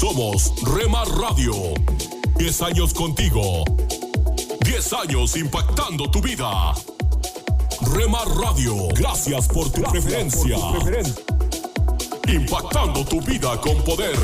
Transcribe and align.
Somos 0.00 0.54
Remar 0.62 1.06
Radio. 1.08 1.52
10 2.38 2.62
años 2.62 2.94
contigo. 2.94 3.64
10 4.64 4.92
años 4.94 5.36
impactando 5.36 6.10
tu 6.10 6.22
vida. 6.22 6.72
Remar 7.92 8.26
Radio, 8.26 8.88
gracias 8.94 9.46
por 9.48 9.70
tu 9.70 9.82
preferencia. 9.82 10.56
Impactando 12.26 13.04
tu 13.04 13.20
vida 13.20 13.60
con 13.60 13.76
poder. 13.84 14.16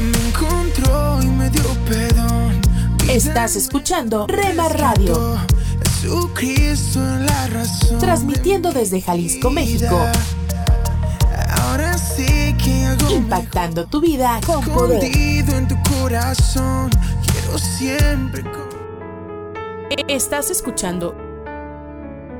Me 0.00 0.28
encontró 0.28 1.22
y 1.22 1.26
me 1.26 1.50
dio 1.50 1.62
perdón. 1.86 2.58
Estás 3.06 3.56
escuchando 3.56 4.26
Rema 4.26 4.70
Radio. 4.70 5.36
Transmitiendo 7.98 8.72
desde 8.72 9.00
Jalisco, 9.00 9.50
México. 9.50 9.98
Ahora 11.62 11.96
sí 11.98 12.54
que 12.62 12.84
hago 12.86 13.10
Impactando 13.10 13.86
tu 13.86 14.00
vida 14.00 14.40
con 14.46 14.64
poder. 14.64 15.02
escondido 15.04 15.56
en 15.56 15.68
tu 15.68 15.76
corazón. 15.90 16.90
Quiero 17.26 17.58
siempre. 17.58 18.42
con- 18.42 18.66
Estás 20.08 20.50
escuchando 20.50 21.14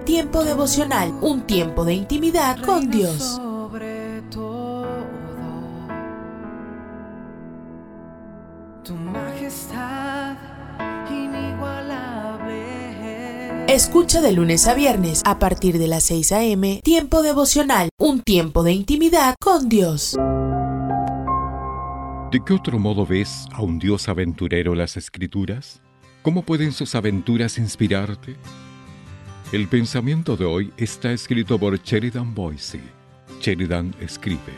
Tiempo 0.05 0.45
devocional, 0.45 1.13
un 1.21 1.43
tiempo 1.49 1.85
de 1.85 1.95
intimidad 1.95 2.59
con 2.65 2.91
Dios. 2.93 3.41
Escucha 13.77 14.23
de 14.23 14.33
lunes 14.33 14.67
a 14.69 14.75
viernes 14.75 15.21
a 15.27 15.39
partir 15.39 15.79
de 15.79 15.87
las 15.87 16.05
6 16.05 16.33
a.m. 16.33 16.81
Tiempo 16.83 17.21
devocional, 17.21 17.91
un 17.99 18.23
tiempo 18.23 18.63
de 18.63 18.73
intimidad 18.73 19.35
con 19.39 19.69
Dios. 19.69 20.17
¿De 22.33 22.41
qué 22.43 22.55
otro 22.55 22.79
modo 22.79 23.05
ves 23.05 23.45
a 23.53 23.61
un 23.61 23.79
Dios 23.79 24.09
aventurero 24.09 24.73
en 24.73 24.79
las 24.79 24.97
Escrituras? 24.97 25.83
¿Cómo 26.23 26.41
pueden 26.41 26.73
sus 26.73 26.95
aventuras 26.95 27.59
inspirarte? 27.59 28.37
El 29.53 29.69
pensamiento 29.69 30.39
de 30.39 30.47
hoy 30.47 30.73
está 30.79 31.13
escrito 31.13 31.59
por 31.59 31.79
Sheridan 31.79 32.35
Boise. 32.35 32.81
Sheridan 33.43 33.95
escribe. 34.01 34.55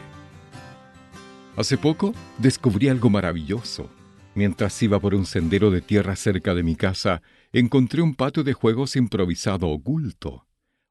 Hace 1.56 1.76
poco 1.76 2.14
descubrí 2.38 2.88
algo 2.88 3.10
maravilloso. 3.10 3.90
Mientras 4.36 4.80
iba 4.80 5.00
por 5.00 5.16
un 5.16 5.26
sendero 5.26 5.72
de 5.72 5.80
tierra 5.80 6.14
cerca 6.14 6.54
de 6.54 6.62
mi 6.62 6.76
casa, 6.76 7.20
encontré 7.52 8.02
un 8.02 8.14
patio 8.14 8.44
de 8.44 8.52
juegos 8.52 8.96
improvisado 8.96 9.68
oculto. 9.68 10.46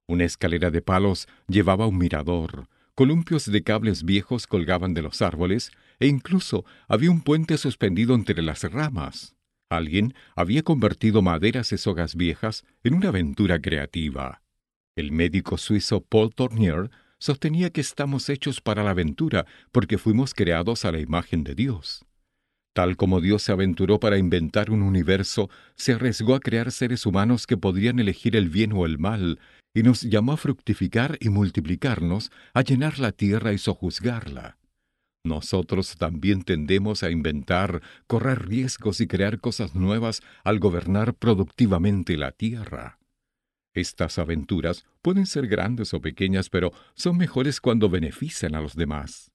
Una 0.07 0.23
escalera 0.25 0.71
de 0.71 0.81
palos 0.81 1.27
llevaba 1.47 1.87
un 1.87 1.97
mirador, 1.97 2.67
columpios 2.95 3.45
de 3.51 3.61
cables 3.61 4.03
viejos 4.03 4.47
colgaban 4.47 4.93
de 4.93 5.03
los 5.03 5.21
árboles 5.21 5.71
e 5.99 6.07
incluso 6.07 6.65
había 6.87 7.11
un 7.11 7.21
puente 7.21 7.57
suspendido 7.57 8.15
entre 8.15 8.41
las 8.41 8.63
ramas. 8.63 9.35
Alguien 9.69 10.15
había 10.35 10.63
convertido 10.63 11.21
maderas 11.21 11.71
y 11.73 11.77
sogas 11.77 12.15
viejas 12.15 12.65
en 12.83 12.93
una 12.93 13.09
aventura 13.09 13.61
creativa. 13.61 14.41
El 14.95 15.11
médico 15.11 15.57
suizo 15.57 16.01
Paul 16.01 16.33
Tournier 16.33 16.89
sostenía 17.19 17.69
que 17.71 17.81
estamos 17.81 18.29
hechos 18.29 18.61
para 18.61 18.83
la 18.83 18.91
aventura 18.91 19.45
porque 19.71 19.97
fuimos 19.97 20.33
creados 20.33 20.85
a 20.85 20.91
la 20.91 20.99
imagen 20.99 21.43
de 21.43 21.53
Dios. 21.53 22.06
Tal 22.77 22.95
como 22.95 23.21
Dios 23.21 23.41
se 23.41 23.51
aventuró 23.51 23.99
para 23.99 24.19
inventar 24.19 24.69
un 24.69 24.83
universo, 24.83 25.49
se 25.75 25.93
arriesgó 25.93 26.35
a 26.35 26.39
crear 26.39 26.71
seres 26.71 27.07
humanos 27.07 27.47
que 27.47 27.57
podrían 27.57 27.97
elegir 27.97 28.35
el 28.35 28.49
bien 28.49 28.71
o 28.71 28.85
el 28.85 28.99
mal, 28.99 29.39
y 29.73 29.81
nos 29.81 30.03
llamó 30.03 30.33
a 30.33 30.37
fructificar 30.37 31.17
y 31.19 31.29
multiplicarnos, 31.29 32.31
a 32.53 32.61
llenar 32.61 32.99
la 32.99 33.13
tierra 33.13 33.51
y 33.51 33.57
sojuzgarla. 33.57 34.59
Nosotros 35.23 35.97
también 35.97 36.43
tendemos 36.43 37.01
a 37.01 37.09
inventar, 37.09 37.81
correr 38.05 38.47
riesgos 38.47 39.01
y 39.01 39.07
crear 39.07 39.39
cosas 39.39 39.73
nuevas 39.73 40.21
al 40.43 40.59
gobernar 40.59 41.15
productivamente 41.15 42.15
la 42.15 42.31
tierra. 42.31 42.99
Estas 43.73 44.19
aventuras 44.19 44.85
pueden 45.01 45.25
ser 45.25 45.47
grandes 45.47 45.95
o 45.95 45.99
pequeñas, 45.99 46.51
pero 46.51 46.71
son 46.93 47.17
mejores 47.17 47.59
cuando 47.59 47.89
benefician 47.89 48.53
a 48.53 48.61
los 48.61 48.75
demás. 48.75 49.31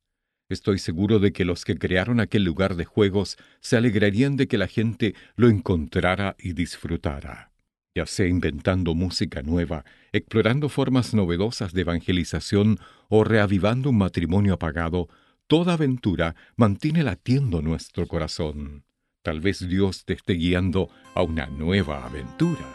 Estoy 0.48 0.78
seguro 0.78 1.18
de 1.18 1.32
que 1.32 1.44
los 1.44 1.64
que 1.64 1.76
crearon 1.76 2.20
aquel 2.20 2.44
lugar 2.44 2.76
de 2.76 2.84
juegos 2.84 3.38
se 3.60 3.76
alegrarían 3.76 4.36
de 4.36 4.48
que 4.48 4.58
la 4.58 4.66
gente 4.66 5.14
lo 5.36 5.48
encontrara 5.48 6.36
y 6.38 6.52
disfrutara. 6.52 7.52
Ya 7.94 8.06
sea 8.06 8.26
inventando 8.26 8.94
música 8.94 9.42
nueva, 9.42 9.84
explorando 10.12 10.68
formas 10.68 11.14
novedosas 11.14 11.72
de 11.72 11.82
evangelización 11.82 12.78
o 13.08 13.24
reavivando 13.24 13.90
un 13.90 13.98
matrimonio 13.98 14.54
apagado, 14.54 15.08
toda 15.46 15.74
aventura 15.74 16.34
mantiene 16.56 17.02
latiendo 17.02 17.60
nuestro 17.60 18.06
corazón. 18.06 18.84
Tal 19.22 19.40
vez 19.40 19.68
Dios 19.68 20.04
te 20.04 20.14
esté 20.14 20.34
guiando 20.34 20.90
a 21.14 21.22
una 21.22 21.46
nueva 21.46 22.04
aventura. 22.04 22.74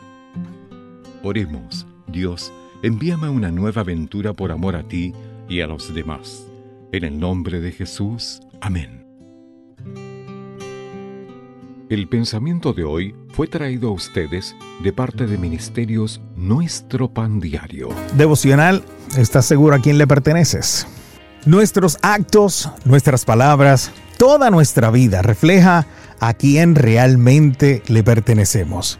Oremos, 1.23 1.85
Dios, 2.07 2.53
envíame 2.83 3.27
una 3.27 3.51
nueva 3.51 3.81
aventura 3.81 4.33
por 4.33 4.51
amor 4.51 4.75
a 4.75 4.87
ti 4.87 5.13
y 5.49 5.61
a 5.61 5.67
los 5.67 5.93
demás. 5.93 6.46
En 6.93 7.03
el 7.03 7.19
nombre 7.19 7.59
de 7.59 7.73
Jesús, 7.73 8.39
amén. 8.61 9.05
El 11.89 12.07
pensamiento 12.07 12.71
de 12.71 12.85
hoy 12.85 13.13
fue 13.33 13.47
traído 13.47 13.89
a 13.89 13.91
ustedes 13.91 14.55
de 14.81 14.93
parte 14.93 15.27
de 15.27 15.37
Ministerios 15.37 16.21
Nuestro 16.37 17.13
Pan 17.13 17.41
Diario. 17.41 17.89
Devocional, 18.15 18.85
¿estás 19.17 19.45
seguro 19.45 19.75
a 19.75 19.79
quién 19.79 19.97
le 19.97 20.07
perteneces? 20.07 20.87
Nuestros 21.45 21.97
actos, 22.03 22.71
nuestras 22.85 23.25
palabras, 23.25 23.91
toda 24.17 24.49
nuestra 24.49 24.89
vida 24.89 25.21
refleja 25.21 25.87
a 26.21 26.33
quién 26.35 26.73
realmente 26.73 27.83
le 27.87 28.01
pertenecemos. 28.01 28.97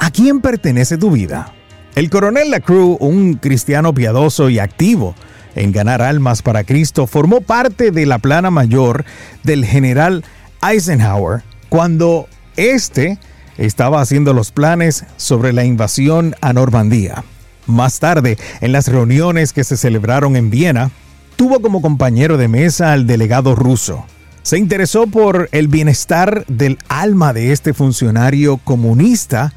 ¿A 0.00 0.10
quién 0.10 0.40
pertenece 0.40 0.98
tu 0.98 1.12
vida? 1.12 1.54
El 1.94 2.10
coronel 2.10 2.50
Lacroix, 2.50 2.96
un 2.98 3.34
cristiano 3.34 3.94
piadoso 3.94 4.50
y 4.50 4.58
activo 4.58 5.14
en 5.54 5.72
ganar 5.72 6.02
almas 6.02 6.42
para 6.42 6.64
Cristo, 6.64 7.06
formó 7.06 7.40
parte 7.40 7.90
de 7.90 8.06
la 8.06 8.18
plana 8.18 8.50
mayor 8.50 9.04
del 9.42 9.64
general 9.64 10.24
Eisenhower 10.62 11.42
cuando 11.68 12.28
éste 12.56 13.18
estaba 13.58 14.00
haciendo 14.00 14.32
los 14.32 14.50
planes 14.50 15.04
sobre 15.16 15.52
la 15.52 15.64
invasión 15.64 16.34
a 16.40 16.52
Normandía. 16.52 17.24
Más 17.66 18.00
tarde, 18.00 18.38
en 18.60 18.72
las 18.72 18.88
reuniones 18.88 19.52
que 19.52 19.64
se 19.64 19.76
celebraron 19.76 20.36
en 20.36 20.50
Viena, 20.50 20.90
tuvo 21.36 21.60
como 21.60 21.80
compañero 21.80 22.36
de 22.36 22.48
mesa 22.48 22.92
al 22.92 23.06
delegado 23.06 23.54
ruso. 23.54 24.04
Se 24.42 24.58
interesó 24.58 25.06
por 25.06 25.48
el 25.52 25.68
bienestar 25.68 26.44
del 26.48 26.78
alma 26.88 27.32
de 27.32 27.52
este 27.52 27.72
funcionario 27.72 28.56
comunista 28.58 29.52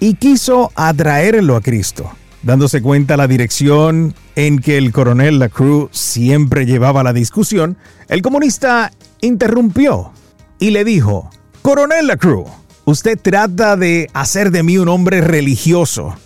y 0.00 0.14
quiso 0.14 0.72
atraerlo 0.74 1.54
a 1.56 1.60
Cristo. 1.60 2.10
Dándose 2.44 2.82
cuenta 2.82 3.16
la 3.16 3.26
dirección 3.26 4.14
en 4.36 4.58
que 4.58 4.76
el 4.76 4.92
coronel 4.92 5.38
Lacroix 5.38 5.88
siempre 5.96 6.66
llevaba 6.66 7.02
la 7.02 7.14
discusión, 7.14 7.78
el 8.08 8.20
comunista 8.20 8.92
interrumpió 9.22 10.12
y 10.58 10.70
le 10.70 10.84
dijo, 10.84 11.30
Coronel 11.62 12.06
Lacroix, 12.06 12.50
usted 12.84 13.18
trata 13.18 13.78
de 13.78 14.10
hacer 14.12 14.50
de 14.50 14.62
mí 14.62 14.76
un 14.76 14.88
hombre 14.88 15.22
religioso. 15.22 16.16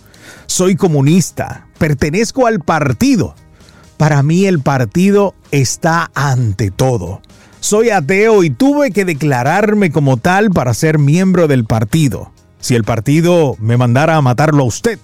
Soy 0.45 0.75
comunista, 0.75 1.67
pertenezco 1.77 2.47
al 2.47 2.59
partido. 2.59 3.33
Para 3.95 4.21
mí 4.21 4.45
el 4.45 4.59
partido 4.59 5.35
está 5.51 6.11
ante 6.15 6.69
todo. 6.69 7.21
Soy 7.61 7.91
ateo 7.91 8.43
y 8.43 8.49
tuve 8.49 8.91
que 8.91 9.05
declararme 9.05 9.89
como 9.89 10.17
tal 10.17 10.49
para 10.49 10.73
ser 10.73 10.99
miembro 10.99 11.47
del 11.47 11.63
partido. 11.63 12.33
Si 12.59 12.75
el 12.75 12.83
partido 12.83 13.55
me 13.59 13.77
mandara 13.77 14.17
a 14.17 14.21
matarlo 14.21 14.63
a 14.63 14.67
usted, 14.67 14.99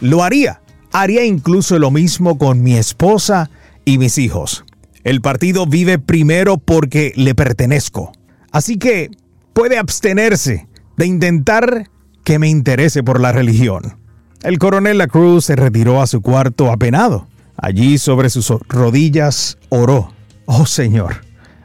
lo 0.00 0.22
haría. 0.22 0.60
Haría 0.92 1.24
incluso 1.24 1.78
lo 1.78 1.90
mismo 1.90 2.38
con 2.38 2.62
mi 2.62 2.74
esposa 2.74 3.50
y 3.84 3.98
mis 3.98 4.18
hijos. 4.18 4.64
El 5.04 5.20
partido 5.20 5.66
vive 5.66 5.98
primero 5.98 6.58
porque 6.58 7.12
le 7.16 7.34
pertenezco. 7.34 8.12
Así 8.50 8.78
que 8.78 9.10
puede 9.52 9.78
abstenerse 9.78 10.66
de 10.96 11.06
intentar 11.06 11.90
que 12.24 12.38
me 12.38 12.48
interese 12.48 13.02
por 13.02 13.20
la 13.20 13.32
religión. 13.32 13.98
El 14.42 14.58
coronel 14.58 14.98
Lacruz 14.98 15.46
se 15.46 15.56
retiró 15.56 16.00
a 16.00 16.06
su 16.06 16.20
cuarto 16.20 16.70
apenado. 16.70 17.26
Allí 17.56 17.98
sobre 17.98 18.30
sus 18.30 18.50
rodillas 18.68 19.58
oró. 19.68 20.12
Oh 20.46 20.64
Señor, 20.64 21.22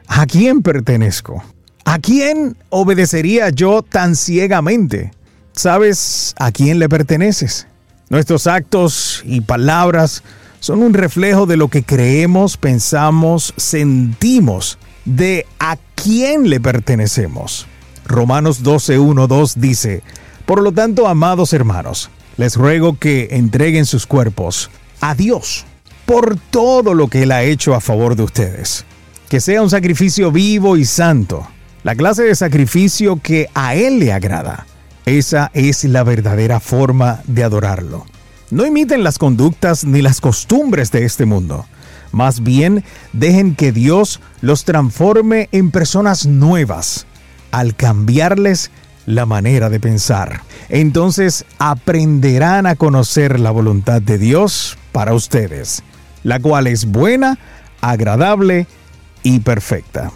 ¿a 0.08 0.26
quién 0.26 0.62
pertenezco? 0.62 1.42
¿A 1.84 1.98
quién 1.98 2.56
obedecería 2.70 3.50
yo 3.50 3.82
tan 3.82 4.16
ciegamente? 4.16 5.12
¿Sabes 5.52 6.34
a 6.38 6.50
quién 6.50 6.78
le 6.78 6.88
perteneces? 6.88 7.68
Nuestros 8.14 8.46
actos 8.46 9.24
y 9.26 9.40
palabras 9.40 10.22
son 10.60 10.84
un 10.84 10.94
reflejo 10.94 11.46
de 11.46 11.56
lo 11.56 11.66
que 11.66 11.82
creemos, 11.82 12.56
pensamos, 12.56 13.52
sentimos, 13.56 14.78
de 15.04 15.46
a 15.58 15.78
quién 15.96 16.48
le 16.48 16.60
pertenecemos. 16.60 17.66
Romanos 18.06 18.62
12, 18.62 19.00
1, 19.00 19.26
2 19.26 19.54
dice, 19.56 20.04
Por 20.46 20.62
lo 20.62 20.70
tanto, 20.70 21.08
amados 21.08 21.52
hermanos, 21.52 22.08
les 22.36 22.54
ruego 22.54 22.96
que 23.00 23.30
entreguen 23.32 23.84
sus 23.84 24.06
cuerpos 24.06 24.70
a 25.00 25.16
Dios 25.16 25.64
por 26.06 26.36
todo 26.36 26.94
lo 26.94 27.08
que 27.08 27.24
Él 27.24 27.32
ha 27.32 27.42
hecho 27.42 27.74
a 27.74 27.80
favor 27.80 28.14
de 28.14 28.22
ustedes. 28.22 28.84
Que 29.28 29.40
sea 29.40 29.60
un 29.60 29.70
sacrificio 29.70 30.30
vivo 30.30 30.76
y 30.76 30.84
santo, 30.84 31.48
la 31.82 31.96
clase 31.96 32.22
de 32.22 32.36
sacrificio 32.36 33.18
que 33.20 33.48
a 33.54 33.74
Él 33.74 33.98
le 33.98 34.12
agrada. 34.12 34.68
Esa 35.06 35.50
es 35.52 35.84
la 35.84 36.02
verdadera 36.02 36.60
forma 36.60 37.20
de 37.26 37.44
adorarlo. 37.44 38.06
No 38.50 38.64
imiten 38.64 39.04
las 39.04 39.18
conductas 39.18 39.84
ni 39.84 40.00
las 40.00 40.20
costumbres 40.20 40.90
de 40.92 41.04
este 41.04 41.26
mundo. 41.26 41.66
Más 42.12 42.42
bien, 42.42 42.84
dejen 43.12 43.54
que 43.54 43.72
Dios 43.72 44.20
los 44.40 44.64
transforme 44.64 45.48
en 45.52 45.70
personas 45.70 46.26
nuevas 46.26 47.06
al 47.50 47.74
cambiarles 47.74 48.70
la 49.06 49.26
manera 49.26 49.68
de 49.68 49.80
pensar. 49.80 50.42
Entonces 50.68 51.44
aprenderán 51.58 52.66
a 52.66 52.76
conocer 52.76 53.40
la 53.40 53.50
voluntad 53.50 54.00
de 54.00 54.18
Dios 54.18 54.78
para 54.92 55.12
ustedes, 55.12 55.82
la 56.22 56.40
cual 56.40 56.66
es 56.66 56.86
buena, 56.86 57.38
agradable 57.80 58.66
y 59.22 59.40
perfecta. 59.40 60.12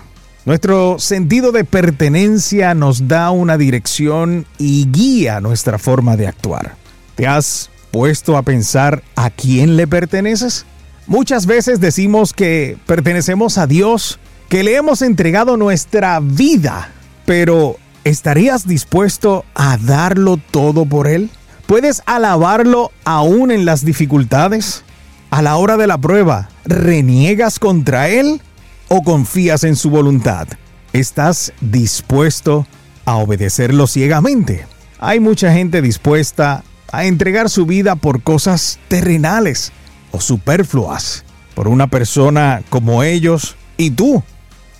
Nuestro 0.49 0.99
sentido 0.99 1.53
de 1.53 1.65
pertenencia 1.65 2.73
nos 2.73 3.07
da 3.07 3.31
una 3.31 3.59
dirección 3.59 4.47
y 4.57 4.89
guía 4.91 5.43
nuestra 5.43 5.79
forma 5.79 6.17
de 6.17 6.27
actuar. 6.27 6.75
¿Te 7.17 7.27
has 7.27 7.69
puesto 7.91 8.35
a 8.35 8.41
pensar 8.41 9.03
a 9.15 9.29
quién 9.29 9.77
le 9.77 9.87
perteneces? 9.87 10.65
Muchas 11.07 11.45
veces 11.45 11.81
decimos 11.81 12.33
que 12.33 12.79
pertenecemos 12.87 13.59
a 13.59 13.67
Dios, 13.67 14.21
que 14.49 14.63
le 14.63 14.77
hemos 14.77 15.03
entregado 15.03 15.59
nuestra 15.59 16.19
vida, 16.19 16.93
pero 17.27 17.77
¿estarías 18.05 18.67
dispuesto 18.67 19.45
a 19.55 19.77
darlo 19.77 20.39
todo 20.51 20.87
por 20.87 21.09
Él? 21.09 21.29
¿Puedes 21.67 22.01
alabarlo 22.07 22.91
aún 23.05 23.51
en 23.51 23.67
las 23.67 23.85
dificultades? 23.85 24.83
A 25.29 25.43
la 25.43 25.57
hora 25.57 25.77
de 25.77 25.87
la 25.87 25.99
prueba, 25.99 26.49
¿reniegas 26.65 27.59
contra 27.59 28.09
Él 28.09 28.41
o 28.89 29.03
confías 29.03 29.65
en 29.65 29.77
su 29.77 29.91
voluntad? 29.91 30.49
¿Estás 30.93 31.53
dispuesto 31.61 32.67
a 33.05 33.17
obedecerlo 33.17 33.87
ciegamente? 33.87 34.67
Hay 34.99 35.21
mucha 35.21 35.53
gente 35.53 35.83
dispuesta 35.83 36.65
a 36.91 37.05
entregar 37.05 37.51
su 37.51 37.67
vida 37.67 37.97
por 37.97 38.23
cosas 38.23 38.79
terrenales 38.89 39.73
o 40.11 40.21
superfluas, 40.21 41.25
por 41.55 41.69
una 41.69 41.87
persona 41.87 42.63
como 42.71 43.03
ellos. 43.03 43.57
¿Y 43.77 43.91
tú? 43.91 44.23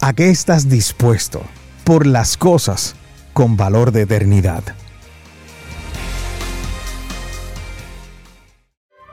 ¿A 0.01 0.13
qué 0.13 0.31
estás 0.31 0.69
dispuesto? 0.69 1.43
Por 1.85 2.07
las 2.07 2.37
cosas 2.37 2.95
con 3.33 3.57
valor 3.57 3.93
de 3.93 4.03
eternidad. 4.03 4.65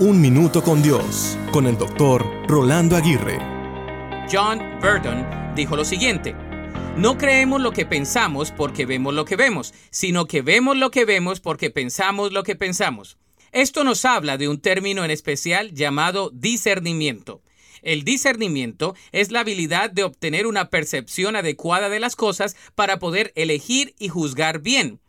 Un 0.00 0.20
Minuto 0.22 0.62
con 0.62 0.82
Dios, 0.82 1.36
con 1.52 1.66
el 1.66 1.76
doctor 1.76 2.26
Rolando 2.48 2.96
Aguirre. 2.96 3.38
John 4.32 4.58
Burton 4.80 5.26
dijo 5.54 5.76
lo 5.76 5.84
siguiente, 5.84 6.34
no 6.96 7.18
creemos 7.18 7.60
lo 7.60 7.72
que 7.72 7.84
pensamos 7.84 8.52
porque 8.52 8.86
vemos 8.86 9.12
lo 9.12 9.26
que 9.26 9.36
vemos, 9.36 9.74
sino 9.90 10.26
que 10.26 10.40
vemos 10.40 10.78
lo 10.78 10.90
que 10.90 11.04
vemos 11.04 11.40
porque 11.40 11.68
pensamos 11.68 12.32
lo 12.32 12.42
que 12.42 12.56
pensamos. 12.56 13.18
Esto 13.52 13.84
nos 13.84 14.06
habla 14.06 14.38
de 14.38 14.48
un 14.48 14.60
término 14.60 15.04
en 15.04 15.10
especial 15.10 15.72
llamado 15.74 16.30
discernimiento. 16.30 17.42
El 17.82 18.02
discernimiento 18.02 18.96
es 19.12 19.30
la 19.30 19.40
habilidad 19.40 19.90
de 19.90 20.04
obtener 20.04 20.46
una 20.46 20.70
percepción 20.70 21.36
adecuada 21.36 21.90
de 21.90 22.00
las 22.00 22.16
cosas 22.16 22.56
para 22.74 22.98
poder 22.98 23.30
elegir 23.36 23.94
y 23.98 24.08
juzgar 24.08 24.60
bien. 24.60 25.00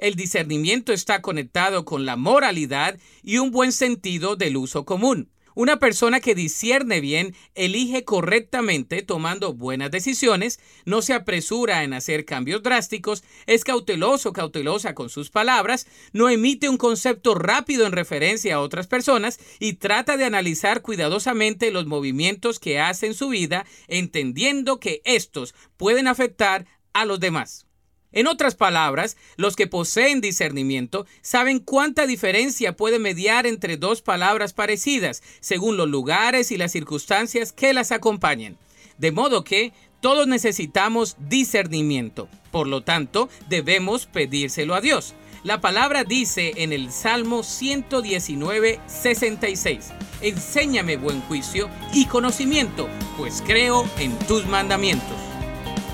El 0.00 0.14
discernimiento 0.14 0.94
está 0.94 1.20
conectado 1.20 1.84
con 1.84 2.06
la 2.06 2.16
moralidad 2.16 2.98
y 3.22 3.36
un 3.36 3.50
buen 3.50 3.70
sentido 3.70 4.34
del 4.34 4.56
uso 4.56 4.86
común. 4.86 5.30
Una 5.54 5.78
persona 5.78 6.20
que 6.20 6.34
discierne 6.34 7.02
bien 7.02 7.34
elige 7.54 8.02
correctamente 8.04 9.02
tomando 9.02 9.52
buenas 9.52 9.90
decisiones, 9.90 10.58
no 10.86 11.02
se 11.02 11.12
apresura 11.12 11.84
en 11.84 11.92
hacer 11.92 12.24
cambios 12.24 12.62
drásticos, 12.62 13.22
es 13.44 13.62
cauteloso, 13.62 14.32
cautelosa 14.32 14.94
con 14.94 15.10
sus 15.10 15.28
palabras, 15.28 15.86
no 16.14 16.30
emite 16.30 16.70
un 16.70 16.78
concepto 16.78 17.34
rápido 17.34 17.84
en 17.84 17.92
referencia 17.92 18.54
a 18.54 18.60
otras 18.60 18.86
personas 18.86 19.38
y 19.58 19.74
trata 19.74 20.16
de 20.16 20.24
analizar 20.24 20.80
cuidadosamente 20.80 21.70
los 21.70 21.84
movimientos 21.84 22.58
que 22.58 22.80
hace 22.80 23.06
en 23.06 23.14
su 23.14 23.28
vida, 23.28 23.66
entendiendo 23.86 24.80
que 24.80 25.02
estos 25.04 25.54
pueden 25.76 26.08
afectar 26.08 26.64
a 26.94 27.04
los 27.04 27.20
demás. 27.20 27.66
En 28.12 28.26
otras 28.26 28.56
palabras, 28.56 29.16
los 29.36 29.54
que 29.54 29.66
poseen 29.66 30.20
discernimiento 30.20 31.06
saben 31.22 31.60
cuánta 31.60 32.06
diferencia 32.06 32.76
puede 32.76 32.98
mediar 32.98 33.46
entre 33.46 33.76
dos 33.76 34.02
palabras 34.02 34.52
parecidas, 34.52 35.22
según 35.40 35.76
los 35.76 35.88
lugares 35.88 36.50
y 36.50 36.56
las 36.56 36.72
circunstancias 36.72 37.52
que 37.52 37.72
las 37.72 37.92
acompañen. 37.92 38.58
De 38.98 39.12
modo 39.12 39.44
que 39.44 39.72
todos 40.00 40.26
necesitamos 40.26 41.16
discernimiento. 41.18 42.28
Por 42.50 42.66
lo 42.66 42.82
tanto, 42.82 43.28
debemos 43.48 44.06
pedírselo 44.06 44.74
a 44.74 44.80
Dios. 44.80 45.14
La 45.44 45.60
palabra 45.60 46.04
dice 46.04 46.52
en 46.56 46.72
el 46.72 46.90
Salmo 46.90 47.42
119, 47.42 48.80
66, 48.86 49.92
Enséñame 50.20 50.96
buen 50.96 51.22
juicio 51.22 51.70
y 51.94 52.06
conocimiento, 52.06 52.88
pues 53.16 53.42
creo 53.46 53.88
en 53.98 54.18
tus 54.26 54.46
mandamientos. 54.46 55.29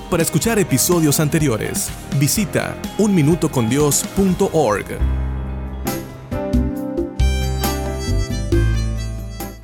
Para 0.09 0.23
escuchar 0.23 0.57
episodios 0.57 1.19
anteriores, 1.19 1.91
visita 2.17 2.77
unminutocondios.org. 2.97 4.85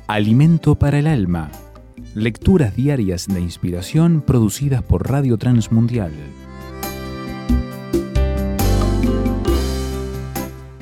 Alimento 0.06 0.74
para 0.74 0.98
el 0.98 1.06
alma. 1.06 1.50
Lecturas 2.14 2.76
diarias 2.76 3.26
de 3.26 3.40
inspiración 3.40 4.20
producidas 4.20 4.82
por 4.82 5.10
Radio 5.10 5.38
Transmundial. 5.38 6.12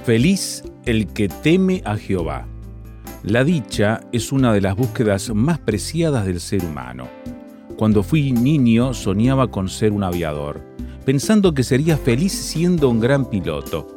Feliz 0.05 0.65
el 0.87 1.07
que 1.07 1.29
teme 1.29 1.83
a 1.85 1.97
Jehová. 1.97 2.49
La 3.23 3.45
dicha 3.45 4.01
es 4.11 4.33
una 4.33 4.53
de 4.53 4.61
las 4.61 4.75
búsquedas 4.75 5.33
más 5.33 5.61
preciadas 5.61 6.27
del 6.27 6.41
ser 6.41 6.65
humano. 6.65 7.07
Cuando 7.83 8.05
fui 8.05 8.31
niño 8.31 8.95
soñaba 8.95 9.51
con 9.51 9.69
ser 9.69 9.91
un 9.91 10.05
aviador, 10.05 10.65
pensando 11.05 11.53
que 11.53 11.65
sería 11.65 11.97
feliz 11.97 12.31
siendo 12.31 12.89
un 12.89 13.01
gran 13.01 13.29
piloto. 13.29 13.89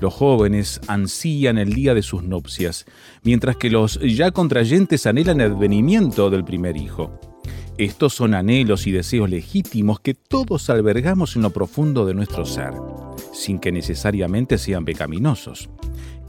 Los 0.00 0.12
jóvenes 0.12 0.80
ansían 0.88 1.56
el 1.56 1.72
día 1.72 1.94
de 1.94 2.02
sus 2.02 2.24
nupcias, 2.24 2.84
mientras 3.22 3.54
que 3.54 3.70
los 3.70 4.00
ya 4.00 4.32
contrayentes 4.32 5.06
anhelan 5.06 5.40
el 5.40 5.52
advenimiento 5.52 6.30
del 6.30 6.42
primer 6.42 6.76
hijo. 6.76 7.16
Estos 7.78 8.12
son 8.12 8.34
anhelos 8.34 8.88
y 8.88 8.90
deseos 8.90 9.30
legítimos 9.30 10.00
que 10.00 10.14
todos 10.14 10.68
albergamos 10.68 11.36
en 11.36 11.42
lo 11.42 11.50
profundo 11.50 12.04
de 12.04 12.14
nuestro 12.14 12.44
ser, 12.44 12.72
sin 13.32 13.60
que 13.60 13.70
necesariamente 13.70 14.58
sean 14.58 14.84
pecaminosos. 14.84 15.70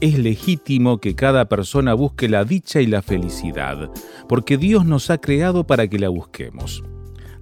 Es 0.00 0.18
legítimo 0.18 0.98
que 0.98 1.14
cada 1.14 1.48
persona 1.48 1.94
busque 1.94 2.28
la 2.28 2.44
dicha 2.44 2.80
y 2.80 2.86
la 2.86 3.00
felicidad, 3.00 3.90
porque 4.28 4.58
Dios 4.58 4.84
nos 4.84 5.08
ha 5.10 5.18
creado 5.18 5.66
para 5.66 5.88
que 5.88 5.98
la 5.98 6.08
busquemos. 6.08 6.82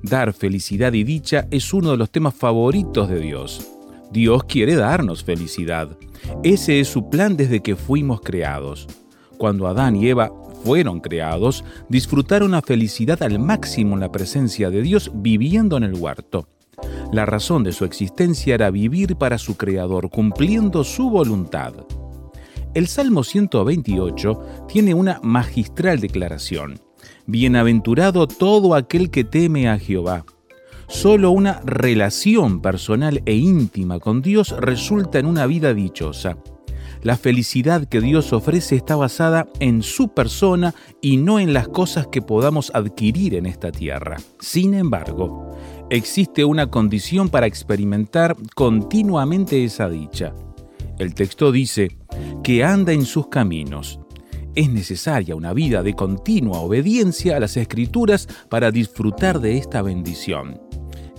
Dar 0.02 0.32
felicidad 0.32 0.92
y 0.92 1.04
dicha 1.04 1.46
es 1.50 1.72
uno 1.72 1.92
de 1.92 1.96
los 1.96 2.10
temas 2.10 2.34
favoritos 2.34 3.08
de 3.08 3.20
Dios. 3.20 3.68
Dios 4.12 4.44
quiere 4.44 4.74
darnos 4.74 5.24
felicidad. 5.24 5.96
Ese 6.44 6.80
es 6.80 6.88
su 6.88 7.08
plan 7.08 7.36
desde 7.36 7.60
que 7.60 7.76
fuimos 7.76 8.20
creados. 8.20 8.86
Cuando 9.38 9.66
Adán 9.66 9.96
y 9.96 10.08
Eva 10.08 10.30
fueron 10.64 11.00
creados, 11.00 11.64
disfrutaron 11.88 12.50
la 12.50 12.62
felicidad 12.62 13.22
al 13.22 13.38
máximo 13.38 13.94
en 13.94 14.00
la 14.00 14.12
presencia 14.12 14.70
de 14.70 14.82
Dios 14.82 15.10
viviendo 15.14 15.76
en 15.76 15.84
el 15.84 15.94
huerto. 15.94 16.46
La 17.12 17.26
razón 17.26 17.64
de 17.64 17.72
su 17.72 17.84
existencia 17.84 18.54
era 18.54 18.70
vivir 18.70 19.16
para 19.16 19.38
su 19.38 19.56
Creador, 19.56 20.10
cumpliendo 20.10 20.84
su 20.84 21.10
voluntad. 21.10 21.74
El 22.74 22.86
Salmo 22.86 23.22
128 23.22 24.66
tiene 24.66 24.94
una 24.94 25.20
magistral 25.22 26.00
declaración. 26.00 26.80
Bienaventurado 27.26 28.26
todo 28.26 28.74
aquel 28.74 29.10
que 29.10 29.24
teme 29.24 29.68
a 29.68 29.78
Jehová. 29.78 30.24
Solo 30.88 31.32
una 31.32 31.60
relación 31.66 32.62
personal 32.62 33.20
e 33.26 33.34
íntima 33.34 33.98
con 33.98 34.22
Dios 34.22 34.56
resulta 34.58 35.18
en 35.18 35.26
una 35.26 35.44
vida 35.46 35.74
dichosa. 35.74 36.38
La 37.02 37.18
felicidad 37.18 37.86
que 37.86 38.00
Dios 38.00 38.32
ofrece 38.32 38.76
está 38.76 38.96
basada 38.96 39.48
en 39.60 39.82
su 39.82 40.08
persona 40.08 40.74
y 41.02 41.18
no 41.18 41.40
en 41.40 41.52
las 41.52 41.68
cosas 41.68 42.06
que 42.06 42.22
podamos 42.22 42.70
adquirir 42.74 43.34
en 43.34 43.44
esta 43.44 43.70
tierra. 43.70 44.16
Sin 44.40 44.72
embargo, 44.72 45.54
existe 45.90 46.42
una 46.46 46.68
condición 46.68 47.28
para 47.28 47.46
experimentar 47.46 48.34
continuamente 48.54 49.62
esa 49.62 49.90
dicha. 49.90 50.32
El 50.98 51.14
texto 51.14 51.52
dice 51.52 51.96
que 52.42 52.64
anda 52.64 52.92
en 52.92 53.04
sus 53.04 53.28
caminos. 53.28 54.00
Es 54.54 54.68
necesaria 54.70 55.34
una 55.34 55.52
vida 55.52 55.82
de 55.82 55.94
continua 55.94 56.60
obediencia 56.60 57.36
a 57.36 57.40
las 57.40 57.56
escrituras 57.56 58.28
para 58.48 58.70
disfrutar 58.70 59.40
de 59.40 59.56
esta 59.56 59.82
bendición. 59.82 60.60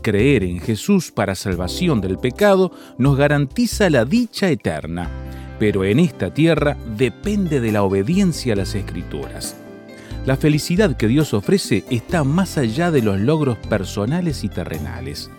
Creer 0.01 0.43
en 0.43 0.59
Jesús 0.59 1.11
para 1.11 1.33
salvación 1.33 2.01
del 2.01 2.17
pecado 2.17 2.71
nos 2.97 3.17
garantiza 3.17 3.89
la 3.89 4.05
dicha 4.05 4.49
eterna 4.49 5.09
pero 5.63 5.85
en 5.85 5.99
esta 5.99 6.33
tierra 6.33 6.75
depende 6.97 7.61
de 7.61 7.71
la 7.71 7.83
obediencia 7.83 8.51
a 8.51 8.57
las 8.57 8.75
escrituras. 8.75 9.55
La 10.25 10.35
felicidad 10.35 10.97
que 10.97 11.07
Dios 11.07 11.33
ofrece 11.33 11.85
está 11.89 12.25
más 12.25 12.57
allá 12.57 12.91
de 12.91 13.01
los 13.01 13.17
logros 13.19 13.57
personales 13.69 14.43
y 14.43 14.49
terrenales. 14.49 15.31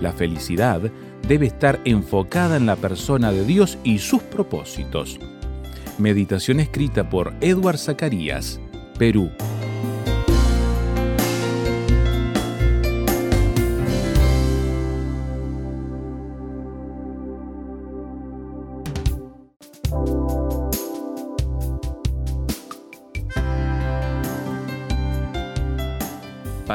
La 0.00 0.12
felicidad 0.12 0.90
debe 1.26 1.46
estar 1.46 1.80
enfocada 1.84 2.56
en 2.56 2.66
la 2.66 2.76
persona 2.76 3.32
de 3.32 3.44
Dios 3.44 3.78
y 3.84 3.98
sus 3.98 4.22
propósitos. 4.22 5.18
Meditación 5.98 6.60
escrita 6.60 7.08
por 7.08 7.34
Edward 7.40 7.78
Zacarías, 7.78 8.60
Perú. 8.98 9.30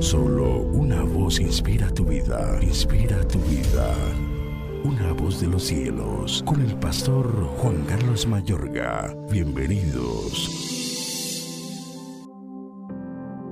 Solo 0.00 0.60
una 0.60 1.02
voz 1.02 1.40
inspira 1.40 1.88
tu 1.88 2.04
vida, 2.04 2.58
inspira 2.62 3.26
tu 3.26 3.38
vida. 3.40 3.94
Una 4.84 5.12
voz 5.12 5.40
de 5.40 5.46
los 5.46 5.62
cielos, 5.62 6.42
con 6.44 6.60
el 6.60 6.76
pastor 6.78 7.46
Juan 7.56 7.84
Carlos 7.88 8.26
Mayorga. 8.26 9.14
Bienvenidos. 9.30 10.68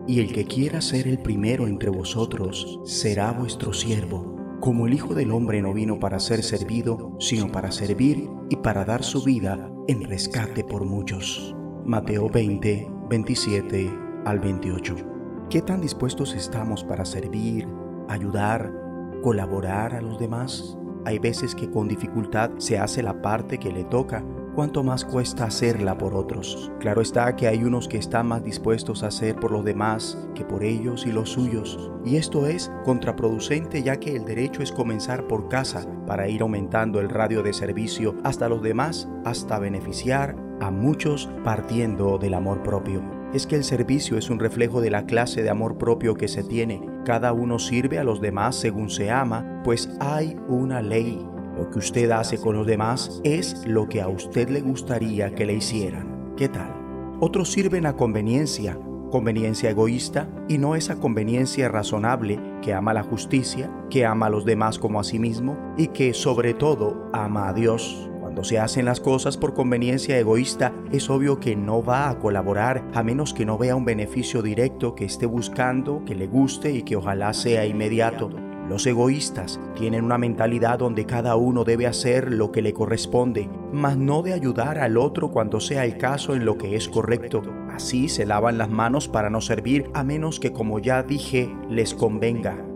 Y 0.06 0.20
el 0.20 0.32
que 0.32 0.44
quiera 0.44 0.80
ser 0.82 1.08
el 1.08 1.18
primero 1.18 1.66
entre 1.66 1.90
vosotros 1.90 2.80
será 2.84 3.32
vuestro 3.32 3.72
siervo. 3.72 4.36
Como 4.60 4.86
el 4.86 4.94
Hijo 4.94 5.14
del 5.14 5.30
Hombre 5.30 5.62
no 5.62 5.72
vino 5.72 5.98
para 5.98 6.18
ser 6.18 6.42
servido, 6.42 7.16
sino 7.18 7.50
para 7.50 7.72
servir 7.72 8.28
y 8.50 8.56
para 8.56 8.84
dar 8.84 9.04
su 9.04 9.22
vida 9.24 9.70
en 9.88 10.02
rescate 10.04 10.64
por 10.64 10.84
muchos. 10.84 11.54
Mateo 11.86 12.28
20, 12.28 12.90
27 13.08 13.90
al 14.26 14.38
28. 14.40 15.09
¿Qué 15.50 15.62
tan 15.62 15.80
dispuestos 15.80 16.34
estamos 16.34 16.84
para 16.84 17.04
servir, 17.04 17.66
ayudar, 18.08 18.72
colaborar 19.20 19.94
a 19.94 20.00
los 20.00 20.16
demás? 20.16 20.78
Hay 21.04 21.18
veces 21.18 21.56
que 21.56 21.68
con 21.68 21.88
dificultad 21.88 22.52
se 22.58 22.78
hace 22.78 23.02
la 23.02 23.20
parte 23.20 23.58
que 23.58 23.72
le 23.72 23.82
toca, 23.82 24.24
cuanto 24.54 24.84
más 24.84 25.04
cuesta 25.04 25.46
hacerla 25.46 25.98
por 25.98 26.14
otros. 26.14 26.70
Claro 26.78 27.00
está 27.00 27.34
que 27.34 27.48
hay 27.48 27.64
unos 27.64 27.88
que 27.88 27.98
están 27.98 28.28
más 28.28 28.44
dispuestos 28.44 29.02
a 29.02 29.08
hacer 29.08 29.34
por 29.34 29.50
los 29.50 29.64
demás 29.64 30.16
que 30.36 30.44
por 30.44 30.62
ellos 30.62 31.04
y 31.04 31.10
los 31.10 31.30
suyos. 31.30 31.90
Y 32.04 32.14
esto 32.14 32.46
es 32.46 32.70
contraproducente 32.84 33.82
ya 33.82 33.98
que 33.98 34.14
el 34.14 34.24
derecho 34.24 34.62
es 34.62 34.70
comenzar 34.70 35.26
por 35.26 35.48
casa 35.48 35.84
para 36.06 36.28
ir 36.28 36.42
aumentando 36.42 37.00
el 37.00 37.08
radio 37.08 37.42
de 37.42 37.54
servicio 37.54 38.14
hasta 38.22 38.48
los 38.48 38.62
demás, 38.62 39.08
hasta 39.24 39.58
beneficiar 39.58 40.36
a 40.60 40.70
muchos 40.70 41.28
partiendo 41.42 42.18
del 42.18 42.34
amor 42.34 42.62
propio 42.62 43.19
es 43.32 43.46
que 43.46 43.56
el 43.56 43.64
servicio 43.64 44.18
es 44.18 44.30
un 44.30 44.38
reflejo 44.38 44.80
de 44.80 44.90
la 44.90 45.06
clase 45.06 45.42
de 45.42 45.50
amor 45.50 45.78
propio 45.78 46.14
que 46.14 46.28
se 46.28 46.42
tiene. 46.42 46.82
Cada 47.04 47.32
uno 47.32 47.58
sirve 47.58 47.98
a 47.98 48.04
los 48.04 48.20
demás 48.20 48.56
según 48.56 48.90
se 48.90 49.10
ama, 49.10 49.62
pues 49.64 49.88
hay 50.00 50.36
una 50.48 50.82
ley. 50.82 51.24
Lo 51.56 51.70
que 51.70 51.78
usted 51.78 52.10
hace 52.10 52.38
con 52.38 52.56
los 52.56 52.66
demás 52.66 53.20
es 53.24 53.66
lo 53.66 53.88
que 53.88 54.00
a 54.00 54.08
usted 54.08 54.48
le 54.48 54.60
gustaría 54.60 55.34
que 55.34 55.46
le 55.46 55.54
hicieran. 55.54 56.34
¿Qué 56.36 56.48
tal? 56.48 56.74
Otros 57.20 57.52
sirven 57.52 57.86
a 57.86 57.96
conveniencia, 57.96 58.78
conveniencia 59.10 59.70
egoísta 59.70 60.28
y 60.48 60.58
no 60.58 60.74
esa 60.74 60.96
conveniencia 60.96 61.68
razonable 61.68 62.40
que 62.62 62.72
ama 62.72 62.94
la 62.94 63.02
justicia, 63.02 63.70
que 63.90 64.06
ama 64.06 64.26
a 64.26 64.30
los 64.30 64.44
demás 64.44 64.78
como 64.78 64.98
a 64.98 65.04
sí 65.04 65.18
mismo 65.18 65.58
y 65.76 65.88
que 65.88 66.14
sobre 66.14 66.54
todo 66.54 67.08
ama 67.12 67.48
a 67.48 67.52
Dios. 67.52 68.09
Cuando 68.30 68.44
se 68.44 68.60
hacen 68.60 68.84
las 68.84 69.00
cosas 69.00 69.36
por 69.36 69.54
conveniencia 69.54 70.16
egoísta, 70.16 70.72
es 70.92 71.10
obvio 71.10 71.40
que 71.40 71.56
no 71.56 71.82
va 71.82 72.08
a 72.08 72.20
colaborar 72.20 72.84
a 72.94 73.02
menos 73.02 73.34
que 73.34 73.44
no 73.44 73.58
vea 73.58 73.74
un 73.74 73.84
beneficio 73.84 74.40
directo 74.40 74.94
que 74.94 75.04
esté 75.04 75.26
buscando, 75.26 76.04
que 76.04 76.14
le 76.14 76.28
guste 76.28 76.70
y 76.70 76.82
que 76.82 76.94
ojalá 76.94 77.32
sea 77.32 77.66
inmediato. 77.66 78.30
Los 78.68 78.86
egoístas 78.86 79.58
tienen 79.74 80.04
una 80.04 80.16
mentalidad 80.16 80.78
donde 80.78 81.06
cada 81.06 81.34
uno 81.34 81.64
debe 81.64 81.88
hacer 81.88 82.32
lo 82.32 82.52
que 82.52 82.62
le 82.62 82.72
corresponde, 82.72 83.50
mas 83.72 83.96
no 83.96 84.22
de 84.22 84.32
ayudar 84.32 84.78
al 84.78 84.96
otro 84.96 85.32
cuando 85.32 85.58
sea 85.58 85.84
el 85.84 85.98
caso 85.98 86.36
en 86.36 86.44
lo 86.44 86.56
que 86.56 86.76
es 86.76 86.88
correcto. 86.88 87.42
Así 87.74 88.08
se 88.08 88.26
lavan 88.26 88.58
las 88.58 88.70
manos 88.70 89.08
para 89.08 89.28
no 89.28 89.40
servir 89.40 89.90
a 89.92 90.04
menos 90.04 90.38
que, 90.38 90.52
como 90.52 90.78
ya 90.78 91.02
dije, 91.02 91.52
les 91.68 91.94
convenga. 91.94 92.69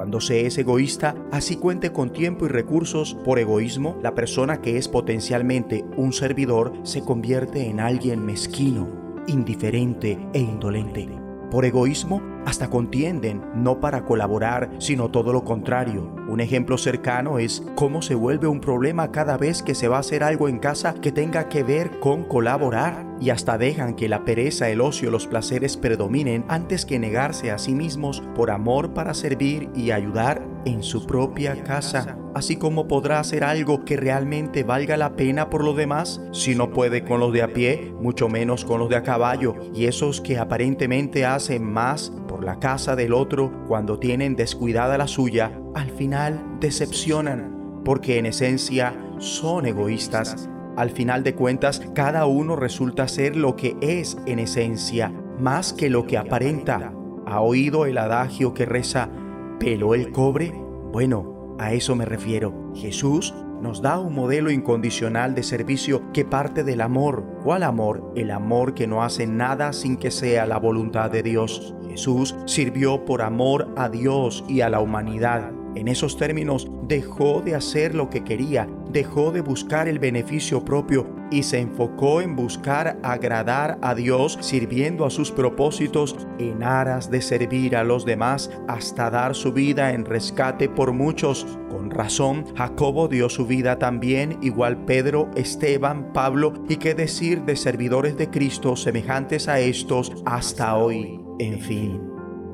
Cuando 0.00 0.22
se 0.22 0.46
es 0.46 0.56
egoísta, 0.56 1.14
así 1.30 1.56
cuente 1.56 1.92
con 1.92 2.10
tiempo 2.10 2.46
y 2.46 2.48
recursos 2.48 3.14
por 3.22 3.38
egoísmo, 3.38 3.98
la 4.02 4.14
persona 4.14 4.62
que 4.62 4.78
es 4.78 4.88
potencialmente 4.88 5.84
un 5.98 6.14
servidor 6.14 6.72
se 6.84 7.02
convierte 7.02 7.66
en 7.66 7.80
alguien 7.80 8.24
mezquino, 8.24 8.88
indiferente 9.26 10.18
e 10.32 10.38
indolente. 10.38 11.06
Por 11.50 11.66
egoísmo, 11.66 12.22
hasta 12.46 12.70
contienden, 12.70 13.42
no 13.54 13.80
para 13.80 14.04
colaborar, 14.04 14.70
sino 14.78 15.10
todo 15.10 15.32
lo 15.32 15.44
contrario. 15.44 16.14
Un 16.28 16.40
ejemplo 16.40 16.78
cercano 16.78 17.38
es 17.38 17.62
cómo 17.74 18.02
se 18.02 18.14
vuelve 18.14 18.46
un 18.46 18.60
problema 18.60 19.10
cada 19.10 19.36
vez 19.36 19.62
que 19.62 19.74
se 19.74 19.88
va 19.88 19.96
a 19.96 20.00
hacer 20.00 20.22
algo 20.22 20.48
en 20.48 20.58
casa 20.58 20.94
que 20.94 21.12
tenga 21.12 21.48
que 21.48 21.62
ver 21.62 21.98
con 22.00 22.24
colaborar 22.24 23.04
y 23.20 23.30
hasta 23.30 23.58
dejan 23.58 23.94
que 23.94 24.08
la 24.08 24.24
pereza, 24.24 24.70
el 24.70 24.80
ocio, 24.80 25.10
los 25.10 25.26
placeres 25.26 25.76
predominen 25.76 26.44
antes 26.48 26.86
que 26.86 26.98
negarse 26.98 27.50
a 27.50 27.58
sí 27.58 27.74
mismos 27.74 28.22
por 28.34 28.50
amor 28.50 28.94
para 28.94 29.14
servir 29.14 29.68
y 29.74 29.90
ayudar 29.90 30.42
en 30.64 30.82
su 30.82 31.06
propia 31.06 31.62
casa. 31.64 32.16
Así 32.34 32.56
como 32.56 32.86
podrá 32.86 33.18
hacer 33.18 33.42
algo 33.42 33.84
que 33.84 33.96
realmente 33.96 34.62
valga 34.62 34.96
la 34.96 35.16
pena 35.16 35.50
por 35.50 35.64
los 35.64 35.76
demás, 35.76 36.20
si 36.32 36.54
no 36.54 36.70
puede 36.70 37.04
con 37.04 37.18
los 37.20 37.32
de 37.32 37.42
a 37.42 37.52
pie, 37.52 37.92
mucho 38.00 38.28
menos 38.28 38.64
con 38.64 38.78
los 38.78 38.88
de 38.88 38.96
a 38.96 39.02
caballo, 39.02 39.54
y 39.74 39.86
esos 39.86 40.20
que 40.20 40.38
aparentemente 40.38 41.26
hacen 41.26 41.64
más 41.64 42.12
por 42.28 42.39
la 42.44 42.58
casa 42.58 42.96
del 42.96 43.12
otro 43.12 43.64
cuando 43.66 43.98
tienen 43.98 44.36
descuidada 44.36 44.98
la 44.98 45.06
suya, 45.06 45.60
al 45.74 45.90
final 45.90 46.58
decepcionan, 46.60 47.82
porque 47.84 48.18
en 48.18 48.26
esencia 48.26 48.94
son 49.18 49.66
egoístas 49.66 50.48
al 50.80 50.90
final 50.90 51.22
de 51.24 51.34
cuentas, 51.34 51.82
cada 51.94 52.24
uno 52.26 52.56
resulta 52.56 53.06
ser 53.06 53.36
lo 53.36 53.54
que 53.54 53.76
es 53.80 54.16
en 54.26 54.38
esencia, 54.38 55.12
más 55.38 55.72
que 55.74 55.90
lo 55.90 56.06
que 56.06 56.16
aparenta. 56.16 56.92
¿Ha 57.26 57.40
oído 57.40 57.86
el 57.86 57.98
adagio 57.98 58.54
que 58.54 58.66
reza, 58.66 59.10
peló 59.58 59.94
el 59.94 60.10
cobre? 60.10 60.54
Bueno, 60.92 61.56
a 61.58 61.74
eso 61.74 61.96
me 61.96 62.06
refiero. 62.06 62.72
Jesús 62.74 63.34
nos 63.60 63.82
da 63.82 63.98
un 63.98 64.14
modelo 64.14 64.50
incondicional 64.50 65.34
de 65.34 65.42
servicio 65.42 66.10
que 66.12 66.24
parte 66.24 66.64
del 66.64 66.80
amor. 66.80 67.24
¿Cuál 67.44 67.62
amor? 67.62 68.12
El 68.16 68.30
amor 68.30 68.72
que 68.72 68.86
no 68.86 69.02
hace 69.02 69.26
nada 69.26 69.74
sin 69.74 69.98
que 69.98 70.10
sea 70.10 70.46
la 70.46 70.58
voluntad 70.58 71.10
de 71.10 71.22
Dios. 71.22 71.74
Jesús 71.90 72.34
sirvió 72.46 73.04
por 73.04 73.22
amor 73.22 73.72
a 73.76 73.88
Dios 73.88 74.44
y 74.48 74.60
a 74.60 74.70
la 74.70 74.80
humanidad. 74.80 75.52
En 75.74 75.88
esos 75.88 76.16
términos 76.16 76.68
dejó 76.88 77.42
de 77.42 77.54
hacer 77.54 77.94
lo 77.94 78.10
que 78.10 78.24
quería 78.24 78.68
dejó 78.92 79.30
de 79.30 79.40
buscar 79.40 79.88
el 79.88 79.98
beneficio 79.98 80.64
propio 80.64 81.06
y 81.30 81.44
se 81.44 81.60
enfocó 81.60 82.20
en 82.20 82.34
buscar 82.34 82.98
agradar 83.02 83.78
a 83.82 83.94
Dios 83.94 84.38
sirviendo 84.40 85.04
a 85.06 85.10
sus 85.10 85.30
propósitos 85.30 86.16
en 86.38 86.62
aras 86.62 87.10
de 87.10 87.22
servir 87.22 87.76
a 87.76 87.84
los 87.84 88.04
demás 88.04 88.50
hasta 88.66 89.10
dar 89.10 89.34
su 89.34 89.52
vida 89.52 89.92
en 89.92 90.04
rescate 90.04 90.68
por 90.68 90.92
muchos. 90.92 91.46
Con 91.70 91.90
razón, 91.90 92.44
Jacobo 92.56 93.06
dio 93.06 93.28
su 93.28 93.46
vida 93.46 93.78
también, 93.78 94.38
igual 94.42 94.84
Pedro, 94.84 95.30
Esteban, 95.36 96.12
Pablo 96.12 96.52
y 96.68 96.76
qué 96.76 96.94
decir 96.94 97.42
de 97.42 97.56
servidores 97.56 98.16
de 98.16 98.28
Cristo 98.28 98.74
semejantes 98.74 99.46
a 99.46 99.60
estos 99.60 100.12
hasta 100.26 100.76
hoy. 100.76 101.19
En 101.40 101.58
fin. 101.58 101.98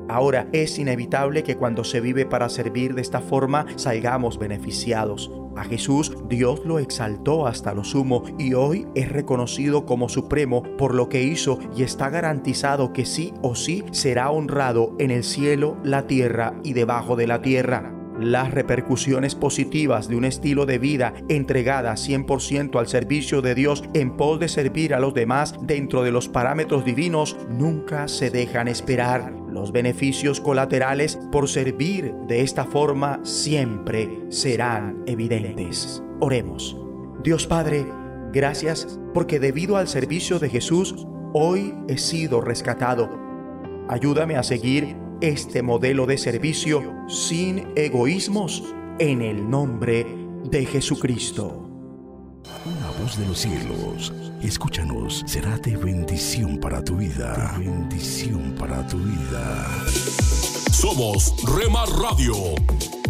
Ahora 0.07 0.47
es 0.53 0.79
inevitable 0.79 1.43
que 1.43 1.57
cuando 1.57 1.83
se 1.83 1.99
vive 1.99 2.25
para 2.25 2.47
servir 2.47 2.95
de 2.95 3.01
esta 3.01 3.19
forma 3.19 3.65
salgamos 3.75 4.39
beneficiados. 4.39 5.29
A 5.57 5.65
Jesús 5.65 6.15
Dios 6.29 6.61
lo 6.63 6.79
exaltó 6.79 7.47
hasta 7.47 7.73
lo 7.73 7.83
sumo 7.83 8.23
y 8.39 8.53
hoy 8.53 8.87
es 8.95 9.11
reconocido 9.11 9.85
como 9.85 10.07
supremo 10.07 10.63
por 10.77 10.95
lo 10.95 11.09
que 11.09 11.21
hizo 11.21 11.59
y 11.75 11.83
está 11.83 12.09
garantizado 12.09 12.93
que 12.93 13.03
sí 13.03 13.33
o 13.41 13.55
sí 13.55 13.83
será 13.91 14.31
honrado 14.31 14.95
en 14.99 15.11
el 15.11 15.25
cielo, 15.25 15.75
la 15.83 16.07
tierra 16.07 16.53
y 16.63 16.71
debajo 16.71 17.17
de 17.17 17.27
la 17.27 17.41
tierra. 17.41 17.93
Las 18.19 18.51
repercusiones 18.51 19.35
positivas 19.35 20.07
de 20.07 20.15
un 20.15 20.25
estilo 20.25 20.65
de 20.65 20.79
vida 20.79 21.13
entregada 21.29 21.93
100% 21.93 22.79
al 22.79 22.87
servicio 22.87 23.43
de 23.43 23.53
Dios 23.53 23.83
en 23.93 24.17
pos 24.17 24.39
de 24.39 24.47
servir 24.47 24.95
a 24.95 24.99
los 24.99 25.13
demás 25.13 25.53
dentro 25.61 26.01
de 26.01 26.11
los 26.11 26.27
parámetros 26.27 26.83
divinos 26.83 27.37
nunca 27.49 28.07
se 28.07 28.31
dejan 28.31 28.67
esperar. 28.67 29.33
Los 29.49 29.71
beneficios 29.71 30.41
colaterales 30.41 31.19
por 31.31 31.47
servir 31.47 32.13
de 32.27 32.41
esta 32.41 32.65
forma 32.65 33.19
siempre 33.23 34.09
serán 34.29 35.03
evidentes. 35.05 36.03
Oremos. 36.19 36.75
Dios 37.23 37.45
Padre, 37.45 37.85
gracias 38.33 38.99
porque 39.13 39.39
debido 39.39 39.77
al 39.77 39.87
servicio 39.87 40.39
de 40.39 40.49
Jesús, 40.49 41.07
hoy 41.33 41.73
he 41.87 41.97
sido 41.99 42.41
rescatado. 42.41 43.09
Ayúdame 43.89 44.35
a 44.37 44.43
seguir 44.43 44.95
este 45.21 45.61
modelo 45.61 46.05
de 46.05 46.17
servicio 46.17 46.83
sin 47.07 47.67
egoísmos 47.75 48.63
en 48.99 49.21
el 49.21 49.49
nombre 49.49 50.05
de 50.43 50.65
Jesucristo. 50.65 51.63
Una 52.65 52.91
voz 53.01 53.17
de 53.17 53.25
los 53.25 53.39
cielos, 53.39 54.13
escúchanos, 54.41 55.23
será 55.25 55.57
de 55.57 55.75
bendición 55.75 56.59
para 56.59 56.83
tu 56.83 56.97
vida. 56.97 57.55
De 57.57 57.65
bendición 57.65 58.55
para 58.57 58.85
tu 58.87 58.97
vida. 58.97 59.67
Somos 60.71 61.33
Rema 61.43 61.85
Radio. 61.85 62.33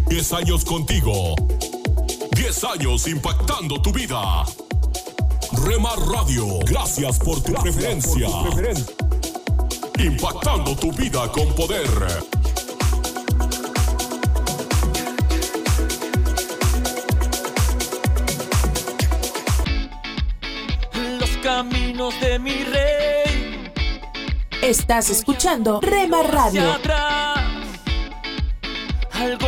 10 0.10 0.34
años 0.34 0.64
contigo. 0.64 1.36
10 2.36 2.64
años 2.64 3.08
impactando 3.08 3.82
tu 3.82 3.92
vida. 3.92 4.46
Rema 5.66 5.96
Radio, 6.12 6.60
gracias 6.66 7.20
por 7.20 7.42
tu 7.42 7.54
preferencia. 7.54 8.28
Impactando 10.00 10.76
tu 10.76 10.92
vida 10.92 11.32
con 11.32 11.54
poder. 11.56 11.88
Los 21.20 21.30
caminos 21.38 22.20
de 22.22 22.38
mi 22.38 22.64
rey. 22.64 23.72
Estás 24.62 25.10
escuchando 25.10 25.82
Rema 25.82 26.22
Radio. 26.22 26.62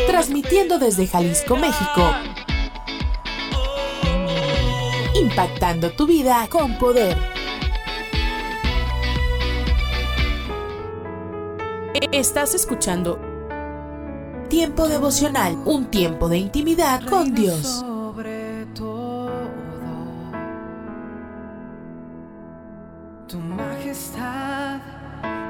Transmitiendo 0.07 0.79
desde 0.79 1.05
Jalisco, 1.05 1.57
México. 1.57 2.11
Impactando 5.13 5.91
tu 5.91 6.07
vida 6.07 6.47
con 6.49 6.75
poder. 6.79 7.38
Estás 12.19 12.53
escuchando 12.53 13.17
Tiempo 14.49 14.89
devocional, 14.89 15.57
un 15.63 15.89
tiempo 15.89 16.27
de 16.27 16.37
intimidad 16.37 17.01
con 17.07 17.33
Dios. 17.33 17.65
Sobre 17.65 18.65
todo, 18.75 19.31
tu 23.25 23.37
majestad 23.37 24.81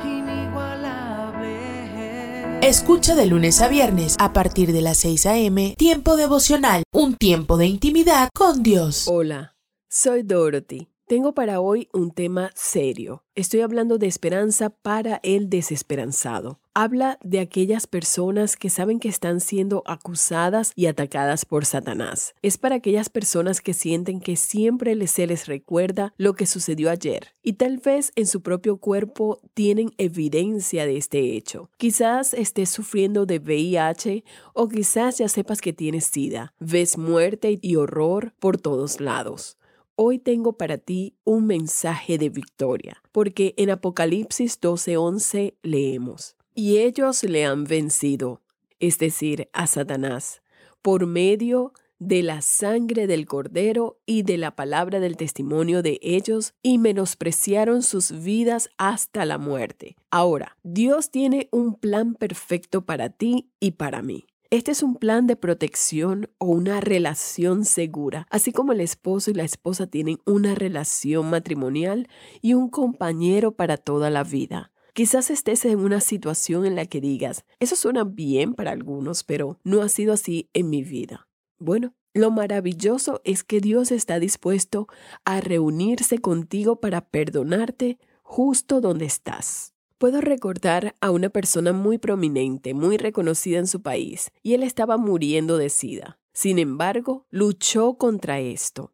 inigualable. 0.03 2.59
Escucha 2.61 3.15
de 3.15 3.25
lunes 3.25 3.61
a 3.61 3.67
viernes 3.67 4.15
a 4.19 4.32
partir 4.32 4.71
de 4.71 4.84
las 4.84 4.99
6 4.99 5.25
a.m. 5.25 5.73
Tiempo 5.75 6.17
devocional, 6.17 6.84
un 6.93 7.15
tiempo 7.15 7.58
de 7.58 7.65
intimidad 7.65 8.29
con 8.36 8.62
Dios. 8.62 9.08
Hola, 9.08 9.55
soy 9.89 10.21
Dorothy. 10.21 10.88
Tengo 11.10 11.34
para 11.34 11.60
hoy 11.60 11.89
un 11.91 12.12
tema 12.12 12.52
serio. 12.54 13.24
Estoy 13.34 13.62
hablando 13.62 13.98
de 13.98 14.06
esperanza 14.06 14.69
para 14.69 15.19
el 15.24 15.50
desesperanzado. 15.50 16.60
Habla 16.76 17.17
de 17.24 17.39
aquellas 17.39 17.88
personas 17.88 18.56
que 18.56 18.69
saben 18.69 19.00
que 19.00 19.10
están 19.10 19.39
siendo 19.39 19.82
acusadas 19.88 20.72
y 20.76 20.86
atacadas 20.86 21.45
por 21.45 21.65
Satanás. 21.65 22.36
Es 22.43 22.60
para 22.60 22.76
aquellas 22.76 23.10
personas 23.10 23.60
que 23.60 23.74
sienten 23.74 24.19
que 24.19 24.36
siempre 24.36 24.95
se 25.08 25.26
les 25.26 25.48
recuerda 25.48 26.13
lo 26.17 26.36
que 26.36 26.45
sucedió 26.45 26.91
ayer 26.91 27.30
y 27.41 27.54
tal 27.54 27.80
vez 27.80 28.12
en 28.15 28.28
su 28.28 28.43
propio 28.43 28.78
cuerpo 28.78 29.39
tienen 29.56 29.91
evidencia 29.98 30.86
de 30.86 30.98
este 30.98 31.36
hecho. 31.36 31.72
Quizás 31.78 32.36
estés 32.36 32.69
sufriendo 32.69 33.26
de 33.26 33.39
VIH 33.39 34.24
o 34.54 34.69
quizás 34.69 35.17
ya 35.17 35.28
sepas 35.28 35.60
que 35.60 35.74
tienes 35.74 36.06
SIDA. 36.06 36.54
Ves 36.60 37.00
muerte 37.00 37.58
y 37.60 37.78
horror 37.78 38.36
por 38.39 38.62
todos 38.62 39.00
lados. 39.00 39.59
Hoy 40.01 40.17
tengo 40.17 40.53
para 40.53 40.77
ti 40.77 41.17
un 41.25 41.45
mensaje 41.45 42.17
de 42.17 42.29
victoria, 42.29 43.03
porque 43.12 43.53
en 43.57 43.69
Apocalipsis 43.69 44.62
12:11 44.62 45.57
leemos, 45.62 46.38
y 46.55 46.77
ellos 46.77 47.21
le 47.25 47.43
han 47.43 47.65
vencido, 47.65 48.41
es 48.79 48.97
decir, 48.97 49.49
a 49.51 49.67
Satanás, 49.67 50.41
por 50.81 51.05
medio 51.05 51.73
de 51.99 52.23
la 52.23 52.41
sangre 52.41 53.07
del 53.07 53.25
cordero 53.25 53.99
y 54.05 54.23
de 54.23 54.38
la 54.38 54.55
palabra 54.55 55.01
del 55.01 55.17
testimonio 55.17 55.81
de 55.83 55.99
ellos, 56.01 56.53
y 56.63 56.77
menospreciaron 56.77 57.83
sus 57.83 58.23
vidas 58.23 58.69
hasta 58.77 59.25
la 59.25 59.38
muerte. 59.38 59.97
Ahora, 60.12 60.55
Dios 60.63 61.12
tiene 61.12 61.49
un 61.51 61.75
plan 61.75 62.15
perfecto 62.15 62.85
para 62.85 63.09
ti 63.09 63.49
y 63.59 63.71
para 63.71 64.01
mí. 64.01 64.29
Este 64.51 64.71
es 64.71 64.81
un 64.81 64.95
plan 64.95 65.27
de 65.27 65.35
protección 65.35 66.31
o 66.39 66.47
una 66.47 66.81
relación 66.81 67.65
segura, 67.65 68.25
así 68.31 68.51
como 68.51 68.71
el 68.71 68.81
esposo 68.81 69.29
y 69.29 69.35
la 69.35 69.43
esposa 69.43 69.85
tienen 69.85 70.17
una 70.25 70.55
relación 70.55 71.29
matrimonial 71.29 72.07
y 72.41 72.55
un 72.55 72.67
compañero 72.67 73.51
para 73.51 73.77
toda 73.77 74.09
la 74.09 74.23
vida. 74.23 74.71
Quizás 74.93 75.29
estés 75.29 75.65
en 75.65 75.77
una 75.77 76.01
situación 76.01 76.65
en 76.65 76.75
la 76.75 76.88
que 76.88 76.99
digas, 76.99 77.45
eso 77.59 77.75
suena 77.75 78.05
bien 78.05 78.55
para 78.55 78.71
algunos, 78.71 79.23
pero 79.23 79.59
no 79.63 79.83
ha 79.83 79.89
sido 79.89 80.13
así 80.13 80.49
en 80.53 80.71
mi 80.71 80.81
vida. 80.81 81.27
Bueno, 81.59 81.93
lo 82.15 82.31
maravilloso 82.31 83.21
es 83.25 83.43
que 83.43 83.62
Dios 83.62 83.91
está 83.91 84.17
dispuesto 84.17 84.88
a 85.25 85.41
reunirse 85.41 86.17
contigo 86.17 86.79
para 86.79 87.01
perdonarte 87.01 87.99
justo 88.23 88.81
donde 88.81 89.05
estás. 89.05 89.75
Puedo 89.99 90.21
recordar 90.21 90.95
a 91.01 91.12
una 91.12 91.27
persona 91.27 91.73
muy 91.73 91.97
prominente, 91.97 92.73
muy 92.73 92.95
reconocida 92.95 93.59
en 93.59 93.67
su 93.67 93.81
país, 93.81 94.31
y 94.41 94.53
él 94.53 94.63
estaba 94.63 94.95
muriendo 94.95 95.57
de 95.57 95.69
sida. 95.69 96.19
Sin 96.31 96.57
embargo, 96.57 97.25
luchó 97.31 97.95
contra 97.95 98.39
esto, 98.39 98.93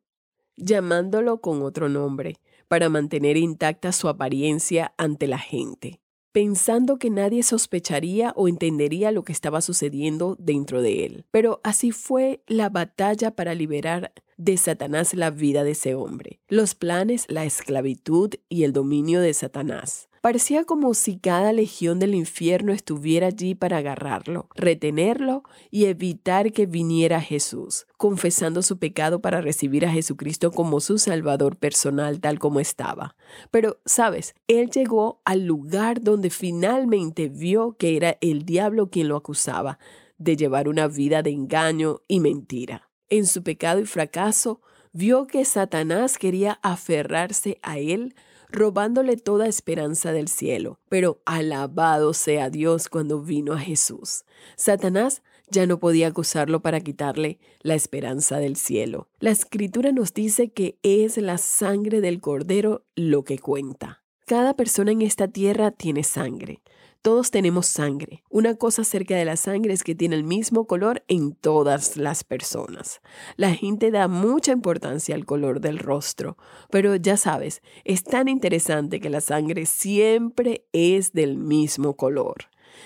llamándolo 0.58 1.42
con 1.42 1.62
otro 1.62 1.90
nombre, 1.90 2.38
para 2.68 2.90
mantener 2.90 3.38
intacta 3.38 3.92
su 3.92 4.10
apariencia 4.10 4.96
ante 4.98 5.28
la 5.28 5.38
gente, 5.38 6.02
pensando 6.32 6.98
que 6.98 7.12
nadie 7.12 7.44
sospecharía 7.44 8.34
o 8.36 8.48
entendería 8.48 9.12
lo 9.12 9.24
que 9.24 9.32
estaba 9.32 9.62
sucediendo 9.62 10.36
dentro 10.40 10.82
de 10.82 11.06
él. 11.06 11.26
Pero 11.30 11.62
así 11.64 11.92
fue 11.92 12.42
la 12.48 12.70
batalla 12.70 13.30
para 13.36 13.54
liberar 13.54 14.12
de 14.38 14.58
Satanás 14.58 15.14
la 15.14 15.30
vida 15.30 15.64
de 15.64 15.72
ese 15.72 15.94
hombre, 15.94 16.40
los 16.48 16.74
planes, 16.74 17.26
la 17.30 17.46
esclavitud 17.46 18.32
y 18.50 18.64
el 18.64 18.74
dominio 18.74 19.22
de 19.22 19.36
Satanás. 19.36 20.10
Parecía 20.26 20.64
como 20.64 20.96
si 20.96 21.20
cada 21.20 21.54
legión 21.54 22.00
del 22.00 22.16
infierno 22.16 22.74
estuviera 22.74 23.28
allí 23.28 23.54
para 23.54 23.78
agarrarlo, 23.78 24.50
retenerlo 24.56 25.44
y 25.70 25.86
evitar 25.86 26.52
que 26.52 26.66
viniera 26.66 27.22
Jesús, 27.22 27.86
confesando 27.96 28.64
su 28.64 28.80
pecado 28.80 29.22
para 29.22 29.40
recibir 29.40 29.86
a 29.86 29.92
Jesucristo 29.92 30.50
como 30.50 30.80
su 30.80 30.98
Salvador 30.98 31.58
personal 31.58 32.22
tal 32.22 32.40
como 32.40 32.60
estaba. 32.60 33.16
Pero, 33.52 33.78
sabes, 33.86 34.34
él 34.48 34.72
llegó 34.72 35.22
al 35.26 35.46
lugar 35.46 36.02
donde 36.02 36.32
finalmente 36.32 37.30
vio 37.30 37.78
que 37.78 37.96
era 37.96 38.18
el 38.20 38.46
diablo 38.46 38.90
quien 38.90 39.10
lo 39.10 39.18
acusaba 39.18 39.78
de 40.18 40.36
llevar 40.36 40.68
una 40.68 40.88
vida 40.88 41.22
de 41.22 41.30
engaño 41.30 42.02
y 42.08 42.20
mentira. 42.20 42.90
En 43.10 43.28
su 43.28 43.44
pecado 43.44 43.80
y 43.80 43.86
fracaso, 43.86 44.60
vio 44.92 45.28
que 45.28 45.46
Satanás 45.46 46.18
quería 46.18 46.58
aferrarse 46.64 47.60
a 47.62 47.78
él 47.78 48.16
robándole 48.56 49.18
toda 49.18 49.48
esperanza 49.48 50.12
del 50.12 50.28
cielo. 50.28 50.80
Pero 50.90 51.22
alabado 51.26 52.14
sea 52.14 52.50
Dios 52.50 52.90
cuando 52.90 53.22
vino 53.22 53.54
a 53.54 53.60
Jesús. 53.60 54.24
Satanás 54.56 55.22
ya 55.50 55.68
no 55.68 55.80
podía 55.80 56.08
acusarlo 56.08 56.62
para 56.62 56.80
quitarle 56.80 57.40
la 57.62 57.76
esperanza 57.76 58.40
del 58.40 58.56
cielo. 58.56 59.10
La 59.20 59.32
escritura 59.32 59.92
nos 59.92 60.14
dice 60.14 60.52
que 60.52 60.80
es 60.82 61.18
la 61.18 61.38
sangre 61.38 62.02
del 62.02 62.20
cordero 62.20 62.84
lo 62.96 63.24
que 63.24 63.38
cuenta. 63.38 64.04
Cada 64.26 64.56
persona 64.56 64.92
en 64.92 65.04
esta 65.04 65.28
tierra 65.28 65.70
tiene 65.70 66.04
sangre. 66.04 66.64
Todos 67.06 67.30
tenemos 67.30 67.68
sangre. 67.68 68.24
Una 68.32 68.56
cosa 68.56 68.82
acerca 68.82 69.16
de 69.16 69.26
la 69.26 69.36
sangre 69.38 69.76
es 69.76 69.84
que 69.84 69.94
tiene 69.94 70.16
el 70.16 70.24
mismo 70.24 70.66
color 70.66 71.04
en 71.08 71.36
todas 71.36 71.98
las 71.98 72.24
personas. 72.24 73.00
La 73.38 73.54
gente 73.54 73.92
da 73.92 74.08
mucha 74.08 74.54
importancia 74.54 75.14
al 75.14 75.24
color 75.24 75.62
del 75.62 75.78
rostro, 75.78 76.36
pero 76.72 76.96
ya 76.96 77.16
sabes, 77.16 77.62
es 77.84 78.04
tan 78.04 78.28
interesante 78.28 79.00
que 79.00 79.12
la 79.12 79.22
sangre 79.22 79.68
siempre 79.68 80.66
es 80.74 81.14
del 81.14 81.38
mismo 81.38 81.96
color. 81.96 82.46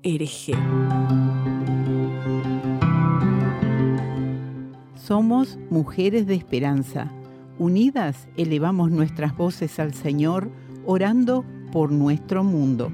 Somos 4.97 5.59
mujeres 5.71 6.27
de 6.27 6.35
esperanza. 6.35 7.11
Unidas 7.59 8.29
elevamos 8.37 8.91
nuestras 8.91 9.35
voces 9.37 9.79
al 9.79 9.95
Señor, 9.95 10.51
orando 10.85 11.47
por 11.73 11.93
nuestro 11.93 12.45
mundo. 12.45 12.93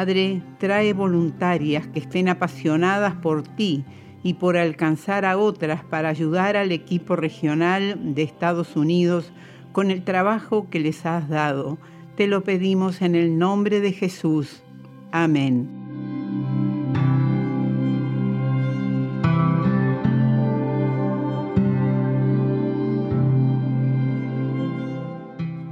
Padre, 0.00 0.40
trae 0.56 0.94
voluntarias 0.94 1.86
que 1.88 1.98
estén 1.98 2.30
apasionadas 2.30 3.16
por 3.16 3.42
ti 3.42 3.84
y 4.22 4.32
por 4.32 4.56
alcanzar 4.56 5.26
a 5.26 5.36
otras 5.36 5.84
para 5.84 6.08
ayudar 6.08 6.56
al 6.56 6.72
equipo 6.72 7.16
regional 7.16 8.14
de 8.14 8.22
Estados 8.22 8.76
Unidos 8.76 9.30
con 9.72 9.90
el 9.90 10.02
trabajo 10.02 10.70
que 10.70 10.80
les 10.80 11.04
has 11.04 11.28
dado. 11.28 11.76
Te 12.16 12.28
lo 12.28 12.44
pedimos 12.44 13.02
en 13.02 13.14
el 13.14 13.36
nombre 13.36 13.80
de 13.80 13.92
Jesús. 13.92 14.62
Amén. 15.12 15.89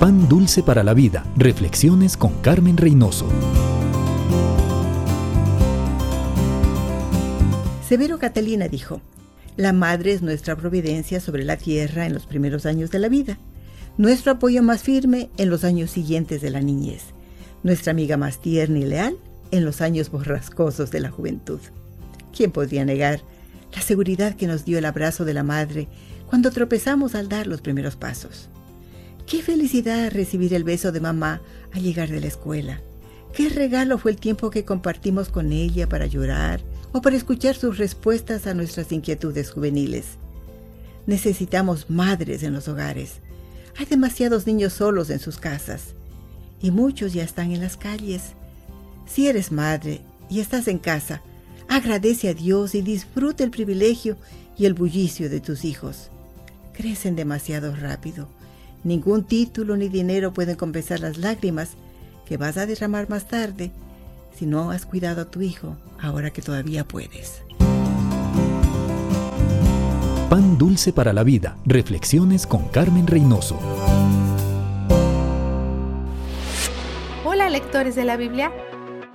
Pan 0.00 0.28
Dulce 0.28 0.62
para 0.62 0.84
la 0.84 0.94
Vida. 0.94 1.24
Reflexiones 1.36 2.16
con 2.16 2.40
Carmen 2.40 2.76
Reynoso. 2.76 3.26
Severo 7.88 8.20
Catalina 8.20 8.68
dijo, 8.68 9.00
La 9.56 9.72
madre 9.72 10.12
es 10.12 10.22
nuestra 10.22 10.54
providencia 10.54 11.20
sobre 11.20 11.44
la 11.44 11.56
tierra 11.56 12.06
en 12.06 12.14
los 12.14 12.26
primeros 12.26 12.64
años 12.64 12.92
de 12.92 13.00
la 13.00 13.08
vida, 13.08 13.40
nuestro 13.96 14.30
apoyo 14.30 14.62
más 14.62 14.84
firme 14.84 15.30
en 15.36 15.50
los 15.50 15.64
años 15.64 15.90
siguientes 15.90 16.42
de 16.42 16.50
la 16.50 16.60
niñez, 16.60 17.02
nuestra 17.64 17.90
amiga 17.90 18.16
más 18.16 18.40
tierna 18.40 18.78
y 18.78 18.84
leal 18.84 19.16
en 19.50 19.64
los 19.64 19.80
años 19.80 20.12
borrascosos 20.12 20.92
de 20.92 21.00
la 21.00 21.10
juventud. 21.10 21.58
¿Quién 22.32 22.52
podría 22.52 22.84
negar 22.84 23.20
la 23.74 23.82
seguridad 23.82 24.36
que 24.36 24.46
nos 24.46 24.64
dio 24.64 24.78
el 24.78 24.84
abrazo 24.84 25.24
de 25.24 25.34
la 25.34 25.42
madre 25.42 25.88
cuando 26.28 26.52
tropezamos 26.52 27.16
al 27.16 27.28
dar 27.28 27.48
los 27.48 27.62
primeros 27.62 27.96
pasos? 27.96 28.48
Qué 29.28 29.42
felicidad 29.42 30.10
recibir 30.10 30.54
el 30.54 30.64
beso 30.64 30.90
de 30.90 31.02
mamá 31.02 31.42
al 31.74 31.82
llegar 31.82 32.08
de 32.08 32.18
la 32.18 32.28
escuela. 32.28 32.80
Qué 33.34 33.50
regalo 33.50 33.98
fue 33.98 34.12
el 34.12 34.16
tiempo 34.16 34.48
que 34.48 34.64
compartimos 34.64 35.28
con 35.28 35.52
ella 35.52 35.86
para 35.86 36.06
llorar 36.06 36.62
o 36.92 37.02
para 37.02 37.16
escuchar 37.16 37.54
sus 37.54 37.76
respuestas 37.76 38.46
a 38.46 38.54
nuestras 38.54 38.90
inquietudes 38.90 39.50
juveniles. 39.50 40.16
Necesitamos 41.06 41.90
madres 41.90 42.42
en 42.42 42.54
los 42.54 42.68
hogares. 42.68 43.20
Hay 43.76 43.84
demasiados 43.84 44.46
niños 44.46 44.72
solos 44.72 45.10
en 45.10 45.18
sus 45.18 45.36
casas 45.36 45.94
y 46.62 46.70
muchos 46.70 47.12
ya 47.12 47.22
están 47.22 47.52
en 47.52 47.60
las 47.60 47.76
calles. 47.76 48.32
Si 49.06 49.28
eres 49.28 49.52
madre 49.52 50.00
y 50.30 50.40
estás 50.40 50.68
en 50.68 50.78
casa, 50.78 51.20
agradece 51.68 52.30
a 52.30 52.34
Dios 52.34 52.74
y 52.74 52.80
disfruta 52.80 53.44
el 53.44 53.50
privilegio 53.50 54.16
y 54.56 54.64
el 54.64 54.72
bullicio 54.72 55.28
de 55.28 55.40
tus 55.40 55.66
hijos. 55.66 56.08
Crecen 56.72 57.14
demasiado 57.14 57.76
rápido 57.76 58.37
Ningún 58.84 59.24
título 59.24 59.76
ni 59.76 59.88
dinero 59.88 60.32
pueden 60.32 60.56
compensar 60.56 61.00
las 61.00 61.18
lágrimas 61.18 61.70
que 62.26 62.36
vas 62.36 62.56
a 62.56 62.66
derramar 62.66 63.08
más 63.08 63.26
tarde 63.26 63.72
si 64.36 64.46
no 64.46 64.70
has 64.70 64.86
cuidado 64.86 65.22
a 65.22 65.24
tu 65.24 65.40
hijo 65.40 65.76
ahora 66.00 66.30
que 66.30 66.42
todavía 66.42 66.84
puedes. 66.84 67.42
Pan 70.30 70.58
dulce 70.58 70.92
para 70.92 71.12
la 71.12 71.24
vida. 71.24 71.56
Reflexiones 71.64 72.46
con 72.46 72.68
Carmen 72.68 73.06
Reynoso. 73.06 73.58
Hola 77.24 77.48
lectores 77.48 77.96
de 77.96 78.04
la 78.04 78.16
Biblia. 78.16 78.52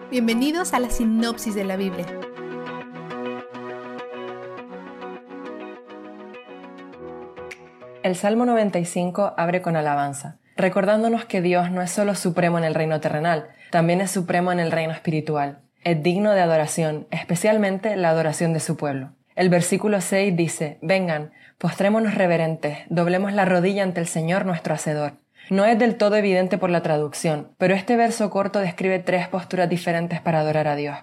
Bienvenidos 0.09 0.73
a 0.73 0.79
la 0.79 0.89
sinopsis 0.89 1.55
de 1.55 1.63
la 1.63 1.77
Biblia. 1.77 2.05
El 8.03 8.17
Salmo 8.17 8.45
95 8.45 9.33
abre 9.37 9.61
con 9.61 9.77
alabanza, 9.77 10.35
recordándonos 10.57 11.23
que 11.23 11.41
Dios 11.41 11.71
no 11.71 11.81
es 11.81 11.89
solo 11.89 12.15
supremo 12.15 12.57
en 12.57 12.65
el 12.65 12.75
reino 12.75 12.99
terrenal, 12.99 13.47
también 13.71 14.01
es 14.01 14.11
supremo 14.11 14.51
en 14.51 14.59
el 14.59 14.73
reino 14.73 14.91
espiritual. 14.91 15.59
Es 15.85 16.03
digno 16.03 16.33
de 16.33 16.41
adoración, 16.41 17.07
especialmente 17.11 17.95
la 17.95 18.09
adoración 18.09 18.51
de 18.51 18.59
su 18.59 18.75
pueblo. 18.75 19.11
El 19.37 19.47
versículo 19.47 20.01
6 20.01 20.35
dice, 20.35 20.79
Vengan, 20.81 21.31
postrémonos 21.57 22.15
reverentes, 22.15 22.79
doblemos 22.89 23.31
la 23.31 23.45
rodilla 23.45 23.83
ante 23.83 24.01
el 24.01 24.07
Señor 24.07 24.45
nuestro 24.45 24.73
Hacedor. 24.73 25.13
No 25.49 25.63
es 25.63 25.79
del 25.79 25.95
todo 25.95 26.17
evidente 26.17 26.57
por 26.57 26.71
la 26.71 26.83
traducción, 26.83 27.53
pero 27.57 27.73
este 27.73 27.95
verso 27.95 28.29
corto 28.29 28.59
describe 28.59 28.99
tres 28.99 29.29
posturas 29.29 29.69
diferentes 29.69 30.19
para 30.19 30.41
adorar 30.41 30.67
a 30.67 30.75
Dios. 30.75 30.97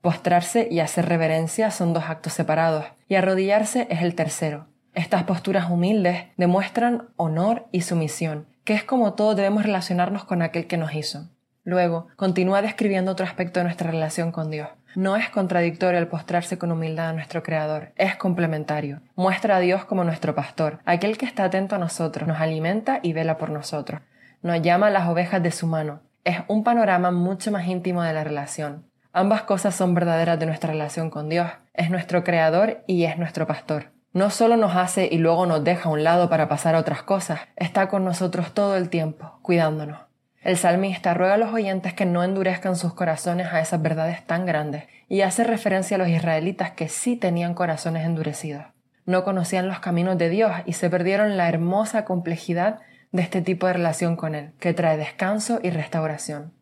Postrarse 0.00 0.66
y 0.68 0.80
hacer 0.80 1.08
reverencia 1.08 1.70
son 1.70 1.92
dos 1.92 2.04
actos 2.08 2.32
separados, 2.32 2.86
y 3.06 3.14
arrodillarse 3.14 3.86
es 3.88 4.02
el 4.02 4.16
tercero. 4.16 4.66
Estas 4.94 5.22
posturas 5.22 5.70
humildes 5.70 6.24
demuestran 6.36 7.08
honor 7.16 7.66
y 7.70 7.82
sumisión, 7.82 8.46
que 8.64 8.74
es 8.74 8.82
como 8.82 9.14
todos 9.14 9.36
debemos 9.36 9.62
relacionarnos 9.62 10.24
con 10.24 10.42
aquel 10.42 10.66
que 10.66 10.76
nos 10.76 10.94
hizo. 10.94 11.28
Luego, 11.62 12.08
continúa 12.16 12.62
describiendo 12.62 13.12
otro 13.12 13.24
aspecto 13.24 13.60
de 13.60 13.64
nuestra 13.64 13.90
relación 13.90 14.32
con 14.32 14.50
Dios. 14.50 14.68
No 14.96 15.14
es 15.14 15.28
contradictorio 15.30 16.00
el 16.00 16.08
postrarse 16.08 16.58
con 16.58 16.72
humildad 16.72 17.10
a 17.10 17.12
nuestro 17.12 17.44
Creador, 17.44 17.92
es 17.94 18.16
complementario. 18.16 19.02
Muestra 19.14 19.56
a 19.56 19.60
Dios 19.60 19.84
como 19.84 20.02
nuestro 20.02 20.34
pastor, 20.34 20.80
aquel 20.84 21.16
que 21.16 21.26
está 21.26 21.44
atento 21.44 21.76
a 21.76 21.78
nosotros, 21.78 22.26
nos 22.26 22.40
alimenta 22.40 22.98
y 23.02 23.12
vela 23.12 23.38
por 23.38 23.50
nosotros. 23.50 24.00
Nos 24.42 24.60
llama 24.62 24.88
a 24.88 24.90
las 24.90 25.08
ovejas 25.08 25.42
de 25.42 25.52
su 25.52 25.68
mano. 25.68 26.00
Es 26.24 26.38
un 26.48 26.64
panorama 26.64 27.12
mucho 27.12 27.52
más 27.52 27.68
íntimo 27.68 28.02
de 28.02 28.12
la 28.12 28.24
relación. 28.24 28.90
Ambas 29.12 29.42
cosas 29.42 29.74
son 29.74 29.94
verdaderas 29.94 30.40
de 30.40 30.46
nuestra 30.46 30.72
relación 30.72 31.10
con 31.10 31.28
Dios. 31.28 31.48
Es 31.74 31.90
nuestro 31.90 32.24
Creador 32.24 32.82
y 32.86 33.04
es 33.04 33.16
nuestro 33.16 33.46
pastor. 33.46 33.92
No 34.12 34.30
solo 34.30 34.56
nos 34.56 34.74
hace 34.74 35.08
y 35.10 35.18
luego 35.18 35.46
nos 35.46 35.62
deja 35.62 35.88
a 35.88 35.92
un 35.92 36.02
lado 36.02 36.28
para 36.28 36.48
pasar 36.48 36.74
a 36.74 36.80
otras 36.80 37.04
cosas, 37.04 37.42
está 37.54 37.88
con 37.88 38.04
nosotros 38.04 38.52
todo 38.52 38.76
el 38.76 38.88
tiempo, 38.88 39.38
cuidándonos. 39.42 40.00
El 40.42 40.56
salmista 40.56 41.14
ruega 41.14 41.34
a 41.34 41.36
los 41.38 41.52
oyentes 41.52 41.94
que 41.94 42.06
no 42.06 42.24
endurezcan 42.24 42.74
sus 42.74 42.92
corazones 42.92 43.52
a 43.52 43.60
esas 43.60 43.80
verdades 43.80 44.26
tan 44.26 44.46
grandes 44.46 44.84
y 45.08 45.20
hace 45.20 45.44
referencia 45.44 45.94
a 45.94 45.98
los 45.98 46.08
israelitas 46.08 46.72
que 46.72 46.88
sí 46.88 47.14
tenían 47.14 47.54
corazones 47.54 48.04
endurecidos. 48.04 48.64
No 49.06 49.22
conocían 49.22 49.68
los 49.68 49.78
caminos 49.78 50.18
de 50.18 50.28
Dios 50.28 50.50
y 50.66 50.72
se 50.72 50.90
perdieron 50.90 51.36
la 51.36 51.48
hermosa 51.48 52.04
complejidad 52.04 52.80
de 53.12 53.22
este 53.22 53.42
tipo 53.42 53.68
de 53.68 53.74
relación 53.74 54.16
con 54.16 54.34
Él, 54.34 54.52
que 54.58 54.74
trae 54.74 54.96
descanso 54.96 55.60
y 55.62 55.70
restauración. 55.70 56.52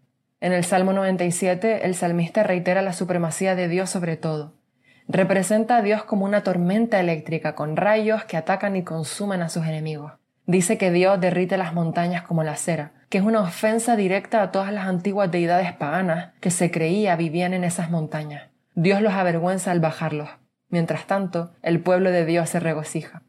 En 0.40 0.52
el 0.52 0.64
Salmo 0.64 0.92
97, 0.92 1.86
el 1.86 1.94
salmista 1.94 2.42
reitera 2.42 2.82
la 2.82 2.92
supremacía 2.92 3.54
de 3.54 3.68
Dios 3.68 3.88
sobre 3.90 4.16
todo, 4.16 4.57
representa 5.08 5.78
a 5.78 5.82
Dios 5.82 6.04
como 6.04 6.26
una 6.26 6.42
tormenta 6.42 7.00
eléctrica 7.00 7.54
con 7.54 7.76
rayos 7.76 8.24
que 8.24 8.36
atacan 8.36 8.76
y 8.76 8.84
consumen 8.84 9.40
a 9.40 9.48
sus 9.48 9.66
enemigos. 9.66 10.12
Dice 10.46 10.78
que 10.78 10.90
Dios 10.90 11.20
derrite 11.20 11.56
las 11.56 11.74
montañas 11.74 12.22
como 12.22 12.42
la 12.42 12.56
cera, 12.56 12.92
que 13.08 13.18
es 13.18 13.24
una 13.24 13.40
ofensa 13.40 13.96
directa 13.96 14.42
a 14.42 14.52
todas 14.52 14.72
las 14.72 14.86
antiguas 14.86 15.30
deidades 15.30 15.72
paganas 15.72 16.32
que 16.40 16.50
se 16.50 16.70
creía 16.70 17.16
vivían 17.16 17.54
en 17.54 17.64
esas 17.64 17.90
montañas. 17.90 18.48
Dios 18.74 19.00
los 19.00 19.14
avergüenza 19.14 19.70
al 19.70 19.80
bajarlos. 19.80 20.28
Mientras 20.68 21.06
tanto, 21.06 21.52
el 21.62 21.80
pueblo 21.80 22.10
de 22.10 22.26
Dios 22.26 22.50
se 22.50 22.60
regocija. 22.60 23.22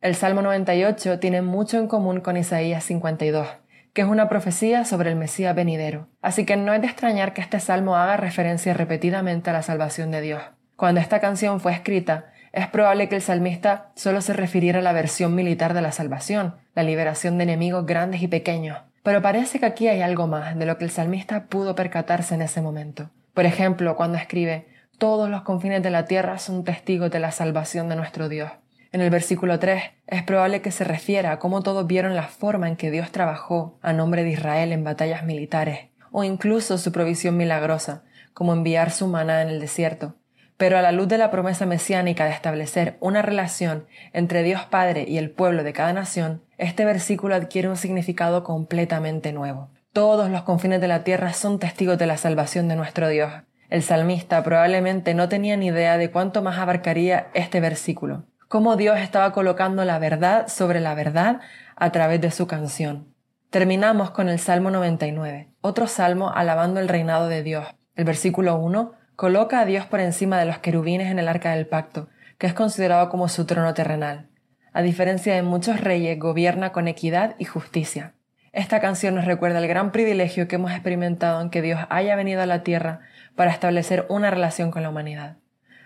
El 0.00 0.14
Salmo 0.14 0.40
98 0.40 1.18
tiene 1.18 1.42
mucho 1.42 1.78
en 1.78 1.86
común 1.86 2.20
con 2.20 2.36
Isaías 2.36 2.84
52, 2.84 3.46
que 3.92 4.02
es 4.02 4.08
una 4.08 4.28
profecía 4.28 4.84
sobre 4.84 5.10
el 5.10 5.16
Mesías 5.16 5.54
venidero. 5.54 6.08
Así 6.22 6.46
que 6.46 6.56
no 6.56 6.72
es 6.72 6.80
de 6.80 6.86
extrañar 6.86 7.34
que 7.34 7.42
este 7.42 7.60
salmo 7.60 7.96
haga 7.96 8.16
referencia 8.16 8.72
repetidamente 8.72 9.50
a 9.50 9.52
la 9.52 9.62
salvación 9.62 10.10
de 10.10 10.20
Dios. 10.22 10.42
Cuando 10.76 11.00
esta 11.00 11.20
canción 11.20 11.58
fue 11.58 11.72
escrita, 11.72 12.26
es 12.52 12.66
probable 12.68 13.08
que 13.08 13.16
el 13.16 13.22
salmista 13.22 13.92
solo 13.94 14.20
se 14.20 14.34
refiriera 14.34 14.80
a 14.80 14.82
la 14.82 14.92
versión 14.92 15.34
militar 15.34 15.72
de 15.72 15.80
la 15.80 15.90
salvación, 15.90 16.56
la 16.74 16.82
liberación 16.82 17.38
de 17.38 17.44
enemigos 17.44 17.86
grandes 17.86 18.22
y 18.22 18.28
pequeños. 18.28 18.78
Pero 19.02 19.22
parece 19.22 19.58
que 19.58 19.66
aquí 19.66 19.88
hay 19.88 20.02
algo 20.02 20.26
más 20.26 20.58
de 20.58 20.66
lo 20.66 20.76
que 20.76 20.84
el 20.84 20.90
salmista 20.90 21.46
pudo 21.46 21.74
percatarse 21.74 22.34
en 22.34 22.42
ese 22.42 22.60
momento. 22.60 23.08
Por 23.32 23.46
ejemplo, 23.46 23.96
cuando 23.96 24.18
escribe, 24.18 24.68
todos 24.98 25.30
los 25.30 25.42
confines 25.42 25.82
de 25.82 25.90
la 25.90 26.04
tierra 26.04 26.38
son 26.38 26.64
testigos 26.64 27.10
de 27.10 27.20
la 27.20 27.30
salvación 27.30 27.88
de 27.88 27.96
nuestro 27.96 28.28
Dios. 28.28 28.50
En 28.92 29.00
el 29.00 29.10
versículo 29.10 29.58
3 29.58 29.82
es 30.06 30.22
probable 30.22 30.60
que 30.60 30.70
se 30.70 30.84
refiera 30.84 31.32
a 31.32 31.38
cómo 31.38 31.62
todos 31.62 31.86
vieron 31.86 32.16
la 32.16 32.24
forma 32.24 32.68
en 32.68 32.76
que 32.76 32.90
Dios 32.90 33.12
trabajó 33.12 33.78
a 33.80 33.92
nombre 33.92 34.24
de 34.24 34.30
Israel 34.30 34.72
en 34.72 34.84
batallas 34.84 35.24
militares, 35.24 35.88
o 36.12 36.24
incluso 36.24 36.76
su 36.78 36.92
provisión 36.92 37.36
milagrosa, 37.36 38.04
como 38.34 38.52
enviar 38.52 38.90
su 38.90 39.06
maná 39.06 39.42
en 39.42 39.48
el 39.48 39.60
desierto. 39.60 40.16
Pero 40.56 40.78
a 40.78 40.82
la 40.82 40.92
luz 40.92 41.08
de 41.08 41.18
la 41.18 41.30
promesa 41.30 41.66
mesiánica 41.66 42.24
de 42.24 42.30
establecer 42.30 42.96
una 43.00 43.20
relación 43.20 43.86
entre 44.12 44.42
Dios 44.42 44.64
Padre 44.64 45.04
y 45.06 45.18
el 45.18 45.30
pueblo 45.30 45.62
de 45.62 45.72
cada 45.72 45.92
nación, 45.92 46.42
este 46.56 46.84
versículo 46.84 47.34
adquiere 47.34 47.68
un 47.68 47.76
significado 47.76 48.42
completamente 48.42 49.32
nuevo. 49.32 49.70
Todos 49.92 50.30
los 50.30 50.42
confines 50.42 50.80
de 50.80 50.88
la 50.88 51.04
tierra 51.04 51.32
son 51.32 51.58
testigos 51.58 51.98
de 51.98 52.06
la 52.06 52.16
salvación 52.16 52.68
de 52.68 52.76
nuestro 52.76 53.08
Dios. 53.08 53.32
El 53.68 53.82
salmista 53.82 54.42
probablemente 54.42 55.14
no 55.14 55.28
tenía 55.28 55.56
ni 55.56 55.66
idea 55.66 55.98
de 55.98 56.10
cuánto 56.10 56.40
más 56.40 56.58
abarcaría 56.58 57.28
este 57.34 57.60
versículo, 57.60 58.24
cómo 58.48 58.76
Dios 58.76 58.98
estaba 58.98 59.32
colocando 59.32 59.84
la 59.84 59.98
verdad 59.98 60.48
sobre 60.48 60.80
la 60.80 60.94
verdad 60.94 61.40
a 61.76 61.92
través 61.92 62.20
de 62.20 62.30
su 62.30 62.46
canción. 62.46 63.12
Terminamos 63.50 64.10
con 64.10 64.28
el 64.28 64.38
Salmo 64.38 64.70
99, 64.70 65.48
otro 65.60 65.86
salmo 65.86 66.30
alabando 66.30 66.80
el 66.80 66.88
reinado 66.88 67.28
de 67.28 67.42
Dios. 67.42 67.66
El 67.94 68.04
versículo 68.04 68.56
1 68.56 68.92
Coloca 69.16 69.60
a 69.60 69.64
Dios 69.64 69.86
por 69.86 70.00
encima 70.00 70.38
de 70.38 70.44
los 70.44 70.58
querubines 70.58 71.10
en 71.10 71.18
el 71.18 71.28
arca 71.28 71.52
del 71.52 71.66
pacto, 71.66 72.10
que 72.36 72.46
es 72.46 72.52
considerado 72.52 73.08
como 73.08 73.28
su 73.28 73.46
trono 73.46 73.72
terrenal. 73.72 74.28
A 74.74 74.82
diferencia 74.82 75.34
de 75.34 75.40
muchos 75.40 75.80
reyes, 75.80 76.18
gobierna 76.18 76.70
con 76.70 76.86
equidad 76.86 77.34
y 77.38 77.46
justicia. 77.46 78.12
Esta 78.52 78.78
canción 78.78 79.14
nos 79.14 79.24
recuerda 79.24 79.58
el 79.58 79.68
gran 79.68 79.90
privilegio 79.90 80.48
que 80.48 80.56
hemos 80.56 80.70
experimentado 80.72 81.40
en 81.40 81.48
que 81.48 81.62
Dios 81.62 81.80
haya 81.88 82.14
venido 82.14 82.42
a 82.42 82.46
la 82.46 82.62
tierra 82.62 83.00
para 83.34 83.50
establecer 83.50 84.04
una 84.10 84.30
relación 84.30 84.70
con 84.70 84.82
la 84.82 84.90
humanidad. 84.90 85.36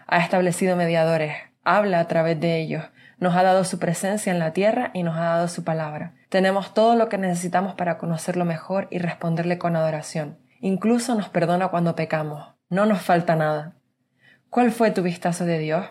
Ha 0.09 0.19
establecido 0.19 0.75
mediadores, 0.75 1.37
habla 1.62 2.01
a 2.01 2.09
través 2.09 2.40
de 2.40 2.59
ellos, 2.59 2.83
nos 3.19 3.37
ha 3.37 3.45
dado 3.45 3.62
su 3.62 3.79
presencia 3.79 4.33
en 4.33 4.40
la 4.40 4.53
tierra 4.53 4.90
y 4.93 5.05
nos 5.05 5.16
ha 5.16 5.27
dado 5.27 5.47
su 5.47 5.62
palabra. 5.62 6.14
Tenemos 6.31 6.75
todo 6.75 6.97
lo 6.97 7.09
que 7.09 7.19
necesitamos 7.19 7.75
para 7.75 7.97
conocerlo 7.97 8.45
mejor 8.45 8.88
y 8.90 8.99
responderle 8.99 9.57
con 9.59 9.77
adoración. 9.77 10.38
Incluso 10.61 11.14
nos 11.14 11.29
perdona 11.29 11.69
cuando 11.69 11.95
pecamos. 11.95 12.60
No 12.71 12.87
nos 12.87 13.03
falta 13.03 13.35
nada. 13.35 13.75
¿Cuál 14.49 14.71
fue 14.71 14.93
tu 14.93 15.03
vistazo 15.03 15.45
de 15.45 15.59
Dios? 15.59 15.87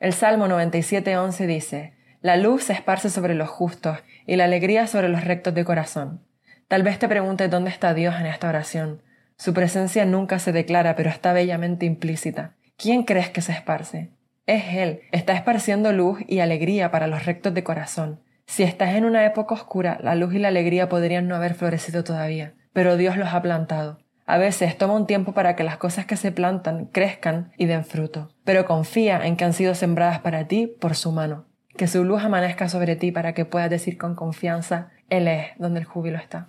El 0.00 0.12
Salmo 0.12 0.48
97.11 0.48 1.46
dice, 1.46 1.94
La 2.20 2.36
luz 2.36 2.64
se 2.64 2.72
esparce 2.72 3.10
sobre 3.10 3.36
los 3.36 3.48
justos 3.48 3.98
y 4.26 4.34
la 4.34 4.46
alegría 4.46 4.88
sobre 4.88 5.08
los 5.08 5.22
rectos 5.22 5.54
de 5.54 5.64
corazón. 5.64 6.26
Tal 6.66 6.82
vez 6.82 6.98
te 6.98 7.06
preguntes 7.06 7.48
dónde 7.48 7.70
está 7.70 7.94
Dios 7.94 8.16
en 8.18 8.26
esta 8.26 8.48
oración. 8.48 9.02
Su 9.36 9.54
presencia 9.54 10.04
nunca 10.04 10.40
se 10.40 10.50
declara, 10.50 10.96
pero 10.96 11.10
está 11.10 11.32
bellamente 11.32 11.86
implícita. 11.86 12.56
¿Quién 12.76 13.04
crees 13.04 13.30
que 13.30 13.40
se 13.40 13.52
esparce? 13.52 14.10
Es 14.46 14.64
Él. 14.74 15.02
Está 15.12 15.34
esparciendo 15.34 15.92
luz 15.92 16.18
y 16.26 16.40
alegría 16.40 16.90
para 16.90 17.06
los 17.06 17.24
rectos 17.24 17.54
de 17.54 17.62
corazón. 17.62 18.20
Si 18.46 18.64
estás 18.64 18.96
en 18.96 19.04
una 19.04 19.24
época 19.24 19.54
oscura, 19.54 19.96
la 20.02 20.16
luz 20.16 20.34
y 20.34 20.40
la 20.40 20.48
alegría 20.48 20.88
podrían 20.88 21.28
no 21.28 21.36
haber 21.36 21.54
florecido 21.54 22.02
todavía, 22.02 22.54
pero 22.72 22.96
Dios 22.96 23.16
los 23.16 23.32
ha 23.32 23.40
plantado. 23.42 24.00
A 24.30 24.38
veces 24.38 24.78
toma 24.78 24.94
un 24.94 25.08
tiempo 25.08 25.32
para 25.32 25.56
que 25.56 25.64
las 25.64 25.76
cosas 25.76 26.06
que 26.06 26.16
se 26.16 26.30
plantan 26.30 26.86
crezcan 26.86 27.50
y 27.56 27.66
den 27.66 27.84
fruto, 27.84 28.30
pero 28.44 28.64
confía 28.64 29.26
en 29.26 29.36
que 29.36 29.44
han 29.44 29.52
sido 29.52 29.74
sembradas 29.74 30.20
para 30.20 30.46
ti 30.46 30.68
por 30.68 30.94
su 30.94 31.10
mano. 31.10 31.46
Que 31.76 31.88
su 31.88 32.04
luz 32.04 32.22
amanezca 32.22 32.68
sobre 32.68 32.94
ti 32.94 33.10
para 33.10 33.34
que 33.34 33.44
puedas 33.44 33.68
decir 33.68 33.98
con 33.98 34.14
confianza, 34.14 34.90
Él 35.08 35.26
es 35.26 35.48
donde 35.58 35.80
el 35.80 35.84
júbilo 35.84 36.16
está. 36.16 36.46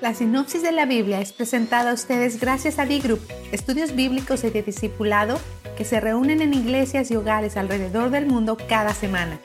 La 0.00 0.12
sinopsis 0.12 0.64
de 0.64 0.72
la 0.72 0.86
Biblia 0.86 1.20
es 1.20 1.32
presentada 1.32 1.92
a 1.92 1.94
ustedes 1.94 2.40
gracias 2.40 2.80
a 2.80 2.84
D-Group, 2.84 3.20
estudios 3.52 3.94
bíblicos 3.94 4.42
y 4.42 4.50
de 4.50 4.62
discipulado 4.62 5.38
que 5.76 5.84
se 5.84 6.00
reúnen 6.00 6.42
en 6.42 6.52
iglesias 6.52 7.12
y 7.12 7.16
hogares 7.16 7.56
alrededor 7.56 8.10
del 8.10 8.26
mundo 8.26 8.56
cada 8.68 8.92
semana. 8.92 9.38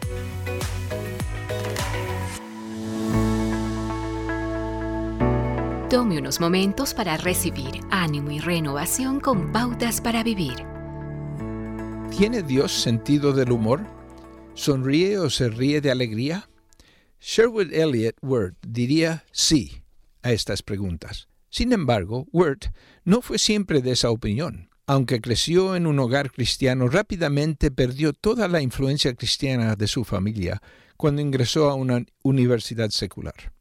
Tome 5.91 6.19
unos 6.19 6.39
momentos 6.39 6.93
para 6.93 7.17
recibir 7.17 7.81
ánimo 7.89 8.31
y 8.31 8.39
renovación 8.39 9.19
con 9.19 9.51
pautas 9.51 9.99
para 9.99 10.23
vivir. 10.23 10.55
¿Tiene 12.17 12.43
Dios 12.43 12.71
sentido 12.71 13.33
del 13.33 13.51
humor? 13.51 13.85
¿Sonríe 14.53 15.17
o 15.17 15.29
se 15.29 15.49
ríe 15.49 15.81
de 15.81 15.91
alegría? 15.91 16.49
Sherwood 17.19 17.73
Elliott 17.73 18.15
Word 18.21 18.55
diría 18.65 19.25
sí 19.33 19.83
a 20.21 20.31
estas 20.31 20.63
preguntas. 20.63 21.27
Sin 21.49 21.73
embargo, 21.73 22.25
Word 22.31 22.71
no 23.03 23.21
fue 23.21 23.37
siempre 23.37 23.81
de 23.81 23.91
esa 23.91 24.11
opinión. 24.11 24.69
Aunque 24.87 25.19
creció 25.19 25.75
en 25.75 25.87
un 25.87 25.99
hogar 25.99 26.31
cristiano, 26.31 26.87
rápidamente 26.87 27.69
perdió 27.69 28.13
toda 28.13 28.47
la 28.47 28.61
influencia 28.61 29.13
cristiana 29.13 29.75
de 29.75 29.87
su 29.87 30.05
familia 30.05 30.61
cuando 30.95 31.21
ingresó 31.21 31.69
a 31.69 31.75
una 31.75 32.05
universidad 32.23 32.91
secular. 32.91 33.51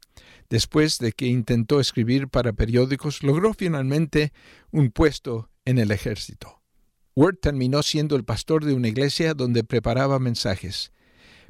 Después 0.51 0.99
de 0.99 1.13
que 1.13 1.27
intentó 1.27 1.79
escribir 1.79 2.27
para 2.27 2.51
periódicos, 2.51 3.23
logró 3.23 3.53
finalmente 3.53 4.33
un 4.69 4.91
puesto 4.91 5.49
en 5.63 5.77
el 5.77 5.91
ejército. 5.91 6.61
Word 7.15 7.37
terminó 7.41 7.81
siendo 7.83 8.17
el 8.17 8.25
pastor 8.25 8.65
de 8.65 8.73
una 8.73 8.89
iglesia 8.89 9.33
donde 9.33 9.63
preparaba 9.63 10.19
mensajes. 10.19 10.91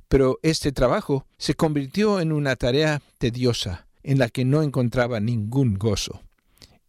Pero 0.07 0.37
este 0.43 0.71
trabajo 0.71 1.25
se 1.39 1.55
convirtió 1.55 2.21
en 2.21 2.31
una 2.31 2.55
tarea 2.55 3.01
tediosa 3.17 3.87
en 4.03 4.19
la 4.19 4.29
que 4.29 4.45
no 4.45 4.61
encontraba 4.61 5.19
ningún 5.19 5.79
gozo. 5.79 6.21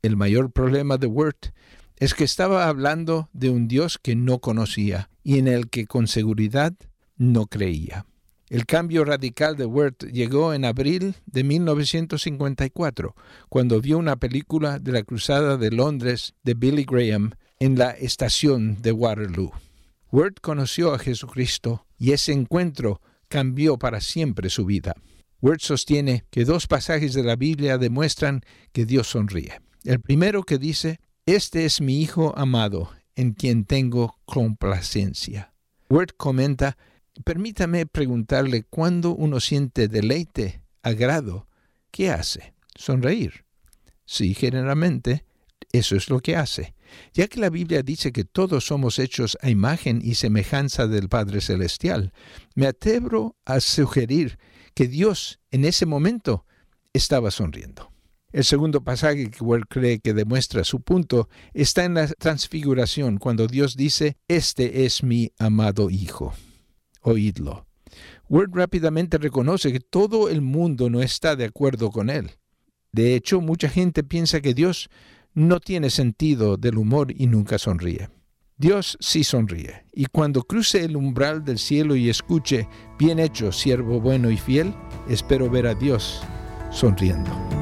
El 0.02 0.18
mayor 0.18 0.52
problema 0.52 0.98
de 0.98 1.06
Word 1.06 1.54
es 1.96 2.12
que 2.12 2.24
estaba 2.24 2.68
hablando 2.68 3.30
de 3.32 3.48
un 3.48 3.68
Dios 3.68 3.96
que 3.96 4.16
no 4.16 4.38
conocía 4.40 5.08
y 5.24 5.38
en 5.38 5.48
el 5.48 5.70
que 5.70 5.86
con 5.86 6.06
seguridad 6.08 6.74
no 7.16 7.46
creía. 7.46 8.04
El 8.52 8.66
cambio 8.66 9.06
radical 9.06 9.56
de 9.56 9.64
Word 9.64 10.12
llegó 10.12 10.52
en 10.52 10.66
abril 10.66 11.14
de 11.24 11.42
1954, 11.42 13.16
cuando 13.48 13.80
vio 13.80 13.96
una 13.96 14.16
película 14.16 14.78
de 14.78 14.92
la 14.92 15.04
Cruzada 15.04 15.56
de 15.56 15.70
Londres 15.70 16.34
de 16.42 16.52
Billy 16.52 16.84
Graham 16.84 17.32
en 17.60 17.78
la 17.78 17.92
estación 17.92 18.82
de 18.82 18.92
Waterloo. 18.92 19.52
Word 20.10 20.34
conoció 20.42 20.92
a 20.92 20.98
Jesucristo 20.98 21.86
y 21.96 22.12
ese 22.12 22.32
encuentro 22.32 23.00
cambió 23.28 23.78
para 23.78 24.02
siempre 24.02 24.50
su 24.50 24.66
vida. 24.66 24.96
Word 25.40 25.60
sostiene 25.60 26.24
que 26.28 26.44
dos 26.44 26.66
pasajes 26.66 27.14
de 27.14 27.22
la 27.22 27.36
Biblia 27.36 27.78
demuestran 27.78 28.42
que 28.72 28.84
Dios 28.84 29.06
sonríe. 29.06 29.62
El 29.82 30.02
primero 30.02 30.42
que 30.42 30.58
dice, 30.58 31.00
Este 31.24 31.64
es 31.64 31.80
mi 31.80 32.02
Hijo 32.02 32.36
amado, 32.36 32.90
en 33.14 33.32
quien 33.32 33.64
tengo 33.64 34.18
complacencia. 34.26 35.54
Word 35.88 36.10
comenta, 36.18 36.76
Permítame 37.24 37.86
preguntarle 37.86 38.64
cuándo 38.64 39.14
uno 39.14 39.38
siente 39.40 39.88
deleite, 39.88 40.62
agrado, 40.82 41.46
¿qué 41.90 42.10
hace? 42.10 42.54
Sonreír. 42.74 43.44
Sí, 44.04 44.34
generalmente 44.34 45.24
eso 45.72 45.96
es 45.96 46.10
lo 46.10 46.20
que 46.20 46.36
hace, 46.36 46.74
ya 47.14 47.28
que 47.28 47.40
la 47.40 47.50
Biblia 47.50 47.82
dice 47.82 48.12
que 48.12 48.24
todos 48.24 48.66
somos 48.66 48.98
hechos 48.98 49.38
a 49.40 49.50
imagen 49.50 50.00
y 50.02 50.14
semejanza 50.14 50.86
del 50.86 51.08
Padre 51.08 51.40
Celestial. 51.40 52.12
Me 52.54 52.66
atrevo 52.66 53.36
a 53.44 53.60
sugerir 53.60 54.38
que 54.74 54.88
Dios 54.88 55.40
en 55.50 55.64
ese 55.64 55.86
momento 55.86 56.46
estaba 56.92 57.30
sonriendo. 57.30 57.90
El 58.32 58.44
segundo 58.44 58.82
pasaje 58.82 59.30
que 59.30 59.44
Ward 59.44 59.64
cree 59.68 60.00
que 60.00 60.14
demuestra 60.14 60.64
su 60.64 60.80
punto 60.80 61.28
está 61.52 61.84
en 61.84 61.94
la 61.94 62.06
transfiguración, 62.08 63.18
cuando 63.18 63.46
Dios 63.46 63.76
dice, 63.76 64.16
Este 64.28 64.86
es 64.86 65.02
mi 65.02 65.30
amado 65.38 65.90
Hijo. 65.90 66.34
Oídlo. 67.02 67.66
Word 68.28 68.50
rápidamente 68.54 69.18
reconoce 69.18 69.72
que 69.72 69.80
todo 69.80 70.28
el 70.28 70.40
mundo 70.40 70.88
no 70.88 71.02
está 71.02 71.36
de 71.36 71.44
acuerdo 71.44 71.90
con 71.90 72.08
él. 72.08 72.30
De 72.92 73.14
hecho, 73.14 73.40
mucha 73.40 73.68
gente 73.68 74.02
piensa 74.02 74.40
que 74.40 74.54
Dios 74.54 74.88
no 75.34 75.60
tiene 75.60 75.90
sentido 75.90 76.56
del 76.56 76.78
humor 76.78 77.12
y 77.14 77.26
nunca 77.26 77.58
sonríe. 77.58 78.08
Dios 78.56 78.96
sí 79.00 79.24
sonríe, 79.24 79.86
y 79.92 80.06
cuando 80.06 80.42
cruce 80.42 80.84
el 80.84 80.96
umbral 80.96 81.44
del 81.44 81.58
cielo 81.58 81.96
y 81.96 82.08
escuche, 82.08 82.68
bien 82.98 83.18
hecho, 83.18 83.50
siervo 83.50 84.00
bueno 84.00 84.30
y 84.30 84.36
fiel, 84.36 84.74
espero 85.08 85.50
ver 85.50 85.66
a 85.66 85.74
Dios 85.74 86.22
sonriendo. 86.70 87.61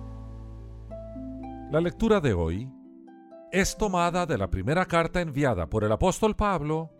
La 1.71 1.79
lectura 1.79 2.19
de 2.19 2.33
hoy 2.33 2.69
es 3.49 3.77
tomada 3.77 4.25
de 4.25 4.37
la 4.37 4.49
primera 4.49 4.85
carta 4.85 5.21
enviada 5.21 5.69
por 5.69 5.85
el 5.85 5.91
apóstol 5.93 6.35
Pablo 6.35 6.91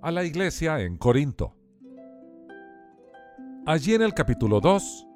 a 0.00 0.10
la 0.10 0.24
iglesia 0.24 0.80
en 0.80 0.96
Corinto. 0.96 1.54
Allí 3.66 3.92
en 3.92 4.00
el 4.00 4.14
capítulo 4.14 4.62
2 4.62 5.06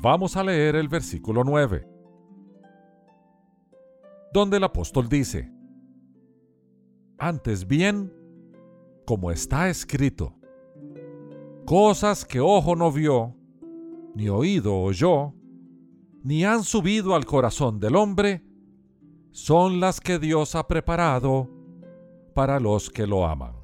vamos 0.00 0.36
a 0.36 0.44
leer 0.44 0.76
el 0.76 0.86
versículo 0.86 1.42
9, 1.42 1.88
donde 4.32 4.58
el 4.58 4.62
apóstol 4.62 5.08
dice, 5.08 5.52
Antes 7.18 7.66
bien, 7.66 8.12
como 9.06 9.32
está 9.32 9.68
escrito, 9.68 10.36
cosas 11.66 12.24
que 12.24 12.38
ojo 12.38 12.76
no 12.76 12.92
vio, 12.92 13.34
ni 14.14 14.28
oído 14.28 14.78
oyó, 14.78 15.34
ni 16.24 16.42
han 16.44 16.64
subido 16.64 17.14
al 17.14 17.26
corazón 17.26 17.78
del 17.78 17.96
hombre, 17.96 18.42
son 19.30 19.78
las 19.78 20.00
que 20.00 20.18
Dios 20.18 20.54
ha 20.54 20.66
preparado 20.66 21.50
para 22.34 22.58
los 22.58 22.88
que 22.88 23.06
lo 23.06 23.26
aman. 23.26 23.54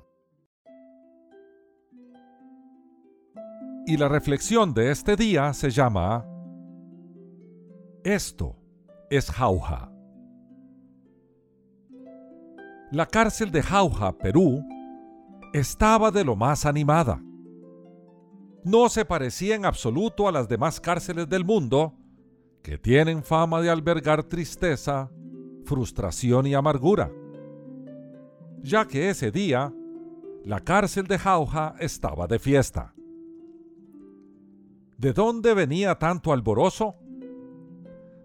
Y 3.87 3.96
la 3.96 4.09
reflexión 4.09 4.75
de 4.75 4.90
este 4.90 5.16
día 5.16 5.55
se 5.55 5.70
llama 5.70 6.27
Esto 8.05 8.57
es 9.09 9.31
Jauja. 9.31 9.90
La 12.92 13.07
cárcel 13.07 13.51
de 13.51 13.62
Jauja, 13.62 14.12
Perú, 14.18 14.62
estaba 15.55 16.11
de 16.11 16.25
lo 16.25 16.37
más 16.37 16.66
animada. 16.66 17.23
No 18.64 18.90
se 18.90 19.07
parecía 19.07 19.55
en 19.55 19.64
absoluto 19.64 20.29
a 20.29 20.33
las 20.33 20.46
demás 20.46 20.79
cárceles 20.79 21.27
del 21.27 21.44
mundo, 21.44 21.94
que 22.62 22.79
tienen 22.79 23.23
fama 23.23 23.61
de 23.61 23.70
albergar 23.70 24.25
tristeza, 24.25 25.11
frustración 25.64 26.46
y 26.46 26.55
amargura, 26.55 27.11
ya 28.62 28.87
que 28.87 29.11
ese 29.11 29.31
día 29.31 29.73
la 30.44 30.61
cárcel 30.61 31.07
de 31.07 31.18
Jauja 31.18 31.75
estaba 31.79 32.27
de 32.27 32.38
fiesta. 32.38 32.94
¿De 34.99 35.12
dónde 35.12 35.55
venía 35.55 35.94
tanto 35.94 36.33
alborozo? 36.33 36.96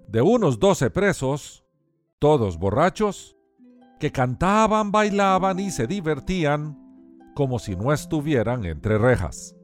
De 0.08 0.22
unos 0.22 0.60
doce 0.60 0.90
presos, 0.90 1.66
todos 2.20 2.58
borrachos, 2.58 3.38
que 4.00 4.12
cantaban, 4.12 4.92
bailaban 4.92 5.60
y 5.60 5.72
se 5.72 5.88
divertían 5.88 6.78
como 7.34 7.60
si 7.60 7.76
no 7.76 7.94
estuvieran 7.94 8.66
entre 8.66 8.98
rejas. 8.98 9.56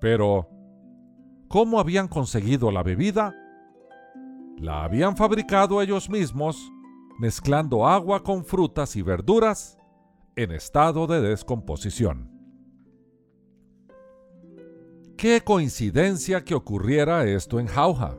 Pero, 0.00 0.48
¿cómo 1.48 1.80
habían 1.80 2.08
conseguido 2.08 2.70
la 2.70 2.82
bebida? 2.82 3.34
La 4.58 4.84
habían 4.84 5.16
fabricado 5.16 5.82
ellos 5.82 6.08
mismos, 6.08 6.72
mezclando 7.18 7.86
agua 7.86 8.22
con 8.22 8.44
frutas 8.44 8.96
y 8.96 9.02
verduras 9.02 9.78
en 10.34 10.52
estado 10.52 11.06
de 11.06 11.20
descomposición. 11.20 12.30
Qué 15.16 15.42
coincidencia 15.42 16.44
que 16.44 16.54
ocurriera 16.54 17.24
esto 17.24 17.58
en 17.58 17.66
Jauja. 17.66 18.18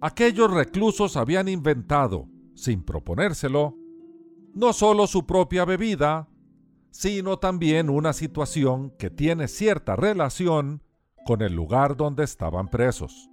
Aquellos 0.00 0.50
reclusos 0.50 1.16
habían 1.16 1.48
inventado, 1.48 2.28
sin 2.54 2.84
proponérselo, 2.84 3.74
no 4.54 4.72
solo 4.72 5.06
su 5.06 5.26
propia 5.26 5.64
bebida, 5.64 6.28
sino 6.90 7.38
también 7.38 7.90
una 7.90 8.12
situación 8.12 8.90
que 8.98 9.10
tiene 9.10 9.48
cierta 9.48 9.96
relación 9.96 10.82
con 11.28 11.42
el 11.42 11.52
lugar 11.52 11.94
donde 11.94 12.24
estaban 12.24 12.68
presos. 12.68 13.28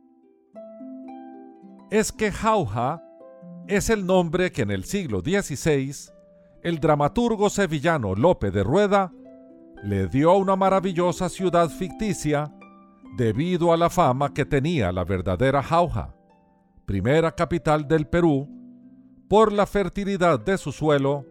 Es 1.89 2.11
que 2.11 2.29
Jauja 2.29 3.01
es 3.69 3.89
el 3.89 4.05
nombre 4.05 4.51
que 4.51 4.63
en 4.63 4.71
el 4.71 4.83
siglo 4.83 5.21
XVI 5.21 6.11
el 6.61 6.81
dramaturgo 6.81 7.49
sevillano 7.49 8.13
Lope 8.13 8.51
de 8.51 8.63
Rueda 8.63 9.13
le 9.81 10.07
dio 10.07 10.31
a 10.31 10.35
una 10.35 10.57
maravillosa 10.57 11.29
ciudad 11.29 11.69
ficticia 11.69 12.53
debido 13.15 13.71
a 13.71 13.77
la 13.77 13.89
fama 13.89 14.33
que 14.33 14.43
tenía 14.43 14.91
la 14.91 15.05
verdadera 15.05 15.63
Jauja, 15.63 16.13
primera 16.85 17.33
capital 17.33 17.87
del 17.87 18.07
Perú, 18.07 18.49
por 19.29 19.53
la 19.53 19.65
fertilidad 19.65 20.37
de 20.37 20.57
su 20.57 20.73
suelo 20.73 21.25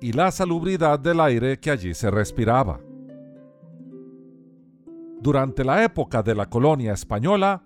y 0.00 0.12
la 0.12 0.30
salubridad 0.30 1.00
del 1.00 1.18
aire 1.18 1.58
que 1.58 1.72
allí 1.72 1.92
se 1.92 2.08
respiraba. 2.08 2.78
Durante 5.20 5.64
la 5.64 5.84
época 5.84 6.22
de 6.22 6.34
la 6.34 6.48
colonia 6.48 6.92
española, 6.92 7.64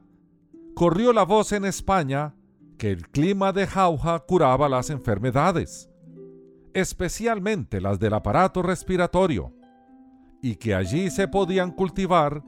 corrió 0.75 1.13
la 1.13 1.25
voz 1.25 1.53
en 1.53 1.65
España 1.65 2.35
que 2.79 2.91
el 2.91 3.09
clima 3.09 3.53
de 3.53 3.67
Jauja 3.67 4.21
curaba 4.21 4.69
las 4.69 4.91
enfermedades 4.91 5.93
especialmente 6.75 7.81
las 7.81 7.99
del 7.99 8.15
aparato 8.15 8.63
respiratorio, 8.63 9.53
y 10.43 10.57
que 10.57 10.75
allí 10.75 11.11
se 11.11 11.29
podían 11.29 11.71
cultivar 11.71 12.43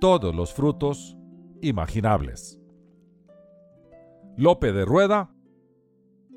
todos 0.00 0.34
los 0.34 0.52
frutos 0.52 1.16
imaginables. 1.62 2.60
Lope 4.36 4.72
de 4.72 4.84
Rueda, 4.84 5.30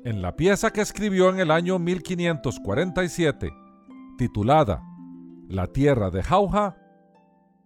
en 0.04 0.22
la 0.22 0.36
pieza 0.36 0.72
que 0.72 0.80
escribió 0.80 1.28
en 1.28 1.40
el 1.40 1.50
año 1.50 1.78
1547, 1.78 3.52
titulada 4.16 4.82
La 5.48 5.66
tierra 5.66 6.10
de 6.10 6.22
Jauja, 6.22 6.77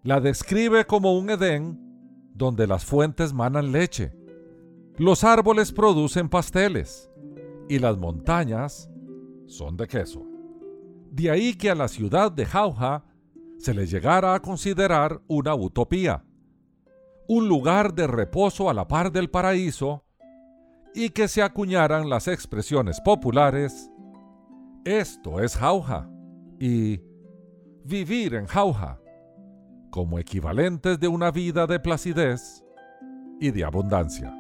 la 0.03 0.21
describe 0.21 0.85
como 0.85 1.17
un 1.17 1.31
Edén 1.31 1.79
donde 2.35 2.67
las 2.67 2.85
fuentes 2.85 3.33
manan 3.33 3.73
leche, 3.73 4.13
los 4.97 5.25
árboles 5.25 5.73
producen 5.73 6.29
pasteles 6.29 7.11
y 7.69 7.79
las 7.79 7.97
montañas 7.99 8.91
son 9.47 9.77
de 9.77 9.87
queso. 9.87 10.27
De 11.11 11.31
ahí 11.31 11.55
que 11.55 11.71
a 11.71 11.75
la 11.75 11.89
ciudad 11.89 12.33
de 12.33 12.47
Jauja 12.47 13.05
se 13.59 13.75
le 13.75 13.87
llegara 13.87 14.35
a 14.35 14.41
considerar 14.41 15.21
una 15.29 15.55
utopía, 15.55 16.25
un 17.29 17.49
lugar 17.49 17.95
de 17.95 18.07
reposo 18.07 18.69
a 18.69 18.75
la 18.75 18.89
par 18.89 19.13
del 19.13 19.31
paraíso 19.31 20.05
y 20.95 21.11
que 21.11 21.29
se 21.29 21.43
acuñaran 21.43 22.09
las 22.09 22.29
expresiones 22.29 23.01
populares, 23.01 23.91
esto 24.85 25.41
es 25.41 25.57
jauja 25.57 26.11
y 26.59 27.01
vivir 27.85 28.35
en 28.35 28.47
jauja, 28.47 29.02
como 29.93 30.18
equivalentes 30.18 30.99
de 30.99 31.07
una 31.07 31.30
vida 31.30 31.68
de 31.68 31.78
placidez 31.78 32.64
y 33.40 33.53
de 33.53 33.62
abundancia. 33.62 34.34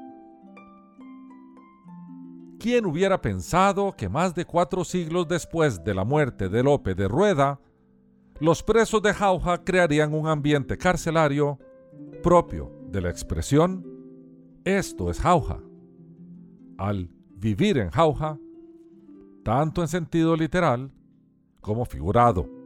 ¿Quién 2.58 2.86
hubiera 2.86 3.20
pensado 3.20 3.94
que 3.96 4.08
más 4.08 4.34
de 4.34 4.44
cuatro 4.44 4.82
siglos 4.84 5.28
después 5.28 5.84
de 5.84 5.94
la 5.94 6.04
muerte 6.04 6.48
de 6.48 6.64
Lope 6.64 6.96
de 6.96 7.06
Rueda, 7.06 7.60
los 8.40 8.64
presos 8.64 9.00
de 9.02 9.14
Jauja 9.14 9.62
crearían 9.62 10.14
un 10.14 10.26
ambiente 10.26 10.76
carcelario 10.76 11.60
propio 12.22 12.72
de 12.88 13.02
la 13.02 13.10
expresión 13.10 13.92
esto 14.64 15.10
es 15.10 15.20
Jauja? 15.20 15.58
Al 16.78 17.10
vivir 17.34 17.78
en 17.78 17.90
Jauja, 17.90 18.38
tanto 19.44 19.82
en 19.82 19.88
sentido 19.88 20.36
literal 20.36 20.92
como 21.60 21.84
figurado. 21.84 22.61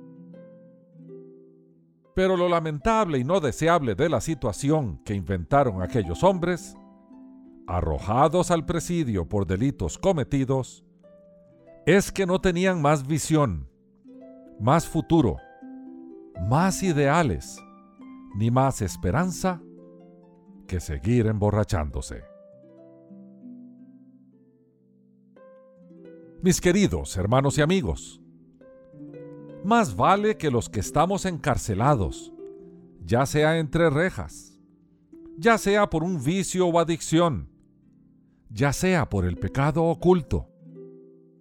Pero 2.17 2.35
lo 2.39 2.49
lamentable 2.49 3.19
y 3.19 3.25
no 3.25 3.41
deseable 3.41 3.95
de 3.95 4.09
la 4.09 4.23
situación 4.23 5.03
que 5.05 5.12
inventaron 5.12 5.83
aquellos 5.83 6.25
hombres, 6.25 6.75
arrojados 7.67 8.51
al 8.51 8.64
presidio 8.64 9.29
por 9.29 9.47
delitos 9.47 9.99
cometidos, 9.99 10.83
es 11.85 12.11
que 12.11 12.25
no 12.25 12.41
tenían 12.41 12.81
más 12.81 13.07
visión, 13.07 13.69
más 14.59 14.89
futuro, 14.89 15.37
más 16.49 16.83
ideales, 16.83 17.62
ni 18.35 18.51
más 18.51 18.81
esperanza 18.81 19.61
que 20.67 20.81
seguir 20.81 21.27
emborrachándose. 21.27 22.25
Mis 26.41 26.62
queridos 26.62 27.14
hermanos 27.19 27.59
y 27.59 27.61
amigos, 27.61 28.23
más 29.67 29.97
vale 29.97 30.37
que 30.37 30.51
los 30.51 30.69
que 30.71 30.81
estamos 30.81 31.27
encarcelados, 31.27 32.33
ya 33.05 33.27
sea 33.27 33.59
entre 33.59 33.91
rejas, 33.91 34.61
ya 35.37 35.59
sea 35.59 35.91
por 35.91 36.05
un 36.05 36.23
vicio 36.23 36.69
o 36.69 36.79
adicción, 36.79 37.51
ya 38.49 38.73
sea 38.73 39.09
por 39.11 39.25
el 39.25 39.37
pecado 39.37 39.85
oculto, 39.85 40.49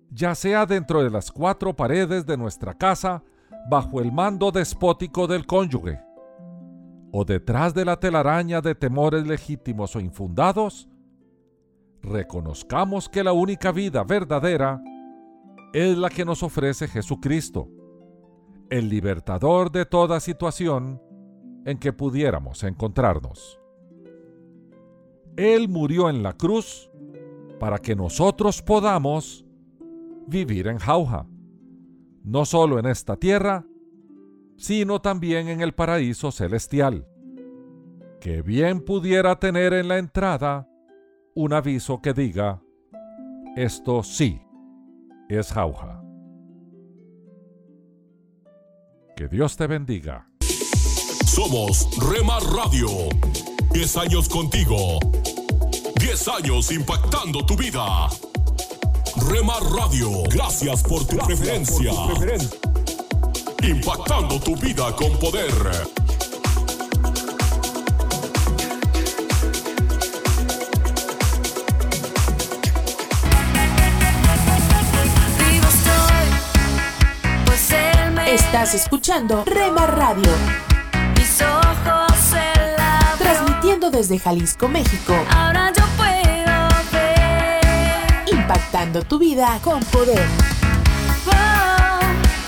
ya 0.09 0.33
sea 0.33 0.65
dentro 0.65 1.03
de 1.03 1.11
las 1.11 1.31
cuatro 1.31 1.75
paredes 1.75 2.25
de 2.25 2.35
nuestra 2.35 2.73
casa 2.73 3.23
bajo 3.69 4.01
el 4.01 4.11
mando 4.11 4.51
despótico 4.51 5.27
del 5.27 5.45
cónyuge, 5.45 6.01
o 7.11 7.23
detrás 7.25 7.75
de 7.75 7.85
la 7.85 7.99
telaraña 7.99 8.59
de 8.59 8.73
temores 8.73 9.25
legítimos 9.27 9.95
o 9.95 9.99
infundados, 9.99 10.89
reconozcamos 12.01 13.07
que 13.07 13.23
la 13.23 13.33
única 13.33 13.71
vida 13.71 14.03
verdadera 14.03 14.81
es 15.73 15.95
la 15.95 16.09
que 16.09 16.25
nos 16.25 16.41
ofrece 16.41 16.87
Jesucristo 16.87 17.69
el 18.69 18.89
libertador 18.89 19.71
de 19.71 19.85
toda 19.85 20.19
situación 20.19 21.01
en 21.65 21.77
que 21.77 21.93
pudiéramos 21.93 22.63
encontrarnos. 22.63 23.59
Él 25.35 25.67
murió 25.67 26.09
en 26.09 26.23
la 26.23 26.33
cruz 26.33 26.89
para 27.59 27.79
que 27.79 27.95
nosotros 27.95 28.61
podamos 28.61 29.45
vivir 30.27 30.67
en 30.67 30.77
jauja, 30.77 31.27
no 32.23 32.45
solo 32.45 32.79
en 32.79 32.85
esta 32.85 33.17
tierra, 33.17 33.65
sino 34.57 35.01
también 35.01 35.49
en 35.49 35.61
el 35.61 35.73
paraíso 35.73 36.31
celestial, 36.31 37.07
que 38.21 38.41
bien 38.41 38.81
pudiera 38.81 39.39
tener 39.39 39.73
en 39.73 39.87
la 39.87 39.97
entrada 39.97 40.69
un 41.35 41.53
aviso 41.53 42.01
que 42.01 42.13
diga, 42.13 42.61
esto 43.55 44.03
sí 44.03 44.41
es 45.29 45.51
jauja. 45.51 46.04
Que 49.15 49.29
Dios 49.29 49.55
te 49.55 49.65
bendiga. 49.65 50.27
Somos 51.25 51.87
Remar 52.11 52.43
Radio. 52.43 52.89
10 53.71 53.97
años 53.97 54.27
contigo. 54.27 54.99
10 55.95 56.27
años 56.27 56.69
impactando 56.73 57.45
tu 57.45 57.55
vida. 57.55 58.09
Remar 59.29 59.63
Radio, 59.63 60.23
gracias 60.23 60.83
por 60.83 61.05
tu 61.07 61.15
preferencia. 61.17 61.93
Impactando 63.63 64.37
tu 64.41 64.57
vida 64.57 64.93
con 64.97 65.17
poder. 65.17 65.53
Estás 78.55 78.73
escuchando 78.73 79.43
Rema 79.45 79.85
Radio. 79.85 80.31
Mis 81.17 81.41
ojos 81.41 82.17
se 82.17 82.77
la 82.77 83.01
Transmitiendo 83.17 83.91
desde 83.91 84.17
Jalisco, 84.17 84.69
México. 84.69 85.13
Ahora 85.29 85.73
yo 85.73 85.83
puedo 85.97 86.69
ver. 86.93 88.33
Impactando 88.33 89.03
tu 89.03 89.19
vida 89.19 89.59
con 89.61 89.83
poder. 89.83 90.25
Oh, 91.27 91.99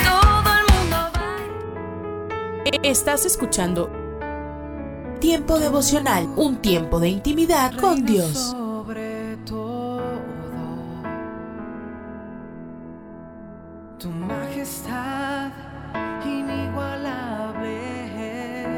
todo 0.02 0.54
el 0.60 0.74
mundo 0.74 0.98
va. 1.14 2.80
Estás 2.84 3.26
escuchando 3.26 3.92
Tiempo 5.20 5.60
devocional, 5.60 6.26
un 6.38 6.62
tiempo 6.62 7.02
de 7.02 7.10
intimidad 7.10 7.76
con 7.78 8.06
Dios. 8.06 8.56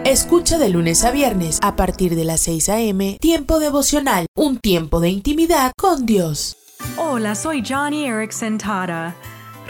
Escucha 0.09 0.57
de 0.57 0.69
lunes 0.69 1.05
a 1.05 1.11
viernes 1.11 1.59
a 1.61 1.75
partir 1.75 2.15
de 2.15 2.23
las 2.23 2.39
6 2.39 2.69
a.m. 2.69 3.19
Tiempo 3.21 3.59
devocional, 3.59 4.25
un 4.35 4.57
tiempo 4.57 5.01
de 5.01 5.09
intimidad 5.09 5.71
con 5.77 6.07
Dios. 6.07 6.57
Hola, 6.97 7.35
soy 7.35 7.63
Johnny 7.63 8.07
Erickson 8.07 8.57
Tara. 8.57 9.13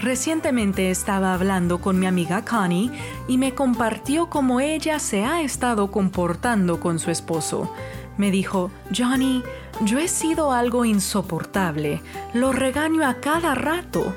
Recientemente 0.02 0.92
estaba 0.92 1.34
hablando 1.34 1.82
con 1.82 2.00
mi 2.00 2.06
amiga 2.06 2.46
Connie 2.46 2.90
y 3.28 3.38
me 3.38 3.54
compartió 3.54 4.30
cómo 4.30 4.62
ella 4.62 5.00
se 5.00 5.26
ha 5.26 5.42
estado 5.42 5.92
comportando 5.92 6.80
con 6.80 7.00
su 7.00 7.12
esposo. 7.12 7.70
Me 8.18 8.32
dijo, 8.32 8.72
Johnny, 8.98 9.44
yo 9.82 10.00
he 10.00 10.08
sido 10.08 10.54
algo 10.54 10.86
insoportable, 10.86 12.02
lo 12.34 12.54
regaño 12.54 13.06
a 13.06 13.16
cada 13.16 13.56
rato. 13.56 14.16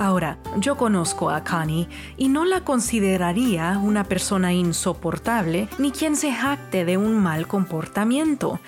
Ahora, 0.00 0.38
yo 0.56 0.78
conozco 0.78 1.28
a 1.28 1.44
Connie 1.44 1.86
y 2.16 2.28
no 2.28 2.46
la 2.46 2.62
consideraría 2.62 3.78
una 3.78 4.04
persona 4.04 4.50
insoportable 4.54 5.68
ni 5.76 5.90
quien 5.90 6.16
se 6.16 6.32
jacte 6.32 6.86
de 6.86 6.96
un 6.96 7.18
mal 7.18 7.46
comportamiento. 7.46 8.60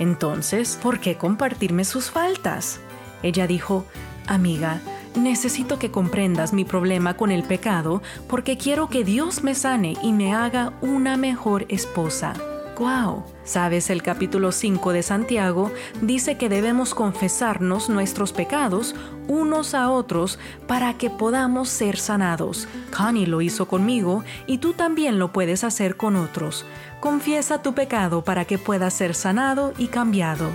Entonces, 0.00 0.76
¿por 0.82 0.98
qué 0.98 1.16
compartirme 1.16 1.84
sus 1.84 2.10
faltas? 2.10 2.80
Ella 3.22 3.46
dijo, 3.46 3.84
amiga, 4.26 4.80
necesito 5.14 5.78
que 5.78 5.92
comprendas 5.92 6.52
mi 6.52 6.64
problema 6.64 7.16
con 7.16 7.30
el 7.30 7.44
pecado 7.44 8.02
porque 8.26 8.58
quiero 8.58 8.88
que 8.88 9.04
Dios 9.04 9.44
me 9.44 9.54
sane 9.54 9.96
y 10.02 10.12
me 10.12 10.34
haga 10.34 10.72
una 10.80 11.16
mejor 11.16 11.66
esposa. 11.68 12.34
¡Wow! 12.80 13.22
Sabes, 13.50 13.90
el 13.90 14.04
capítulo 14.04 14.52
5 14.52 14.92
de 14.92 15.02
Santiago 15.02 15.72
dice 16.02 16.38
que 16.38 16.48
debemos 16.48 16.94
confesarnos 16.94 17.88
nuestros 17.88 18.32
pecados 18.32 18.94
unos 19.26 19.74
a 19.74 19.90
otros 19.90 20.38
para 20.68 20.94
que 20.94 21.10
podamos 21.10 21.68
ser 21.68 21.96
sanados. 21.98 22.68
Connie 22.96 23.26
lo 23.26 23.40
hizo 23.40 23.66
conmigo 23.66 24.22
y 24.46 24.58
tú 24.58 24.72
también 24.74 25.18
lo 25.18 25.32
puedes 25.32 25.64
hacer 25.64 25.96
con 25.96 26.14
otros. 26.14 26.64
Confiesa 27.00 27.60
tu 27.60 27.74
pecado 27.74 28.22
para 28.22 28.44
que 28.44 28.56
puedas 28.56 28.94
ser 28.94 29.16
sanado 29.16 29.72
y 29.76 29.88
cambiado. 29.88 30.48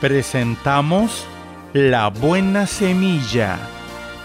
presentamos 0.00 1.26
La 1.74 2.08
Buena 2.08 2.66
Semilla, 2.66 3.58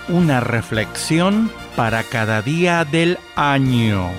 una 0.07 0.39
reflexión 0.39 1.51
para 1.77 2.01
cada 2.01 2.41
día 2.41 2.83
del 2.85 3.19
año. 3.35 4.09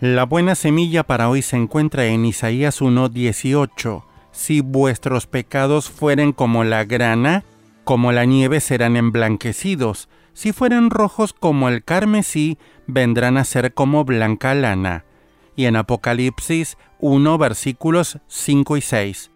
La 0.00 0.24
buena 0.24 0.56
semilla 0.56 1.04
para 1.04 1.28
hoy 1.28 1.42
se 1.42 1.56
encuentra 1.56 2.06
en 2.06 2.24
Isaías 2.24 2.82
1.18. 2.82 4.02
Si 4.32 4.62
vuestros 4.62 5.28
pecados 5.28 5.88
fueren 5.88 6.32
como 6.32 6.64
la 6.64 6.84
grana, 6.84 7.44
como 7.84 8.10
la 8.10 8.24
nieve 8.24 8.58
serán 8.58 8.96
emblanquecidos. 8.96 10.08
Si 10.32 10.52
fueren 10.52 10.90
rojos 10.90 11.32
como 11.32 11.68
el 11.68 11.84
carmesí, 11.84 12.58
vendrán 12.88 13.36
a 13.36 13.44
ser 13.44 13.74
como 13.74 14.04
blanca 14.04 14.54
lana. 14.56 15.04
Y 15.54 15.66
en 15.66 15.76
Apocalipsis 15.76 16.76
1 16.98 17.38
versículos 17.38 18.18
5 18.26 18.76
y 18.76 18.80
6. 18.80 19.30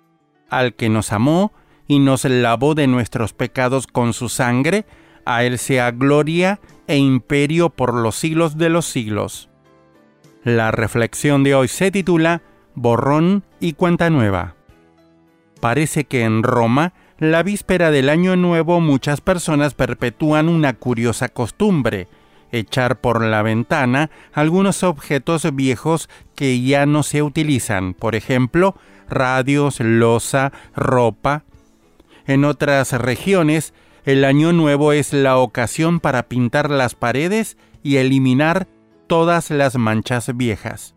Al 0.50 0.74
que 0.74 0.88
nos 0.88 1.12
amó 1.12 1.52
y 1.86 1.98
nos 1.98 2.24
lavó 2.24 2.74
de 2.74 2.86
nuestros 2.86 3.32
pecados 3.32 3.86
con 3.86 4.12
su 4.12 4.28
sangre, 4.28 4.86
a 5.24 5.44
él 5.44 5.58
sea 5.58 5.90
gloria 5.90 6.60
e 6.86 6.96
imperio 6.96 7.70
por 7.70 7.94
los 7.94 8.16
siglos 8.16 8.56
de 8.56 8.68
los 8.68 8.86
siglos. 8.86 9.48
La 10.44 10.70
reflexión 10.70 11.44
de 11.44 11.54
hoy 11.54 11.68
se 11.68 11.90
titula 11.90 12.42
Borrón 12.74 13.44
y 13.60 13.74
cuenta 13.74 14.10
nueva. 14.10 14.56
Parece 15.60 16.04
que 16.04 16.24
en 16.24 16.42
Roma, 16.42 16.92
la 17.18 17.44
víspera 17.44 17.92
del 17.92 18.08
Año 18.08 18.34
Nuevo, 18.34 18.80
muchas 18.80 19.20
personas 19.20 19.74
perpetúan 19.74 20.48
una 20.48 20.72
curiosa 20.72 21.28
costumbre, 21.28 22.08
echar 22.50 23.00
por 23.00 23.24
la 23.24 23.42
ventana 23.42 24.10
algunos 24.32 24.82
objetos 24.82 25.54
viejos 25.54 26.08
que 26.34 26.60
ya 26.60 26.86
no 26.86 27.04
se 27.04 27.22
utilizan, 27.22 27.94
por 27.94 28.16
ejemplo, 28.16 28.74
radios, 29.08 29.78
losa, 29.78 30.52
ropa. 30.74 31.44
En 32.26 32.44
otras 32.44 32.92
regiones, 32.92 33.74
el 34.04 34.24
Año 34.24 34.52
Nuevo 34.52 34.92
es 34.92 35.12
la 35.12 35.38
ocasión 35.38 36.00
para 36.00 36.24
pintar 36.24 36.70
las 36.70 36.94
paredes 36.94 37.56
y 37.82 37.96
eliminar 37.96 38.68
todas 39.06 39.50
las 39.50 39.76
manchas 39.76 40.36
viejas. 40.36 40.94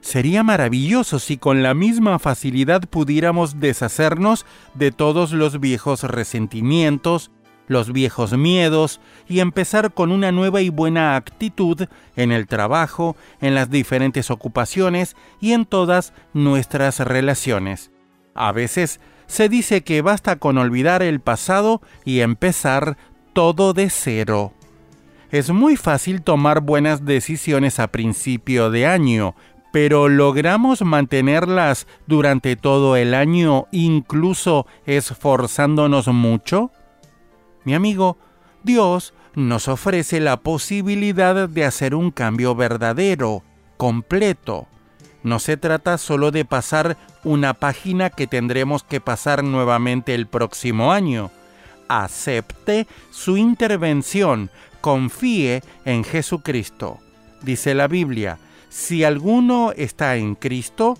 Sería 0.00 0.42
maravilloso 0.42 1.18
si 1.18 1.36
con 1.36 1.62
la 1.62 1.74
misma 1.74 2.18
facilidad 2.18 2.82
pudiéramos 2.82 3.60
deshacernos 3.60 4.44
de 4.74 4.90
todos 4.90 5.32
los 5.32 5.60
viejos 5.60 6.02
resentimientos, 6.02 7.30
los 7.68 7.92
viejos 7.92 8.36
miedos 8.36 9.00
y 9.28 9.40
empezar 9.40 9.94
con 9.94 10.10
una 10.10 10.32
nueva 10.32 10.60
y 10.60 10.70
buena 10.70 11.14
actitud 11.14 11.86
en 12.16 12.32
el 12.32 12.48
trabajo, 12.48 13.16
en 13.40 13.54
las 13.54 13.70
diferentes 13.70 14.30
ocupaciones 14.30 15.16
y 15.40 15.52
en 15.52 15.66
todas 15.66 16.12
nuestras 16.34 16.98
relaciones. 16.98 17.92
A 18.34 18.50
veces 18.50 19.00
se 19.32 19.48
dice 19.48 19.80
que 19.80 20.02
basta 20.02 20.36
con 20.36 20.58
olvidar 20.58 21.02
el 21.02 21.18
pasado 21.18 21.80
y 22.04 22.20
empezar 22.20 22.98
todo 23.32 23.72
de 23.72 23.88
cero. 23.88 24.52
Es 25.30 25.48
muy 25.48 25.76
fácil 25.76 26.20
tomar 26.20 26.60
buenas 26.60 27.06
decisiones 27.06 27.80
a 27.80 27.86
principio 27.86 28.70
de 28.70 28.84
año, 28.84 29.34
pero 29.72 30.10
¿logramos 30.10 30.82
mantenerlas 30.82 31.86
durante 32.06 32.56
todo 32.56 32.94
el 32.94 33.14
año 33.14 33.68
incluso 33.72 34.66
esforzándonos 34.84 36.08
mucho? 36.08 36.70
Mi 37.64 37.72
amigo, 37.72 38.18
Dios 38.62 39.14
nos 39.34 39.66
ofrece 39.66 40.20
la 40.20 40.40
posibilidad 40.40 41.48
de 41.48 41.64
hacer 41.64 41.94
un 41.94 42.10
cambio 42.10 42.54
verdadero, 42.54 43.42
completo. 43.78 44.68
No 45.22 45.38
se 45.38 45.56
trata 45.56 45.98
solo 45.98 46.30
de 46.30 46.44
pasar 46.44 46.96
una 47.24 47.54
página 47.54 48.10
que 48.10 48.26
tendremos 48.26 48.82
que 48.82 49.00
pasar 49.00 49.44
nuevamente 49.44 50.14
el 50.14 50.26
próximo 50.26 50.92
año. 50.92 51.30
Acepte 51.88 52.86
su 53.10 53.36
intervención 53.36 54.50
confíe 54.82 55.62
en 55.86 56.04
Jesucristo. 56.04 56.98
Dice 57.40 57.74
la 57.74 57.88
Biblia, 57.88 58.38
si 58.68 59.04
alguno 59.04 59.72
está 59.74 60.16
en 60.16 60.34
Cristo, 60.34 60.98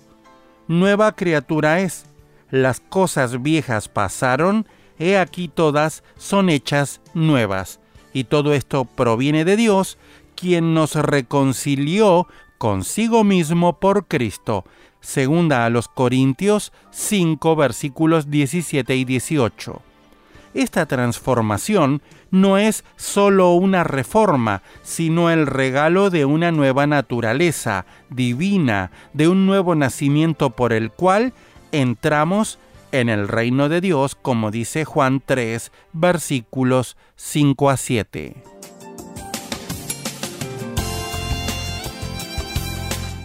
nueva 0.67 1.11
criatura 1.15 1.81
es. 1.81 2.05
Las 2.49 2.79
cosas 2.79 3.41
viejas 3.43 3.89
pasaron, 3.89 4.67
he 4.97 5.17
aquí 5.17 5.47
todas 5.47 6.03
son 6.17 6.49
hechas 6.49 7.01
nuevas. 7.13 7.79
Y 8.13 8.25
todo 8.25 8.53
esto 8.53 8.85
proviene 8.85 9.43
de 9.43 9.57
Dios, 9.57 9.97
quien 10.35 10.73
nos 10.73 10.95
reconcilió 10.95 12.27
consigo 12.63 13.25
mismo 13.25 13.77
por 13.77 14.07
Cristo. 14.07 14.63
Segunda 15.01 15.65
a 15.65 15.69
los 15.69 15.89
Corintios 15.89 16.71
5 16.91 17.57
versículos 17.57 18.31
17 18.31 18.95
y 18.95 19.03
18. 19.03 19.81
Esta 20.53 20.85
transformación 20.85 22.01
no 22.31 22.57
es 22.57 22.85
sólo 22.95 23.51
una 23.51 23.83
reforma, 23.83 24.61
sino 24.81 25.29
el 25.29 25.45
regalo 25.45 26.09
de 26.09 26.23
una 26.23 26.53
nueva 26.53 26.87
naturaleza 26.87 27.85
divina, 28.09 28.91
de 29.11 29.27
un 29.27 29.45
nuevo 29.45 29.75
nacimiento 29.75 30.51
por 30.51 30.71
el 30.71 30.89
cual 30.89 31.33
entramos 31.73 32.59
en 32.93 33.09
el 33.09 33.27
reino 33.27 33.67
de 33.67 33.81
Dios, 33.81 34.15
como 34.15 34.51
dice 34.51 34.85
Juan 34.85 35.21
3, 35.25 35.69
versículos 35.91 36.95
5 37.17 37.69
a 37.69 37.75
7. 37.75 38.52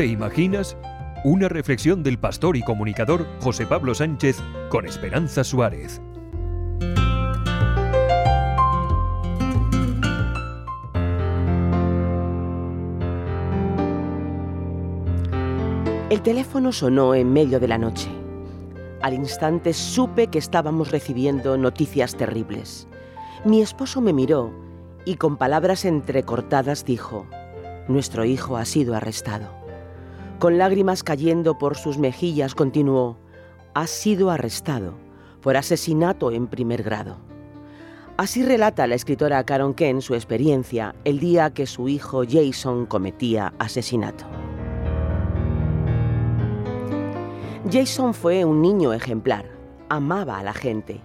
¿Te 0.00 0.06
imaginas? 0.06 0.78
Una 1.24 1.50
reflexión 1.50 2.02
del 2.02 2.18
pastor 2.18 2.56
y 2.56 2.62
comunicador 2.62 3.26
José 3.42 3.66
Pablo 3.66 3.94
Sánchez 3.94 4.38
con 4.70 4.86
Esperanza 4.86 5.44
Suárez. 5.44 6.00
El 16.08 16.22
teléfono 16.22 16.72
sonó 16.72 17.14
en 17.14 17.30
medio 17.34 17.60
de 17.60 17.68
la 17.68 17.76
noche. 17.76 18.08
Al 19.02 19.12
instante 19.12 19.74
supe 19.74 20.28
que 20.28 20.38
estábamos 20.38 20.92
recibiendo 20.92 21.58
noticias 21.58 22.16
terribles. 22.16 22.88
Mi 23.44 23.60
esposo 23.60 24.00
me 24.00 24.14
miró 24.14 24.50
y 25.04 25.16
con 25.16 25.36
palabras 25.36 25.84
entrecortadas 25.84 26.86
dijo, 26.86 27.26
Nuestro 27.86 28.24
hijo 28.24 28.56
ha 28.56 28.64
sido 28.64 28.94
arrestado. 28.94 29.59
Con 30.40 30.56
lágrimas 30.56 31.02
cayendo 31.02 31.58
por 31.58 31.76
sus 31.76 31.98
mejillas 31.98 32.54
continuó, 32.54 33.18
Ha 33.74 33.86
sido 33.86 34.30
arrestado 34.30 34.94
por 35.42 35.58
asesinato 35.58 36.30
en 36.30 36.46
primer 36.46 36.82
grado. 36.82 37.18
Así 38.16 38.42
relata 38.42 38.86
la 38.86 38.94
escritora 38.94 39.44
Karen 39.44 39.74
Ken 39.74 40.00
su 40.00 40.14
experiencia 40.14 40.94
el 41.04 41.20
día 41.20 41.50
que 41.50 41.66
su 41.66 41.90
hijo 41.90 42.22
Jason 42.26 42.86
cometía 42.86 43.52
asesinato. 43.58 44.24
Jason 47.70 48.14
fue 48.14 48.46
un 48.46 48.62
niño 48.62 48.94
ejemplar, 48.94 49.44
amaba 49.90 50.38
a 50.38 50.42
la 50.42 50.54
gente, 50.54 51.02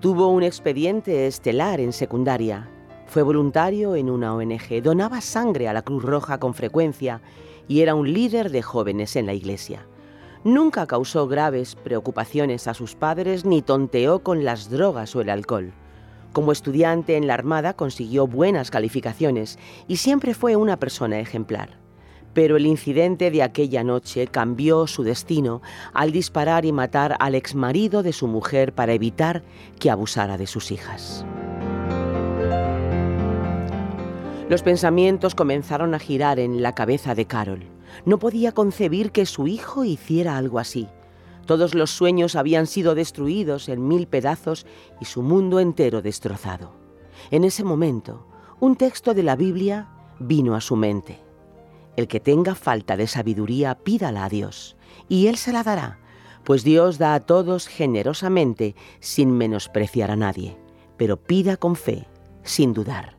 tuvo 0.00 0.28
un 0.28 0.42
expediente 0.42 1.26
estelar 1.26 1.80
en 1.80 1.94
secundaria, 1.94 2.68
fue 3.14 3.22
voluntario 3.22 3.94
en 3.94 4.10
una 4.10 4.34
ONG, 4.34 4.82
donaba 4.82 5.20
sangre 5.20 5.68
a 5.68 5.72
la 5.72 5.82
Cruz 5.82 6.02
Roja 6.02 6.40
con 6.40 6.52
frecuencia 6.52 7.20
y 7.68 7.82
era 7.82 7.94
un 7.94 8.12
líder 8.12 8.50
de 8.50 8.60
jóvenes 8.60 9.14
en 9.14 9.26
la 9.26 9.34
iglesia. 9.34 9.86
Nunca 10.42 10.88
causó 10.88 11.28
graves 11.28 11.76
preocupaciones 11.76 12.66
a 12.66 12.74
sus 12.74 12.96
padres 12.96 13.44
ni 13.44 13.62
tonteó 13.62 14.24
con 14.24 14.44
las 14.44 14.68
drogas 14.68 15.14
o 15.14 15.20
el 15.20 15.30
alcohol. 15.30 15.72
Como 16.32 16.50
estudiante 16.50 17.16
en 17.16 17.28
la 17.28 17.34
Armada 17.34 17.74
consiguió 17.74 18.26
buenas 18.26 18.72
calificaciones 18.72 19.60
y 19.86 19.98
siempre 19.98 20.34
fue 20.34 20.56
una 20.56 20.80
persona 20.80 21.20
ejemplar 21.20 21.78
pero 22.32 22.56
el 22.56 22.66
incidente 22.66 23.30
de 23.30 23.44
aquella 23.44 23.84
noche 23.84 24.26
cambió 24.26 24.88
su 24.88 25.04
destino 25.04 25.62
al 25.92 26.10
disparar 26.10 26.64
y 26.64 26.72
matar 26.72 27.16
al 27.20 27.36
exmarido 27.36 28.02
de 28.02 28.12
su 28.12 28.26
mujer 28.26 28.74
para 28.74 28.92
evitar 28.92 29.44
que 29.78 29.88
abusara 29.88 30.36
de 30.36 30.48
sus 30.48 30.72
hijas. 30.72 31.24
Los 34.48 34.62
pensamientos 34.62 35.34
comenzaron 35.34 35.94
a 35.94 35.98
girar 35.98 36.38
en 36.38 36.62
la 36.62 36.74
cabeza 36.74 37.14
de 37.14 37.24
Carol. 37.24 37.64
No 38.04 38.18
podía 38.18 38.52
concebir 38.52 39.10
que 39.10 39.24
su 39.24 39.46
hijo 39.46 39.84
hiciera 39.84 40.36
algo 40.36 40.58
así. 40.58 40.86
Todos 41.46 41.74
los 41.74 41.90
sueños 41.90 42.36
habían 42.36 42.66
sido 42.66 42.94
destruidos 42.94 43.70
en 43.70 43.88
mil 43.88 44.06
pedazos 44.06 44.66
y 45.00 45.06
su 45.06 45.22
mundo 45.22 45.60
entero 45.60 46.02
destrozado. 46.02 46.72
En 47.30 47.44
ese 47.44 47.64
momento, 47.64 48.26
un 48.60 48.76
texto 48.76 49.14
de 49.14 49.22
la 49.22 49.34
Biblia 49.34 49.88
vino 50.18 50.54
a 50.54 50.60
su 50.60 50.76
mente. 50.76 51.20
El 51.96 52.06
que 52.06 52.20
tenga 52.20 52.54
falta 52.54 52.98
de 52.98 53.06
sabiduría, 53.06 53.76
pídala 53.76 54.26
a 54.26 54.28
Dios, 54.28 54.76
y 55.08 55.28
Él 55.28 55.38
se 55.38 55.52
la 55.52 55.62
dará, 55.62 56.00
pues 56.44 56.64
Dios 56.64 56.98
da 56.98 57.14
a 57.14 57.20
todos 57.20 57.66
generosamente 57.66 58.74
sin 59.00 59.30
menospreciar 59.30 60.10
a 60.10 60.16
nadie, 60.16 60.58
pero 60.98 61.16
pida 61.16 61.56
con 61.56 61.76
fe, 61.76 62.06
sin 62.42 62.74
dudar. 62.74 63.13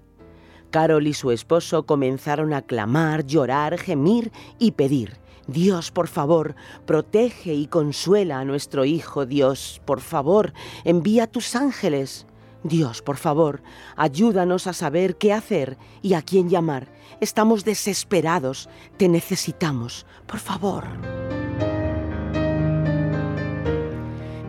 Carol 0.70 1.08
y 1.08 1.14
su 1.14 1.32
esposo 1.32 1.86
comenzaron 1.86 2.54
a 2.54 2.62
clamar, 2.62 3.26
llorar, 3.26 3.78
gemir 3.78 4.32
y 4.60 4.72
pedir. 4.72 5.18
Dios, 5.48 5.92
por 5.92 6.08
favor, 6.08 6.56
protege 6.86 7.54
y 7.54 7.68
consuela 7.68 8.40
a 8.40 8.46
nuestro 8.46 8.84
hijo. 8.86 9.26
Dios, 9.26 9.82
por 9.86 10.02
favor, 10.02 10.54
envía 10.84 11.28
tus 11.28 11.56
ángeles. 11.56 12.26
Dios, 12.64 13.04
por 13.04 13.18
favor, 13.18 13.62
ayúdanos 13.96 14.66
a 14.66 14.74
saber 14.74 15.18
qué 15.18 15.34
hacer 15.34 15.78
y 16.02 16.16
a 16.16 16.24
quién 16.24 16.50
llamar. 16.50 16.88
Estamos 17.20 17.64
desesperados, 17.64 18.70
te 18.98 19.08
necesitamos, 19.08 20.08
por 20.26 20.40
favor. 20.40 20.86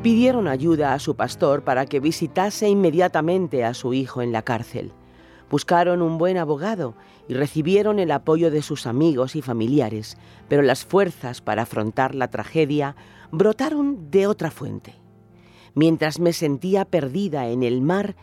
Pidieron 0.03 0.49
ayuda 0.49 0.95
a 0.95 0.99
su 0.99 1.15
pastor 1.15 1.63
para 1.63 1.85
que 1.85 2.01
visitase 2.01 2.69
inmediatamente 2.69 3.65
a 3.65 3.75
su 3.75 3.93
hijo 3.93 4.23
en 4.23 4.33
la 4.33 4.43
cárcel. 4.43 4.93
Buscaron 5.51 6.03
un 6.03 6.19
buen 6.19 6.39
abogado 6.39 6.95
y 7.29 7.35
recibieron 7.35 7.99
el 7.99 8.11
apoyo 8.11 8.51
de 8.51 8.63
sus 8.63 8.87
amigos 8.87 9.37
y 9.37 9.43
familiares, 9.43 10.17
pero 10.49 10.63
las 10.63 10.85
fuerzas 10.85 11.41
para 11.41 11.63
afrontar 11.63 12.15
la 12.15 12.29
tragedia 12.29 12.97
brotaron 13.31 14.11
de 14.11 14.27
otra 14.27 14.51
fuente. 14.51 14.95
Mientras 15.75 16.21
me 16.21 16.33
sentía 16.33 16.85
perdida 16.85 17.49
en 17.49 17.63
el 17.63 17.83
mar, 17.83 18.17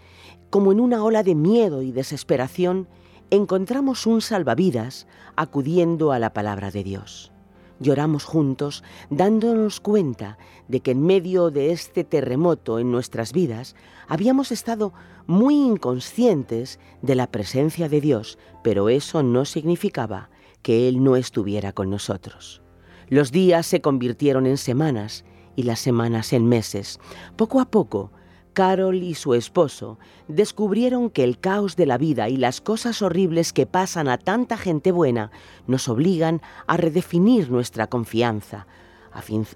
como 0.49 0.71
en 0.71 0.79
una 0.79 1.03
ola 1.03 1.23
de 1.23 1.35
miedo 1.35 1.81
y 1.81 1.91
desesperación, 1.91 2.87
encontramos 3.29 4.05
un 4.05 4.21
salvavidas 4.21 5.07
acudiendo 5.35 6.11
a 6.11 6.19
la 6.19 6.33
palabra 6.33 6.71
de 6.71 6.83
Dios. 6.83 7.32
Lloramos 7.79 8.23
juntos, 8.23 8.83
dándonos 9.09 9.79
cuenta 9.79 10.37
de 10.67 10.79
que 10.79 10.91
en 10.91 11.01
medio 11.01 11.51
de 11.51 11.71
este 11.71 12.03
terremoto 12.03 12.79
en 12.79 12.91
nuestras 12.91 13.33
vidas 13.33 13.75
habíamos 14.07 14.51
estado 14.51 14.93
muy 15.25 15.55
inconscientes 15.55 16.79
de 17.01 17.15
la 17.15 17.27
presencia 17.31 17.89
de 17.89 18.01
Dios, 18.01 18.37
pero 18.63 18.89
eso 18.89 19.23
no 19.23 19.45
significaba 19.45 20.29
que 20.61 20.87
Él 20.87 21.03
no 21.03 21.15
estuviera 21.15 21.73
con 21.73 21.89
nosotros. 21.89 22.61
Los 23.09 23.31
días 23.31 23.65
se 23.65 23.81
convirtieron 23.81 24.45
en 24.45 24.57
semanas 24.57 25.25
y 25.55 25.63
las 25.63 25.79
semanas 25.79 26.33
en 26.33 26.47
meses. 26.47 26.99
Poco 27.35 27.59
a 27.59 27.65
poco, 27.65 28.11
Carol 28.53 29.03
y 29.03 29.15
su 29.15 29.33
esposo 29.33 29.99
descubrieron 30.27 31.09
que 31.09 31.23
el 31.23 31.39
caos 31.39 31.75
de 31.75 31.85
la 31.85 31.97
vida 31.97 32.29
y 32.29 32.37
las 32.37 32.61
cosas 32.61 33.01
horribles 33.01 33.51
que 33.51 33.65
pasan 33.65 34.07
a 34.07 34.17
tanta 34.17 34.57
gente 34.57 34.91
buena 34.91 35.31
nos 35.67 35.89
obligan 35.89 36.41
a 36.67 36.77
redefinir 36.77 37.49
nuestra 37.51 37.87
confianza, 37.87 38.67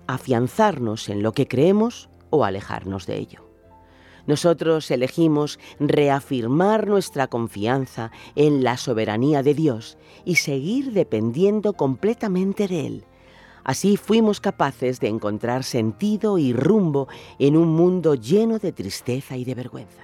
afianzarnos 0.08 1.10
en 1.10 1.24
lo 1.24 1.32
que 1.32 1.48
creemos 1.48 2.10
o 2.30 2.44
alejarnos 2.44 3.06
de 3.06 3.18
ello. 3.18 3.48
Nosotros 4.26 4.92
elegimos 4.92 5.58
reafirmar 5.80 6.88
nuestra 6.88 7.28
confianza 7.28 8.12
en 8.36 8.62
la 8.64 8.76
soberanía 8.76 9.42
de 9.42 9.54
Dios 9.54 9.98
y 10.26 10.36
seguir 10.36 10.92
dependiendo 10.92 11.74
completamente 11.74 12.68
de 12.68 12.86
Él 12.88 13.06
Así 13.68 13.98
fuimos 13.98 14.40
capaces 14.40 15.02
de 15.02 15.10
encontrar 15.10 15.66
sentido 15.66 16.38
y 16.38 16.54
rumbo 16.54 17.10
en 17.38 17.58
un 17.58 17.68
mundo 17.68 18.16
lleno 18.16 18.60
de 18.60 18.72
tristeza 18.72 19.36
y 19.36 19.44
de 19.44 19.56
vergüenza. 19.56 20.04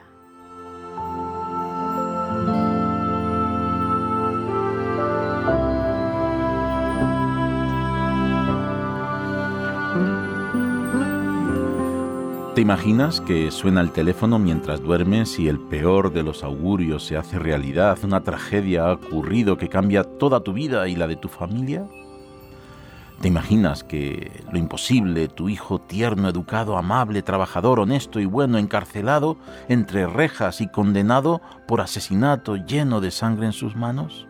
¿Te 12.53 12.61
imaginas 12.61 13.22
que 13.22 13.49
suena 13.49 13.80
el 13.80 13.91
teléfono 13.91 14.39
mientras 14.39 14.82
duermes 14.82 15.39
y 15.39 15.47
el 15.47 15.57
peor 15.57 16.11
de 16.11 16.24
los 16.24 16.43
augurios 16.43 17.05
se 17.05 17.16
hace 17.16 17.39
realidad? 17.39 17.97
Una 18.03 18.26
tragedia 18.26 18.88
ha 18.88 18.91
ocurrido 18.91 19.57
que 19.57 19.70
cambia 19.70 20.03
toda 20.03 20.41
tu 20.43 20.51
vida 20.51 20.89
y 20.89 20.97
la 20.97 21.07
de 21.07 21.16
tu 21.16 21.30
familia. 21.30 21.88
¿Te 23.22 23.28
imaginas 23.30 23.84
que 23.84 24.43
lo 24.51 24.57
imposible, 24.57 25.30
tu 25.30 25.47
hijo 25.47 25.80
tierno, 25.80 26.28
educado, 26.28 26.78
amable, 26.78 27.22
trabajador, 27.22 27.80
honesto 27.80 28.20
y 28.20 28.26
bueno, 28.26 28.57
encarcelado 28.57 29.38
entre 29.70 30.07
rejas 30.07 30.59
y 30.59 30.68
condenado 30.68 31.41
por 31.68 31.80
asesinato 31.80 32.57
lleno 32.57 32.99
de 32.99 33.11
sangre 33.11 33.45
en 33.45 33.53
sus 33.53 33.76
manos? 33.76 34.28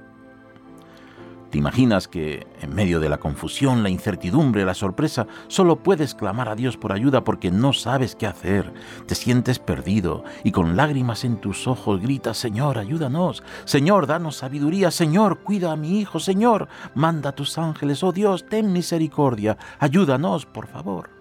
¿Te 1.53 1.59
imaginas 1.59 2.07
que 2.07 2.47
en 2.63 2.73
medio 2.73 2.99
de 2.99 3.09
la 3.09 3.19
confusión, 3.19 3.83
la 3.83 3.89
incertidumbre, 3.89 4.65
la 4.65 4.73
sorpresa, 4.73 5.27
solo 5.47 5.75
puedes 5.75 6.15
clamar 6.15 6.49
a 6.49 6.55
Dios 6.55 6.77
por 6.77 6.91
ayuda 6.91 7.23
porque 7.23 7.51
no 7.51 7.73
sabes 7.73 8.15
qué 8.15 8.25
hacer? 8.25 8.73
Te 9.05 9.13
sientes 9.13 9.59
perdido 9.59 10.23
y 10.43 10.51
con 10.51 10.75
lágrimas 10.75 11.23
en 11.23 11.37
tus 11.37 11.67
ojos 11.67 12.01
gritas, 12.01 12.39
Señor, 12.39 12.79
ayúdanos, 12.79 13.43
Señor, 13.65 14.07
danos 14.07 14.37
sabiduría, 14.37 14.89
Señor, 14.89 15.41
cuida 15.41 15.71
a 15.71 15.75
mi 15.75 15.99
hijo, 15.99 16.19
Señor, 16.19 16.69
manda 16.95 17.29
a 17.29 17.35
tus 17.35 17.59
ángeles, 17.59 18.01
oh 18.01 18.11
Dios, 18.11 18.47
ten 18.49 18.73
misericordia, 18.73 19.55
ayúdanos, 19.77 20.47
por 20.47 20.65
favor. 20.65 21.11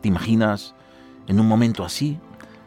¿Te 0.00 0.08
imaginas 0.08 0.74
en 1.26 1.40
un 1.40 1.46
momento 1.46 1.84
así 1.84 2.18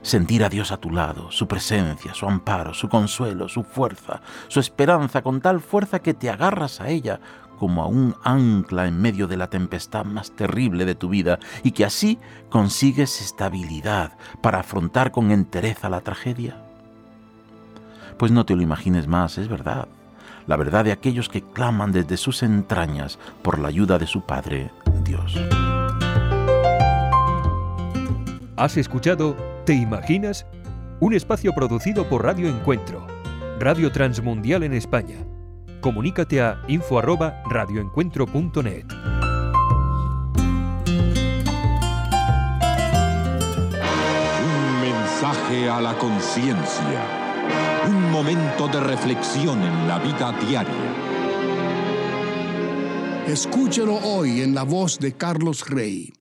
sentir 0.08 0.44
a 0.44 0.50
Dios 0.50 0.72
a 0.72 0.78
tu 0.78 0.90
lado, 0.90 1.32
su 1.32 1.48
presencia, 1.48 2.14
su 2.14 2.26
amparo, 2.26 2.74
su 2.74 2.88
consuelo, 2.88 3.50
su 3.50 3.64
fuerza, 3.64 4.22
su 4.48 4.60
esperanza, 4.60 5.22
con 5.22 5.42
tal 5.42 5.60
fuerza 5.60 6.00
que 6.00 6.14
te 6.14 6.30
agarras 6.30 6.80
a 6.80 6.90
ella 6.90 7.20
como 7.60 7.84
a 7.84 7.88
un 7.88 8.16
ancla 8.24 8.88
en 8.88 9.02
medio 9.02 9.28
de 9.28 9.36
la 9.36 9.50
tempestad 9.50 10.06
más 10.06 10.32
terrible 10.32 10.86
de 10.86 10.96
tu 10.96 11.10
vida 11.10 11.40
y 11.64 11.72
que 11.72 11.86
así 11.86 12.20
consigues 12.50 13.22
estabilidad 13.22 14.14
para 14.42 14.60
afrontar 14.60 15.12
con 15.12 15.32
entereza 15.32 15.90
la 15.90 16.02
tragedia? 16.02 16.56
Pues 18.18 18.32
no 18.32 18.46
te 18.46 18.56
lo 18.56 18.62
imagines 18.62 19.08
más, 19.08 19.38
es 19.38 19.48
verdad. 19.48 19.88
La 20.46 20.56
verdad 20.56 20.86
de 20.86 20.94
aquellos 20.94 21.28
que 21.28 21.42
claman 21.42 21.92
desde 21.92 22.16
sus 22.16 22.44
entrañas 22.44 23.20
por 23.42 23.60
la 23.60 23.68
ayuda 23.68 24.00
de 24.00 24.08
su 24.08 24.22
Padre, 24.22 24.72
Dios. 25.04 25.36
Has 28.56 28.78
escuchado 28.78 29.57
¿Te 29.68 29.74
imaginas? 29.74 30.48
Un 31.02 31.14
espacio 31.14 31.54
producido 31.54 32.08
por 32.08 32.24
Radio 32.24 32.48
Encuentro, 32.48 33.06
Radio 33.60 33.92
Transmundial 33.92 34.64
en 34.64 34.72
España. 34.72 35.18
Comunícate 35.82 36.40
a 36.40 36.62
info@radioencuentro.net. 36.70 38.86
Un 44.42 44.80
mensaje 44.80 45.70
a 45.70 45.82
la 45.82 45.98
conciencia. 45.98 47.04
Un 47.90 48.10
momento 48.10 48.70
de 48.70 48.80
reflexión 48.80 49.62
en 49.62 49.88
la 49.90 50.00
vida 50.00 50.32
diaria. 50.48 50.94
Escúchelo 53.28 53.96
hoy 53.96 54.44
en 54.44 54.56
la 54.56 54.64
voz 54.64 54.98
de 54.98 55.12
Carlos 55.12 55.70
Rey. 55.70 56.14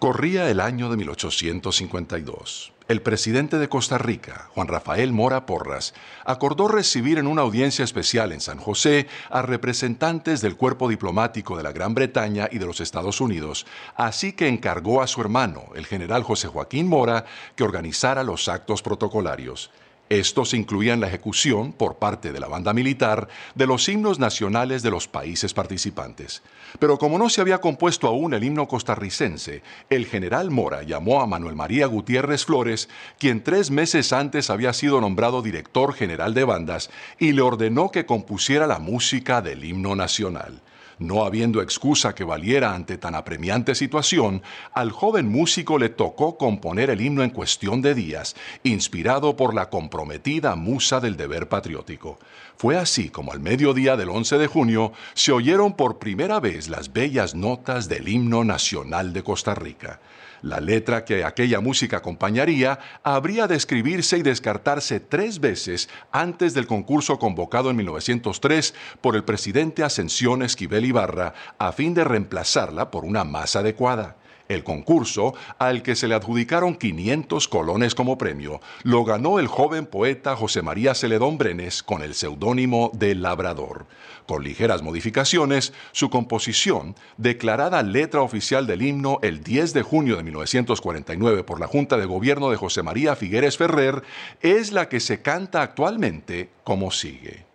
Corría 0.00 0.48
el 0.48 0.60
año 0.60 0.88
de 0.88 0.96
1852. 0.96 2.72
El 2.88 3.02
presidente 3.02 3.58
de 3.58 3.68
Costa 3.68 3.98
Rica, 3.98 4.48
Juan 4.54 4.66
Rafael 4.66 5.12
Mora 5.12 5.44
Porras, 5.44 5.92
acordó 6.24 6.68
recibir 6.68 7.18
en 7.18 7.26
una 7.26 7.42
audiencia 7.42 7.84
especial 7.84 8.32
en 8.32 8.40
San 8.40 8.56
José 8.56 9.08
a 9.28 9.42
representantes 9.42 10.40
del 10.40 10.56
cuerpo 10.56 10.88
diplomático 10.88 11.54
de 11.54 11.64
la 11.64 11.72
Gran 11.72 11.94
Bretaña 11.94 12.48
y 12.50 12.56
de 12.56 12.64
los 12.64 12.80
Estados 12.80 13.20
Unidos, 13.20 13.66
así 13.94 14.32
que 14.32 14.48
encargó 14.48 15.02
a 15.02 15.06
su 15.06 15.20
hermano, 15.20 15.64
el 15.74 15.84
general 15.84 16.22
José 16.22 16.48
Joaquín 16.48 16.88
Mora, 16.88 17.26
que 17.54 17.62
organizara 17.62 18.24
los 18.24 18.48
actos 18.48 18.80
protocolarios. 18.80 19.70
Estos 20.10 20.54
incluían 20.54 20.98
la 20.98 21.06
ejecución, 21.06 21.72
por 21.72 21.98
parte 21.98 22.32
de 22.32 22.40
la 22.40 22.48
banda 22.48 22.72
militar, 22.72 23.28
de 23.54 23.68
los 23.68 23.88
himnos 23.88 24.18
nacionales 24.18 24.82
de 24.82 24.90
los 24.90 25.06
países 25.06 25.54
participantes. 25.54 26.42
Pero 26.80 26.98
como 26.98 27.16
no 27.16 27.30
se 27.30 27.40
había 27.40 27.60
compuesto 27.60 28.08
aún 28.08 28.34
el 28.34 28.42
himno 28.42 28.66
costarricense, 28.66 29.62
el 29.88 30.06
general 30.06 30.50
Mora 30.50 30.82
llamó 30.82 31.22
a 31.22 31.28
Manuel 31.28 31.54
María 31.54 31.86
Gutiérrez 31.86 32.44
Flores, 32.44 32.88
quien 33.20 33.44
tres 33.44 33.70
meses 33.70 34.12
antes 34.12 34.50
había 34.50 34.72
sido 34.72 35.00
nombrado 35.00 35.42
director 35.42 35.94
general 35.94 36.34
de 36.34 36.42
bandas, 36.42 36.90
y 37.20 37.30
le 37.30 37.42
ordenó 37.42 37.92
que 37.92 38.04
compusiera 38.04 38.66
la 38.66 38.80
música 38.80 39.42
del 39.42 39.64
himno 39.64 39.94
nacional. 39.94 40.60
No 41.00 41.24
habiendo 41.24 41.62
excusa 41.62 42.14
que 42.14 42.24
valiera 42.24 42.74
ante 42.74 42.98
tan 42.98 43.14
apremiante 43.14 43.74
situación, 43.74 44.42
al 44.74 44.92
joven 44.92 45.30
músico 45.30 45.78
le 45.78 45.88
tocó 45.88 46.36
componer 46.36 46.90
el 46.90 47.00
himno 47.00 47.22
en 47.22 47.30
cuestión 47.30 47.80
de 47.80 47.94
días, 47.94 48.36
inspirado 48.64 49.34
por 49.34 49.54
la 49.54 49.70
comprometida 49.70 50.56
musa 50.56 51.00
del 51.00 51.16
deber 51.16 51.48
patriótico. 51.48 52.18
Fue 52.54 52.76
así 52.76 53.08
como 53.08 53.32
al 53.32 53.40
mediodía 53.40 53.96
del 53.96 54.10
11 54.10 54.36
de 54.36 54.46
junio 54.46 54.92
se 55.14 55.32
oyeron 55.32 55.72
por 55.72 55.98
primera 55.98 56.38
vez 56.38 56.68
las 56.68 56.92
bellas 56.92 57.34
notas 57.34 57.88
del 57.88 58.06
himno 58.06 58.44
nacional 58.44 59.14
de 59.14 59.22
Costa 59.22 59.54
Rica. 59.54 60.00
La 60.42 60.60
letra 60.60 61.04
que 61.04 61.24
aquella 61.24 61.60
música 61.60 61.98
acompañaría 61.98 62.78
habría 63.02 63.46
de 63.46 63.56
escribirse 63.56 64.18
y 64.18 64.22
descartarse 64.22 65.00
tres 65.00 65.40
veces 65.40 65.88
antes 66.12 66.54
del 66.54 66.66
concurso 66.66 67.18
convocado 67.18 67.70
en 67.70 67.76
1903 67.76 68.74
por 69.00 69.16
el 69.16 69.24
presidente 69.24 69.84
Ascensión 69.84 70.42
Esquivel 70.42 70.84
Ibarra 70.84 71.34
a 71.58 71.72
fin 71.72 71.94
de 71.94 72.04
reemplazarla 72.04 72.90
por 72.90 73.04
una 73.04 73.24
más 73.24 73.56
adecuada. 73.56 74.19
El 74.50 74.64
concurso, 74.64 75.32
al 75.60 75.84
que 75.84 75.94
se 75.94 76.08
le 76.08 76.16
adjudicaron 76.16 76.74
500 76.74 77.46
colones 77.46 77.94
como 77.94 78.18
premio, 78.18 78.60
lo 78.82 79.04
ganó 79.04 79.38
el 79.38 79.46
joven 79.46 79.86
poeta 79.86 80.34
José 80.34 80.60
María 80.60 80.92
Celedón 80.96 81.38
Brenes 81.38 81.84
con 81.84 82.02
el 82.02 82.14
seudónimo 82.14 82.90
de 82.92 83.14
Labrador. 83.14 83.86
Con 84.26 84.42
ligeras 84.42 84.82
modificaciones, 84.82 85.72
su 85.92 86.10
composición, 86.10 86.96
declarada 87.16 87.84
letra 87.84 88.22
oficial 88.22 88.66
del 88.66 88.82
himno 88.82 89.20
el 89.22 89.44
10 89.44 89.72
de 89.72 89.82
junio 89.82 90.16
de 90.16 90.24
1949 90.24 91.44
por 91.44 91.60
la 91.60 91.68
Junta 91.68 91.96
de 91.96 92.06
Gobierno 92.06 92.50
de 92.50 92.56
José 92.56 92.82
María 92.82 93.14
Figueres 93.14 93.56
Ferrer, 93.56 94.02
es 94.40 94.72
la 94.72 94.88
que 94.88 94.98
se 94.98 95.22
canta 95.22 95.62
actualmente 95.62 96.50
como 96.64 96.90
sigue. 96.90 97.49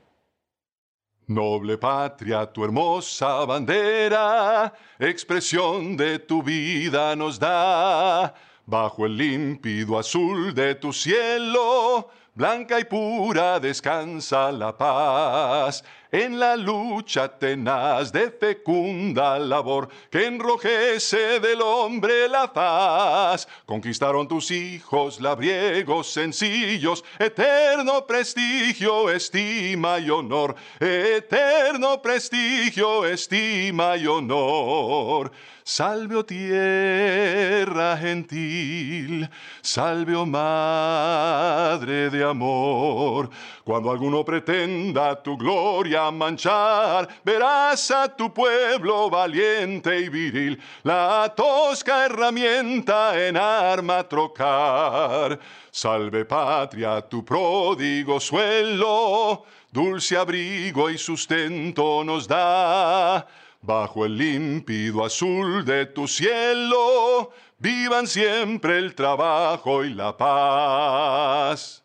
Noble 1.28 1.78
patria, 1.80 2.46
tu 2.46 2.64
hermosa 2.64 3.46
bandera, 3.46 4.72
expresión 5.00 5.98
de 5.98 6.20
tu 6.20 6.44
vida 6.44 7.16
nos 7.16 7.40
da. 7.40 8.32
Bajo 8.68 9.08
el 9.08 9.18
límpido 9.18 9.98
azul 9.98 10.54
de 10.54 10.76
tu 10.76 10.94
cielo, 10.94 12.10
blanca 12.36 12.80
y 12.80 12.84
pura 12.84 13.60
descansa 13.60 14.52
la 14.52 14.78
paz. 14.78 15.84
En 16.16 16.40
la 16.40 16.56
lucha 16.56 17.28
tenaz 17.28 18.10
de 18.14 18.32
fecunda 18.32 19.38
labor 19.38 19.90
que 20.10 20.28
enrojece 20.28 21.42
del 21.42 21.62
hombre 21.62 22.30
la 22.30 22.48
faz. 22.48 23.46
Conquistaron 23.66 24.26
tus 24.26 24.50
hijos 24.50 25.20
labriegos 25.20 26.08
sencillos, 26.08 27.04
eterno 27.20 28.08
prestigio, 28.08 29.12
estima 29.12 30.00
y 30.00 30.10
honor. 30.10 30.56
Eterno 30.80 32.02
prestigio, 32.02 33.06
estima 33.06 33.98
y 33.98 34.08
honor. 34.08 35.34
Salve, 35.68 36.16
oh 36.16 36.24
tierra 36.24 37.98
gentil, 37.98 39.28
salve, 39.64 40.16
oh 40.16 40.24
madre 40.24 42.12
de 42.12 42.24
amor. 42.24 43.32
Cuando 43.64 43.90
alguno 43.90 44.24
pretenda 44.24 45.24
tu 45.24 45.36
gloria 45.36 46.05
manchar, 46.12 47.08
verás 47.24 47.92
a 47.92 48.08
tu 48.08 48.34
pueblo 48.34 49.10
valiente 49.10 50.00
y 50.00 50.10
viril, 50.10 50.60
la 50.84 51.34
tosca 51.36 52.06
herramienta 52.06 53.28
en 53.28 53.38
arma 53.38 54.08
trocar. 54.08 55.40
Salve 55.72 56.26
patria, 56.26 57.02
tu 57.02 57.24
pródigo 57.24 58.20
suelo, 58.20 59.46
dulce 59.72 60.18
abrigo 60.18 60.90
y 60.90 60.98
sustento 60.98 62.04
nos 62.04 62.28
da. 62.28 63.28
Bajo 63.62 64.06
el 64.06 64.18
límpido 64.18 65.04
azul 65.04 65.66
de 65.66 65.86
tu 65.88 66.08
cielo, 66.08 67.32
vivan 67.58 68.08
siempre 68.08 68.78
el 68.78 68.94
trabajo 68.94 69.84
y 69.84 69.94
la 69.94 70.16
paz. 70.16 71.85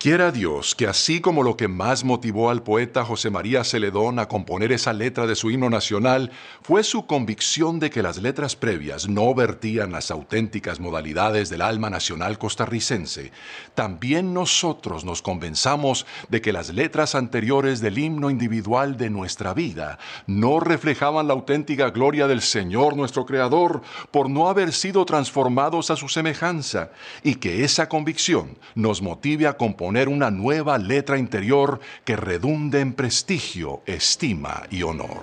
Quiera 0.00 0.32
Dios 0.32 0.74
que 0.74 0.86
así 0.86 1.20
como 1.20 1.42
lo 1.42 1.58
que 1.58 1.68
más 1.68 2.04
motivó 2.04 2.48
al 2.48 2.62
poeta 2.62 3.04
José 3.04 3.28
María 3.28 3.64
Celedón 3.64 4.18
a 4.18 4.28
componer 4.28 4.72
esa 4.72 4.94
letra 4.94 5.26
de 5.26 5.34
su 5.34 5.50
himno 5.50 5.68
nacional 5.68 6.30
fue 6.62 6.84
su 6.84 7.04
convicción 7.04 7.78
de 7.80 7.90
que 7.90 8.02
las 8.02 8.16
letras 8.16 8.56
previas 8.56 9.10
no 9.10 9.34
vertían 9.34 9.92
las 9.92 10.10
auténticas 10.10 10.80
modalidades 10.80 11.50
del 11.50 11.60
alma 11.60 11.90
nacional 11.90 12.38
costarricense, 12.38 13.30
también 13.74 14.32
nosotros 14.32 15.04
nos 15.04 15.20
convenzamos 15.20 16.06
de 16.30 16.40
que 16.40 16.54
las 16.54 16.72
letras 16.72 17.14
anteriores 17.14 17.82
del 17.82 17.98
himno 17.98 18.30
individual 18.30 18.96
de 18.96 19.10
nuestra 19.10 19.52
vida 19.52 19.98
no 20.26 20.60
reflejaban 20.60 21.28
la 21.28 21.34
auténtica 21.34 21.90
gloria 21.90 22.26
del 22.26 22.40
Señor 22.40 22.96
nuestro 22.96 23.26
Creador 23.26 23.82
por 24.10 24.30
no 24.30 24.48
haber 24.48 24.72
sido 24.72 25.04
transformados 25.04 25.90
a 25.90 25.96
su 25.96 26.08
semejanza, 26.08 26.90
y 27.22 27.34
que 27.34 27.64
esa 27.64 27.90
convicción 27.90 28.56
nos 28.74 29.02
motive 29.02 29.46
a 29.46 29.58
componer 29.90 30.08
una 30.08 30.30
nueva 30.30 30.78
letra 30.78 31.18
interior 31.18 31.80
que 32.04 32.14
redunde 32.14 32.78
en 32.78 32.92
prestigio, 32.92 33.82
estima 33.86 34.62
y 34.70 34.84
honor. 34.84 35.22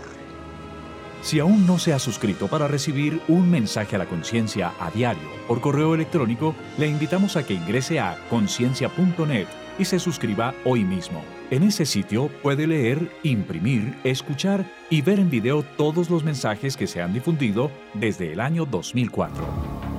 Si 1.22 1.39
aún 1.39 1.65
no 1.65 1.80
se 1.80 1.93
ha 1.93 1.99
suscrito 1.99 2.49
para 2.49 2.68
recibir 2.68 3.22
un 3.30 3.49
mensaje 3.49 3.95
a 3.95 3.99
la 3.99 4.07
conciencia 4.07 4.74
a 4.78 4.91
diario 4.91 5.30
por 5.47 5.61
correo 5.61 5.95
electrónico, 5.95 6.53
le 6.78 6.88
invitamos 6.88 7.38
a 7.38 7.45
que 7.45 7.53
ingrese 7.53 8.01
a 8.01 8.18
conciencia.net 8.30 9.47
y 9.80 9.86
se 9.86 9.99
suscriba 9.99 10.53
hoy 10.65 10.84
mismo. 10.84 11.24
En 11.49 11.63
ese 11.63 11.86
sitio 11.86 12.30
puede 12.43 12.68
leer, 12.68 13.09
imprimir, 13.24 13.95
escuchar 14.03 14.65
y 14.89 15.01
ver 15.01 15.18
en 15.22 15.30
video 15.30 15.63
todos 15.63 16.09
los 16.09 16.26
mensajes 16.26 16.76
que 16.76 16.88
se 16.88 17.01
han 17.01 17.13
difundido 17.13 17.72
desde 17.93 18.34
el 18.34 18.41
año 18.41 18.65
2004. 18.65 19.97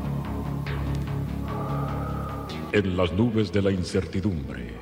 En 2.71 2.99
las 2.99 3.13
nubes 3.15 3.51
de 3.51 3.63
la 3.63 3.71
incertidumbre, 3.71 4.75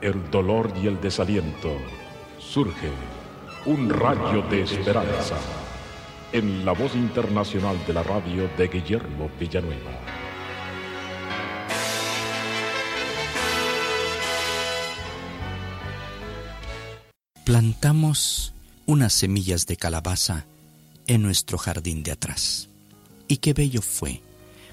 el 0.00 0.30
dolor 0.30 0.72
y 0.82 0.86
el 0.86 0.98
desaliento, 1.02 1.76
surge 2.38 2.88
un 3.66 3.90
rayo 3.90 4.40
de 4.48 4.62
esperanza 4.62 5.36
en 6.32 6.64
la 6.64 6.72
voz 6.72 6.94
internacional 6.94 7.76
de 7.86 7.92
la 7.92 8.02
radio 8.02 8.48
de 8.56 8.68
Guillermo 8.68 9.30
Villanueva. 9.38 9.90
Plantamos 17.44 18.54
unas 18.86 19.12
semillas 19.12 19.66
de 19.66 19.76
calabaza 19.76 20.46
en 21.06 21.20
nuestro 21.20 21.58
jardín 21.58 22.02
de 22.02 22.12
atrás. 22.12 22.70
Y 23.28 23.36
qué 23.36 23.52
bello 23.52 23.82
fue 23.82 24.22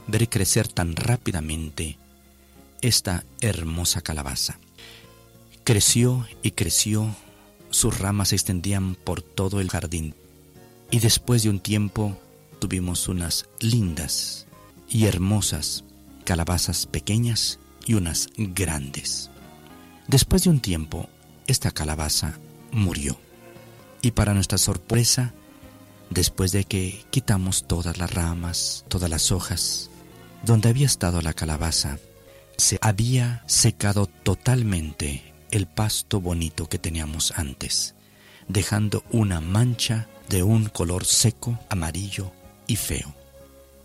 ver 0.07 0.29
crecer 0.29 0.69
tan 0.69 0.95
rápidamente 0.95 1.97
esta 2.83 3.23
hermosa 3.41 4.01
calabaza. 4.01 4.59
Creció 5.63 6.27
y 6.43 6.51
creció, 6.51 7.15
sus 7.69 7.97
ramas 7.97 8.29
se 8.29 8.35
extendían 8.35 8.95
por 8.95 9.21
todo 9.21 9.61
el 9.61 9.69
jardín 9.69 10.13
y 10.91 10.99
después 10.99 11.41
de 11.41 11.49
un 11.49 11.59
tiempo 11.59 12.19
tuvimos 12.59 13.07
unas 13.07 13.47
lindas 13.59 14.45
y 14.87 15.05
hermosas 15.05 15.83
calabazas 16.25 16.85
pequeñas 16.85 17.59
y 17.85 17.95
unas 17.95 18.27
grandes. 18.37 19.31
Después 20.07 20.43
de 20.43 20.49
un 20.51 20.59
tiempo, 20.59 21.09
esta 21.47 21.71
calabaza 21.71 22.37
murió. 22.71 23.17
Y 24.01 24.11
para 24.11 24.33
nuestra 24.33 24.57
sorpresa, 24.57 25.33
después 26.09 26.51
de 26.51 26.65
que 26.65 27.03
quitamos 27.09 27.65
todas 27.65 27.97
las 27.97 28.13
ramas, 28.13 28.85
todas 28.87 29.09
las 29.09 29.31
hojas, 29.31 29.89
donde 30.45 30.69
había 30.69 30.85
estado 30.85 31.21
la 31.21 31.33
calabaza, 31.33 31.97
se 32.57 32.77
había 32.81 33.43
secado 33.47 34.07
totalmente 34.07 35.33
el 35.51 35.67
pasto 35.67 36.19
bonito 36.19 36.67
que 36.67 36.79
teníamos 36.79 37.33
antes, 37.35 37.95
dejando 38.47 39.03
una 39.11 39.39
mancha 39.39 40.07
de 40.29 40.43
un 40.43 40.65
color 40.65 41.05
seco, 41.05 41.59
amarillo 41.69 42.31
y 42.67 42.75
feo. 42.75 43.13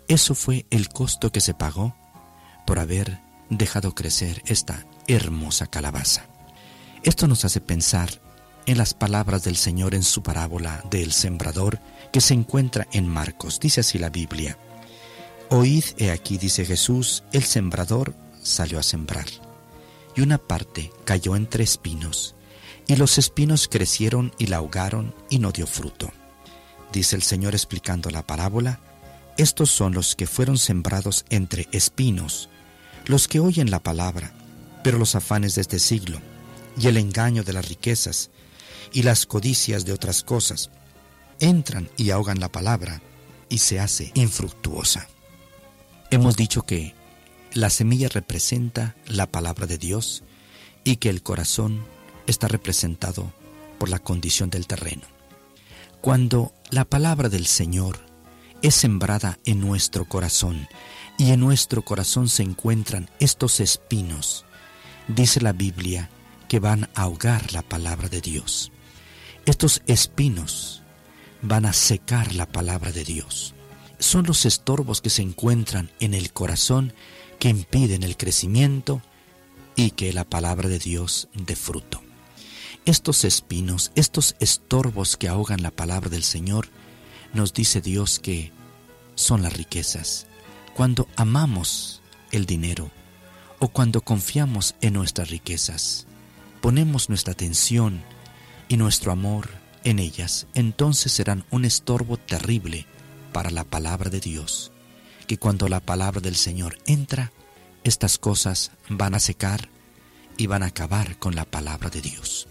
Eso 0.07 0.33
fue 0.33 0.65
el 0.71 0.89
costo 0.89 1.31
que 1.31 1.41
se 1.41 1.53
pagó 1.53 1.95
por 2.65 2.79
haber 2.79 3.19
dejado 3.49 3.93
crecer 3.93 4.41
esta 4.47 4.85
hermosa 5.07 5.67
calabaza. 5.67 6.25
Esto 7.03 7.27
nos 7.27 7.45
hace 7.45 7.61
pensar 7.61 8.09
en 8.65 8.77
las 8.77 8.93
palabras 8.93 9.43
del 9.43 9.55
Señor 9.55 9.95
en 9.95 10.03
su 10.03 10.21
parábola 10.21 10.83
del 10.89 11.11
sembrador 11.11 11.79
que 12.11 12.21
se 12.21 12.33
encuentra 12.33 12.87
en 12.91 13.07
Marcos. 13.07 13.59
Dice 13.59 13.81
así 13.81 13.97
la 13.97 14.09
Biblia. 14.09 14.57
Oíd, 15.49 15.83
he 15.97 16.11
aquí, 16.11 16.37
dice 16.37 16.65
Jesús, 16.65 17.23
el 17.31 17.43
sembrador 17.43 18.13
salió 18.49 18.79
a 18.79 18.83
sembrar, 18.83 19.27
y 20.15 20.21
una 20.21 20.37
parte 20.37 20.91
cayó 21.05 21.35
entre 21.35 21.63
espinos, 21.63 22.35
y 22.87 22.95
los 22.95 23.17
espinos 23.17 23.67
crecieron 23.67 24.33
y 24.37 24.47
la 24.47 24.57
ahogaron 24.57 25.13
y 25.29 25.39
no 25.39 25.51
dio 25.51 25.67
fruto. 25.67 26.11
Dice 26.91 27.15
el 27.15 27.23
Señor 27.23 27.53
explicando 27.53 28.09
la 28.09 28.25
parábola, 28.25 28.79
estos 29.37 29.69
son 29.69 29.93
los 29.93 30.15
que 30.15 30.27
fueron 30.27 30.57
sembrados 30.57 31.23
entre 31.29 31.67
espinos, 31.71 32.49
los 33.05 33.27
que 33.27 33.39
oyen 33.39 33.71
la 33.71 33.79
palabra, 33.79 34.33
pero 34.83 34.97
los 34.97 35.15
afanes 35.15 35.55
de 35.55 35.61
este 35.61 35.79
siglo, 35.79 36.19
y 36.77 36.87
el 36.87 36.97
engaño 36.97 37.43
de 37.43 37.53
las 37.53 37.69
riquezas, 37.69 38.31
y 38.91 39.03
las 39.03 39.25
codicias 39.25 39.85
de 39.85 39.93
otras 39.93 40.23
cosas, 40.23 40.71
entran 41.39 41.89
y 41.95 42.09
ahogan 42.09 42.39
la 42.39 42.51
palabra 42.51 43.01
y 43.49 43.59
se 43.59 43.79
hace 43.79 44.11
infructuosa. 44.15 45.07
Hemos 46.11 46.35
dicho 46.35 46.65
que 46.65 46.95
la 47.53 47.69
semilla 47.69 48.09
representa 48.09 48.95
la 49.07 49.27
palabra 49.27 49.65
de 49.65 49.77
Dios 49.77 50.23
y 50.83 50.97
que 50.97 51.09
el 51.09 51.23
corazón 51.23 51.83
está 52.27 52.47
representado 52.47 53.33
por 53.77 53.89
la 53.89 53.99
condición 53.99 54.49
del 54.49 54.67
terreno. 54.67 55.03
Cuando 56.01 56.53
la 56.69 56.85
palabra 56.85 57.29
del 57.29 57.45
Señor 57.45 57.99
es 58.61 58.75
sembrada 58.75 59.39
en 59.45 59.59
nuestro 59.59 60.05
corazón 60.05 60.67
y 61.17 61.31
en 61.31 61.39
nuestro 61.39 61.83
corazón 61.83 62.29
se 62.29 62.43
encuentran 62.43 63.09
estos 63.19 63.59
espinos, 63.59 64.45
dice 65.07 65.41
la 65.41 65.53
Biblia 65.53 66.09
que 66.47 66.59
van 66.59 66.89
a 66.95 67.03
ahogar 67.03 67.53
la 67.53 67.61
palabra 67.61 68.09
de 68.09 68.21
Dios. 68.21 68.71
Estos 69.45 69.81
espinos 69.87 70.83
van 71.41 71.65
a 71.65 71.73
secar 71.73 72.33
la 72.35 72.45
palabra 72.45 72.91
de 72.91 73.03
Dios. 73.03 73.53
Son 73.99 74.25
los 74.25 74.45
estorbos 74.45 75.01
que 75.01 75.09
se 75.09 75.21
encuentran 75.21 75.89
en 75.99 76.13
el 76.13 76.31
corazón 76.31 76.93
que 77.39 77.49
impiden 77.49 78.03
el 78.03 78.17
crecimiento 78.17 79.01
y 79.75 79.91
que 79.91 80.11
la 80.13 80.25
palabra 80.25 80.67
de 80.67 80.79
Dios 80.79 81.29
dé 81.33 81.55
fruto. 81.55 82.01
Estos 82.85 83.23
espinos, 83.23 83.91
estos 83.95 84.35
estorbos 84.39 85.15
que 85.15 85.29
ahogan 85.29 85.63
la 85.63 85.71
palabra 85.71 86.09
del 86.09 86.23
Señor, 86.23 86.67
nos 87.33 87.53
dice 87.53 87.81
Dios 87.81 88.19
que 88.19 88.51
son 89.15 89.41
las 89.41 89.53
riquezas. 89.53 90.27
Cuando 90.73 91.07
amamos 91.15 92.01
el 92.31 92.45
dinero 92.45 92.91
o 93.59 93.69
cuando 93.69 94.01
confiamos 94.01 94.75
en 94.81 94.93
nuestras 94.93 95.29
riquezas, 95.29 96.07
ponemos 96.61 97.09
nuestra 97.09 97.33
atención 97.33 98.01
y 98.67 98.77
nuestro 98.77 99.11
amor 99.11 99.49
en 99.83 99.99
ellas, 99.99 100.47
entonces 100.55 101.11
serán 101.11 101.45
un 101.51 101.65
estorbo 101.65 102.17
terrible 102.17 102.85
para 103.31 103.49
la 103.49 103.63
palabra 103.63 104.09
de 104.09 104.19
Dios, 104.19 104.71
que 105.29 105.37
cuando 105.37 105.69
la 105.69 105.79
palabra 105.79 106.21
del 106.21 106.35
Señor 106.35 106.79
entra, 106.87 107.31
estas 107.83 108.17
cosas 108.17 108.71
van 108.89 109.13
a 109.13 109.19
secar 109.19 109.69
y 110.37 110.47
van 110.47 110.63
a 110.63 110.65
acabar 110.65 111.19
con 111.19 111.35
la 111.35 111.45
palabra 111.45 111.91
de 111.91 112.01
Dios. 112.01 112.47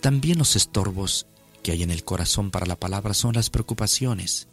También 0.00 0.36
los 0.36 0.56
estorbos 0.56 1.28
que 1.62 1.70
hay 1.70 1.84
en 1.84 1.92
el 1.92 2.02
corazón 2.02 2.50
para 2.50 2.66
la 2.66 2.74
palabra 2.74 3.14
son 3.14 3.34
las 3.34 3.50
preocupaciones. 3.50 4.48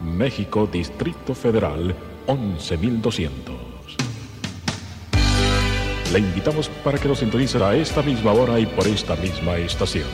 México, 0.00 0.66
Distrito 0.72 1.34
Federal, 1.34 1.94
11200. 2.26 3.54
Le 6.14 6.18
invitamos 6.18 6.70
para 6.82 6.96
que 6.96 7.08
nos 7.08 7.18
sintonice 7.18 7.62
a 7.62 7.74
esta 7.74 8.00
misma 8.00 8.32
hora 8.32 8.58
y 8.58 8.64
por 8.64 8.86
esta 8.86 9.16
misma 9.16 9.58
estación. 9.58 10.08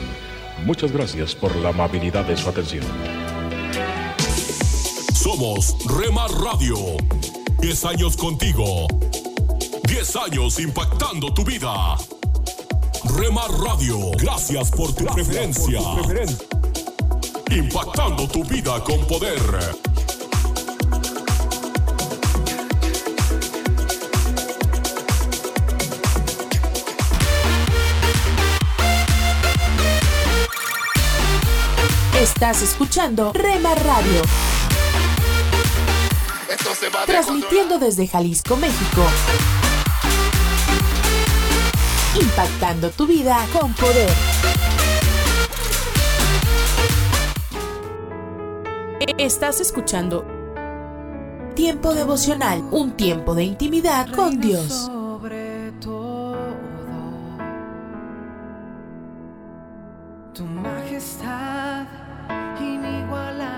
Muchas 0.65 0.91
gracias 0.91 1.33
por 1.33 1.55
la 1.55 1.69
amabilidad 1.69 2.25
de 2.25 2.35
su 2.35 2.49
atención. 2.49 2.83
Somos 5.13 5.77
Remar 5.97 6.29
Radio. 6.29 6.75
10 7.61 7.85
años 7.85 8.17
contigo. 8.17 8.85
10 9.87 10.15
años 10.17 10.59
impactando 10.59 11.33
tu 11.33 11.45
vida. 11.45 11.95
Remar 13.13 13.51
Radio, 13.51 14.11
gracias 14.17 14.71
por 14.71 14.93
tu 14.93 15.05
preferencia. 15.05 15.79
Impactando 17.51 18.27
tu 18.27 18.43
vida 18.43 18.83
con 18.83 19.05
poder. 19.05 19.39
Estás 32.19 32.61
escuchando 32.61 33.31
Rema 33.33 33.75
Radio. 33.75 34.21
Transmitiendo 37.05 37.77
desde 37.77 38.07
Jalisco, 38.07 38.57
México. 38.57 39.03
Impactando 42.21 42.89
tu 42.91 43.07
vida 43.07 43.37
con 43.53 43.73
poder. 43.73 44.09
Estás 49.17 49.61
escuchando 49.61 50.25
Tiempo 51.55 51.93
devocional, 51.93 52.63
un 52.71 52.97
tiempo 52.97 53.33
de 53.33 53.45
intimidad 53.45 54.09
con 54.13 54.41
Dios. 54.41 54.73
Sobre 54.73 55.71
todo, 55.79 56.35
tu 60.33 60.43
majestad 60.43 61.85
inigualable. 62.59 63.55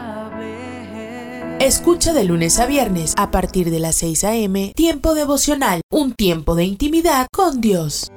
Escucha 1.59 2.13
de 2.13 2.23
lunes 2.23 2.59
a 2.59 2.67
viernes 2.67 3.15
a 3.17 3.31
partir 3.31 3.71
de 3.71 3.79
las 3.79 3.95
6 3.95 4.23
a.m. 4.25 4.73
Tiempo 4.75 5.15
devocional, 5.15 5.81
un 5.91 6.13
tiempo 6.13 6.53
de 6.53 6.65
intimidad 6.65 7.25
con 7.33 7.61
Dios. 7.61 8.11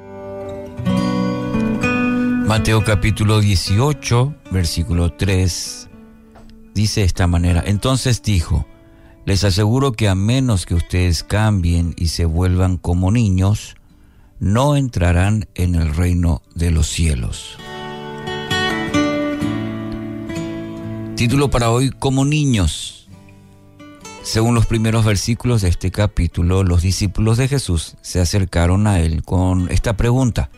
Mateo 2.50 2.82
capítulo 2.82 3.38
18, 3.38 4.34
versículo 4.50 5.12
3, 5.12 5.88
dice 6.74 6.98
de 6.98 7.06
esta 7.06 7.28
manera, 7.28 7.62
entonces 7.64 8.22
dijo, 8.22 8.66
les 9.24 9.44
aseguro 9.44 9.92
que 9.92 10.08
a 10.08 10.16
menos 10.16 10.66
que 10.66 10.74
ustedes 10.74 11.22
cambien 11.22 11.94
y 11.96 12.08
se 12.08 12.24
vuelvan 12.24 12.76
como 12.76 13.12
niños, 13.12 13.76
no 14.40 14.74
entrarán 14.74 15.48
en 15.54 15.76
el 15.76 15.94
reino 15.94 16.42
de 16.56 16.72
los 16.72 16.88
cielos. 16.88 17.56
Título 21.14 21.50
para 21.50 21.70
hoy, 21.70 21.90
como 21.90 22.24
niños. 22.24 23.08
Según 24.24 24.56
los 24.56 24.66
primeros 24.66 25.04
versículos 25.04 25.62
de 25.62 25.68
este 25.68 25.92
capítulo, 25.92 26.64
los 26.64 26.82
discípulos 26.82 27.38
de 27.38 27.46
Jesús 27.46 27.94
se 28.02 28.20
acercaron 28.20 28.88
a 28.88 28.98
él 28.98 29.22
con 29.22 29.70
esta 29.70 29.96
pregunta. 29.96 30.50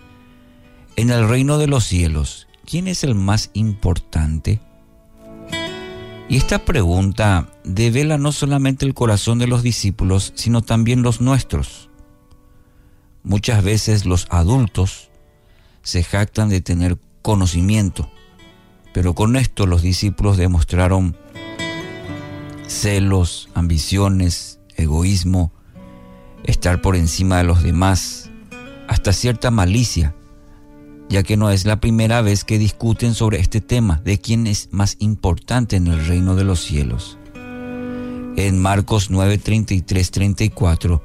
En 0.94 1.08
el 1.08 1.26
reino 1.26 1.56
de 1.56 1.68
los 1.68 1.84
cielos, 1.84 2.48
¿quién 2.66 2.86
es 2.86 3.02
el 3.02 3.14
más 3.14 3.50
importante? 3.54 4.60
Y 6.28 6.36
esta 6.36 6.66
pregunta 6.66 7.48
devela 7.64 8.18
no 8.18 8.30
solamente 8.30 8.84
el 8.84 8.92
corazón 8.92 9.38
de 9.38 9.46
los 9.46 9.62
discípulos, 9.62 10.32
sino 10.36 10.60
también 10.60 11.02
los 11.02 11.22
nuestros. 11.22 11.88
Muchas 13.22 13.64
veces 13.64 14.04
los 14.04 14.26
adultos 14.28 15.08
se 15.82 16.04
jactan 16.04 16.50
de 16.50 16.60
tener 16.60 16.98
conocimiento, 17.22 18.10
pero 18.92 19.14
con 19.14 19.36
esto 19.36 19.66
los 19.66 19.80
discípulos 19.80 20.36
demostraron 20.36 21.16
celos, 22.66 23.48
ambiciones, 23.54 24.60
egoísmo, 24.76 25.52
estar 26.44 26.82
por 26.82 26.96
encima 26.96 27.38
de 27.38 27.44
los 27.44 27.62
demás, 27.62 28.30
hasta 28.88 29.14
cierta 29.14 29.50
malicia 29.50 30.14
ya 31.12 31.22
que 31.22 31.36
no 31.36 31.50
es 31.50 31.66
la 31.66 31.78
primera 31.78 32.22
vez 32.22 32.42
que 32.42 32.58
discuten 32.58 33.12
sobre 33.12 33.38
este 33.38 33.60
tema 33.60 34.00
de 34.02 34.18
quién 34.18 34.46
es 34.46 34.70
más 34.72 34.96
importante 34.98 35.76
en 35.76 35.86
el 35.86 36.06
reino 36.06 36.36
de 36.36 36.44
los 36.44 36.60
cielos. 36.60 37.18
En 38.36 38.58
Marcos 38.58 39.10
9, 39.10 39.36
33, 39.36 40.10
34 40.10 41.04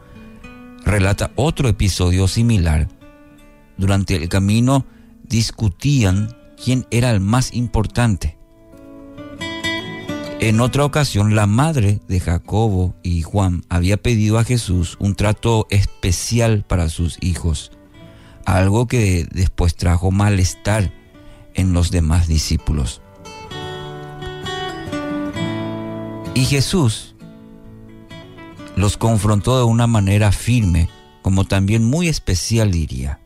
relata 0.86 1.32
otro 1.36 1.68
episodio 1.68 2.30
similar. 2.30 2.88
Durante 3.76 4.16
el 4.16 4.30
camino 4.30 4.86
discutían 5.24 6.34
quién 6.56 6.88
era 6.90 7.12
el 7.12 7.20
más 7.20 7.54
importante. 7.54 8.38
En 10.40 10.62
otra 10.62 10.86
ocasión, 10.86 11.36
la 11.36 11.48
madre 11.48 12.00
de 12.08 12.22
Jacobo 12.22 12.96
y 13.04 13.24
Juan 13.24 13.66
había 13.68 13.98
pedido 13.98 14.40
a 14.40 14.46
Jesús 14.46 14.96
un 15.00 15.16
trato 15.16 15.68
especial 15.70 16.64
para 16.66 16.88
sus 16.88 17.18
hijos, 17.20 17.72
algo 18.48 18.88
que 18.88 19.28
después 19.30 19.76
trajo 19.76 20.10
malestar 20.10 20.94
en 21.54 21.74
los 21.74 21.92
demás 21.92 22.28
discípulos. 22.28 23.02
Y 26.34 26.46
Jesús 26.46 27.16
los 28.78 28.96
confrontó 28.96 29.58
de 29.58 29.66
una 29.66 29.86
manera 29.86 30.32
firme, 30.32 30.90
como 31.24 31.44
también 31.44 31.84
muy 31.84 32.08
especial 32.08 32.72
diría. 32.72 33.20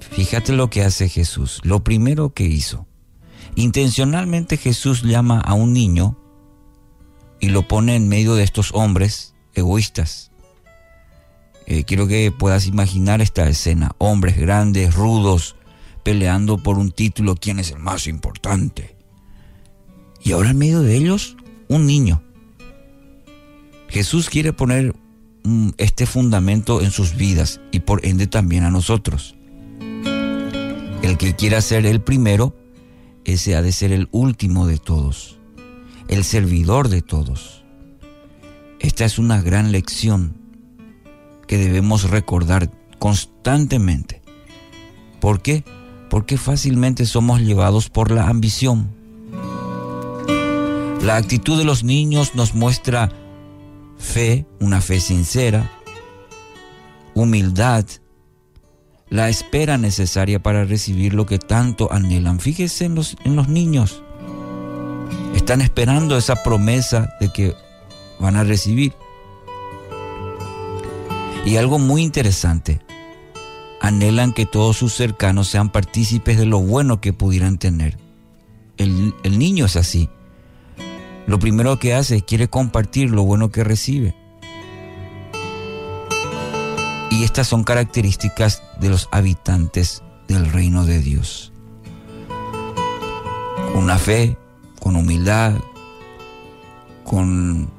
Fíjate 0.00 0.54
lo 0.54 0.70
que 0.70 0.82
hace 0.82 1.10
Jesús, 1.10 1.60
lo 1.64 1.84
primero 1.84 2.32
que 2.32 2.44
hizo. 2.44 2.86
Intencionalmente 3.56 4.56
Jesús 4.56 5.02
llama 5.02 5.40
a 5.40 5.52
un 5.52 5.74
niño 5.74 6.16
y 7.40 7.50
lo 7.50 7.68
pone 7.68 7.94
en 7.94 8.08
medio 8.08 8.36
de 8.36 8.44
estos 8.44 8.70
hombres 8.72 9.34
egoístas. 9.52 10.30
Eh, 11.66 11.84
quiero 11.84 12.06
que 12.06 12.30
puedas 12.30 12.66
imaginar 12.66 13.22
esta 13.22 13.48
escena, 13.48 13.92
hombres 13.98 14.36
grandes, 14.36 14.94
rudos, 14.94 15.56
peleando 16.02 16.58
por 16.58 16.78
un 16.78 16.90
título, 16.90 17.36
quién 17.36 17.58
es 17.58 17.70
el 17.70 17.78
más 17.78 18.06
importante. 18.06 18.94
Y 20.22 20.32
ahora 20.32 20.50
en 20.50 20.58
medio 20.58 20.82
de 20.82 20.96
ellos, 20.96 21.36
un 21.68 21.86
niño. 21.86 22.22
Jesús 23.88 24.28
quiere 24.28 24.52
poner 24.52 24.94
mm, 25.44 25.70
este 25.78 26.06
fundamento 26.06 26.82
en 26.82 26.90
sus 26.90 27.16
vidas 27.16 27.60
y 27.72 27.80
por 27.80 28.04
ende 28.04 28.26
también 28.26 28.64
a 28.64 28.70
nosotros. 28.70 29.36
El 31.02 31.16
que 31.18 31.34
quiera 31.36 31.60
ser 31.60 31.86
el 31.86 32.00
primero, 32.00 32.56
ese 33.24 33.56
ha 33.56 33.62
de 33.62 33.72
ser 33.72 33.92
el 33.92 34.08
último 34.10 34.66
de 34.66 34.78
todos, 34.78 35.38
el 36.08 36.24
servidor 36.24 36.88
de 36.88 37.02
todos. 37.02 37.64
Esta 38.80 39.04
es 39.04 39.18
una 39.18 39.40
gran 39.40 39.72
lección 39.72 40.43
que 41.46 41.58
debemos 41.58 42.10
recordar 42.10 42.70
constantemente. 42.98 44.22
¿Por 45.20 45.42
qué? 45.42 45.64
Porque 46.10 46.36
fácilmente 46.38 47.06
somos 47.06 47.40
llevados 47.40 47.88
por 47.90 48.10
la 48.10 48.28
ambición. 48.28 48.90
La 51.02 51.16
actitud 51.16 51.58
de 51.58 51.64
los 51.64 51.84
niños 51.84 52.34
nos 52.34 52.54
muestra 52.54 53.10
fe, 53.98 54.46
una 54.60 54.80
fe 54.80 55.00
sincera, 55.00 55.70
humildad, 57.14 57.84
la 59.10 59.28
espera 59.28 59.78
necesaria 59.78 60.42
para 60.42 60.64
recibir 60.64 61.14
lo 61.14 61.26
que 61.26 61.38
tanto 61.38 61.92
anhelan. 61.92 62.40
Fíjese 62.40 62.86
en 62.86 62.94
los, 62.94 63.16
en 63.24 63.36
los 63.36 63.48
niños. 63.48 64.02
Están 65.34 65.60
esperando 65.60 66.16
esa 66.16 66.42
promesa 66.42 67.16
de 67.20 67.28
que 67.28 67.54
van 68.18 68.36
a 68.36 68.44
recibir. 68.44 68.94
Y 71.44 71.56
algo 71.56 71.78
muy 71.78 72.02
interesante, 72.02 72.80
anhelan 73.80 74.32
que 74.32 74.46
todos 74.46 74.78
sus 74.78 74.94
cercanos 74.94 75.48
sean 75.48 75.70
partícipes 75.70 76.38
de 76.38 76.46
lo 76.46 76.60
bueno 76.60 77.02
que 77.02 77.12
pudieran 77.12 77.58
tener. 77.58 77.98
El, 78.78 79.12
niño 79.38 79.66
es 79.66 79.76
así. 79.76 80.08
Lo 81.26 81.38
primero 81.38 81.78
que 81.78 81.94
hace 81.94 82.16
es 82.16 82.22
quiere 82.22 82.48
compartir 82.48 83.10
lo 83.10 83.24
bueno 83.24 83.50
que 83.50 83.62
recibe. 83.62 84.14
Y 87.10 87.24
estas 87.24 87.46
son 87.46 87.62
características 87.62 88.62
de 88.80 88.88
los 88.88 89.08
habitantes 89.12 90.02
del 90.28 90.50
reino 90.50 90.86
de 90.86 91.00
Dios. 91.00 91.52
Con 93.72 93.84
una 93.84 93.98
fe, 93.98 94.38
con 94.80 94.96
humildad, 94.96 95.56
con 97.04 97.70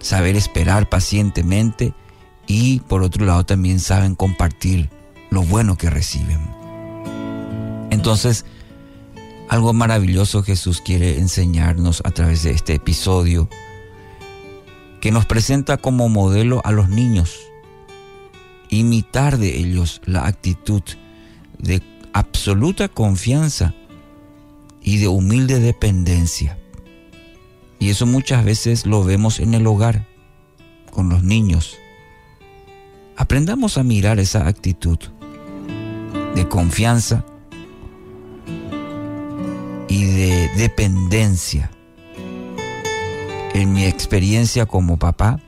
saber 0.00 0.34
esperar 0.34 0.88
pacientemente 0.88 1.94
y 2.46 2.80
por 2.80 3.02
otro 3.02 3.24
lado 3.24 3.44
también 3.44 3.80
saben 3.80 4.14
compartir 4.14 4.90
lo 5.30 5.42
bueno 5.42 5.76
que 5.76 5.90
reciben. 5.90 6.40
Entonces, 7.90 8.44
algo 9.48 9.72
maravilloso 9.72 10.42
Jesús 10.42 10.80
quiere 10.80 11.18
enseñarnos 11.18 12.02
a 12.04 12.10
través 12.10 12.42
de 12.42 12.52
este 12.52 12.74
episodio 12.74 13.48
que 15.00 15.10
nos 15.10 15.26
presenta 15.26 15.76
como 15.76 16.08
modelo 16.08 16.62
a 16.64 16.72
los 16.72 16.88
niños, 16.88 17.38
imitar 18.70 19.36
de 19.36 19.58
ellos 19.58 20.00
la 20.06 20.26
actitud 20.26 20.82
de 21.58 21.82
absoluta 22.12 22.88
confianza 22.88 23.74
y 24.80 24.98
de 24.98 25.08
humilde 25.08 25.60
dependencia. 25.60 26.58
Y 27.78 27.90
eso 27.90 28.06
muchas 28.06 28.44
veces 28.44 28.86
lo 28.86 29.02
vemos 29.02 29.40
en 29.40 29.54
el 29.54 29.66
hogar, 29.66 30.06
con 30.90 31.08
los 31.08 31.24
niños. 31.24 31.76
Aprendamos 33.16 33.78
a 33.78 33.82
mirar 33.82 34.18
esa 34.18 34.48
actitud 34.48 34.98
de 36.34 36.48
confianza 36.48 37.24
y 39.88 40.04
de 40.04 40.48
dependencia. 40.56 41.70
En 43.54 43.72
mi 43.74 43.84
experiencia 43.84 44.64
como 44.64 44.98
papá, 44.98 45.38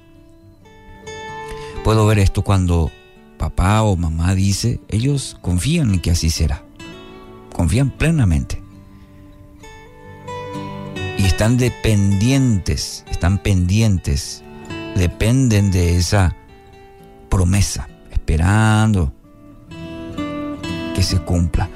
puedo 1.83 2.07
ver 2.07 2.19
esto 2.19 2.43
cuando 2.43 2.91
papá 3.39 3.83
o 3.83 3.97
mamá 3.97 4.35
dice, 4.35 4.81
ellos 4.89 5.39
confían 5.41 5.95
en 5.95 6.01
que 6.01 6.11
así 6.11 6.29
será. 6.29 6.63
Confían 7.55 7.91
plenamente. 7.91 8.63
Y 11.17 11.25
están 11.25 11.57
dependientes, 11.57 13.05
están 13.11 13.39
pendientes, 13.39 14.43
dependen 14.97 15.71
de 15.71 15.97
esa 15.97 16.37
promesa, 17.35 17.89
esperando 18.13 19.13
que 20.95 21.03
se 21.03 21.19
cumpla. 21.19 21.69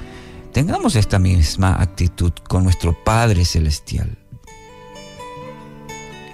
Tengamos 0.53 0.95
esta 0.95 1.19
misma 1.19 1.81
actitud 1.81 2.31
con 2.47 2.63
nuestro 2.63 2.93
Padre 3.03 3.43
Celestial. 3.43 4.17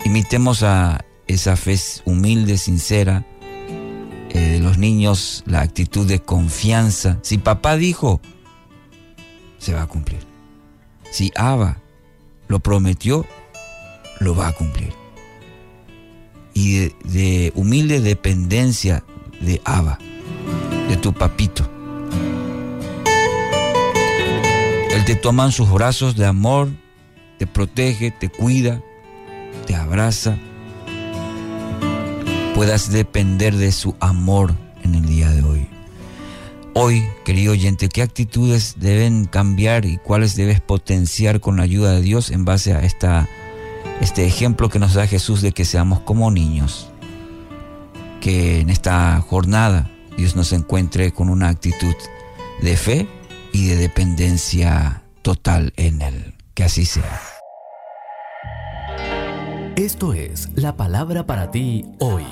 Imitemos 0.03 0.61
a 0.61 1.03
esa 1.25 1.55
fe 1.55 1.75
humilde, 2.05 2.59
sincera 2.59 3.25
eh, 4.29 4.39
de 4.39 4.59
los 4.59 4.77
niños, 4.77 5.43
la 5.47 5.61
actitud 5.61 6.05
de 6.05 6.19
confianza. 6.19 7.17
Si 7.23 7.39
papá 7.39 7.77
dijo, 7.77 8.21
se 9.57 9.73
va 9.73 9.81
a 9.81 9.87
cumplir. 9.87 10.19
Si 11.09 11.31
Abba 11.35 11.81
lo 12.47 12.59
prometió, 12.59 13.25
lo 14.19 14.35
va 14.35 14.49
a 14.49 14.51
cumplir. 14.51 14.93
Y 16.53 16.75
de, 16.75 16.95
de 17.05 17.53
humilde 17.55 18.01
dependencia 18.01 19.03
de 19.41 19.61
Abba, 19.65 19.97
de 20.89 20.97
tu 20.97 21.13
papito. 21.13 21.67
Él 24.91 25.03
te 25.05 25.15
toma 25.15 25.45
en 25.45 25.51
sus 25.51 25.71
brazos 25.71 26.15
de 26.15 26.25
amor, 26.25 26.69
te 27.37 27.47
protege, 27.47 28.11
te 28.11 28.29
cuida, 28.29 28.81
te 29.67 29.75
abraza. 29.75 30.37
Puedas 32.53 32.91
depender 32.91 33.55
de 33.55 33.71
su 33.71 33.95
amor 33.99 34.55
en 34.83 34.95
el 34.95 35.05
día 35.05 35.29
de 35.31 35.43
hoy. 35.43 35.67
Hoy, 36.73 37.05
querido 37.23 37.53
oyente, 37.53 37.89
¿qué 37.89 38.01
actitudes 38.01 38.75
deben 38.77 39.25
cambiar 39.25 39.85
y 39.85 39.97
cuáles 39.97 40.35
debes 40.35 40.59
potenciar 40.61 41.39
con 41.39 41.57
la 41.57 41.63
ayuda 41.63 41.93
de 41.93 42.01
Dios 42.01 42.31
en 42.31 42.43
base 42.43 42.73
a 42.73 42.81
esta, 42.81 43.29
este 44.01 44.25
ejemplo 44.25 44.69
que 44.69 44.79
nos 44.79 44.93
da 44.93 45.07
Jesús 45.07 45.41
de 45.41 45.51
que 45.51 45.65
seamos 45.65 46.01
como 46.01 46.31
niños? 46.31 46.89
Que 48.25 48.59
en 48.59 48.71
esta 48.71 49.21
jornada 49.21 49.87
Dios 50.17 50.35
nos 50.35 50.51
encuentre 50.51 51.11
con 51.11 51.29
una 51.29 51.49
actitud 51.49 51.93
de 52.59 52.75
fe 52.75 53.07
y 53.53 53.67
de 53.67 53.75
dependencia 53.75 55.03
total 55.21 55.73
en 55.75 56.01
Él. 56.01 56.33
Que 56.55 56.63
así 56.63 56.85
sea. 56.85 57.21
Esto 59.75 60.13
es 60.13 60.49
la 60.55 60.75
palabra 60.75 61.27
para 61.27 61.51
ti 61.51 61.85
hoy. 61.99 62.25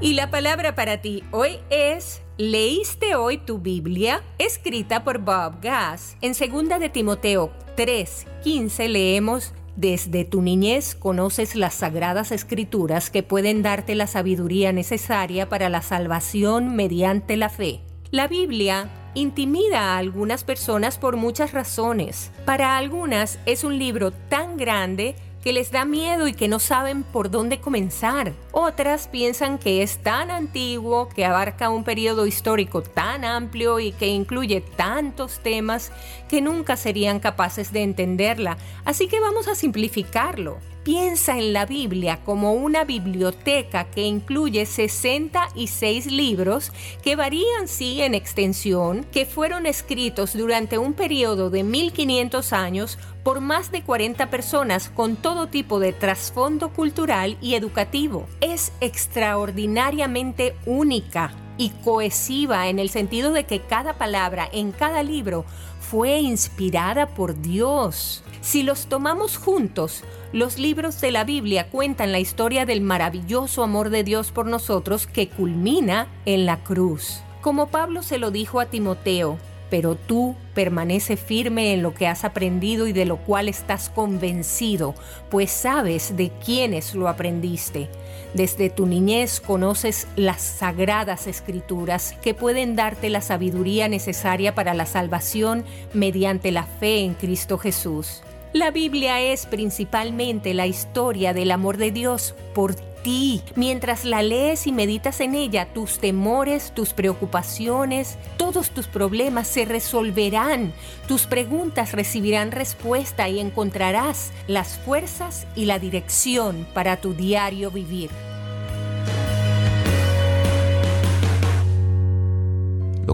Y 0.00 0.14
la 0.14 0.32
palabra 0.32 0.74
para 0.74 1.00
ti 1.00 1.22
hoy 1.30 1.60
es 1.70 2.22
¿Leíste 2.38 3.14
hoy 3.14 3.38
tu 3.38 3.60
Biblia? 3.60 4.20
Escrita 4.38 5.04
por 5.04 5.18
Bob 5.20 5.60
Gass. 5.62 6.16
En 6.22 6.32
2 6.32 6.80
de 6.80 6.88
Timoteo 6.88 7.52
3:15 7.76 8.88
leemos 8.88 9.54
Desde 9.76 10.24
tu 10.24 10.40
niñez 10.40 10.94
conoces 10.94 11.54
las 11.54 11.74
sagradas 11.74 12.32
escrituras 12.32 13.10
que 13.10 13.22
pueden 13.22 13.60
darte 13.60 13.94
la 13.94 14.06
sabiduría 14.06 14.72
necesaria 14.72 15.50
para 15.50 15.68
la 15.68 15.82
salvación 15.82 16.74
mediante 16.74 17.36
la 17.36 17.50
fe. 17.50 17.82
La 18.10 18.26
Biblia 18.26 18.88
intimida 19.12 19.80
a 19.80 19.98
algunas 19.98 20.44
personas 20.44 20.96
por 20.96 21.16
muchas 21.16 21.52
razones. 21.52 22.30
Para 22.46 22.78
algunas 22.78 23.38
es 23.44 23.64
un 23.64 23.78
libro 23.78 24.12
tan 24.12 24.56
grande 24.56 25.14
que 25.46 25.52
les 25.52 25.70
da 25.70 25.84
miedo 25.84 26.26
y 26.26 26.32
que 26.32 26.48
no 26.48 26.58
saben 26.58 27.04
por 27.04 27.30
dónde 27.30 27.60
comenzar. 27.60 28.32
Otras 28.50 29.06
piensan 29.06 29.58
que 29.58 29.84
es 29.84 29.98
tan 29.98 30.32
antiguo, 30.32 31.08
que 31.08 31.24
abarca 31.24 31.70
un 31.70 31.84
periodo 31.84 32.26
histórico 32.26 32.82
tan 32.82 33.24
amplio 33.24 33.78
y 33.78 33.92
que 33.92 34.08
incluye 34.08 34.60
tantos 34.60 35.38
temas 35.38 35.92
que 36.28 36.40
nunca 36.40 36.76
serían 36.76 37.20
capaces 37.20 37.72
de 37.72 37.84
entenderla. 37.84 38.58
Así 38.84 39.06
que 39.06 39.20
vamos 39.20 39.46
a 39.46 39.54
simplificarlo. 39.54 40.58
Piensa 40.86 41.36
en 41.36 41.52
la 41.52 41.66
Biblia 41.66 42.20
como 42.24 42.52
una 42.52 42.84
biblioteca 42.84 43.90
que 43.90 44.02
incluye 44.02 44.66
66 44.66 46.06
libros 46.06 46.70
que 47.02 47.16
varían 47.16 47.66
sí 47.66 48.02
en 48.02 48.14
extensión, 48.14 49.02
que 49.10 49.26
fueron 49.26 49.66
escritos 49.66 50.34
durante 50.34 50.78
un 50.78 50.92
periodo 50.92 51.50
de 51.50 51.64
1500 51.64 52.52
años 52.52 53.00
por 53.24 53.40
más 53.40 53.72
de 53.72 53.82
40 53.82 54.30
personas 54.30 54.88
con 54.88 55.16
todo 55.16 55.48
tipo 55.48 55.80
de 55.80 55.92
trasfondo 55.92 56.72
cultural 56.72 57.36
y 57.40 57.56
educativo. 57.56 58.28
Es 58.40 58.70
extraordinariamente 58.80 60.54
única 60.66 61.34
y 61.58 61.70
cohesiva 61.82 62.68
en 62.68 62.78
el 62.78 62.90
sentido 62.90 63.32
de 63.32 63.42
que 63.42 63.60
cada 63.60 63.94
palabra 63.94 64.48
en 64.52 64.70
cada 64.70 65.02
libro 65.02 65.46
fue 65.80 66.20
inspirada 66.20 67.08
por 67.08 67.40
Dios. 67.42 68.22
Si 68.46 68.62
los 68.62 68.86
tomamos 68.86 69.38
juntos, 69.38 70.04
los 70.32 70.56
libros 70.56 71.00
de 71.00 71.10
la 71.10 71.24
Biblia 71.24 71.68
cuentan 71.68 72.12
la 72.12 72.20
historia 72.20 72.64
del 72.64 72.80
maravilloso 72.80 73.64
amor 73.64 73.90
de 73.90 74.04
Dios 74.04 74.30
por 74.30 74.46
nosotros 74.46 75.08
que 75.08 75.28
culmina 75.28 76.06
en 76.26 76.46
la 76.46 76.62
cruz. 76.62 77.22
Como 77.40 77.66
Pablo 77.66 78.04
se 78.04 78.18
lo 78.18 78.30
dijo 78.30 78.60
a 78.60 78.66
Timoteo, 78.66 79.36
pero 79.68 79.96
tú 79.96 80.36
permanece 80.54 81.16
firme 81.16 81.74
en 81.74 81.82
lo 81.82 81.92
que 81.92 82.06
has 82.06 82.22
aprendido 82.22 82.86
y 82.86 82.92
de 82.92 83.04
lo 83.04 83.16
cual 83.16 83.48
estás 83.48 83.90
convencido, 83.90 84.94
pues 85.28 85.50
sabes 85.50 86.16
de 86.16 86.30
quiénes 86.30 86.94
lo 86.94 87.08
aprendiste. 87.08 87.88
Desde 88.32 88.70
tu 88.70 88.86
niñez 88.86 89.40
conoces 89.40 90.06
las 90.14 90.40
sagradas 90.40 91.26
escrituras 91.26 92.14
que 92.22 92.32
pueden 92.32 92.76
darte 92.76 93.10
la 93.10 93.22
sabiduría 93.22 93.88
necesaria 93.88 94.54
para 94.54 94.72
la 94.72 94.86
salvación 94.86 95.64
mediante 95.94 96.52
la 96.52 96.62
fe 96.62 97.00
en 97.00 97.14
Cristo 97.14 97.58
Jesús. 97.58 98.22
La 98.56 98.70
Biblia 98.70 99.20
es 99.20 99.44
principalmente 99.44 100.54
la 100.54 100.66
historia 100.66 101.34
del 101.34 101.50
amor 101.50 101.76
de 101.76 101.90
Dios 101.90 102.34
por 102.54 102.74
ti. 102.74 103.42
Mientras 103.54 104.06
la 104.06 104.22
lees 104.22 104.66
y 104.66 104.72
meditas 104.72 105.20
en 105.20 105.34
ella, 105.34 105.68
tus 105.74 105.98
temores, 105.98 106.72
tus 106.72 106.94
preocupaciones, 106.94 108.16
todos 108.38 108.70
tus 108.70 108.86
problemas 108.86 109.46
se 109.46 109.66
resolverán. 109.66 110.72
Tus 111.06 111.26
preguntas 111.26 111.92
recibirán 111.92 112.50
respuesta 112.50 113.28
y 113.28 113.40
encontrarás 113.40 114.32
las 114.46 114.78
fuerzas 114.78 115.46
y 115.54 115.66
la 115.66 115.78
dirección 115.78 116.66
para 116.72 116.96
tu 116.96 117.12
diario 117.12 117.70
vivir. 117.70 118.08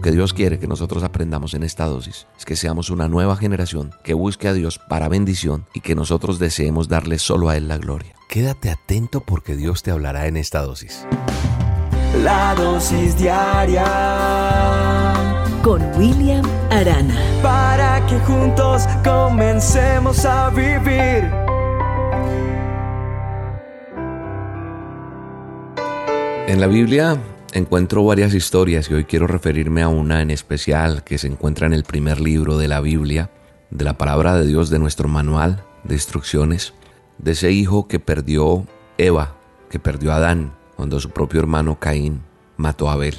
Que 0.02 0.10
Dios 0.10 0.34
quiere 0.34 0.58
que 0.58 0.66
nosotros 0.66 1.04
aprendamos 1.04 1.54
en 1.54 1.62
esta 1.62 1.86
dosis 1.86 2.26
es 2.36 2.44
que 2.44 2.56
seamos 2.56 2.90
una 2.90 3.08
nueva 3.08 3.36
generación 3.36 3.94
que 4.02 4.14
busque 4.14 4.48
a 4.48 4.52
Dios 4.52 4.78
para 4.78 5.08
bendición 5.08 5.66
y 5.72 5.80
que 5.80 5.94
nosotros 5.94 6.38
deseemos 6.38 6.88
darle 6.88 7.18
solo 7.18 7.48
a 7.48 7.56
Él 7.56 7.68
la 7.68 7.78
gloria. 7.78 8.14
Quédate 8.28 8.68
atento 8.70 9.20
porque 9.20 9.56
Dios 9.56 9.82
te 9.82 9.92
hablará 9.92 10.26
en 10.26 10.36
esta 10.36 10.60
dosis. 10.62 11.06
La 12.22 12.54
dosis 12.54 13.16
diaria 13.16 13.84
con 15.62 15.82
William 15.96 16.44
Arana. 16.70 17.16
Para 17.42 18.04
que 18.06 18.18
juntos 18.20 18.82
comencemos 19.04 20.24
a 20.24 20.50
vivir. 20.50 21.30
En 26.48 26.60
la 26.60 26.66
Biblia 26.66 27.18
encuentro 27.52 28.04
varias 28.04 28.34
historias 28.34 28.90
y 28.90 28.94
hoy 28.94 29.04
quiero 29.04 29.26
referirme 29.26 29.82
a 29.82 29.88
una 29.88 30.22
en 30.22 30.30
especial 30.30 31.04
que 31.04 31.18
se 31.18 31.26
encuentra 31.26 31.66
en 31.66 31.74
el 31.74 31.84
primer 31.84 32.20
libro 32.20 32.56
de 32.56 32.68
la 32.68 32.80
Biblia, 32.80 33.30
de 33.70 33.84
la 33.84 33.98
palabra 33.98 34.34
de 34.36 34.46
Dios 34.46 34.70
de 34.70 34.78
nuestro 34.78 35.08
manual 35.08 35.64
de 35.84 35.94
instrucciones, 35.94 36.72
de 37.18 37.32
ese 37.32 37.52
hijo 37.52 37.88
que 37.88 38.00
perdió 38.00 38.66
Eva, 38.98 39.36
que 39.70 39.78
perdió 39.78 40.12
Adán, 40.12 40.54
cuando 40.76 40.98
su 41.00 41.10
propio 41.10 41.40
hermano 41.40 41.78
Caín 41.78 42.22
mató 42.56 42.88
a 42.88 42.94
Abel. 42.94 43.16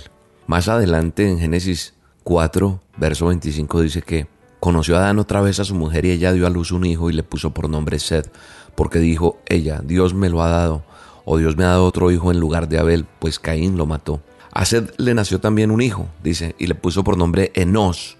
Más 0.48 0.68
adelante 0.68 1.30
en 1.30 1.40
Génesis 1.40 1.94
4, 2.24 2.82
verso 2.98 3.28
25 3.28 3.82
dice 3.82 4.02
que 4.02 4.28
conoció 4.60 4.96
a 4.96 5.00
Adán 5.00 5.20
otra 5.20 5.42
vez 5.42 5.60
a 5.60 5.66
su 5.66 5.76
mujer 5.76 6.06
y 6.06 6.12
ella 6.12 6.34
dio 6.34 6.48
a 6.48 6.50
luz 6.50 6.72
un 6.72 6.86
hijo 6.86 7.10
y 7.10 7.14
le 7.14 7.24
puso 7.24 7.54
por 7.54 7.70
nombre 7.70 8.00
Sed, 8.00 8.26
porque 8.76 9.00
dijo 9.00 9.40
ella, 9.46 9.82
Dios 9.84 10.14
me 10.14 10.30
lo 10.30 10.42
ha 10.42 10.50
dado 10.50 10.84
o 11.26 11.38
Dios 11.38 11.58
me 11.58 11.64
ha 11.64 11.70
dado 11.70 11.86
otro 11.86 12.12
hijo 12.12 12.32
en 12.32 12.40
lugar 12.40 12.68
de 12.68 12.80
Abel, 12.80 13.06
pues 13.20 13.40
Caín 13.40 13.78
lo 13.78 13.86
mató. 13.86 14.22
A 14.52 14.66
Sed 14.66 14.92
le 14.98 15.14
nació 15.14 15.40
también 15.40 15.72
un 15.72 15.82
hijo, 15.82 16.08
dice, 16.24 16.56
y 16.60 16.68
le 16.68 16.76
puso 16.76 17.04
por 17.04 17.18
nombre 17.18 17.52
Enos. 17.56 18.18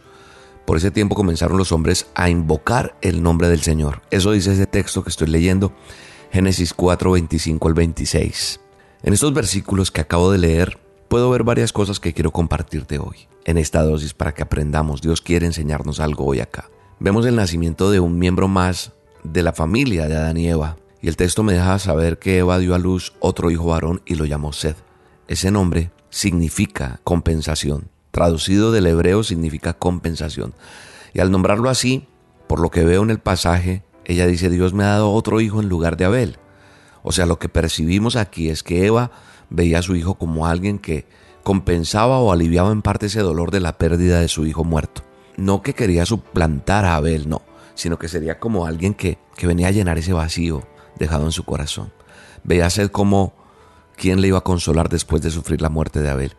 Por 0.66 0.78
ese 0.78 0.92
tiempo 0.92 1.16
comenzaron 1.16 1.58
los 1.58 1.72
hombres 1.72 2.08
a 2.16 2.30
invocar 2.30 2.96
el 3.02 3.22
nombre 3.22 3.50
del 3.50 3.62
Señor. 3.62 4.02
Eso 4.10 4.32
dice 4.32 4.54
ese 4.54 4.66
texto 4.66 5.04
que 5.04 5.10
estoy 5.10 5.28
leyendo, 5.28 5.74
Génesis 6.32 6.74
4, 6.74 7.12
25 7.12 7.68
al 7.68 7.74
26. 7.74 8.60
En 9.04 9.14
estos 9.14 9.34
versículos 9.34 9.92
que 9.92 10.02
acabo 10.02 10.32
de 10.32 10.38
leer, 10.40 10.80
puedo 11.10 11.30
ver 11.30 11.44
varias 11.44 11.74
cosas 11.74 12.00
que 12.00 12.14
quiero 12.14 12.32
compartirte 12.32 12.98
hoy, 12.98 13.28
en 13.46 13.58
esta 13.58 13.84
dosis 13.84 14.14
para 14.14 14.34
que 14.34 14.42
aprendamos. 14.42 15.02
Dios 15.02 15.22
quiere 15.22 15.46
enseñarnos 15.46 16.00
algo 16.00 16.26
hoy 16.26 16.40
acá. 16.40 16.70
Vemos 17.00 17.26
el 17.26 17.36
nacimiento 17.36 17.92
de 17.92 18.00
un 18.00 18.18
miembro 18.18 18.48
más 18.48 18.94
de 19.24 19.44
la 19.44 19.54
familia 19.54 20.08
de 20.08 20.16
Adán 20.16 20.38
y 20.38 20.48
Eva, 20.48 20.78
y 21.04 21.10
el 21.10 21.18
texto 21.18 21.44
me 21.44 21.52
deja 21.52 21.78
saber 21.80 22.18
que 22.18 22.38
Eva 22.38 22.60
dio 22.60 22.74
a 22.74 22.80
luz 22.80 23.12
otro 23.20 23.52
hijo 23.52 23.66
varón 23.66 24.02
y 24.06 24.16
lo 24.16 24.24
llamó 24.24 24.54
Sed. 24.54 24.78
Ese 25.28 25.52
nombre 25.52 25.92
significa 26.10 27.02
compensación. 27.04 27.90
Traducido 28.12 28.72
del 28.72 28.88
hebreo 28.88 29.22
significa 29.22 29.74
compensación. 29.74 30.54
Y 31.14 31.20
al 31.20 31.30
nombrarlo 31.30 31.70
así, 31.70 32.08
por 32.48 32.62
lo 32.62 32.72
que 32.72 32.86
veo 32.86 33.04
en 33.04 33.10
el 33.10 33.20
pasaje, 33.20 33.84
ella 34.06 34.28
dice, 34.28 34.50
Dios 34.50 34.74
me 34.74 34.86
ha 34.86 34.92
dado 34.92 35.12
otro 35.12 35.42
hijo 35.42 35.60
en 35.60 35.68
lugar 35.68 35.98
de 35.98 36.06
Abel. 36.06 36.38
O 37.04 37.12
sea, 37.12 37.26
lo 37.26 37.38
que 37.38 37.50
percibimos 37.50 38.16
aquí 38.16 38.50
es 38.50 38.64
que 38.64 38.86
Eva 38.86 39.12
veía 39.50 39.80
a 39.80 39.84
su 39.84 39.98
hijo 39.98 40.14
como 40.14 40.48
alguien 40.48 40.80
que 40.80 41.06
compensaba 41.44 42.20
o 42.20 42.32
aliviaba 42.32 42.72
en 42.72 42.82
parte 42.82 43.08
ese 43.08 43.20
dolor 43.20 43.52
de 43.52 43.60
la 43.60 43.78
pérdida 43.78 44.22
de 44.22 44.30
su 44.30 44.46
hijo 44.46 44.64
muerto. 44.64 45.02
No 45.36 45.64
que 45.64 45.74
quería 45.74 46.06
suplantar 46.06 46.86
a 46.86 46.96
Abel, 46.96 47.28
no, 47.28 47.42
sino 47.76 48.00
que 48.00 48.08
sería 48.08 48.40
como 48.40 48.66
alguien 48.66 48.94
que, 48.94 49.18
que 49.36 49.48
venía 49.48 49.68
a 49.68 49.72
llenar 49.72 49.98
ese 49.98 50.14
vacío, 50.14 50.64
dejado 50.98 51.26
en 51.26 51.32
su 51.32 51.44
corazón. 51.44 51.92
Veía 52.44 52.68
a 52.68 52.88
como 52.90 53.34
quien 53.96 54.22
le 54.22 54.28
iba 54.30 54.40
a 54.40 54.44
consolar 54.44 54.90
después 54.90 55.22
de 55.22 55.32
sufrir 55.32 55.62
la 55.62 55.70
muerte 55.70 56.02
de 56.02 56.10
Abel. 56.10 56.36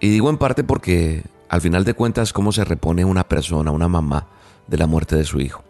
Y 0.00 0.10
digo 0.10 0.28
en 0.30 0.38
parte 0.38 0.64
porque 0.64 1.24
al 1.48 1.60
final 1.60 1.84
de 1.84 1.94
cuentas 1.94 2.32
cómo 2.32 2.52
se 2.52 2.64
repone 2.64 3.04
una 3.04 3.28
persona, 3.28 3.70
una 3.70 3.88
mamá, 3.88 4.26
de 4.66 4.76
la 4.76 4.86
muerte 4.86 5.16
de 5.16 5.24
su 5.24 5.40
hijo. 5.40 5.62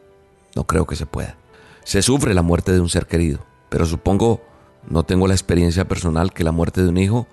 No 0.54 0.64
creo 0.64 0.86
que 0.86 0.96
se 0.96 1.06
pueda. 1.06 1.36
Se 1.84 2.02
sufre 2.02 2.34
la 2.34 2.42
muerte 2.42 2.72
de 2.72 2.80
un 2.80 2.88
ser 2.88 3.06
querido, 3.06 3.40
pero 3.68 3.86
supongo, 3.86 4.42
no 4.88 5.04
tengo 5.04 5.28
la 5.28 5.34
experiencia 5.34 5.86
personal, 5.86 6.32
que 6.32 6.44
la 6.44 6.52
muerte 6.52 6.82
de 6.82 6.88
un 6.88 6.96
hijo 6.96 7.26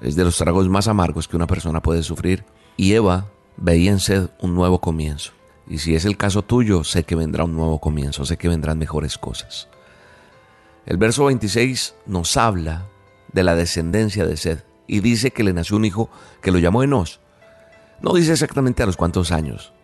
es 0.00 0.14
de 0.14 0.24
los 0.24 0.38
tragos 0.38 0.68
más 0.68 0.88
amargos 0.88 1.28
que 1.28 1.36
una 1.36 1.46
persona 1.46 1.82
puede 1.82 2.02
sufrir. 2.02 2.44
Y 2.76 2.92
Eva 2.92 3.26
veía 3.56 3.90
en 3.90 4.00
Sed 4.00 4.28
un 4.40 4.54
nuevo 4.54 4.80
comienzo. 4.80 5.32
Y 5.66 5.78
si 5.78 5.94
es 5.94 6.04
el 6.04 6.16
caso 6.16 6.42
tuyo, 6.42 6.84
sé 6.84 7.04
que 7.04 7.16
vendrá 7.16 7.44
un 7.44 7.54
nuevo 7.54 7.80
comienzo, 7.80 8.24
sé 8.24 8.38
que 8.38 8.48
vendrán 8.48 8.78
mejores 8.78 9.18
cosas. 9.18 9.68
El 10.88 10.96
verso 10.96 11.26
26 11.26 11.96
nos 12.06 12.38
habla 12.38 12.86
de 13.34 13.42
la 13.42 13.54
descendencia 13.54 14.24
de 14.24 14.38
Sed 14.38 14.60
y 14.86 15.00
dice 15.00 15.32
que 15.32 15.44
le 15.44 15.52
nació 15.52 15.76
un 15.76 15.84
hijo 15.84 16.08
que 16.40 16.50
lo 16.50 16.58
llamó 16.58 16.82
Enos. 16.82 17.20
No 18.00 18.14
dice 18.14 18.32
exactamente 18.32 18.82
a 18.82 18.86
los 18.86 18.96
cuántos 18.96 19.30
años, 19.30 19.74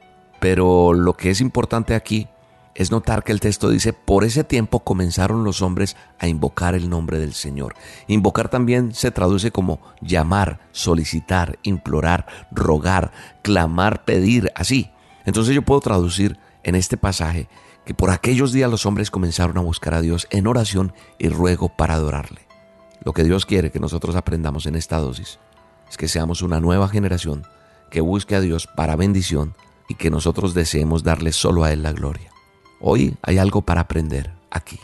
pero 0.41 0.95
lo 0.95 1.13
que 1.13 1.29
es 1.29 1.43
importante 1.43 1.95
aquí 1.95 2.29
es 2.75 2.91
notar 2.91 3.23
que 3.23 3.33
el 3.33 3.41
texto 3.41 3.69
dice, 3.69 3.93
por 3.93 4.25
ese 4.25 4.45
tiempo 4.45 4.81
comenzaron 4.81 5.45
los 5.45 5.61
hombres 5.61 5.95
a 6.19 6.27
invocar 6.27 6.75
el 6.75 6.89
nombre 6.89 7.19
del 7.19 7.35
Señor. 7.35 7.75
Invocar 8.07 8.49
también 8.49 8.95
se 8.95 9.11
traduce 9.11 9.51
como 9.51 9.81
llamar, 10.01 10.61
solicitar, 10.73 11.59
implorar, 11.65 12.27
rogar, 12.51 13.13
clamar, 13.43 14.07
pedir, 14.07 14.53
así. 14.55 14.91
Entonces 15.27 15.55
yo 15.55 15.61
puedo 15.61 15.83
traducir 15.83 16.39
en 16.63 16.77
este 16.77 16.97
pasaje 16.97 17.47
que 17.85 17.95
por 17.95 18.11
aquellos 18.11 18.53
días 18.53 18.71
los 18.71 18.87
hombres 18.87 19.11
comenzaron 19.11 19.59
a 19.59 19.63
buscar 19.63 19.95
a 19.95 20.01
Dios 20.01 20.27
en 20.31 20.47
oración 20.47 20.93
y 21.19 21.29
ruego 21.29 21.69
para 21.69 21.95
adorarle. 21.95 22.47
Lo 23.05 23.13
que 23.13 23.25
Dios 23.25 23.45
quiere 23.47 23.71
que 23.71 23.81
nosotros 23.81 24.17
aprendamos 24.17 24.67
en 24.67 24.75
esta 24.75 24.99
dosis 24.99 25.39
es 25.89 25.97
que 25.97 26.09
seamos 26.09 26.43
una 26.43 26.61
nueva 26.61 26.89
generación 26.89 27.47
que 27.91 28.01
busque 28.01 28.35
a 28.35 28.41
Dios 28.41 28.67
para 28.67 28.97
bendición 28.97 29.55
y 29.89 29.95
que 29.97 30.11
nosotros 30.11 30.55
deseemos 30.55 31.03
darle 31.03 31.33
solo 31.33 31.65
a 31.65 31.73
Él 31.73 31.83
la 31.83 31.93
gloria. 31.93 32.31
Hoy 32.81 33.17
hay 33.23 33.39
algo 33.39 33.63
para 33.63 33.83
aprender 33.83 34.33
aquí. 34.51 34.81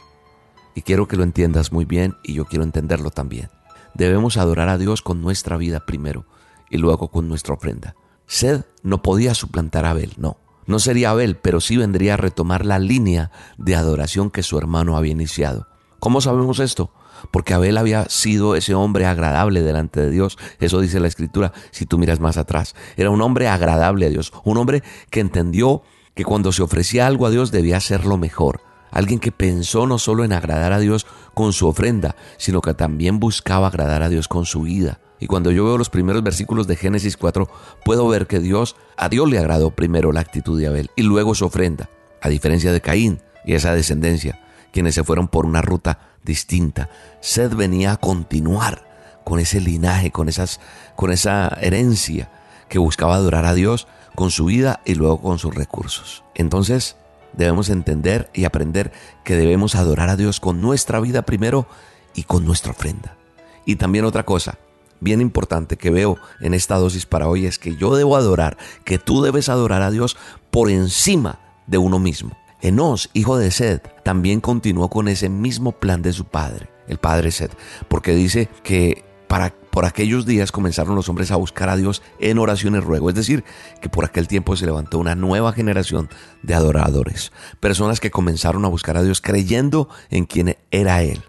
Y 0.74 0.82
quiero 0.82 1.08
que 1.08 1.16
lo 1.16 1.22
entiendas 1.22 1.72
muy 1.72 1.84
bien 1.84 2.16
y 2.22 2.34
yo 2.34 2.44
quiero 2.44 2.64
entenderlo 2.64 3.10
también. 3.10 3.48
Debemos 3.94 4.36
adorar 4.36 4.68
a 4.68 4.78
Dios 4.78 5.02
con 5.02 5.20
nuestra 5.20 5.56
vida 5.56 5.84
primero 5.86 6.26
y 6.68 6.78
luego 6.78 7.08
con 7.08 7.28
nuestra 7.28 7.54
ofrenda. 7.54 7.96
Sed 8.26 8.64
no 8.82 9.02
podía 9.02 9.34
suplantar 9.34 9.84
a 9.84 9.90
Abel, 9.90 10.12
no. 10.16 10.36
No 10.70 10.78
sería 10.78 11.10
Abel, 11.10 11.34
pero 11.34 11.60
sí 11.60 11.76
vendría 11.76 12.14
a 12.14 12.16
retomar 12.16 12.64
la 12.64 12.78
línea 12.78 13.32
de 13.58 13.74
adoración 13.74 14.30
que 14.30 14.44
su 14.44 14.56
hermano 14.56 14.96
había 14.96 15.10
iniciado. 15.10 15.66
¿Cómo 15.98 16.20
sabemos 16.20 16.60
esto? 16.60 16.92
Porque 17.32 17.54
Abel 17.54 17.76
había 17.76 18.08
sido 18.08 18.54
ese 18.54 18.76
hombre 18.76 19.04
agradable 19.04 19.62
delante 19.62 20.00
de 20.00 20.10
Dios. 20.10 20.38
Eso 20.60 20.80
dice 20.80 21.00
la 21.00 21.08
escritura 21.08 21.52
si 21.72 21.86
tú 21.86 21.98
miras 21.98 22.20
más 22.20 22.36
atrás. 22.36 22.76
Era 22.96 23.10
un 23.10 23.20
hombre 23.20 23.48
agradable 23.48 24.06
a 24.06 24.10
Dios. 24.10 24.32
Un 24.44 24.58
hombre 24.58 24.84
que 25.10 25.18
entendió 25.18 25.82
que 26.14 26.24
cuando 26.24 26.52
se 26.52 26.62
ofrecía 26.62 27.08
algo 27.08 27.26
a 27.26 27.30
Dios 27.30 27.50
debía 27.50 27.76
hacerlo 27.76 28.16
mejor. 28.16 28.69
Alguien 28.90 29.20
que 29.20 29.32
pensó 29.32 29.86
no 29.86 29.98
solo 29.98 30.24
en 30.24 30.32
agradar 30.32 30.72
a 30.72 30.78
Dios 30.78 31.06
con 31.34 31.52
su 31.52 31.68
ofrenda, 31.68 32.16
sino 32.36 32.60
que 32.60 32.74
también 32.74 33.20
buscaba 33.20 33.68
agradar 33.68 34.02
a 34.02 34.08
Dios 34.08 34.28
con 34.28 34.46
su 34.46 34.62
vida. 34.62 35.00
Y 35.20 35.26
cuando 35.26 35.50
yo 35.50 35.64
veo 35.64 35.76
los 35.76 35.90
primeros 35.90 36.22
versículos 36.22 36.66
de 36.66 36.76
Génesis 36.76 37.16
4, 37.16 37.48
puedo 37.84 38.08
ver 38.08 38.26
que 38.26 38.40
Dios, 38.40 38.76
a 38.96 39.08
Dios 39.08 39.28
le 39.28 39.38
agradó 39.38 39.70
primero 39.70 40.12
la 40.12 40.20
actitud 40.20 40.58
de 40.58 40.66
Abel 40.66 40.90
y 40.96 41.02
luego 41.02 41.34
su 41.34 41.44
ofrenda, 41.44 41.90
a 42.22 42.28
diferencia 42.28 42.72
de 42.72 42.80
Caín 42.80 43.20
y 43.44 43.54
esa 43.54 43.74
descendencia, 43.74 44.40
quienes 44.72 44.94
se 44.94 45.04
fueron 45.04 45.28
por 45.28 45.44
una 45.44 45.60
ruta 45.60 45.98
distinta. 46.24 46.88
Sed 47.20 47.54
venía 47.54 47.92
a 47.92 47.96
continuar 47.98 48.88
con 49.24 49.38
ese 49.40 49.60
linaje, 49.60 50.10
con, 50.10 50.28
esas, 50.28 50.58
con 50.96 51.12
esa 51.12 51.48
herencia 51.60 52.30
que 52.68 52.78
buscaba 52.78 53.14
adorar 53.14 53.44
a 53.44 53.54
Dios 53.54 53.86
con 54.14 54.30
su 54.30 54.46
vida 54.46 54.80
y 54.86 54.94
luego 54.94 55.20
con 55.20 55.38
sus 55.38 55.54
recursos. 55.54 56.24
Entonces, 56.34 56.96
debemos 57.32 57.68
entender 57.68 58.30
y 58.34 58.44
aprender 58.44 58.92
que 59.24 59.36
debemos 59.36 59.74
adorar 59.74 60.08
a 60.08 60.16
Dios 60.16 60.40
con 60.40 60.60
nuestra 60.60 61.00
vida 61.00 61.22
primero 61.22 61.66
y 62.14 62.24
con 62.24 62.44
nuestra 62.44 62.72
ofrenda. 62.72 63.16
Y 63.64 63.76
también 63.76 64.04
otra 64.04 64.24
cosa, 64.24 64.58
bien 65.00 65.20
importante 65.20 65.76
que 65.76 65.90
veo 65.90 66.18
en 66.40 66.54
esta 66.54 66.76
dosis 66.76 67.06
para 67.06 67.28
hoy 67.28 67.46
es 67.46 67.58
que 67.58 67.76
yo 67.76 67.94
debo 67.94 68.16
adorar, 68.16 68.56
que 68.84 68.98
tú 68.98 69.22
debes 69.22 69.48
adorar 69.48 69.82
a 69.82 69.90
Dios 69.90 70.16
por 70.50 70.70
encima 70.70 71.38
de 71.66 71.78
uno 71.78 71.98
mismo. 71.98 72.36
Enos, 72.62 73.10
hijo 73.14 73.38
de 73.38 73.50
Sed, 73.50 73.80
también 74.04 74.40
continuó 74.40 74.90
con 74.90 75.08
ese 75.08 75.28
mismo 75.28 75.72
plan 75.72 76.02
de 76.02 76.12
su 76.12 76.26
padre, 76.26 76.68
el 76.88 76.98
padre 76.98 77.30
Sed, 77.30 77.50
porque 77.88 78.14
dice 78.14 78.48
que 78.62 79.04
para, 79.30 79.54
por 79.70 79.84
aquellos 79.84 80.26
días 80.26 80.50
comenzaron 80.50 80.96
los 80.96 81.08
hombres 81.08 81.30
a 81.30 81.36
buscar 81.36 81.68
a 81.68 81.76
Dios 81.76 82.02
en 82.18 82.36
oraciones 82.38 82.82
ruego. 82.82 83.10
Es 83.10 83.14
decir, 83.14 83.44
que 83.80 83.88
por 83.88 84.04
aquel 84.04 84.26
tiempo 84.26 84.56
se 84.56 84.66
levantó 84.66 84.98
una 84.98 85.14
nueva 85.14 85.52
generación 85.52 86.10
de 86.42 86.54
adoradores, 86.54 87.30
personas 87.60 88.00
que 88.00 88.10
comenzaron 88.10 88.64
a 88.64 88.68
buscar 88.68 88.96
a 88.96 89.04
Dios 89.04 89.20
creyendo 89.20 89.88
en 90.10 90.24
quien 90.24 90.56
era 90.72 91.04
Él 91.04 91.22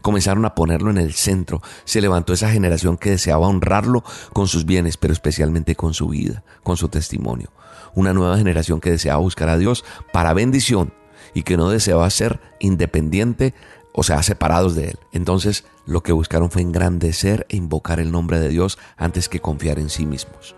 comenzaron 0.00 0.46
a 0.46 0.54
ponerlo 0.54 0.90
en 0.90 0.96
el 0.96 1.12
centro. 1.12 1.60
Se 1.84 2.00
levantó 2.00 2.32
esa 2.32 2.50
generación 2.50 2.96
que 2.96 3.10
deseaba 3.10 3.46
honrarlo 3.46 4.02
con 4.32 4.48
sus 4.48 4.64
bienes, 4.64 4.96
pero 4.96 5.12
especialmente 5.12 5.76
con 5.76 5.92
su 5.92 6.08
vida, 6.08 6.44
con 6.62 6.78
su 6.78 6.88
testimonio. 6.88 7.52
Una 7.94 8.14
nueva 8.14 8.38
generación 8.38 8.80
que 8.80 8.90
deseaba 8.90 9.20
buscar 9.20 9.50
a 9.50 9.58
Dios 9.58 9.84
para 10.10 10.32
bendición 10.32 10.94
y 11.34 11.42
que 11.42 11.58
no 11.58 11.68
deseaba 11.68 12.08
ser 12.08 12.40
independiente, 12.60 13.52
o 13.92 14.02
sea, 14.02 14.22
separados 14.22 14.74
de 14.74 14.90
Él. 14.90 14.98
Entonces, 15.12 15.64
lo 15.86 16.02
que 16.02 16.12
buscaron 16.12 16.50
fue 16.50 16.62
engrandecer 16.62 17.46
e 17.48 17.56
invocar 17.56 18.00
el 18.00 18.10
nombre 18.10 18.38
de 18.40 18.48
Dios 18.48 18.78
antes 18.96 19.28
que 19.28 19.40
confiar 19.40 19.78
en 19.78 19.90
sí 19.90 20.06
mismos. 20.06 20.56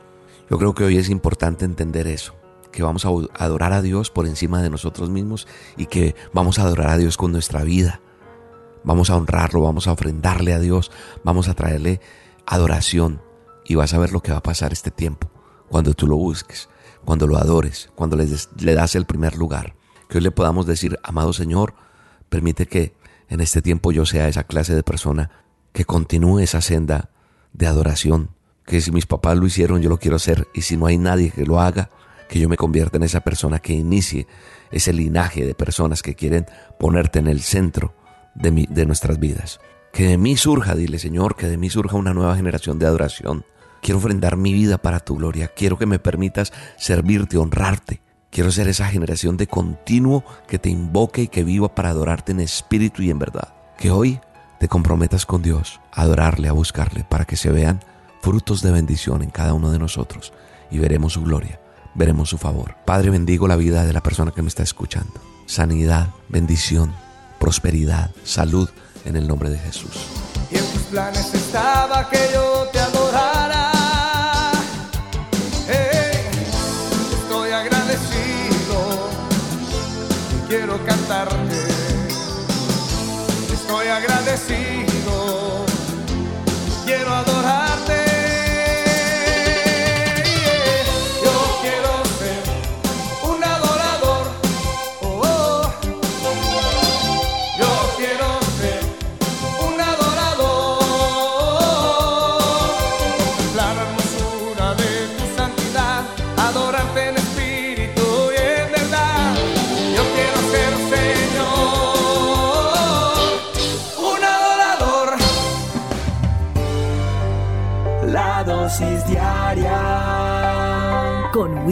Yo 0.51 0.59
creo 0.59 0.75
que 0.75 0.85
hoy 0.85 0.99
es 0.99 1.09
importante 1.09 1.65
entender 1.65 2.07
eso, 2.07 2.35
que 2.71 2.83
vamos 2.83 3.07
a 3.07 3.11
adorar 3.39 3.73
a 3.73 3.83
Dios 3.83 4.11
por 4.11 4.27
encima 4.27 4.63
de 4.63 4.71
nosotros 4.71 5.11
mismos 5.11 5.49
y 5.77 5.87
que 5.87 6.15
vamos 6.33 6.59
a 6.59 6.63
adorar 6.63 6.91
a 6.91 6.97
Dios 6.97 7.17
con 7.17 7.33
nuestra 7.33 7.65
vida, 7.65 8.01
Vamos 8.85 9.09
a 9.09 9.17
honrarlo, 9.17 9.63
vamos 9.63 9.89
a 9.89 9.93
ofrendarle 9.93 10.53
a 10.53 10.61
Dios, 10.61 10.93
vamos 11.25 11.49
a 11.49 11.55
traerle 11.55 12.03
adoración 12.45 13.23
y 13.65 13.77
vas 13.77 13.95
a 13.95 13.99
ver 13.99 14.13
lo 14.13 14.21
que 14.21 14.31
va 14.31 14.39
a 14.39 14.43
pasar 14.43 14.75
este 14.75 14.91
tiempo 14.91 15.31
cuando 15.71 15.95
tú 15.95 16.07
lo 16.07 16.17
busques, 16.17 16.69
cuando 17.03 17.27
lo 17.27 17.39
adores, 17.39 17.91
cuando 17.95 18.17
le, 18.17 18.75
das 18.75 18.95
el 18.95 19.07
primer 19.07 19.37
lugar. 19.37 19.75
Que 20.07 20.19
hoy 20.19 20.25
le 20.25 20.31
podamos 20.31 20.67
decir, 20.67 20.99
amado 21.03 21.33
Señor, 21.33 21.75
permite 22.29 22.67
que 22.67 22.95
en 23.35 23.41
este 23.41 23.63
tiempo 23.63 23.93
yo 23.93 24.07
sea 24.07 24.29
esa 24.29 24.45
clase 24.45 24.75
de 24.75 24.83
persona 24.83 25.31
que 25.73 25.85
continúe 25.85 26.39
esa 26.39 26.61
senda 26.61 27.11
de 27.53 27.67
adoración, 27.67 28.31
que 28.65 28.81
si 28.81 28.93
mis 28.93 29.07
papás 29.07 29.37
lo 29.37 29.47
hicieron 29.47 29.83
yo 29.83 29.89
lo 29.89 29.99
quiero 29.99 30.17
hacer 30.17 30.49
y 30.55 30.63
si 30.63 30.77
no 30.77 30.87
hay 30.87 30.99
nadie 30.99 31.31
que 31.31 31.45
lo 31.45 31.61
haga, 31.61 31.91
que 32.29 32.39
yo 32.39 32.49
me 32.49 32.57
convierta 32.57 32.97
en 32.97 33.03
esa 33.03 33.21
persona 33.21 33.59
que 33.59 33.73
inicie 33.73 34.27
ese 34.71 34.93
linaje 34.93 35.45
de 35.45 35.55
personas 35.55 36.03
que 36.03 36.15
quieren 36.15 36.47
ponerte 36.79 37.19
en 37.19 37.27
el 37.27 37.41
centro 37.43 37.95
de, 38.35 38.67
de 38.71 38.87
nuestras 38.87 39.19
vidas. 39.19 39.61
Que 39.93 40.07
de 40.09 40.19
mí 40.19 40.37
surja, 40.37 40.75
dile 40.75 40.99
Señor, 40.99 41.37
que 41.37 41.49
de 41.49 41.57
mí 41.57 41.71
surja 41.71 41.97
una 41.97 42.15
nueva 42.15 42.37
generación 42.37 42.79
de 42.79 42.87
adoración. 42.87 43.45
Quiero 43.83 43.99
ofrendar 43.99 44.37
mi 44.37 44.53
vida 44.53 44.79
para 44.79 45.01
tu 45.01 45.17
gloria. 45.17 45.49
Quiero 45.49 45.77
que 45.77 45.87
me 45.87 45.99
permitas 45.99 46.53
servirte, 46.79 47.37
honrarte. 47.37 48.01
Quiero 48.35 48.51
ser 48.51 48.67
esa 48.67 48.89
generación 48.89 49.37
de 49.37 49.47
continuo 49.47 50.25
que 50.49 50.59
te 50.59 50.69
invoque 50.69 51.23
y 51.23 51.29
que 51.29 51.45
viva 51.45 51.73
para 51.73 51.91
adorarte 51.91 52.33
en 52.33 52.41
espíritu 52.41 53.01
y 53.01 53.11
en 53.11 53.21
verdad. 53.21 53.55
Que 53.79 53.93
hoy 53.93 54.19
te 54.59 54.67
comprometas 54.67 55.25
con 55.25 55.41
Dios 55.41 55.81
a 55.93 56.03
adorarle, 56.03 56.49
a 56.49 56.53
buscarle, 56.53 57.05
para 57.05 57.27
que 57.27 57.37
se 57.37 57.53
vean 57.53 57.79
frutos 58.23 58.61
de 58.61 58.73
bendición 58.73 59.23
en 59.23 59.31
cada 59.31 59.55
uno 59.55 59.71
de 59.71 59.79
nosotros 59.79 60.33
y 60.69 60.79
veremos 60.79 61.13
su 61.13 61.23
gloria, 61.23 61.61
veremos 61.95 62.29
su 62.29 62.37
favor. 62.37 62.75
Padre, 62.85 63.11
bendigo 63.11 63.47
la 63.47 63.55
vida 63.55 63.85
de 63.85 63.93
la 63.93 64.03
persona 64.03 64.33
que 64.33 64.43
me 64.43 64.49
está 64.49 64.65
escuchando. 64.65 65.15
Sanidad, 65.47 66.09
bendición, 66.29 66.93
prosperidad, 67.39 68.11
salud 68.25 68.69
en 69.05 69.15
el 69.15 69.29
nombre 69.29 69.49
de 69.49 69.59
Jesús. 69.59 70.09
Y 70.51 70.57
en 70.57 70.67
tus 70.73 70.83
planes 70.83 71.33
estaba 71.33 72.11
que 72.11 72.19
yo 72.35 72.69
te 72.73 72.81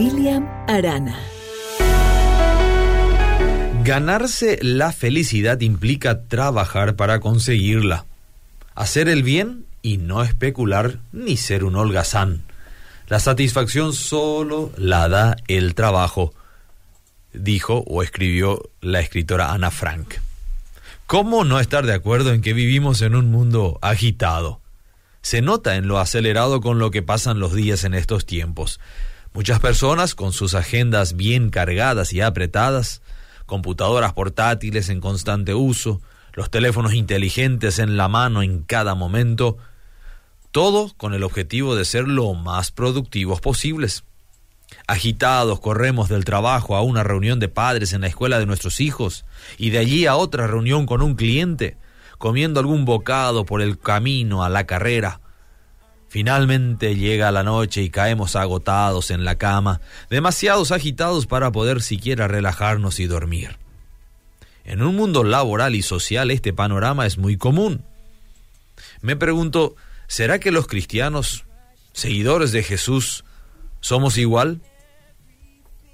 William 0.02 0.48
Arana. 0.66 1.16
Ganarse 3.84 4.58
la 4.60 4.90
felicidad 4.90 5.60
implica 5.60 6.24
trabajar 6.24 6.96
para 6.96 7.20
conseguirla, 7.20 8.04
hacer 8.74 9.08
el 9.08 9.22
bien 9.22 9.64
y 9.80 9.98
no 9.98 10.24
especular 10.24 10.98
ni 11.12 11.36
ser 11.36 11.62
un 11.62 11.76
holgazán. 11.76 12.42
La 13.06 13.20
satisfacción 13.20 13.92
solo 13.92 14.72
la 14.76 15.08
da 15.08 15.36
el 15.46 15.76
trabajo, 15.76 16.34
dijo 17.32 17.84
o 17.86 18.02
escribió 18.02 18.70
la 18.80 18.98
escritora 18.98 19.52
Ana 19.52 19.70
Frank. 19.70 20.14
¿Cómo 21.06 21.44
no 21.44 21.60
estar 21.60 21.86
de 21.86 21.94
acuerdo 21.94 22.32
en 22.32 22.42
que 22.42 22.54
vivimos 22.54 23.02
en 23.02 23.14
un 23.14 23.30
mundo 23.30 23.78
agitado? 23.82 24.60
Se 25.20 25.42
nota 25.42 25.76
en 25.76 25.86
lo 25.86 26.00
acelerado 26.00 26.60
con 26.60 26.80
lo 26.80 26.90
que 26.90 27.02
pasan 27.02 27.38
los 27.38 27.54
días 27.54 27.84
en 27.84 27.94
estos 27.94 28.26
tiempos. 28.26 28.80
Muchas 29.34 29.60
personas 29.60 30.14
con 30.14 30.34
sus 30.34 30.52
agendas 30.54 31.16
bien 31.16 31.48
cargadas 31.48 32.12
y 32.12 32.20
apretadas, 32.20 33.00
computadoras 33.46 34.12
portátiles 34.12 34.90
en 34.90 35.00
constante 35.00 35.54
uso, 35.54 36.02
los 36.34 36.50
teléfonos 36.50 36.92
inteligentes 36.92 37.78
en 37.78 37.96
la 37.96 38.08
mano 38.08 38.42
en 38.42 38.62
cada 38.62 38.94
momento, 38.94 39.56
todo 40.50 40.92
con 40.98 41.14
el 41.14 41.22
objetivo 41.22 41.74
de 41.74 41.86
ser 41.86 42.06
lo 42.08 42.34
más 42.34 42.72
productivos 42.72 43.40
posibles. 43.40 44.04
Agitados 44.86 45.60
corremos 45.60 46.10
del 46.10 46.26
trabajo 46.26 46.76
a 46.76 46.82
una 46.82 47.02
reunión 47.02 47.40
de 47.40 47.48
padres 47.48 47.94
en 47.94 48.02
la 48.02 48.08
escuela 48.08 48.38
de 48.38 48.44
nuestros 48.44 48.80
hijos 48.80 49.24
y 49.56 49.70
de 49.70 49.78
allí 49.78 50.04
a 50.04 50.16
otra 50.16 50.46
reunión 50.46 50.84
con 50.84 51.00
un 51.00 51.14
cliente, 51.14 51.78
comiendo 52.18 52.60
algún 52.60 52.84
bocado 52.84 53.46
por 53.46 53.62
el 53.62 53.78
camino 53.78 54.44
a 54.44 54.50
la 54.50 54.66
carrera, 54.66 55.21
Finalmente 56.12 56.94
llega 56.94 57.32
la 57.32 57.42
noche 57.42 57.80
y 57.80 57.88
caemos 57.88 58.36
agotados 58.36 59.10
en 59.10 59.24
la 59.24 59.38
cama, 59.38 59.80
demasiados 60.10 60.70
agitados 60.70 61.26
para 61.26 61.50
poder 61.52 61.80
siquiera 61.80 62.28
relajarnos 62.28 63.00
y 63.00 63.06
dormir. 63.06 63.56
En 64.66 64.82
un 64.82 64.94
mundo 64.94 65.24
laboral 65.24 65.74
y 65.74 65.80
social 65.80 66.30
este 66.30 66.52
panorama 66.52 67.06
es 67.06 67.16
muy 67.16 67.38
común. 67.38 67.82
Me 69.00 69.16
pregunto, 69.16 69.74
¿será 70.06 70.38
que 70.38 70.50
los 70.50 70.66
cristianos, 70.66 71.46
seguidores 71.94 72.52
de 72.52 72.62
Jesús, 72.62 73.24
somos 73.80 74.18
igual? 74.18 74.60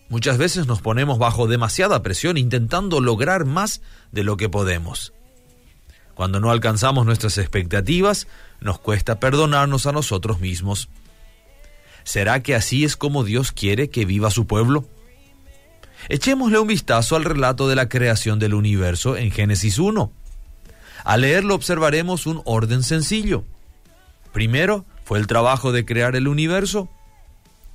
Muchas 0.09 0.37
veces 0.37 0.67
nos 0.67 0.83
ponemos 0.83 1.21
bajo 1.21 1.47
demasiada 1.47 2.03
presión 2.03 2.39
intentando 2.39 3.01
lograr 3.01 3.45
más 3.45 3.83
de 4.11 4.25
lo 4.25 4.37
que 4.37 4.49
podemos. 4.49 5.13
Cuando 6.19 6.41
no 6.41 6.51
alcanzamos 6.51 7.07
nuestras 7.07 7.39
expectativas, 7.39 8.27
nos 8.61 8.81
cuesta 8.81 9.21
perdonarnos 9.21 9.87
a 9.87 9.93
nosotros 9.93 10.41
mismos. 10.41 10.89
¿Será 12.03 12.43
que 12.43 12.57
así 12.57 12.83
es 12.83 12.97
como 12.97 13.23
Dios 13.23 13.53
quiere 13.53 13.89
que 13.89 14.05
viva 14.05 14.33
su 14.33 14.45
pueblo? 14.45 14.85
Echémosle 16.09 16.59
un 16.59 16.67
vistazo 16.67 17.15
al 17.15 17.23
relato 17.25 17.69
de 17.69 17.77
la 17.77 17.89
creación 17.89 18.41
del 18.41 18.55
universo 18.55 19.17
en 19.17 19.31
Génesis 19.31 19.79
1. 19.79 20.11
Al 21.05 21.21
leerlo 21.21 21.55
observaremos 21.55 22.27
un 22.27 22.43
orden 22.47 22.83
sencillo. 22.83 23.45
Primero 24.33 24.85
fue 25.05 25.21
el 25.21 25.29
trabajo 25.29 25.71
de 25.71 25.85
crear 25.85 26.17
el 26.17 26.27
universo, 26.27 26.89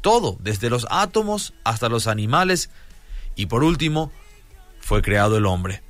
todo, 0.01 0.35
desde 0.41 0.69
los 0.69 0.85
átomos 0.89 1.53
hasta 1.63 1.87
los 1.87 2.07
animales, 2.07 2.69
y 3.37 3.45
por 3.45 3.63
último 3.63 4.11
fue 4.81 5.01
creado 5.01 5.37
el 5.37 5.45
hombre. 5.45 5.81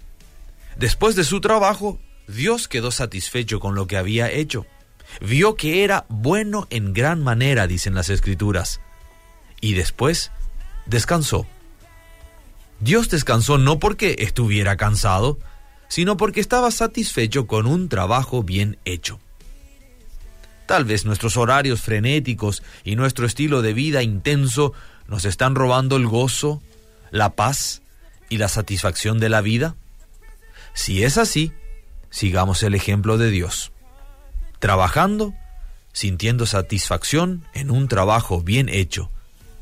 Después 0.77 1.15
de 1.15 1.23
su 1.23 1.41
trabajo, 1.41 1.97
Dios 2.27 2.67
quedó 2.67 2.91
satisfecho 2.91 3.59
con 3.59 3.75
lo 3.75 3.87
que 3.87 3.97
había 3.97 4.31
hecho. 4.31 4.65
Vio 5.21 5.55
que 5.55 5.83
era 5.83 6.05
bueno 6.09 6.67
en 6.69 6.93
gran 6.93 7.21
manera, 7.21 7.67
dicen 7.67 7.93
las 7.93 8.09
escrituras. 8.09 8.79
Y 9.61 9.73
después 9.73 10.31
descansó. 10.85 11.45
Dios 12.79 13.09
descansó 13.09 13.57
no 13.57 13.79
porque 13.79 14.15
estuviera 14.19 14.75
cansado, 14.77 15.39
sino 15.87 16.17
porque 16.17 16.41
estaba 16.41 16.71
satisfecho 16.71 17.47
con 17.47 17.65
un 17.67 17.87
trabajo 17.87 18.43
bien 18.43 18.77
hecho. 18.83 19.19
Tal 20.65 20.85
vez 20.85 21.05
nuestros 21.05 21.37
horarios 21.37 21.81
frenéticos 21.81 22.63
y 22.83 22.95
nuestro 22.95 23.25
estilo 23.25 23.61
de 23.61 23.73
vida 23.73 24.01
intenso 24.01 24.73
nos 25.07 25.25
están 25.25 25.55
robando 25.55 25.97
el 25.97 26.07
gozo, 26.07 26.61
la 27.11 27.35
paz 27.35 27.81
y 28.29 28.37
la 28.37 28.47
satisfacción 28.47 29.19
de 29.19 29.29
la 29.29 29.41
vida. 29.41 29.75
Si 30.73 31.03
es 31.03 31.17
así, 31.17 31.53
sigamos 32.13 32.61
el 32.61 32.75
ejemplo 32.75 33.17
de 33.17 33.31
Dios. 33.31 33.71
Trabajando, 34.59 35.33
sintiendo 35.93 36.45
satisfacción 36.45 37.43
en 37.55 37.71
un 37.71 37.87
trabajo 37.87 38.39
bien 38.39 38.69
hecho 38.69 39.09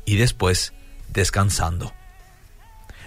y 0.04 0.16
después 0.16 0.74
descansando. 1.08 1.94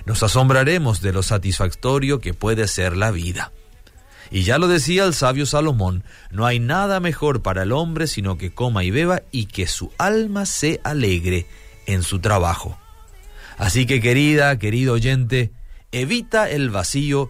Nos 0.06 0.24
asombraremos 0.24 1.00
de 1.02 1.14
lo 1.14 1.22
satisfactorio 1.22 2.20
que 2.20 2.34
puede 2.34 2.68
ser 2.68 2.98
la 2.98 3.12
vida. 3.12 3.52
Y 4.32 4.42
ya 4.44 4.58
lo 4.58 4.68
decía 4.68 5.06
el 5.06 5.14
sabio 5.14 5.46
Salomón, 5.46 6.04
no 6.32 6.48
hay 6.48 6.60
nada 6.60 7.00
mejor 7.00 7.44
para 7.44 7.64
el 7.64 7.72
hombre 7.72 8.08
sino 8.08 8.40
que 8.40 8.52
coma 8.52 8.84
y 8.84 8.90
beba 8.90 9.22
y 9.32 9.46
que 9.46 9.68
su 9.68 9.92
alma 10.00 10.48
se 10.48 10.82
alegre 10.84 11.46
en 11.86 12.02
su 12.02 12.18
trabajo. 12.18 12.80
Así 13.60 13.86
que 13.86 14.02
querida, 14.02 14.58
querido 14.58 14.94
oyente, 14.94 15.52
evita 15.92 16.50
el 16.50 16.72
vacío 16.72 17.30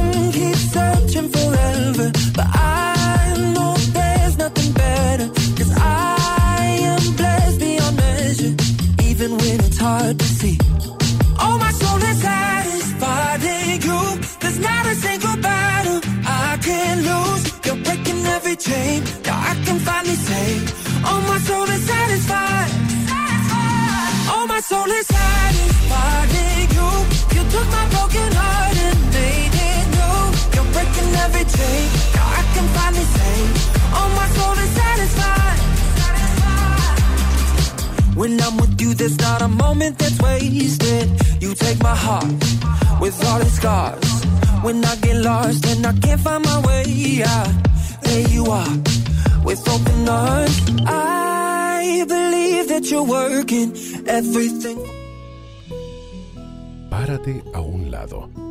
searching 0.91 1.29
forever, 1.29 2.11
but 2.35 2.47
I 2.47 3.35
know 3.53 3.73
there's 3.97 4.37
nothing 4.37 4.71
better. 4.73 5.27
Cause 5.57 5.71
I 5.77 6.77
am 6.91 7.15
blessed 7.15 7.59
beyond 7.59 7.95
measure, 7.97 8.53
even 9.09 9.29
when 9.37 9.57
it's 9.67 9.77
hard 9.77 10.19
to 10.19 10.25
see. 10.25 10.57
Oh, 11.39 11.57
my 11.65 11.71
soul 11.71 11.99
is 12.11 12.17
satisfied 12.21 13.43
in 13.43 13.81
you. 13.87 14.01
There's 14.41 14.59
not 14.59 14.85
a 14.85 14.95
single 14.95 15.37
battle 15.37 15.99
I 16.25 16.57
can 16.67 16.95
lose. 17.09 17.43
You're 17.65 17.81
breaking 17.85 18.25
every 18.35 18.55
chain. 18.55 19.03
Now 19.25 19.37
I 19.51 19.53
can 19.65 19.77
finally 19.79 20.19
say, 20.29 20.47
Oh, 21.09 21.19
my 21.31 21.39
soul 21.47 21.67
is 21.75 21.83
satisfied. 21.93 22.71
Oh, 24.33 24.45
my 24.47 24.61
soul 24.69 24.89
is 24.99 25.07
satisfied 25.07 26.31
in 26.45 26.61
you. 26.77 26.89
You 27.35 27.41
took 27.53 27.67
my 27.77 27.85
broken 27.93 28.31
heart 28.41 28.80
Now 32.15 32.27
I 32.39 32.41
can 32.53 32.67
finally 32.77 33.07
say, 33.17 33.35
Oh, 33.97 34.07
my 34.19 34.27
soul 34.37 34.55
is 34.65 34.71
satisfied. 34.81 35.59
When 38.15 38.39
I'm 38.41 38.57
with 38.57 38.79
you, 38.81 38.93
there's 38.93 39.17
not 39.19 39.41
a 39.41 39.47
moment 39.47 39.97
that's 39.99 40.19
wasted. 40.21 41.09
You 41.41 41.53
take 41.55 41.81
my 41.81 41.95
heart 41.95 42.39
with 42.99 43.15
all 43.25 43.41
its 43.41 43.53
scars. 43.53 44.11
When 44.63 44.83
I 44.85 44.95
get 44.97 45.17
lost 45.17 45.65
and 45.65 45.85
I 45.85 45.93
can't 46.03 46.21
find 46.21 46.43
my 46.45 46.59
way 46.67 47.23
out, 47.25 47.53
there 48.03 48.27
you 48.29 48.45
are 48.45 48.75
with 49.43 49.67
open 49.67 50.07
arms. 50.07 50.61
I 50.85 52.05
believe 52.07 52.67
that 52.67 52.91
you're 52.91 53.03
working 53.19 53.75
everything. 54.07 54.77
Párate 56.91 57.41
a 57.53 57.59
un 57.59 57.89
lado. 57.89 58.50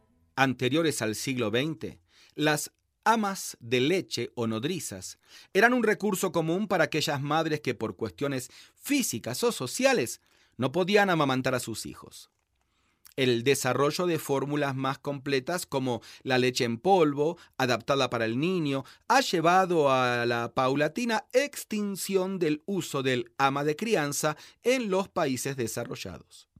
anteriores 0.35 1.01
al 1.01 1.15
siglo 1.15 1.49
XX, 1.49 1.97
las 2.35 2.71
amas 3.03 3.57
de 3.59 3.81
leche 3.81 4.31
o 4.35 4.47
nodrizas 4.47 5.17
eran 5.53 5.73
un 5.73 5.83
recurso 5.83 6.31
común 6.31 6.67
para 6.67 6.85
aquellas 6.85 7.21
madres 7.21 7.61
que 7.61 7.73
por 7.73 7.95
cuestiones 7.95 8.49
físicas 8.75 9.43
o 9.43 9.51
sociales 9.51 10.21
no 10.57 10.71
podían 10.71 11.09
amamantar 11.09 11.55
a 11.55 11.59
sus 11.59 11.85
hijos. 11.85 12.29
El 13.17 13.43
desarrollo 13.43 14.05
de 14.05 14.19
fórmulas 14.19 14.75
más 14.75 14.97
completas 14.97 15.65
como 15.65 16.01
la 16.23 16.37
leche 16.37 16.63
en 16.63 16.77
polvo, 16.77 17.37
adaptada 17.57 18.09
para 18.09 18.25
el 18.25 18.39
niño, 18.39 18.85
ha 19.09 19.19
llevado 19.19 19.91
a 19.91 20.25
la 20.25 20.53
paulatina 20.53 21.25
extinción 21.33 22.39
del 22.39 22.63
uso 22.65 23.03
del 23.03 23.31
ama 23.37 23.65
de 23.65 23.75
crianza 23.75 24.37
en 24.63 24.89
los 24.89 25.09
países 25.09 25.57
desarrollados. 25.57 26.50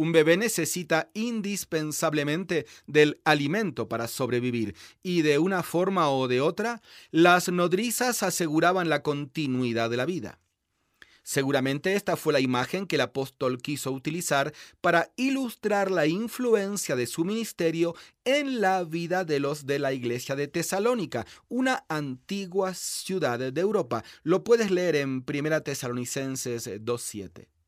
Un 0.00 0.12
bebé 0.12 0.38
necesita 0.38 1.10
indispensablemente 1.12 2.64
del 2.86 3.20
alimento 3.26 3.86
para 3.86 4.08
sobrevivir 4.08 4.74
y 5.02 5.20
de 5.20 5.38
una 5.38 5.62
forma 5.62 6.08
o 6.08 6.26
de 6.26 6.40
otra, 6.40 6.80
las 7.10 7.50
nodrizas 7.50 8.22
aseguraban 8.22 8.88
la 8.88 9.02
continuidad 9.02 9.90
de 9.90 9.98
la 9.98 10.06
vida. 10.06 10.38
Seguramente 11.22 11.96
esta 11.96 12.16
fue 12.16 12.32
la 12.32 12.40
imagen 12.40 12.86
que 12.86 12.96
el 12.96 13.02
apóstol 13.02 13.58
quiso 13.58 13.92
utilizar 13.92 14.54
para 14.80 15.12
ilustrar 15.16 15.90
la 15.90 16.06
influencia 16.06 16.96
de 16.96 17.06
su 17.06 17.26
ministerio 17.26 17.94
en 18.24 18.62
la 18.62 18.84
vida 18.84 19.26
de 19.26 19.38
los 19.38 19.66
de 19.66 19.80
la 19.80 19.92
iglesia 19.92 20.34
de 20.34 20.48
Tesalónica, 20.48 21.26
una 21.50 21.84
antigua 21.90 22.72
ciudad 22.72 23.38
de 23.52 23.60
Europa. 23.60 24.02
Lo 24.22 24.44
puedes 24.44 24.70
leer 24.70 24.96
en 24.96 25.22
1 25.28 25.62
Tesalonicenses 25.62 26.66
2.7. 26.68 27.59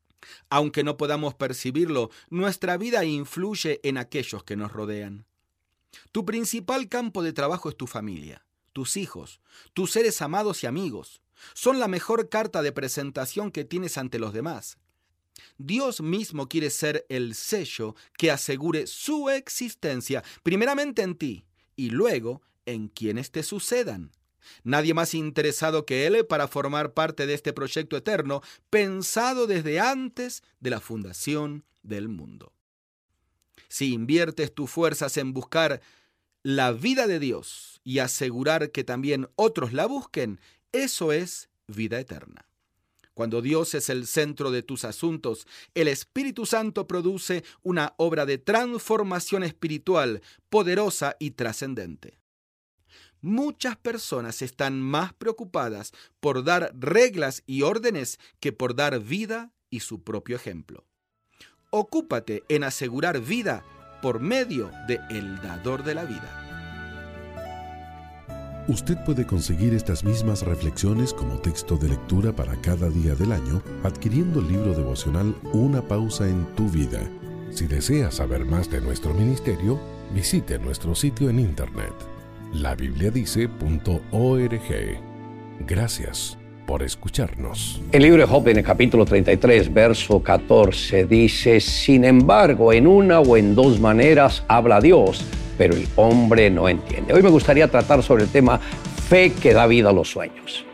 Aunque 0.50 0.84
no 0.84 0.96
podamos 0.96 1.34
percibirlo, 1.34 2.10
nuestra 2.30 2.76
vida 2.76 3.04
influye 3.04 3.80
en 3.82 3.98
aquellos 3.98 4.44
que 4.44 4.56
nos 4.56 4.72
rodean. 4.72 5.26
Tu 6.10 6.24
principal 6.24 6.88
campo 6.88 7.22
de 7.22 7.32
trabajo 7.32 7.68
es 7.68 7.76
tu 7.76 7.86
familia, 7.86 8.44
tus 8.72 8.96
hijos, 8.96 9.40
tus 9.74 9.92
seres 9.92 10.22
amados 10.22 10.62
y 10.62 10.66
amigos. 10.66 11.20
Son 11.54 11.80
la 11.80 11.88
mejor 11.88 12.28
carta 12.28 12.62
de 12.62 12.72
presentación 12.72 13.50
que 13.50 13.64
tienes 13.64 13.98
ante 13.98 14.18
los 14.18 14.32
demás. 14.32 14.78
Dios 15.58 16.00
mismo 16.00 16.48
quiere 16.48 16.70
ser 16.70 17.06
el 17.08 17.34
sello 17.34 17.94
que 18.16 18.30
asegure 18.30 18.86
su 18.86 19.30
existencia, 19.30 20.22
primeramente 20.42 21.02
en 21.02 21.16
ti 21.16 21.44
y 21.76 21.90
luego 21.90 22.42
en 22.66 22.88
quienes 22.88 23.30
te 23.30 23.42
sucedan. 23.42 24.12
Nadie 24.64 24.94
más 24.94 25.14
interesado 25.14 25.86
que 25.86 26.06
Él 26.06 26.26
para 26.26 26.48
formar 26.48 26.92
parte 26.92 27.26
de 27.26 27.34
este 27.34 27.52
proyecto 27.52 27.96
eterno 27.96 28.42
pensado 28.70 29.46
desde 29.46 29.80
antes 29.80 30.42
de 30.60 30.70
la 30.70 30.80
fundación 30.80 31.64
del 31.82 32.08
mundo. 32.08 32.52
Si 33.68 33.92
inviertes 33.92 34.54
tus 34.54 34.70
fuerzas 34.70 35.16
en 35.16 35.32
buscar 35.32 35.80
la 36.42 36.72
vida 36.72 37.06
de 37.06 37.18
Dios 37.18 37.80
y 37.84 38.00
asegurar 38.00 38.70
que 38.70 38.84
también 38.84 39.28
otros 39.36 39.72
la 39.72 39.86
busquen, 39.86 40.40
eso 40.72 41.12
es 41.12 41.48
vida 41.66 41.98
eterna. 42.00 42.46
Cuando 43.14 43.42
Dios 43.42 43.74
es 43.74 43.90
el 43.90 44.06
centro 44.06 44.50
de 44.50 44.62
tus 44.62 44.84
asuntos, 44.84 45.46
el 45.74 45.88
Espíritu 45.88 46.46
Santo 46.46 46.86
produce 46.86 47.44
una 47.62 47.94
obra 47.98 48.24
de 48.24 48.38
transformación 48.38 49.42
espiritual 49.42 50.22
poderosa 50.48 51.16
y 51.18 51.32
trascendente. 51.32 52.21
Muchas 53.22 53.76
personas 53.76 54.42
están 54.42 54.80
más 54.80 55.14
preocupadas 55.14 55.92
por 56.18 56.42
dar 56.42 56.72
reglas 56.74 57.44
y 57.46 57.62
órdenes 57.62 58.18
que 58.40 58.50
por 58.50 58.74
dar 58.74 58.98
vida 58.98 59.52
y 59.70 59.78
su 59.80 60.02
propio 60.02 60.34
ejemplo. 60.34 60.84
Ocúpate 61.70 62.42
en 62.48 62.64
asegurar 62.64 63.20
vida 63.20 63.64
por 64.02 64.18
medio 64.18 64.72
de 64.88 64.98
el 65.08 65.36
dador 65.40 65.84
de 65.84 65.94
la 65.94 66.04
vida. 66.04 66.38
Usted 68.66 68.96
puede 69.04 69.24
conseguir 69.24 69.72
estas 69.72 70.02
mismas 70.02 70.42
reflexiones 70.42 71.14
como 71.14 71.40
texto 71.40 71.76
de 71.76 71.90
lectura 71.90 72.34
para 72.34 72.60
cada 72.60 72.88
día 72.90 73.14
del 73.14 73.30
año 73.30 73.62
adquiriendo 73.84 74.40
el 74.40 74.48
libro 74.48 74.74
devocional 74.74 75.36
Una 75.52 75.80
pausa 75.80 76.28
en 76.28 76.44
tu 76.56 76.68
vida. 76.68 77.08
Si 77.50 77.68
desea 77.68 78.10
saber 78.10 78.44
más 78.44 78.68
de 78.68 78.80
nuestro 78.80 79.14
ministerio, 79.14 79.80
visite 80.12 80.58
nuestro 80.58 80.96
sitio 80.96 81.30
en 81.30 81.38
internet 81.38 82.11
labibliadice.org. 82.52 85.00
Gracias 85.66 86.38
por 86.66 86.82
escucharnos. 86.82 87.80
El 87.92 88.02
libro 88.02 88.22
de 88.22 88.28
Job 88.28 88.48
en 88.48 88.58
el 88.58 88.64
capítulo 88.64 89.04
33, 89.04 89.72
verso 89.72 90.22
14 90.22 91.06
dice, 91.06 91.60
sin 91.60 92.04
embargo, 92.04 92.72
en 92.72 92.86
una 92.86 93.20
o 93.20 93.36
en 93.36 93.54
dos 93.54 93.80
maneras 93.80 94.44
habla 94.48 94.80
Dios, 94.80 95.24
pero 95.58 95.74
el 95.74 95.86
hombre 95.96 96.50
no 96.50 96.68
entiende. 96.68 97.12
Hoy 97.12 97.22
me 97.22 97.30
gustaría 97.30 97.68
tratar 97.68 98.02
sobre 98.02 98.24
el 98.24 98.30
tema 98.30 98.58
fe 98.58 99.32
que 99.32 99.52
da 99.52 99.66
vida 99.66 99.90
a 99.90 99.92
los 99.92 100.10
sueños. 100.10 100.64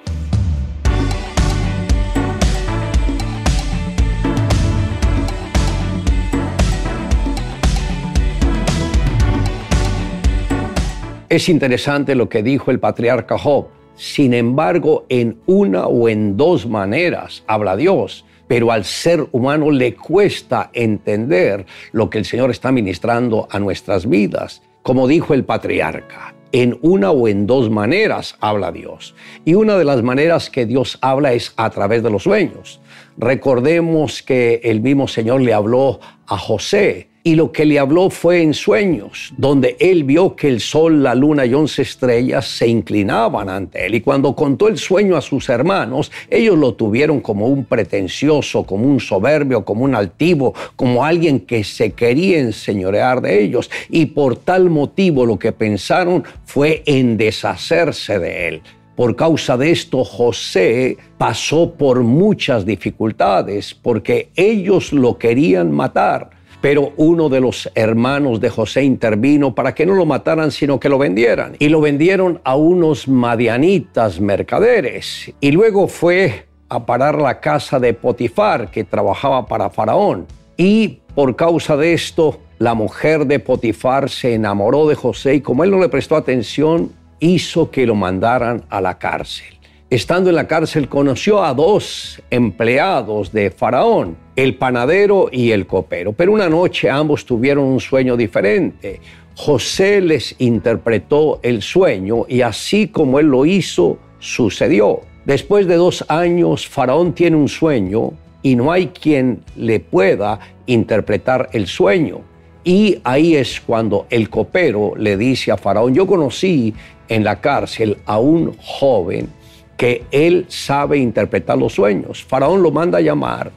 Es 11.29 11.51
interesante 11.51 12.15
lo 12.15 12.31
que 12.31 12.43
dijo 12.43 12.71
el 12.71 12.81
patriarca 12.81 13.37
Job. 13.37 13.67
Sin 13.97 14.33
embargo, 14.33 15.05
en 15.11 15.39
una 15.45 15.87
o 15.87 16.09
en 16.09 16.39
dos 16.39 16.67
maneras 16.67 17.45
habla 17.47 17.77
Dios, 17.77 18.25
pero 18.47 18.73
al 18.73 18.87
ser 18.87 19.27
humano 19.33 19.71
le 19.71 19.95
cuesta 19.95 20.71
entender 20.73 21.67
lo 21.93 22.09
que 22.09 22.17
el 22.17 22.25
Señor 22.25 22.51
está 22.51 22.73
ministrando 22.73 23.47
a 23.51 23.59
nuestras 23.59 24.09
vidas. 24.09 24.63
Como 24.83 25.07
dijo 25.07 25.35
el 25.35 25.45
patriarca, 25.45 26.35
en 26.53 26.79
una 26.81 27.11
o 27.11 27.29
en 27.29 27.47
dos 27.47 27.69
maneras 27.69 28.37
habla 28.41 28.73
Dios. 28.73 29.15
Y 29.45 29.53
una 29.53 29.77
de 29.77 29.85
las 29.85 30.03
maneras 30.03 30.49
que 30.49 30.65
Dios 30.65 30.99
habla 31.03 31.35
es 31.35 31.53
a 31.57 31.69
través 31.69 32.03
de 32.03 32.11
los 32.11 32.23
sueños. 32.23 32.81
Recordemos 33.19 34.23
que 34.23 34.63
el 34.65 34.81
mismo 34.81 35.07
Señor 35.07 35.43
le 35.43 35.53
habló 35.53 36.01
a 36.27 36.39
José 36.39 37.08
y 37.29 37.35
lo 37.35 37.53
que 37.53 37.67
le 37.67 37.79
habló 37.79 38.09
fue 38.09 38.41
en 38.41 38.55
sueños, 38.55 39.35
donde 39.37 39.77
él 39.81 40.05
vio 40.05 40.35
que 40.35 40.49
el 40.49 40.61
sol, 40.61 41.03
la 41.03 41.15
luna 41.15 41.45
y 41.45 41.53
once 41.53 41.83
estrellas 41.83 42.47
se 42.47 42.67
inclinaban 42.67 43.51
ante 43.51 43.85
él. 43.85 43.97
Y 43.97 44.01
cuando 44.01 44.35
contó 44.35 44.67
el 44.67 44.79
sueño 44.79 45.15
a 45.15 45.21
sus 45.21 45.51
hermanos, 45.51 46.11
ellos 46.31 46.57
lo 46.57 46.73
tuvieron 46.73 47.21
como 47.21 47.49
un 47.49 47.67
pretencioso, 47.67 48.63
como 48.63 48.87
un 48.87 48.99
soberbio, 48.99 49.63
como 49.63 49.85
un 49.85 49.95
altivo, 49.95 50.55
como 50.75 51.05
alguien 51.05 51.41
que 51.41 51.65
se 51.65 51.93
quería 51.93 52.39
enseñorear 52.39 53.21
de 53.21 53.45
ellos. 53.45 53.71
Y 53.91 54.07
por 54.07 54.37
tal 54.37 54.71
motivo 54.71 55.27
lo 55.27 55.39
que 55.39 55.53
pensaron 55.53 56.25
fue 56.47 56.83
en 56.87 57.19
deshacerse 57.19 58.19
de 58.19 58.49
él. 58.49 58.63
Por 58.97 59.17
causa 59.17 59.59
de 59.59 59.71
esto, 59.71 60.03
José 60.03 60.97
pasó 61.19 61.75
por 61.75 62.03
muchas 62.05 62.65
dificultades 62.65 63.75
porque 63.75 64.31
ellos 64.35 64.95
lo 64.95 65.19
querían 65.19 65.71
matar. 65.73 66.38
Pero 66.61 66.93
uno 66.97 67.29
de 67.29 67.41
los 67.41 67.71
hermanos 67.75 68.41
de 68.41 68.51
José 68.51 68.83
intervino 68.83 69.55
para 69.55 69.75
que 69.75 69.87
no 69.87 69.95
lo 69.95 70.07
mataran, 70.07 70.51
sino 70.51 70.81
que 70.81 70.89
lo 70.89 70.99
vendieran. 70.99 71.55
Y 71.59 71.69
lo 71.69 71.81
vendieron 71.81 72.41
a 72.45 72.57
unos 72.57 73.07
madianitas 73.07 74.21
mercaderes. 74.21 75.33
Y 75.41 75.53
luego 75.53 75.87
fue 75.87 76.47
a 76.69 76.85
parar 76.85 77.21
la 77.21 77.41
casa 77.41 77.79
de 77.79 77.95
Potifar, 77.95 78.71
que 78.71 78.85
trabajaba 78.85 79.47
para 79.47 79.71
Faraón. 79.71 80.27
Y 80.57 81.01
por 81.15 81.37
causa 81.37 81.77
de 81.77 81.93
esto, 81.93 82.41
la 82.59 82.75
mujer 82.75 83.27
de 83.27 83.39
Potifar 83.39 84.11
se 84.11 84.35
enamoró 84.35 84.89
de 84.89 84.95
José 84.95 85.37
y 85.37 85.41
como 85.41 85.65
él 85.65 85.71
no 85.71 85.79
le 85.79 85.89
prestó 85.89 86.17
atención, 86.17 86.93
hizo 87.21 87.71
que 87.71 87.87
lo 87.87 87.95
mandaran 87.95 88.65
a 88.69 88.81
la 88.81 88.99
cárcel. 88.99 89.58
Estando 89.91 90.29
en 90.29 90.37
la 90.37 90.47
cárcel 90.47 90.87
conoció 90.87 91.43
a 91.43 91.55
dos 91.55 92.23
empleados 92.29 93.33
de 93.33 93.51
Faraón, 93.51 94.19
el 94.37 94.55
panadero 94.57 95.31
y 95.33 95.53
el 95.53 95.67
copero, 95.67 96.13
pero 96.13 96.31
una 96.31 96.51
noche 96.51 96.91
ambos 96.91 97.25
tuvieron 97.25 97.65
un 97.65 97.81
sueño 97.81 98.15
diferente. 98.15 99.01
José 99.35 100.03
les 100.03 100.35
interpretó 100.41 101.41
el 101.43 101.63
sueño 101.63 102.27
y 102.29 102.43
así 102.43 102.89
como 102.89 103.19
él 103.19 103.29
lo 103.29 103.47
hizo, 103.47 103.97
sucedió. 104.19 105.01
Después 105.25 105.67
de 105.67 105.77
dos 105.77 106.05
años, 106.09 106.69
Faraón 106.69 107.15
tiene 107.15 107.39
un 107.39 107.49
sueño 107.49 108.13
y 108.43 108.57
no 108.57 108.71
hay 108.71 108.89
quien 108.89 109.43
le 109.57 109.81
pueda 109.81 110.39
interpretar 110.67 111.49
el 111.55 111.67
sueño. 111.67 112.21
Y 112.63 112.99
ahí 113.05 113.37
es 113.37 113.59
cuando 113.63 114.07
el 114.11 114.29
copero 114.29 114.93
le 114.99 115.17
dice 115.17 115.51
a 115.51 115.57
Faraón, 115.57 115.95
yo 115.95 116.07
conocí 116.07 116.75
en 117.09 117.25
la 117.25 117.41
cárcel 117.41 117.97
a 118.05 118.19
un 118.19 118.55
joven 118.59 119.38
que 119.79 120.05
él 120.11 120.45
sabe 120.49 120.99
interpretar 120.99 121.57
los 121.57 121.73
sueños. 121.73 122.23
Faraón 122.25 122.63
lo 122.63 122.71
manda 122.71 122.99
a 122.99 123.01
llamar 123.01 123.53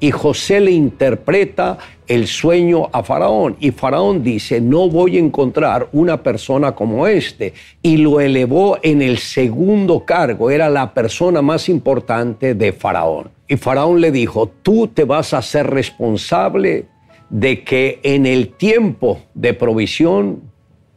y 0.00 0.10
José 0.10 0.60
le 0.60 0.72
interpreta 0.72 1.78
el 2.08 2.26
sueño 2.26 2.88
a 2.92 3.02
Faraón. 3.02 3.56
Y 3.60 3.70
Faraón 3.70 4.22
dice, 4.22 4.60
no 4.60 4.88
voy 4.88 5.16
a 5.16 5.20
encontrar 5.20 5.88
una 5.92 6.22
persona 6.22 6.72
como 6.72 7.06
este. 7.06 7.52
Y 7.82 7.98
lo 7.98 8.20
elevó 8.20 8.78
en 8.82 9.02
el 9.02 9.18
segundo 9.18 10.04
cargo, 10.04 10.50
era 10.50 10.70
la 10.70 10.94
persona 10.94 11.42
más 11.42 11.68
importante 11.68 12.54
de 12.54 12.72
Faraón. 12.72 13.30
Y 13.46 13.56
Faraón 13.56 14.00
le 14.00 14.10
dijo, 14.10 14.50
tú 14.62 14.88
te 14.88 15.04
vas 15.04 15.34
a 15.34 15.42
ser 15.42 15.68
responsable 15.68 16.86
de 17.28 17.64
que 17.64 18.00
en 18.02 18.24
el 18.24 18.48
tiempo 18.48 19.20
de 19.34 19.52
provisión 19.52 20.42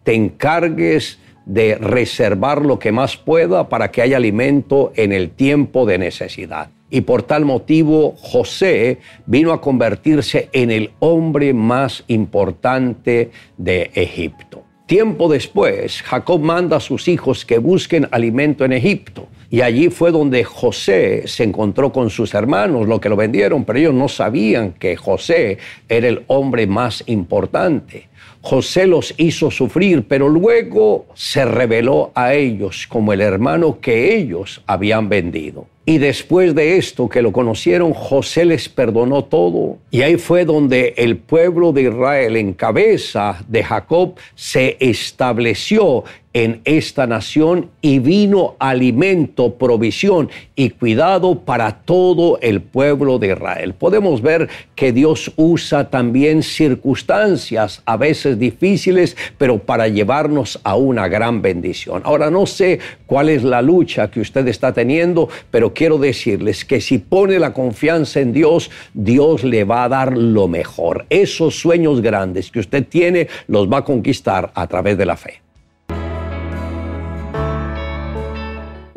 te 0.03 0.13
encargues 0.13 1.19
de 1.49 1.75
reservar 1.75 2.63
lo 2.63 2.77
que 2.77 2.91
más 2.91 3.17
pueda 3.17 3.69
para 3.69 3.89
que 3.89 4.03
haya 4.03 4.17
alimento 4.17 4.93
en 4.95 5.11
el 5.11 5.31
tiempo 5.31 5.87
de 5.87 5.97
necesidad. 5.97 6.69
Y 6.91 7.01
por 7.01 7.23
tal 7.23 7.43
motivo 7.43 8.13
José 8.17 8.99
vino 9.25 9.51
a 9.51 9.59
convertirse 9.59 10.49
en 10.53 10.69
el 10.69 10.91
hombre 10.99 11.55
más 11.55 12.03
importante 12.07 13.31
de 13.57 13.89
Egipto. 13.95 14.63
Tiempo 14.85 15.27
después, 15.27 16.03
Jacob 16.03 16.39
manda 16.39 16.77
a 16.77 16.79
sus 16.79 17.07
hijos 17.07 17.45
que 17.45 17.57
busquen 17.57 18.07
alimento 18.11 18.63
en 18.63 18.73
Egipto. 18.73 19.27
Y 19.49 19.61
allí 19.61 19.89
fue 19.89 20.11
donde 20.11 20.43
José 20.43 21.23
se 21.27 21.43
encontró 21.43 21.91
con 21.91 22.11
sus 22.11 22.35
hermanos, 22.35 22.87
lo 22.87 23.01
que 23.01 23.09
lo 23.09 23.15
vendieron, 23.15 23.65
pero 23.65 23.79
ellos 23.79 23.93
no 23.95 24.07
sabían 24.07 24.73
que 24.73 24.95
José 24.95 25.57
era 25.87 26.07
el 26.07 26.23
hombre 26.27 26.67
más 26.67 27.03
importante. 27.07 28.08
José 28.41 28.87
los 28.87 29.13
hizo 29.17 29.51
sufrir, 29.51 30.05
pero 30.07 30.29
luego 30.29 31.05
se 31.13 31.43
reveló 31.45 32.11
a 32.15 32.33
ellos 32.33 32.87
como 32.87 33.11
el 33.11 33.21
hermano 33.21 33.79
que 33.81 34.15
ellos 34.15 34.63
habían 34.65 35.09
vendido. 35.09 35.67
Y 35.85 35.97
después 35.97 36.53
de 36.53 36.77
esto 36.77 37.09
que 37.09 37.23
lo 37.23 37.31
conocieron, 37.31 37.93
José 37.93 38.45
les 38.45 38.69
perdonó 38.69 39.23
todo. 39.23 39.79
Y 39.89 40.03
ahí 40.03 40.17
fue 40.17 40.45
donde 40.45 40.93
el 40.97 41.17
pueblo 41.17 41.73
de 41.73 41.81
Israel 41.81 42.37
en 42.37 42.53
cabeza 42.53 43.43
de 43.47 43.63
Jacob 43.63 44.13
se 44.35 44.77
estableció 44.79 46.03
en 46.33 46.61
esta 46.65 47.07
nación 47.07 47.69
y 47.81 47.99
vino 47.99 48.55
alimento, 48.59 49.55
provisión 49.55 50.29
y 50.55 50.69
cuidado 50.69 51.39
para 51.39 51.71
todo 51.71 52.37
el 52.41 52.61
pueblo 52.61 53.17
de 53.17 53.29
Israel. 53.29 53.73
Podemos 53.73 54.21
ver 54.21 54.47
que 54.75 54.91
Dios 54.91 55.31
usa 55.37 55.89
también 55.89 56.43
circunstancias 56.43 57.81
a 57.85 57.97
veces 57.97 58.37
difíciles, 58.37 59.17
pero 59.37 59.57
para 59.57 59.87
llevarnos 59.87 60.59
a 60.63 60.75
una 60.75 61.07
gran 61.07 61.41
bendición. 61.41 62.01
Ahora 62.05 62.29
no 62.29 62.45
sé 62.45 62.79
cuál 63.07 63.29
es 63.29 63.43
la 63.43 63.61
lucha 63.61 64.11
que 64.11 64.21
usted 64.21 64.47
está 64.47 64.71
teniendo, 64.71 65.29
pero 65.49 65.73
quiero 65.73 65.97
decirles 65.97 66.63
que 66.63 66.79
si 66.79 66.99
pone 66.99 67.39
la 67.39 67.53
confianza 67.53 68.19
en 68.19 68.33
Dios, 68.33 68.69
Dios 68.93 69.43
le 69.43 69.63
va 69.63 69.85
a 69.85 69.89
dar 69.89 70.15
lo 70.15 70.47
mejor. 70.47 71.05
Esos 71.09 71.59
sueños 71.59 72.01
grandes 72.01 72.51
que 72.51 72.59
usted 72.59 72.85
tiene 72.85 73.27
los 73.47 73.71
va 73.71 73.79
a 73.79 73.83
conquistar 73.83 74.51
a 74.53 74.67
través 74.67 74.97
de 74.97 75.05
la 75.05 75.17
fe. 75.17 75.48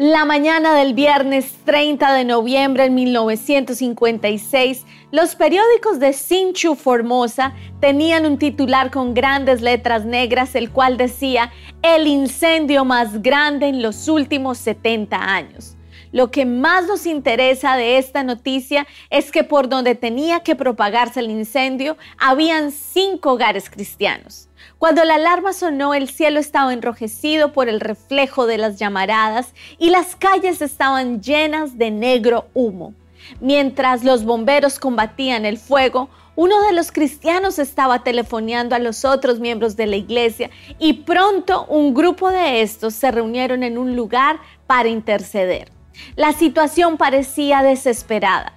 La 0.04 0.24
mañana 0.24 0.74
del 0.74 0.94
viernes 0.94 1.54
30 1.64 2.12
de 2.14 2.24
noviembre 2.24 2.82
de 2.82 2.90
1956, 2.90 4.84
los 5.12 5.36
periódicos 5.36 6.00
de 6.00 6.12
Sinchu 6.12 6.74
Formosa 6.74 7.52
tenían 7.78 8.26
un 8.26 8.36
titular 8.36 8.90
con 8.90 9.14
grandes 9.14 9.60
letras 9.60 10.04
negras, 10.04 10.56
el 10.56 10.72
cual 10.72 10.96
decía 10.96 11.52
el 11.82 12.08
incendio 12.08 12.84
más 12.84 13.22
grande 13.22 13.68
en 13.68 13.80
los 13.80 14.08
últimos 14.08 14.58
70 14.58 15.16
años. 15.16 15.76
Lo 16.10 16.32
que 16.32 16.46
más 16.46 16.88
nos 16.88 17.06
interesa 17.06 17.76
de 17.76 17.98
esta 17.98 18.24
noticia 18.24 18.88
es 19.08 19.30
que 19.30 19.44
por 19.44 19.68
donde 19.68 19.94
tenía 19.94 20.40
que 20.40 20.56
propagarse 20.56 21.20
el 21.20 21.30
incendio, 21.30 21.96
habían 22.18 22.72
cinco 22.72 23.34
hogares 23.34 23.70
cristianos. 23.70 24.48
Cuando 24.82 25.04
la 25.04 25.14
alarma 25.14 25.52
sonó, 25.52 25.94
el 25.94 26.08
cielo 26.08 26.40
estaba 26.40 26.72
enrojecido 26.72 27.52
por 27.52 27.68
el 27.68 27.78
reflejo 27.78 28.46
de 28.46 28.58
las 28.58 28.80
llamaradas 28.80 29.54
y 29.78 29.90
las 29.90 30.16
calles 30.16 30.60
estaban 30.60 31.22
llenas 31.22 31.78
de 31.78 31.92
negro 31.92 32.48
humo. 32.52 32.92
Mientras 33.40 34.02
los 34.02 34.24
bomberos 34.24 34.80
combatían 34.80 35.46
el 35.46 35.58
fuego, 35.58 36.08
uno 36.34 36.60
de 36.62 36.72
los 36.72 36.90
cristianos 36.90 37.60
estaba 37.60 38.02
telefoneando 38.02 38.74
a 38.74 38.80
los 38.80 39.04
otros 39.04 39.38
miembros 39.38 39.76
de 39.76 39.86
la 39.86 39.94
iglesia 39.94 40.50
y 40.80 40.94
pronto 40.94 41.64
un 41.66 41.94
grupo 41.94 42.30
de 42.30 42.62
estos 42.62 42.94
se 42.94 43.12
reunieron 43.12 43.62
en 43.62 43.78
un 43.78 43.94
lugar 43.94 44.40
para 44.66 44.88
interceder. 44.88 45.70
La 46.16 46.32
situación 46.32 46.96
parecía 46.96 47.62
desesperada. 47.62 48.52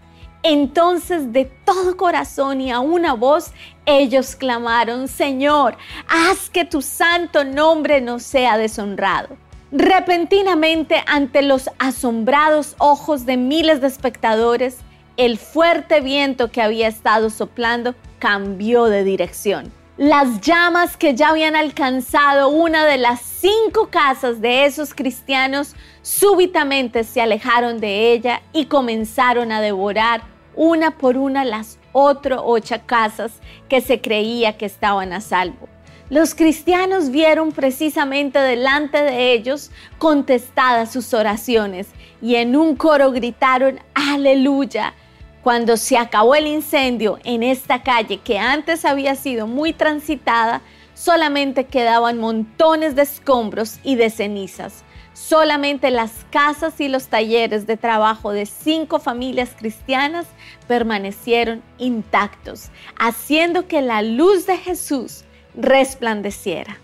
Entonces 0.47 1.33
de 1.33 1.45
todo 1.45 1.97
corazón 1.97 2.61
y 2.61 2.71
a 2.71 2.79
una 2.79 3.13
voz 3.13 3.51
ellos 3.87 4.35
clamaron, 4.35 5.07
Señor, 5.07 5.75
haz 6.07 6.51
que 6.51 6.65
tu 6.65 6.83
santo 6.83 7.43
nombre 7.43 7.99
no 7.99 8.19
sea 8.19 8.55
deshonrado. 8.55 9.37
Repentinamente, 9.71 11.03
ante 11.07 11.41
los 11.41 11.71
asombrados 11.79 12.75
ojos 12.77 13.25
de 13.25 13.37
miles 13.37 13.81
de 13.81 13.87
espectadores, 13.87 14.77
el 15.17 15.39
fuerte 15.39 15.99
viento 16.01 16.51
que 16.51 16.61
había 16.61 16.89
estado 16.89 17.31
soplando 17.31 17.95
cambió 18.19 18.85
de 18.85 19.03
dirección. 19.03 19.73
Las 19.97 20.41
llamas 20.41 20.95
que 20.95 21.15
ya 21.15 21.29
habían 21.29 21.55
alcanzado 21.55 22.49
una 22.49 22.85
de 22.85 22.97
las 22.97 23.19
cinco 23.21 23.87
casas 23.89 24.41
de 24.41 24.65
esos 24.65 24.93
cristianos 24.93 25.73
súbitamente 26.03 27.03
se 27.03 27.19
alejaron 27.19 27.79
de 27.79 28.11
ella 28.11 28.43
y 28.53 28.65
comenzaron 28.65 29.51
a 29.51 29.59
devorar 29.59 30.34
una 30.55 30.97
por 30.97 31.17
una 31.17 31.43
las 31.45 31.77
otras 31.91 32.39
ocho 32.43 32.75
casas 32.85 33.33
que 33.69 33.81
se 33.81 34.01
creía 34.01 34.57
que 34.57 34.65
estaban 34.65 35.13
a 35.13 35.21
salvo. 35.21 35.67
Los 36.09 36.35
cristianos 36.35 37.09
vieron 37.09 37.51
precisamente 37.51 38.37
delante 38.37 39.01
de 39.01 39.33
ellos 39.33 39.71
contestadas 39.97 40.91
sus 40.91 41.15
oraciones 41.15 41.87
y 42.21 42.35
en 42.35 42.55
un 42.55 42.75
coro 42.75 43.11
gritaron, 43.11 43.79
aleluya. 43.95 44.93
Cuando 45.41 45.77
se 45.77 45.97
acabó 45.97 46.35
el 46.35 46.47
incendio 46.47 47.19
en 47.23 47.41
esta 47.43 47.81
calle 47.81 48.17
que 48.17 48.37
antes 48.37 48.85
había 48.85 49.15
sido 49.15 49.47
muy 49.47 49.73
transitada, 49.73 50.61
solamente 50.93 51.65
quedaban 51.65 52.19
montones 52.19 52.95
de 52.95 53.01
escombros 53.01 53.79
y 53.83 53.95
de 53.95 54.09
cenizas. 54.09 54.84
Solamente 55.15 55.91
las 55.91 56.11
casas 56.29 56.81
y 56.81 56.89
los 56.89 57.07
talleres 57.07 57.65
de 57.65 57.77
trabajo 57.77 58.33
de 58.33 58.45
cinco 58.45 58.99
familias 58.99 59.51
cristianas 59.57 60.25
permanecieron 60.67 61.61
intactos, 61.77 62.69
haciendo 62.99 63.65
que 63.65 63.81
la 63.81 64.01
luz 64.01 64.45
de 64.45 64.57
Jesús 64.57 65.23
resplandeciera. 65.55 66.81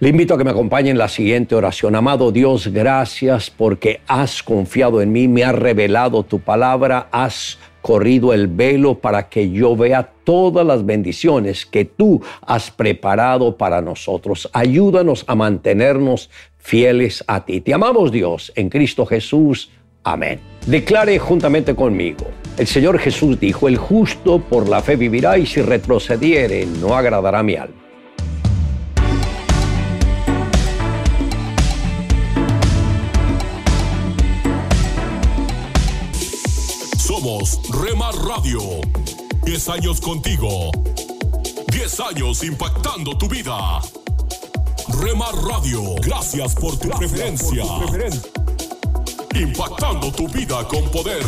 Le 0.00 0.08
invito 0.08 0.32
a 0.32 0.38
que 0.38 0.44
me 0.44 0.50
acompañe 0.50 0.88
en 0.88 0.96
la 0.96 1.08
siguiente 1.08 1.54
oración. 1.54 1.94
Amado 1.94 2.32
Dios, 2.32 2.68
gracias 2.68 3.50
porque 3.50 4.00
has 4.06 4.42
confiado 4.42 5.02
en 5.02 5.12
mí, 5.12 5.28
me 5.28 5.44
has 5.44 5.54
revelado 5.54 6.22
tu 6.22 6.40
palabra, 6.40 7.08
has 7.12 7.58
corrido 7.82 8.32
el 8.32 8.46
velo 8.46 8.98
para 8.98 9.28
que 9.28 9.50
yo 9.50 9.76
vea 9.76 10.10
todas 10.24 10.66
las 10.66 10.86
bendiciones 10.86 11.66
que 11.66 11.84
tú 11.84 12.22
has 12.40 12.70
preparado 12.70 13.58
para 13.58 13.82
nosotros. 13.82 14.48
Ayúdanos 14.54 15.24
a 15.26 15.34
mantenernos 15.34 16.30
fieles 16.64 17.22
a 17.26 17.44
ti. 17.44 17.60
Te 17.60 17.74
amamos 17.74 18.10
Dios 18.10 18.50
en 18.56 18.70
Cristo 18.70 19.04
Jesús. 19.04 19.70
Amén. 20.02 20.40
Declare 20.66 21.18
juntamente 21.18 21.74
conmigo. 21.74 22.26
El 22.56 22.66
Señor 22.66 22.98
Jesús 22.98 23.38
dijo, 23.38 23.68
el 23.68 23.76
justo 23.76 24.38
por 24.38 24.66
la 24.68 24.80
fe 24.80 24.96
vivirá 24.96 25.36
y 25.36 25.44
si 25.44 25.60
retrocediere 25.60 26.66
no 26.80 26.96
agradará 26.96 27.42
mi 27.42 27.56
alma. 27.56 27.76
Somos 36.96 37.60
Rema 37.70 38.10
Radio. 38.26 38.60
10 39.44 39.68
años 39.68 40.00
contigo. 40.00 40.70
10 41.70 42.00
años 42.00 42.42
impactando 42.42 43.18
tu 43.18 43.28
vida. 43.28 43.80
Remar 44.88 45.34
Radio, 45.34 45.94
gracias 46.02 46.54
por 46.54 46.76
tu 46.76 46.88
preferencia. 46.90 47.64
Impactando 49.34 50.12
tu 50.12 50.28
vida 50.28 50.66
con 50.68 50.88
poder. 50.90 51.24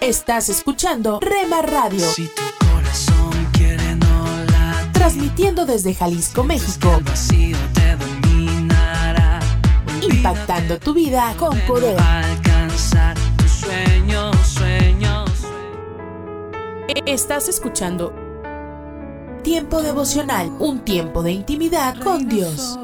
Estás 0.00 0.48
escuchando 0.48 1.20
Rema 1.20 1.62
Radio. 1.62 2.06
Transmitiendo 4.92 5.66
desde 5.66 5.94
Jalisco, 5.94 6.42
México 6.42 7.00
impactando 10.08 10.78
tu 10.78 10.94
vida 10.94 11.34
con 11.38 11.58
poder. 11.60 12.00
Alcanzar 12.00 13.16
tus 13.36 13.50
sueños, 13.50 14.36
sueños. 14.46 15.30
Estás 17.06 17.48
escuchando 17.48 18.12
Tiempo 19.46 19.80
devocional, 19.80 20.50
un 20.58 20.80
tiempo 20.80 21.22
de 21.22 21.30
intimidad 21.30 21.96
con 22.02 22.28
Dios. 22.28 22.76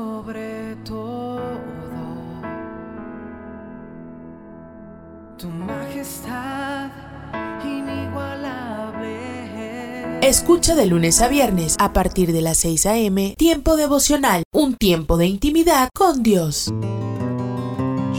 Escucha 10.23 10.77
de 10.77 10.86
lunes 10.86 11.20
a 11.20 11.27
viernes 11.27 11.74
a 11.81 11.93
partir 11.93 12.32
de 12.32 12.43
las 12.43 12.59
6 12.59 12.86
a.m. 12.86 13.35
Tiempo 13.36 13.74
devocional, 13.74 14.44
un 14.53 14.77
tiempo 14.77 15.16
de 15.16 15.27
intimidad 15.27 15.89
con 15.93 16.23
Dios. 16.23 16.73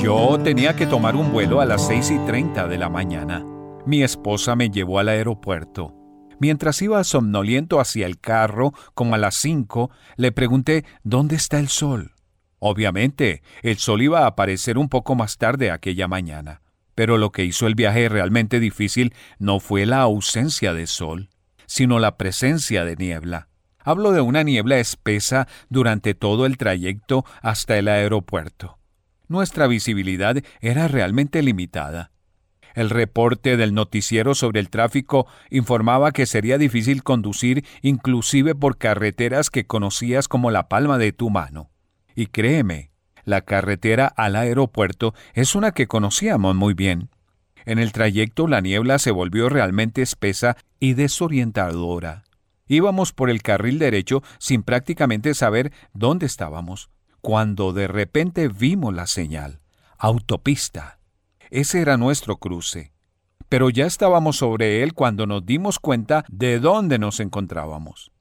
Yo 0.03 0.37
tenía 0.43 0.75
que 0.75 0.85
tomar 0.85 1.15
un 1.15 1.31
vuelo 1.31 1.61
a 1.61 1.65
las 1.65 1.87
6 1.87 2.11
y 2.11 2.19
30 2.25 2.67
de 2.67 2.77
la 2.77 2.89
mañana. 2.89 3.41
Mi 3.85 4.03
esposa 4.03 4.53
me 4.53 4.69
llevó 4.69 4.99
al 4.99 5.07
aeropuerto. 5.07 5.95
Mientras 6.41 6.81
iba 6.81 7.01
somnoliento 7.05 7.79
hacia 7.79 8.05
el 8.05 8.19
carro, 8.19 8.73
como 8.95 9.15
a 9.15 9.17
las 9.17 9.35
5, 9.35 9.91
le 10.17 10.33
pregunté 10.33 10.83
¿dónde 11.03 11.37
está 11.37 11.57
el 11.57 11.69
sol? 11.69 12.11
Obviamente, 12.59 13.43
el 13.61 13.77
sol 13.77 14.01
iba 14.01 14.23
a 14.23 14.27
aparecer 14.27 14.77
un 14.77 14.89
poco 14.89 15.15
más 15.15 15.37
tarde 15.37 15.71
aquella 15.71 16.09
mañana. 16.09 16.61
Pero 16.95 17.17
lo 17.17 17.31
que 17.31 17.45
hizo 17.45 17.65
el 17.65 17.75
viaje 17.75 18.09
realmente 18.09 18.59
difícil 18.59 19.13
no 19.39 19.61
fue 19.61 19.85
la 19.85 20.01
ausencia 20.01 20.73
de 20.73 20.85
sol, 20.85 21.29
sino 21.65 21.99
la 21.99 22.17
presencia 22.17 22.83
de 22.83 22.97
niebla. 22.97 23.47
Hablo 23.79 24.11
de 24.11 24.19
una 24.19 24.43
niebla 24.43 24.79
espesa 24.79 25.47
durante 25.69 26.13
todo 26.13 26.45
el 26.45 26.57
trayecto 26.57 27.23
hasta 27.41 27.77
el 27.77 27.87
aeropuerto 27.87 28.82
nuestra 29.27 29.67
visibilidad 29.67 30.37
era 30.61 30.87
realmente 30.87 31.41
limitada. 31.41 32.11
El 32.73 32.89
reporte 32.89 33.55
del 33.55 33.73
noticiero 33.73 34.33
sobre 34.33 34.59
el 34.59 34.69
tráfico 34.69 35.27
informaba 35.51 36.11
que 36.11 36.25
sería 36.25 36.57
difícil 36.57 37.03
conducir 37.03 37.65
inclusive 37.81 38.55
por 38.55 38.77
carreteras 38.77 39.49
que 39.49 39.67
conocías 39.67 40.27
como 40.27 40.49
la 40.49 40.67
palma 40.69 40.97
de 40.97 41.11
tu 41.11 41.29
mano. 41.29 41.69
Y 42.15 42.27
créeme, 42.27 42.91
la 43.25 43.41
carretera 43.41 44.07
al 44.07 44.35
aeropuerto 44.35 45.13
es 45.33 45.55
una 45.55 45.71
que 45.71 45.87
conocíamos 45.87 46.55
muy 46.55 46.73
bien. 46.73 47.09
En 47.65 47.79
el 47.79 47.91
trayecto 47.91 48.47
la 48.47 48.59
niebla 48.59 48.99
se 48.99 49.11
volvió 49.11 49.49
realmente 49.49 50.01
espesa 50.01 50.57
y 50.79 50.93
desorientadora. 50.93 52.23
Íbamos 52.67 53.13
por 53.13 53.29
el 53.29 53.41
carril 53.43 53.77
derecho 53.77 54.23
sin 54.39 54.63
prácticamente 54.63 55.33
saber 55.35 55.71
dónde 55.93 56.25
estábamos 56.25 56.89
cuando 57.23 57.71
de 57.71 57.87
repente 57.87 58.49
vimos 58.49 58.93
la 58.93 59.07
señal. 59.07 59.61
Autopista. 59.97 60.99
Ese 61.51 61.79
era 61.79 61.95
nuestro 61.95 62.35
cruce. 62.35 62.91
Pero 63.47 63.69
ya 63.69 63.85
estábamos 63.85 64.35
sobre 64.35 64.83
él 64.83 64.93
cuando 64.93 65.25
nos 65.25 65.45
dimos 65.45 65.79
cuenta 65.79 66.25
de 66.27 66.59
dónde 66.59 66.99
nos 66.99 67.21
encontrábamos. 67.21 68.11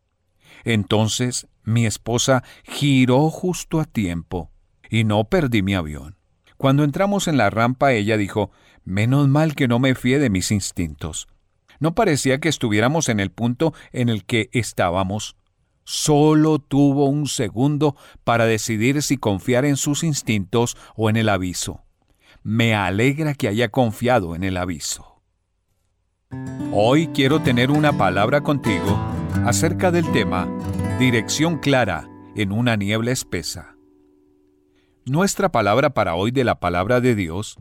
Entonces 0.62 1.48
mi 1.64 1.84
esposa 1.84 2.44
giró 2.62 3.28
justo 3.28 3.80
a 3.80 3.86
tiempo 3.86 4.52
y 4.88 5.02
no 5.02 5.24
perdí 5.24 5.62
mi 5.62 5.74
avión. 5.74 6.16
Cuando 6.56 6.84
entramos 6.84 7.26
en 7.26 7.38
la 7.38 7.50
rampa, 7.50 7.92
ella 7.92 8.16
dijo, 8.16 8.52
Menos 8.84 9.26
mal 9.26 9.56
que 9.56 9.66
no 9.66 9.80
me 9.80 9.96
fié 9.96 10.20
de 10.20 10.30
mis 10.30 10.52
instintos. 10.52 11.26
No 11.80 11.96
parecía 11.96 12.38
que 12.38 12.48
estuviéramos 12.48 13.08
en 13.08 13.18
el 13.18 13.32
punto 13.32 13.74
en 13.90 14.08
el 14.08 14.24
que 14.24 14.48
estábamos. 14.52 15.34
Solo 15.84 16.58
tuvo 16.58 17.06
un 17.06 17.26
segundo 17.26 17.96
para 18.24 18.46
decidir 18.46 19.02
si 19.02 19.16
confiar 19.16 19.64
en 19.64 19.76
sus 19.76 20.04
instintos 20.04 20.76
o 20.96 21.10
en 21.10 21.16
el 21.16 21.28
aviso. 21.28 21.82
Me 22.42 22.74
alegra 22.74 23.34
que 23.34 23.48
haya 23.48 23.68
confiado 23.68 24.34
en 24.34 24.44
el 24.44 24.56
aviso. 24.56 25.22
Hoy 26.72 27.08
quiero 27.08 27.42
tener 27.42 27.70
una 27.70 27.92
palabra 27.96 28.40
contigo 28.40 28.98
acerca 29.44 29.90
del 29.90 30.10
tema 30.12 30.48
Dirección 30.98 31.58
clara 31.58 32.08
en 32.36 32.52
una 32.52 32.76
niebla 32.76 33.10
espesa. 33.10 33.76
Nuestra 35.04 35.50
palabra 35.50 35.90
para 35.90 36.14
hoy 36.14 36.30
de 36.30 36.44
la 36.44 36.60
palabra 36.60 37.00
de 37.00 37.14
Dios, 37.14 37.56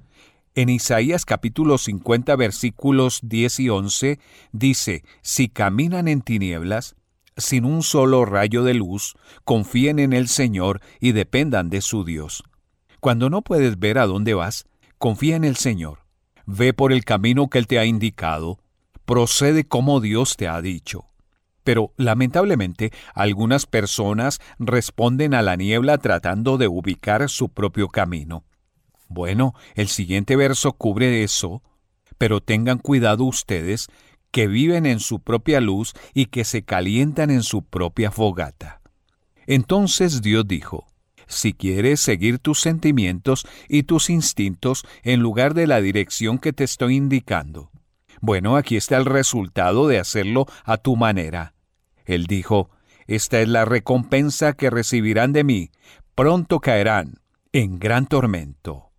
en 0.54 0.70
Isaías 0.70 1.26
capítulo 1.26 1.78
50 1.78 2.36
versículos 2.36 3.20
10 3.24 3.60
y 3.62 3.70
11, 3.70 4.20
dice, 4.52 5.04
Si 5.22 5.50
caminan 5.50 6.08
en 6.08 6.22
tinieblas, 6.22 6.96
sin 7.38 7.66
un 7.66 7.84
solo 7.84 8.26
rayo 8.26 8.64
de 8.64 8.74
luz, 8.74 9.16
confíen 9.44 10.00
en 10.00 10.14
el 10.14 10.28
Señor 10.28 10.82
y 11.00 11.12
dependan 11.14 11.70
de 11.70 11.82
su 11.82 12.04
Dios. 12.04 12.44
Cuando 13.00 13.30
no 13.30 13.42
puedes 13.42 13.80
ver 13.80 13.98
a 13.98 14.06
dónde 14.06 14.34
vas, 14.34 14.66
confía 14.98 15.36
en 15.36 15.44
el 15.44 15.56
Señor. 15.56 16.00
Ve 16.46 16.74
por 16.74 16.94
el 16.94 17.04
camino 17.04 17.50
que 17.50 17.58
Él 17.58 17.68
te 17.68 17.80
ha 17.80 17.86
indicado. 17.86 18.60
Procede 19.06 19.64
como 19.64 20.00
Dios 20.00 20.38
te 20.38 20.48
ha 20.48 20.62
dicho. 20.62 21.06
Pero 21.64 21.94
lamentablemente 21.98 22.92
algunas 23.14 23.66
personas 23.66 24.40
responden 24.60 25.34
a 25.34 25.42
la 25.42 25.56
niebla 25.56 25.98
tratando 25.98 26.58
de 26.58 26.68
ubicar 26.68 27.30
su 27.30 27.50
propio 27.50 27.88
camino. 27.88 28.44
Bueno, 29.08 29.54
el 29.76 29.88
siguiente 29.88 30.36
verso 30.36 30.74
cubre 30.74 31.24
eso, 31.24 31.62
pero 32.18 32.40
tengan 32.40 32.78
cuidado 32.78 33.26
ustedes 33.26 33.90
que 34.32 34.48
viven 34.48 34.86
en 34.86 35.00
su 35.00 35.20
propia 35.20 35.62
luz 35.62 35.94
y 36.14 36.28
que 36.28 36.44
se 36.44 36.64
calientan 36.64 37.30
en 37.30 37.44
su 37.44 37.64
propia 37.64 38.12
fogata. 38.12 38.82
Entonces 39.46 40.22
Dios 40.22 40.48
dijo, 40.48 40.88
si 41.28 41.54
quieres 41.54 42.00
seguir 42.00 42.40
tus 42.40 42.60
sentimientos 42.60 43.48
y 43.70 43.84
tus 43.84 44.10
instintos 44.10 44.86
en 45.04 45.22
lugar 45.22 45.54
de 45.54 45.68
la 45.68 45.82
dirección 45.82 46.40
que 46.40 46.54
te 46.54 46.64
estoy 46.64 46.96
indicando, 46.96 47.72
bueno, 48.22 48.56
aquí 48.56 48.76
está 48.78 48.98
el 48.98 49.06
resultado 49.06 49.88
de 49.88 49.98
hacerlo 49.98 50.46
a 50.64 50.78
tu 50.78 50.96
manera. 50.96 51.56
Él 52.06 52.28
dijo, 52.28 52.70
Esta 53.08 53.42
es 53.42 53.48
la 53.48 53.66
recompensa 53.66 54.54
que 54.54 54.70
recibirán 54.70 55.34
de 55.34 55.44
mí. 55.44 55.72
Pronto 56.14 56.60
caerán 56.60 57.16
en 57.52 57.80
gran 57.80 58.06
tormento. 58.06 58.92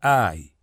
Ay, 0.00 0.53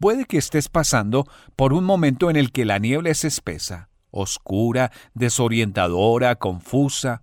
puede 0.00 0.24
que 0.24 0.38
estés 0.38 0.68
pasando 0.68 1.26
por 1.54 1.72
un 1.72 1.84
momento 1.84 2.30
en 2.30 2.36
el 2.36 2.50
que 2.50 2.64
la 2.64 2.78
niebla 2.78 3.10
es 3.10 3.24
espesa, 3.24 3.90
oscura, 4.10 4.90
desorientadora, 5.14 6.34
confusa. 6.36 7.22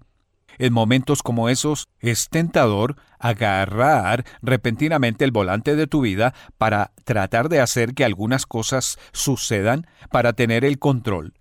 En 0.60 0.74
momentos 0.74 1.22
como 1.22 1.50
esos 1.50 1.88
es 2.00 2.30
tentador 2.30 2.96
agarrar 3.20 4.26
repentinamente 4.42 5.26
el 5.26 5.32
volante 5.32 5.76
de 5.76 5.88
tu 5.88 6.02
vida 6.02 6.34
para 6.58 6.94
tratar 7.04 7.50
de 7.50 7.60
hacer 7.60 7.94
que 7.94 8.06
algunas 8.06 8.46
cosas 8.46 8.98
sucedan, 9.12 9.86
para 10.10 10.34
tener 10.34 10.64
el 10.64 10.80
control. 10.80 11.34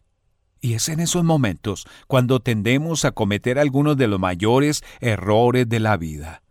Y 0.60 0.74
es 0.74 0.88
en 0.88 1.00
esos 1.00 1.22
momentos 1.22 1.86
cuando 2.08 2.40
tendemos 2.40 3.04
a 3.04 3.12
cometer 3.12 3.58
algunos 3.58 3.96
de 3.96 4.08
los 4.08 4.18
mayores 4.18 4.82
errores 5.00 5.68
de 5.68 5.80
la 5.80 5.96
vida. 5.96 6.42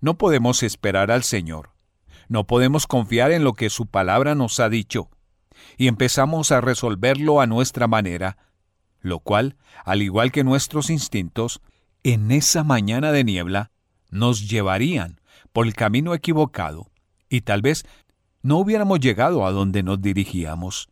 No 0.00 0.16
podemos 0.18 0.62
esperar 0.62 1.10
al 1.10 1.22
Señor. 1.22 1.69
No 2.30 2.46
podemos 2.46 2.86
confiar 2.86 3.32
en 3.32 3.42
lo 3.42 3.54
que 3.54 3.70
su 3.70 3.86
palabra 3.86 4.36
nos 4.36 4.60
ha 4.60 4.68
dicho. 4.68 5.10
Y 5.76 5.88
empezamos 5.88 6.52
a 6.52 6.60
resolverlo 6.60 7.40
a 7.40 7.48
nuestra 7.48 7.88
manera, 7.88 8.38
lo 9.00 9.18
cual, 9.18 9.56
al 9.84 10.00
igual 10.00 10.30
que 10.30 10.44
nuestros 10.44 10.90
instintos, 10.90 11.60
en 12.04 12.30
esa 12.30 12.62
mañana 12.62 13.10
de 13.10 13.24
niebla 13.24 13.72
nos 14.10 14.48
llevarían 14.48 15.20
por 15.52 15.66
el 15.66 15.74
camino 15.74 16.14
equivocado 16.14 16.92
y 17.28 17.40
tal 17.40 17.62
vez 17.62 17.84
no 18.42 18.58
hubiéramos 18.58 19.00
llegado 19.00 19.44
a 19.44 19.50
donde 19.50 19.82
nos 19.82 20.00
dirigíamos. 20.00 20.88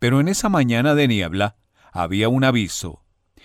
Pero 0.00 0.18
en 0.18 0.26
esa 0.26 0.48
mañana 0.48 0.96
de 0.96 1.06
niebla 1.06 1.58
había 1.92 2.28
un 2.28 2.42
aviso 2.42 3.04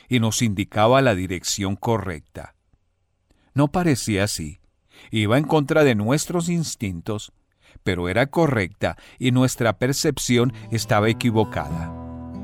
y 0.10 0.20
nos 0.20 0.42
indicaba 0.42 1.04
la 1.04 1.14
dirección 1.14 1.76
correcta. 1.76 2.56
No 3.54 3.68
parecía 3.68 4.24
así, 4.24 4.60
iba 5.12 5.38
en 5.38 5.46
contra 5.46 5.84
de 5.84 5.96
nuestros 5.96 6.50
instintos, 6.50 7.32
pero 7.84 8.10
era 8.10 8.28
correcta 8.28 8.98
y 9.20 9.32
nuestra 9.32 9.78
percepción 9.78 10.54
estaba 10.72 11.10
equivocada. 11.10 11.94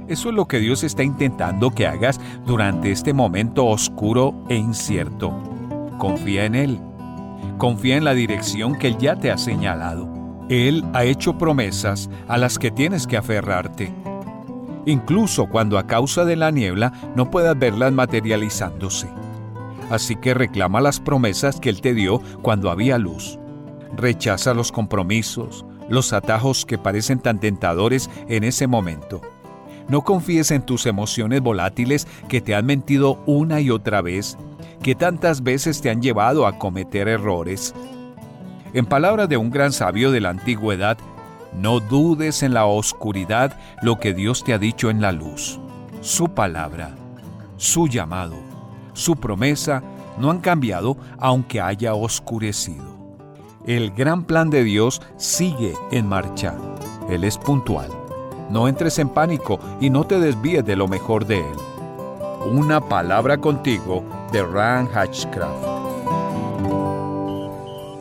Eso 0.07 0.29
es 0.29 0.35
lo 0.35 0.47
que 0.47 0.59
Dios 0.59 0.83
está 0.83 1.03
intentando 1.03 1.71
que 1.71 1.87
hagas 1.87 2.19
durante 2.45 2.91
este 2.91 3.13
momento 3.13 3.65
oscuro 3.65 4.45
e 4.49 4.55
incierto. 4.55 5.31
Confía 5.97 6.45
en 6.45 6.55
Él. 6.55 6.79
Confía 7.57 7.95
en 7.95 8.03
la 8.03 8.13
dirección 8.13 8.77
que 8.77 8.87
Él 8.87 8.97
ya 8.97 9.15
te 9.15 9.31
ha 9.31 9.37
señalado. 9.37 10.09
Él 10.49 10.83
ha 10.93 11.05
hecho 11.05 11.37
promesas 11.37 12.09
a 12.27 12.37
las 12.37 12.59
que 12.59 12.71
tienes 12.71 13.07
que 13.07 13.15
aferrarte. 13.15 13.93
Incluso 14.85 15.47
cuando 15.47 15.77
a 15.77 15.87
causa 15.87 16.25
de 16.25 16.35
la 16.35 16.51
niebla 16.51 16.91
no 17.15 17.31
puedas 17.31 17.57
verlas 17.57 17.93
materializándose. 17.93 19.07
Así 19.91 20.15
que 20.15 20.33
reclama 20.33 20.81
las 20.81 20.99
promesas 20.99 21.59
que 21.59 21.69
Él 21.69 21.81
te 21.81 21.93
dio 21.93 22.19
cuando 22.41 22.71
había 22.71 22.97
luz. 22.97 23.37
Rechaza 23.95 24.55
los 24.55 24.71
compromisos, 24.71 25.65
los 25.89 26.13
atajos 26.13 26.65
que 26.65 26.79
parecen 26.79 27.19
tan 27.19 27.39
tentadores 27.39 28.09
en 28.27 28.43
ese 28.43 28.65
momento 28.65 29.21
no 29.91 30.03
confíes 30.03 30.51
en 30.51 30.61
tus 30.61 30.85
emociones 30.85 31.41
volátiles 31.41 32.07
que 32.29 32.39
te 32.39 32.55
han 32.55 32.65
mentido 32.65 33.21
una 33.25 33.59
y 33.59 33.69
otra 33.69 34.01
vez, 34.01 34.37
que 34.81 34.95
tantas 34.95 35.43
veces 35.43 35.81
te 35.81 35.89
han 35.89 36.01
llevado 36.01 36.47
a 36.47 36.57
cometer 36.57 37.09
errores. 37.09 37.75
En 38.73 38.85
palabras 38.85 39.27
de 39.27 39.35
un 39.35 39.49
gran 39.49 39.73
sabio 39.73 40.11
de 40.11 40.21
la 40.21 40.29
antigüedad, 40.29 40.97
no 41.53 41.81
dudes 41.81 42.41
en 42.41 42.53
la 42.53 42.65
oscuridad 42.65 43.59
lo 43.81 43.99
que 43.99 44.13
Dios 44.13 44.45
te 44.45 44.53
ha 44.53 44.57
dicho 44.57 44.89
en 44.89 45.01
la 45.01 45.11
luz. 45.11 45.59
Su 45.99 46.29
palabra, 46.29 46.95
su 47.57 47.89
llamado, 47.89 48.37
su 48.93 49.15
promesa 49.15 49.81
no 50.17 50.29
han 50.31 50.39
cambiado 50.39 50.97
aunque 51.19 51.61
haya 51.61 51.93
oscurecido. 51.93 52.91
El 53.65 53.91
gran 53.91 54.23
plan 54.23 54.49
de 54.49 54.63
Dios 54.63 55.01
sigue 55.17 55.73
en 55.91 56.07
marcha. 56.07 56.55
Él 57.09 57.23
es 57.23 57.37
puntual. 57.37 57.89
No 58.49 58.67
entres 58.67 58.99
en 58.99 59.09
pánico 59.09 59.59
y 59.79 59.89
no 59.89 60.05
te 60.05 60.19
desvíes 60.19 60.65
de 60.65 60.75
lo 60.75 60.87
mejor 60.87 61.25
de 61.25 61.39
Él. 61.39 61.57
Una 62.51 62.81
palabra 62.81 63.37
contigo 63.37 64.03
de 64.31 64.43
Ran 64.43 64.89
Hatchcraft. 64.93 65.63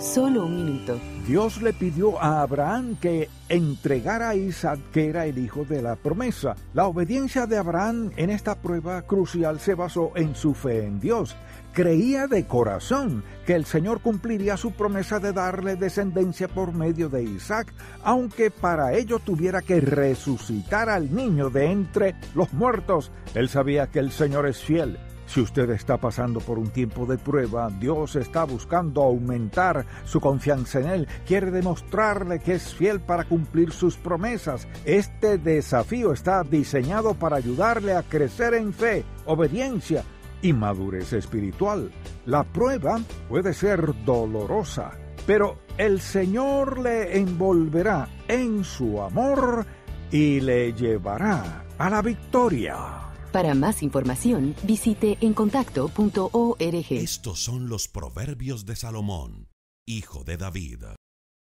Solo 0.00 0.46
un 0.46 0.56
minuto. 0.56 1.09
Dios 1.31 1.62
le 1.62 1.73
pidió 1.73 2.20
a 2.20 2.43
Abraham 2.43 2.97
que 3.01 3.28
entregara 3.48 4.31
a 4.31 4.35
Isaac, 4.35 4.81
que 4.93 5.09
era 5.09 5.27
el 5.27 5.39
hijo 5.39 5.65
de 5.65 5.81
la 5.81 5.94
promesa. 5.94 6.57
La 6.74 6.89
obediencia 6.89 7.47
de 7.47 7.57
Abraham 7.57 8.11
en 8.16 8.31
esta 8.31 8.57
prueba 8.57 9.02
crucial 9.02 9.61
se 9.61 9.77
basó 9.77 10.11
en 10.16 10.35
su 10.35 10.55
fe 10.55 10.86
en 10.86 10.98
Dios 10.98 11.36
creía 11.73 12.27
de 12.27 12.47
corazón 12.47 13.23
que 13.47 13.55
el 13.55 13.65
Señor 13.65 14.01
cumpliría 14.01 14.57
su 14.57 14.73
promesa 14.73 15.20
de 15.20 15.32
darle 15.32 15.77
descendencia 15.77 16.48
por 16.48 16.73
medio 16.73 17.09
de 17.09 17.23
Isaac, 17.23 17.73
aunque 18.02 18.51
para 18.51 18.94
ello 18.94 19.20
tuviera 19.20 19.62
que 19.62 19.81
resucitar 19.81 20.89
al 20.89 21.15
niño 21.15 21.48
de 21.48 21.70
entre 21.70 22.16
los 22.35 22.52
muertos. 22.52 23.12
Él 23.35 23.48
sabía 23.48 23.86
que 23.86 24.01
el 24.01 24.11
Señor 24.11 24.48
es 24.48 24.59
fiel. 24.59 24.98
Si 25.31 25.40
usted 25.40 25.70
está 25.70 25.97
pasando 25.97 26.40
por 26.40 26.59
un 26.59 26.70
tiempo 26.70 27.07
de 27.07 27.16
prueba, 27.16 27.70
Dios 27.70 28.16
está 28.16 28.43
buscando 28.43 29.01
aumentar 29.01 29.86
su 30.05 30.20
confianza 30.20 30.81
en 30.81 30.86
Él, 30.89 31.09
quiere 31.24 31.52
demostrarle 31.52 32.40
que 32.40 32.55
es 32.55 32.74
fiel 32.74 32.98
para 32.98 33.23
cumplir 33.23 33.70
sus 33.70 33.97
promesas. 33.97 34.66
Este 34.85 35.39
desafío 35.39 36.12
está 36.12 36.43
diseñado 36.43 37.15
para 37.15 37.36
ayudarle 37.36 37.94
a 37.94 38.02
crecer 38.02 38.55
en 38.55 38.73
fe, 38.73 39.05
obediencia, 39.24 40.02
y 40.43 40.52
madurez 40.52 41.12
espiritual. 41.12 41.93
La 42.27 42.43
prueba 42.43 42.98
puede 43.28 43.55
ser 43.55 44.05
dolorosa, 44.05 44.90
pero 45.28 45.59
el 45.78 46.01
Señor 46.01 46.81
le 46.81 47.16
envolverá 47.16 48.09
en 48.27 48.65
su 48.65 49.01
amor 49.01 49.65
y 50.11 50.40
le 50.40 50.73
llevará 50.73 51.66
a 51.78 51.89
la 51.89 52.02
victoria. 52.02 53.09
Para 53.32 53.55
más 53.55 53.82
información, 53.82 54.57
visite 54.65 55.16
encontacto.org. 55.20 56.86
Estos 56.90 57.39
son 57.39 57.69
los 57.69 57.86
proverbios 57.86 58.66
de 58.66 58.74
Salomón, 58.74 59.48
hijo 59.86 60.24
de 60.24 60.36
David. 60.36 60.85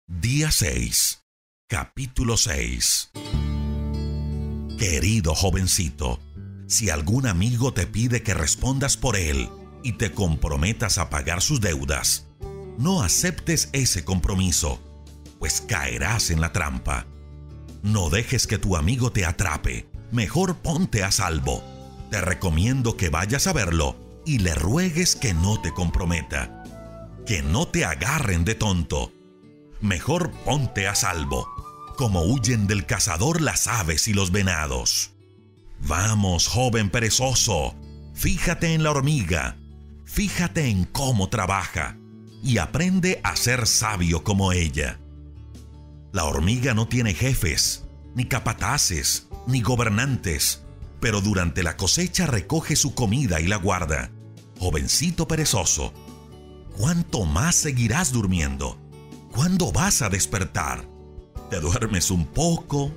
Día 0.07 0.53
6, 0.53 1.25
capítulo 1.69 2.37
6. 2.37 3.11
Querido 4.79 5.35
jovencito, 5.35 6.21
si 6.67 6.89
algún 6.91 7.27
amigo 7.27 7.73
te 7.73 7.87
pide 7.87 8.23
que 8.23 8.35
respondas 8.35 8.97
por 8.97 9.17
él 9.17 9.49
y 9.83 9.95
te 9.95 10.13
comprometas 10.13 10.99
a 10.99 11.11
pagar 11.11 11.43
sus 11.43 11.61
deudas, 11.61 12.29
no 12.79 13.03
aceptes 13.03 13.71
ese 13.73 14.05
compromiso, 14.05 14.81
pues 15.41 15.61
caerás 15.61 16.31
en 16.31 16.41
la 16.41 16.53
trampa. 16.53 17.07
No 17.83 18.09
dejes 18.09 18.47
que 18.47 18.59
tu 18.59 18.77
amigo 18.77 19.11
te 19.11 19.25
atrape, 19.27 19.89
mejor 20.13 20.59
ponte 20.59 21.03
a 21.03 21.11
salvo. 21.11 21.72
Te 22.13 22.21
recomiendo 22.21 22.99
que 22.99 23.09
vayas 23.09 23.47
a 23.47 23.55
verlo 23.55 23.97
y 24.27 24.41
le 24.41 24.55
ruegues 24.55 25.17
que 25.17 25.33
no 25.33 25.63
te 25.63 25.73
comprometa. 25.73 26.63
Que 27.25 27.43
no 27.43 27.67
te 27.67 27.87
agarren 27.87 28.45
de 28.45 28.55
tonto. 28.55 29.11
Mejor 29.81 30.31
ponte 30.45 30.87
a 30.87 30.95
salvo, 30.95 31.49
como 31.97 32.21
huyen 32.21 32.67
del 32.67 32.85
cazador 32.85 33.41
las 33.41 33.67
aves 33.67 34.09
y 34.09 34.13
los 34.13 34.31
venados. 34.31 35.13
Vamos, 35.81 36.49
joven 36.49 36.91
perezoso, 36.91 37.75
fíjate 38.13 38.75
en 38.75 38.83
la 38.83 38.91
hormiga, 38.91 39.57
fíjate 40.05 40.67
en 40.67 40.85
cómo 40.85 41.31
trabaja 41.31 41.97
y 42.43 42.59
aprende 42.59 43.23
a 43.25 43.37
ser 43.37 43.67
sabio 43.67 44.23
como 44.23 44.53
ella. 44.53 45.01
La 46.13 46.25
hormiga 46.25 46.75
no 46.75 46.87
tiene 46.89 47.15
jefes, 47.15 47.85
ni 48.15 48.27
capataces, 48.27 49.29
ni 49.47 49.63
gobernantes, 49.63 50.62
pero 51.03 51.21
durante 51.21 51.65
la 51.65 51.77
cosecha 51.77 52.27
recoge 52.27 52.77
su 52.77 52.95
comida 52.95 53.41
y 53.41 53.49
la 53.49 53.57
guarda. 53.57 54.13
Jovencito 54.61 55.27
perezoso, 55.27 55.93
¿cuánto 56.77 57.25
más 57.25 57.57
seguirás 57.57 58.13
durmiendo? 58.13 58.79
¿Cuándo 59.33 59.73
vas 59.73 60.01
a 60.01 60.09
despertar? 60.09 60.89
Te 61.51 61.59
duermes 61.59 62.13
un 62.13 62.25
poco, 62.25 62.93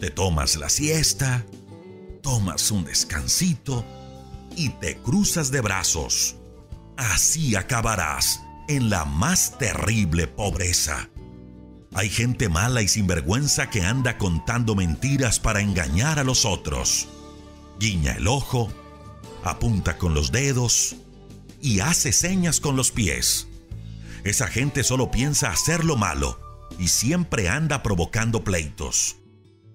te 0.00 0.10
tomas 0.10 0.56
la 0.56 0.68
siesta, 0.68 1.46
tomas 2.22 2.72
un 2.72 2.84
descansito 2.84 3.84
y 4.56 4.70
te 4.70 4.96
cruzas 4.96 5.52
de 5.52 5.60
brazos. 5.60 6.34
Así 6.96 7.54
acabarás 7.54 8.40
en 8.68 8.90
la 8.90 9.04
más 9.04 9.56
terrible 9.58 10.26
pobreza. 10.26 11.08
Hay 11.94 12.10
gente 12.10 12.48
mala 12.48 12.82
y 12.82 12.88
sinvergüenza 12.88 13.70
que 13.70 13.84
anda 13.84 14.18
contando 14.18 14.74
mentiras 14.74 15.38
para 15.38 15.60
engañar 15.60 16.18
a 16.18 16.24
los 16.24 16.44
otros. 16.44 17.06
Guiña 17.78 18.12
el 18.12 18.26
ojo, 18.26 18.72
apunta 19.44 19.98
con 19.98 20.14
los 20.14 20.32
dedos 20.32 20.96
y 21.60 21.80
hace 21.80 22.12
señas 22.12 22.60
con 22.60 22.76
los 22.76 22.90
pies. 22.90 23.46
Esa 24.24 24.48
gente 24.48 24.82
solo 24.84 25.10
piensa 25.10 25.50
hacer 25.50 25.84
lo 25.84 25.96
malo 25.96 26.40
y 26.78 26.88
siempre 26.88 27.48
anda 27.48 27.82
provocando 27.82 28.44
pleitos. 28.44 29.16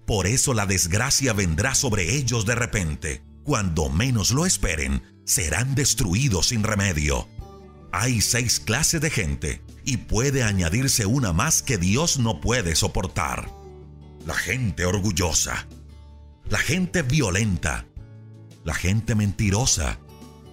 Por 0.06 0.26
eso 0.26 0.52
la 0.52 0.66
desgracia 0.66 1.32
vendrá 1.32 1.74
sobre 1.74 2.14
ellos 2.14 2.44
de 2.44 2.54
repente. 2.54 3.22
Cuando 3.42 3.88
menos 3.88 4.30
lo 4.30 4.46
esperen, 4.46 5.02
serán 5.24 5.74
destruidos 5.74 6.48
sin 6.48 6.62
remedio. 6.62 7.26
Hay 7.92 8.20
seis 8.20 8.60
clases 8.60 9.00
de 9.00 9.10
gente 9.10 9.62
y 9.84 9.98
puede 9.98 10.42
añadirse 10.42 11.06
una 11.06 11.32
más 11.32 11.62
que 11.62 11.78
Dios 11.78 12.18
no 12.18 12.40
puede 12.40 12.74
soportar. 12.74 13.50
La 14.26 14.34
gente 14.34 14.84
orgullosa, 14.84 15.66
la 16.48 16.58
gente 16.58 17.02
violenta, 17.02 17.86
la 18.64 18.74
gente 18.74 19.14
mentirosa, 19.14 19.98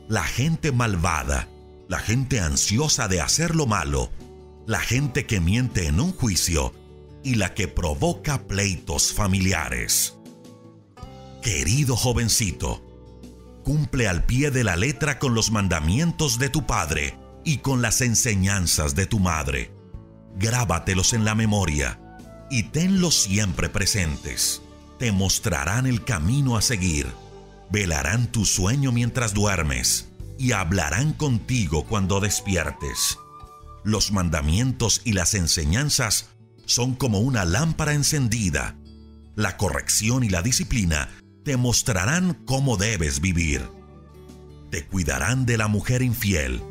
la 0.08 0.24
gente 0.24 0.72
malvada, 0.72 1.48
la 1.88 2.00
gente 2.00 2.40
ansiosa 2.40 3.08
de 3.08 3.22
hacer 3.22 3.56
lo 3.56 3.66
malo, 3.66 4.12
la 4.68 4.80
gente 4.80 5.26
que 5.26 5.40
miente 5.40 5.88
en 5.88 6.00
un 6.00 6.12
juicio 6.12 6.74
y 7.24 7.36
la 7.36 7.54
que 7.54 7.68
provoca 7.68 8.48
pleitos 8.48 9.14
familiares. 9.14 10.18
Querido 11.42 11.96
jovencito, 11.96 12.84
cumple 13.64 14.08
al 14.08 14.26
pie 14.26 14.52
de 14.52 14.64
la 14.64 14.76
letra 14.76 15.18
con 15.18 15.34
los 15.34 15.52
mandamientos 15.52 16.38
de 16.38 16.50
tu 16.50 16.66
Padre 16.66 17.18
y 17.44 17.58
con 17.58 17.82
las 17.82 18.02
enseñanzas 18.02 18.96
de 18.96 19.06
tu 19.06 19.20
madre. 19.20 19.74
Grábatelos 20.36 21.14
en 21.14 21.26
la 21.26 21.36
memoria 21.36 22.00
y 22.50 22.64
tenlos 22.64 23.16
siempre 23.16 23.70
presentes. 23.70 24.62
Te 25.00 25.12
mostrarán 25.12 25.88
el 25.88 26.04
camino 26.04 26.58
a 26.58 26.62
seguir, 26.62 27.08
velarán 27.72 28.32
tu 28.32 28.46
sueño 28.46 28.92
mientras 28.92 29.34
duermes 29.34 30.10
y 30.38 30.52
hablarán 30.52 31.14
contigo 31.14 31.86
cuando 31.86 32.20
despiertes. 32.20 33.18
Los 33.84 34.12
mandamientos 34.12 35.02
y 35.04 35.14
las 35.14 35.34
enseñanzas 35.34 36.28
son 36.66 36.96
como 36.96 37.20
una 37.20 37.46
lámpara 37.46 37.94
encendida. 37.94 38.76
La 39.36 39.58
corrección 39.58 40.24
y 40.24 40.30
la 40.30 40.42
disciplina 40.42 41.10
te 41.44 41.58
mostrarán 41.58 42.34
cómo 42.46 42.78
debes 42.78 43.22
vivir. 43.22 43.68
Te 44.70 44.86
cuidarán 44.86 45.46
de 45.46 45.58
la 45.58 45.68
mujer 45.68 46.02
infiel 46.02 46.62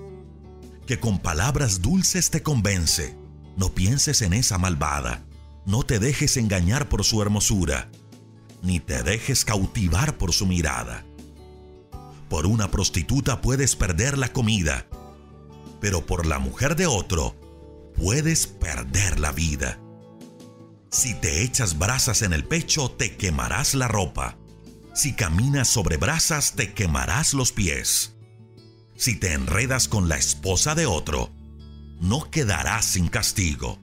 que 0.90 0.98
con 0.98 1.20
palabras 1.20 1.82
dulces 1.82 2.30
te 2.30 2.42
convence. 2.42 3.14
No 3.56 3.72
pienses 3.72 4.22
en 4.22 4.32
esa 4.32 4.58
malvada. 4.58 5.24
No 5.64 5.84
te 5.84 6.00
dejes 6.00 6.36
engañar 6.36 6.88
por 6.88 7.04
su 7.04 7.22
hermosura, 7.22 7.88
ni 8.62 8.80
te 8.80 9.02
dejes 9.02 9.44
cautivar 9.44 10.18
por 10.18 10.32
su 10.32 10.46
mirada. 10.46 11.04
Por 12.28 12.46
una 12.46 12.70
prostituta 12.70 13.40
puedes 13.40 13.76
perder 13.76 14.16
la 14.16 14.32
comida, 14.32 14.86
pero 15.80 16.06
por 16.06 16.26
la 16.26 16.38
mujer 16.38 16.76
de 16.76 16.86
otro 16.86 17.34
puedes 17.96 18.46
perder 18.46 19.18
la 19.18 19.32
vida. 19.32 19.78
Si 20.90 21.14
te 21.14 21.42
echas 21.42 21.78
brasas 21.78 22.22
en 22.22 22.32
el 22.32 22.44
pecho, 22.44 22.90
te 22.90 23.16
quemarás 23.16 23.74
la 23.74 23.88
ropa. 23.88 24.36
Si 24.94 25.14
caminas 25.14 25.68
sobre 25.68 25.96
brasas, 25.96 26.54
te 26.56 26.72
quemarás 26.72 27.32
los 27.32 27.52
pies. 27.52 28.16
Si 28.96 29.14
te 29.14 29.32
enredas 29.32 29.88
con 29.88 30.08
la 30.08 30.16
esposa 30.16 30.74
de 30.74 30.86
otro, 30.86 31.30
no 32.00 32.30
quedarás 32.30 32.84
sin 32.86 33.08
castigo. 33.08 33.78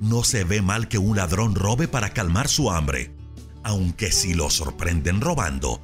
No 0.00 0.22
se 0.24 0.44
ve 0.44 0.62
mal 0.62 0.88
que 0.88 0.98
un 0.98 1.16
ladrón 1.16 1.54
robe 1.54 1.88
para 1.88 2.10
calmar 2.10 2.48
su 2.48 2.70
hambre, 2.70 3.15
aunque 3.66 4.12
si 4.12 4.32
lo 4.32 4.48
sorprenden 4.48 5.20
robando, 5.20 5.80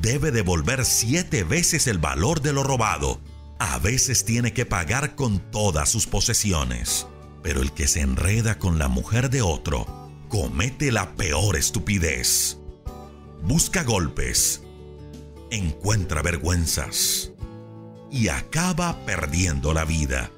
debe 0.00 0.30
devolver 0.30 0.84
siete 0.84 1.42
veces 1.42 1.88
el 1.88 1.98
valor 1.98 2.40
de 2.42 2.52
lo 2.52 2.62
robado. 2.62 3.20
A 3.58 3.78
veces 3.80 4.24
tiene 4.24 4.52
que 4.52 4.66
pagar 4.66 5.16
con 5.16 5.40
todas 5.50 5.88
sus 5.88 6.06
posesiones. 6.06 7.08
Pero 7.42 7.60
el 7.60 7.72
que 7.72 7.88
se 7.88 8.02
enreda 8.02 8.60
con 8.60 8.78
la 8.78 8.86
mujer 8.86 9.30
de 9.30 9.42
otro, 9.42 9.84
comete 10.28 10.92
la 10.92 11.16
peor 11.16 11.56
estupidez. 11.56 12.58
Busca 13.42 13.82
golpes. 13.82 14.62
Encuentra 15.50 16.22
vergüenzas 16.22 17.32
y 18.12 18.28
acaba 18.28 19.04
perdiendo 19.06 19.74
la 19.74 19.84
vida. 19.84 20.30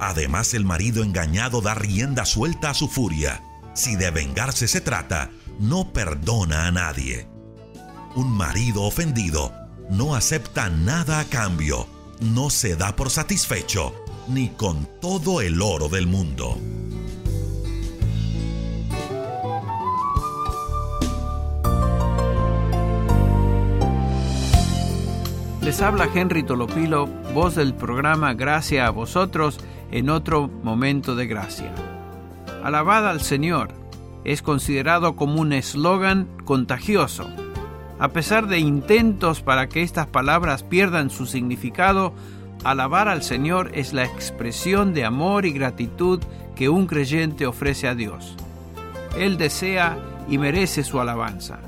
Además, 0.00 0.52
el 0.54 0.64
marido 0.64 1.04
engañado 1.04 1.60
da 1.60 1.74
rienda 1.74 2.24
suelta 2.24 2.70
a 2.70 2.74
su 2.74 2.88
furia. 2.88 3.40
Si 3.72 3.94
de 3.94 4.10
vengarse 4.10 4.66
se 4.66 4.80
trata, 4.80 5.30
no 5.60 5.92
perdona 5.92 6.66
a 6.66 6.72
nadie. 6.72 7.28
Un 8.16 8.32
marido 8.32 8.82
ofendido 8.82 9.52
no 9.90 10.14
acepta 10.14 10.70
nada 10.70 11.20
a 11.20 11.24
cambio, 11.26 11.86
no 12.20 12.48
se 12.48 12.76
da 12.76 12.96
por 12.96 13.10
satisfecho, 13.10 13.94
ni 14.26 14.48
con 14.48 14.88
todo 15.00 15.42
el 15.42 15.60
oro 15.60 15.88
del 15.88 16.06
mundo. 16.06 16.56
Les 25.60 25.82
habla 25.82 26.08
Henry 26.12 26.42
Tolopilo, 26.42 27.06
voz 27.34 27.54
del 27.54 27.74
programa 27.74 28.32
Gracia 28.32 28.86
a 28.86 28.90
vosotros 28.90 29.58
en 29.92 30.08
otro 30.08 30.48
momento 30.48 31.14
de 31.14 31.26
gracia. 31.26 31.72
Alabada 32.64 33.10
al 33.10 33.20
Señor 33.20 33.79
es 34.24 34.42
considerado 34.42 35.16
como 35.16 35.40
un 35.40 35.52
eslogan 35.52 36.28
contagioso. 36.44 37.26
A 37.98 38.08
pesar 38.08 38.46
de 38.46 38.58
intentos 38.58 39.42
para 39.42 39.68
que 39.68 39.82
estas 39.82 40.06
palabras 40.06 40.62
pierdan 40.62 41.10
su 41.10 41.26
significado, 41.26 42.12
alabar 42.64 43.08
al 43.08 43.22
Señor 43.22 43.70
es 43.74 43.92
la 43.92 44.04
expresión 44.04 44.94
de 44.94 45.04
amor 45.04 45.44
y 45.46 45.52
gratitud 45.52 46.20
que 46.54 46.68
un 46.68 46.86
creyente 46.86 47.46
ofrece 47.46 47.88
a 47.88 47.94
Dios. 47.94 48.36
Él 49.16 49.38
desea 49.38 49.98
y 50.28 50.38
merece 50.38 50.84
su 50.84 51.00
alabanza. 51.00 51.60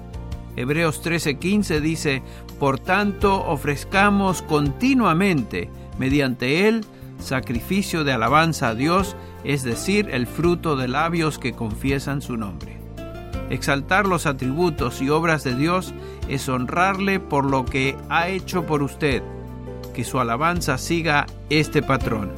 Hebreos 0.56 1.02
13:15 1.02 1.80
dice, 1.80 2.22
por 2.58 2.78
tanto 2.78 3.44
ofrezcamos 3.46 4.42
continuamente 4.42 5.70
mediante 5.98 6.68
él 6.68 6.84
sacrificio 7.22 8.04
de 8.04 8.12
alabanza 8.12 8.68
a 8.68 8.74
Dios, 8.74 9.16
es 9.44 9.62
decir, 9.62 10.08
el 10.10 10.26
fruto 10.26 10.76
de 10.76 10.88
labios 10.88 11.38
que 11.38 11.52
confiesan 11.52 12.22
su 12.22 12.36
nombre. 12.36 12.78
Exaltar 13.50 14.06
los 14.06 14.26
atributos 14.26 15.02
y 15.02 15.10
obras 15.10 15.44
de 15.44 15.54
Dios 15.54 15.92
es 16.28 16.48
honrarle 16.48 17.20
por 17.20 17.44
lo 17.44 17.64
que 17.64 17.96
ha 18.08 18.28
hecho 18.28 18.64
por 18.64 18.82
usted. 18.82 19.22
Que 19.94 20.04
su 20.04 20.20
alabanza 20.20 20.78
siga 20.78 21.26
este 21.50 21.82
patrón. 21.82 22.32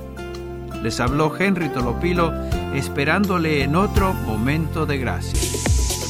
Les 0.82 0.98
habló 1.00 1.32
Henry 1.38 1.68
Tolopilo 1.68 2.32
esperándole 2.74 3.62
en 3.62 3.76
otro 3.76 4.12
momento 4.12 4.86
de 4.86 4.98
gracia. 4.98 5.38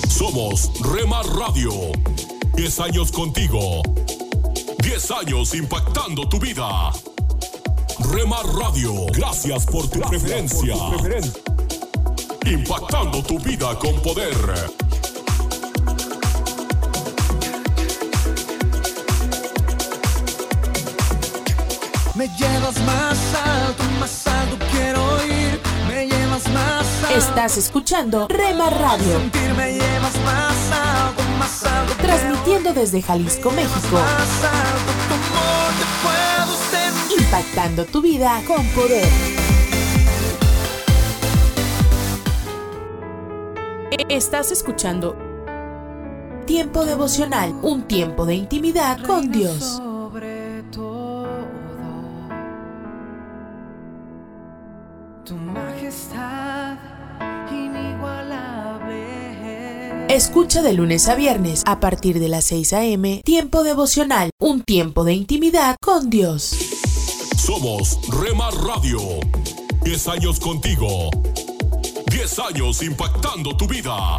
Somos 0.09 0.71
Rema 0.81 1.23
Radio. 1.39 1.71
10 2.57 2.81
años 2.81 3.13
contigo. 3.13 3.83
10 4.79 5.11
años 5.11 5.55
impactando 5.55 6.29
tu 6.29 6.39
vida. 6.39 6.91
Rema 8.01 8.43
Radio. 8.59 9.07
Gracias 9.13 9.67
por 9.67 9.89
tu 9.89 10.01
preferencia. 10.01 10.75
impactando 12.47 13.23
tu 13.23 13.39
vida 13.39 13.79
con 13.79 14.01
poder. 14.03 14.35
Me 22.15 22.29
llevas 22.29 22.81
más 22.83 23.19
alto, 23.35 23.83
más 23.99 24.27
alto 24.27 24.57
quiero 24.71 25.01
ir. 25.27 25.61
Me 25.89 26.07
llevas 26.07 26.49
más 26.53 26.87
alto. 27.05 27.17
Estás 27.17 27.57
escuchando 27.57 28.29
Rema 28.29 28.71
Radio. 28.71 29.21
Me 29.57 29.73
llevas 29.73 30.17
más 30.25 30.57
alto, 30.73 31.23
más 31.39 31.65
alto. 31.65 31.95
Transmitiendo 32.01 32.73
desde 32.73 33.03
Jalisco, 33.03 33.51
México. 33.51 33.93
Más 33.93 34.45
alto, 34.45 35.04
Impactando 37.35 37.85
tu 37.87 38.01
vida 38.01 38.41
con 38.47 38.65
poder. 38.69 39.09
Estás 44.09 44.53
escuchando 44.53 45.17
Tiempo 46.47 46.85
devocional, 46.85 47.53
un 47.63 47.89
tiempo 47.89 48.25
de 48.25 48.37
intimidad 48.37 49.05
con 49.05 49.33
Dios. 49.33 49.65
Sobre 49.65 50.63
todo, 50.71 51.27
tu 55.25 55.35
majestad 55.35 56.77
inigualable. 57.51 59.07
Escucha 60.09 60.63
de 60.63 60.73
lunes 60.73 61.09
a 61.09 61.17
viernes 61.17 61.65
a 61.67 61.81
partir 61.81 62.21
de 62.21 62.29
las 62.29 62.45
6 62.45 62.73
a.m. 62.75 63.23
Tiempo 63.25 63.65
devocional, 63.65 64.31
un 64.39 64.63
tiempo 64.63 65.03
de 65.03 65.15
intimidad 65.15 65.75
con 65.81 66.11
Dios. 66.11 66.74
Somos 67.45 67.99
Rema 68.09 68.51
Radio. 68.51 69.21
10 69.83 70.09
años 70.09 70.41
contigo. 70.41 71.11
10 72.07 72.39
años 72.39 72.83
impactando 72.83 73.55
tu 73.55 73.67
vida. 73.67 74.19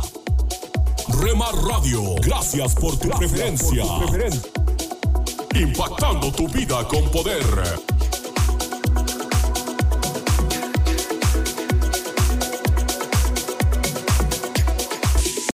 Rema 1.08 1.48
Radio, 1.68 2.04
gracias 2.22 2.76
por 2.76 2.96
tu 3.00 3.10
preferencia. 3.10 3.84
Impactando 5.56 6.32
tu 6.34 6.48
vida 6.50 6.88
con 6.88 7.10
poder. 7.10 7.95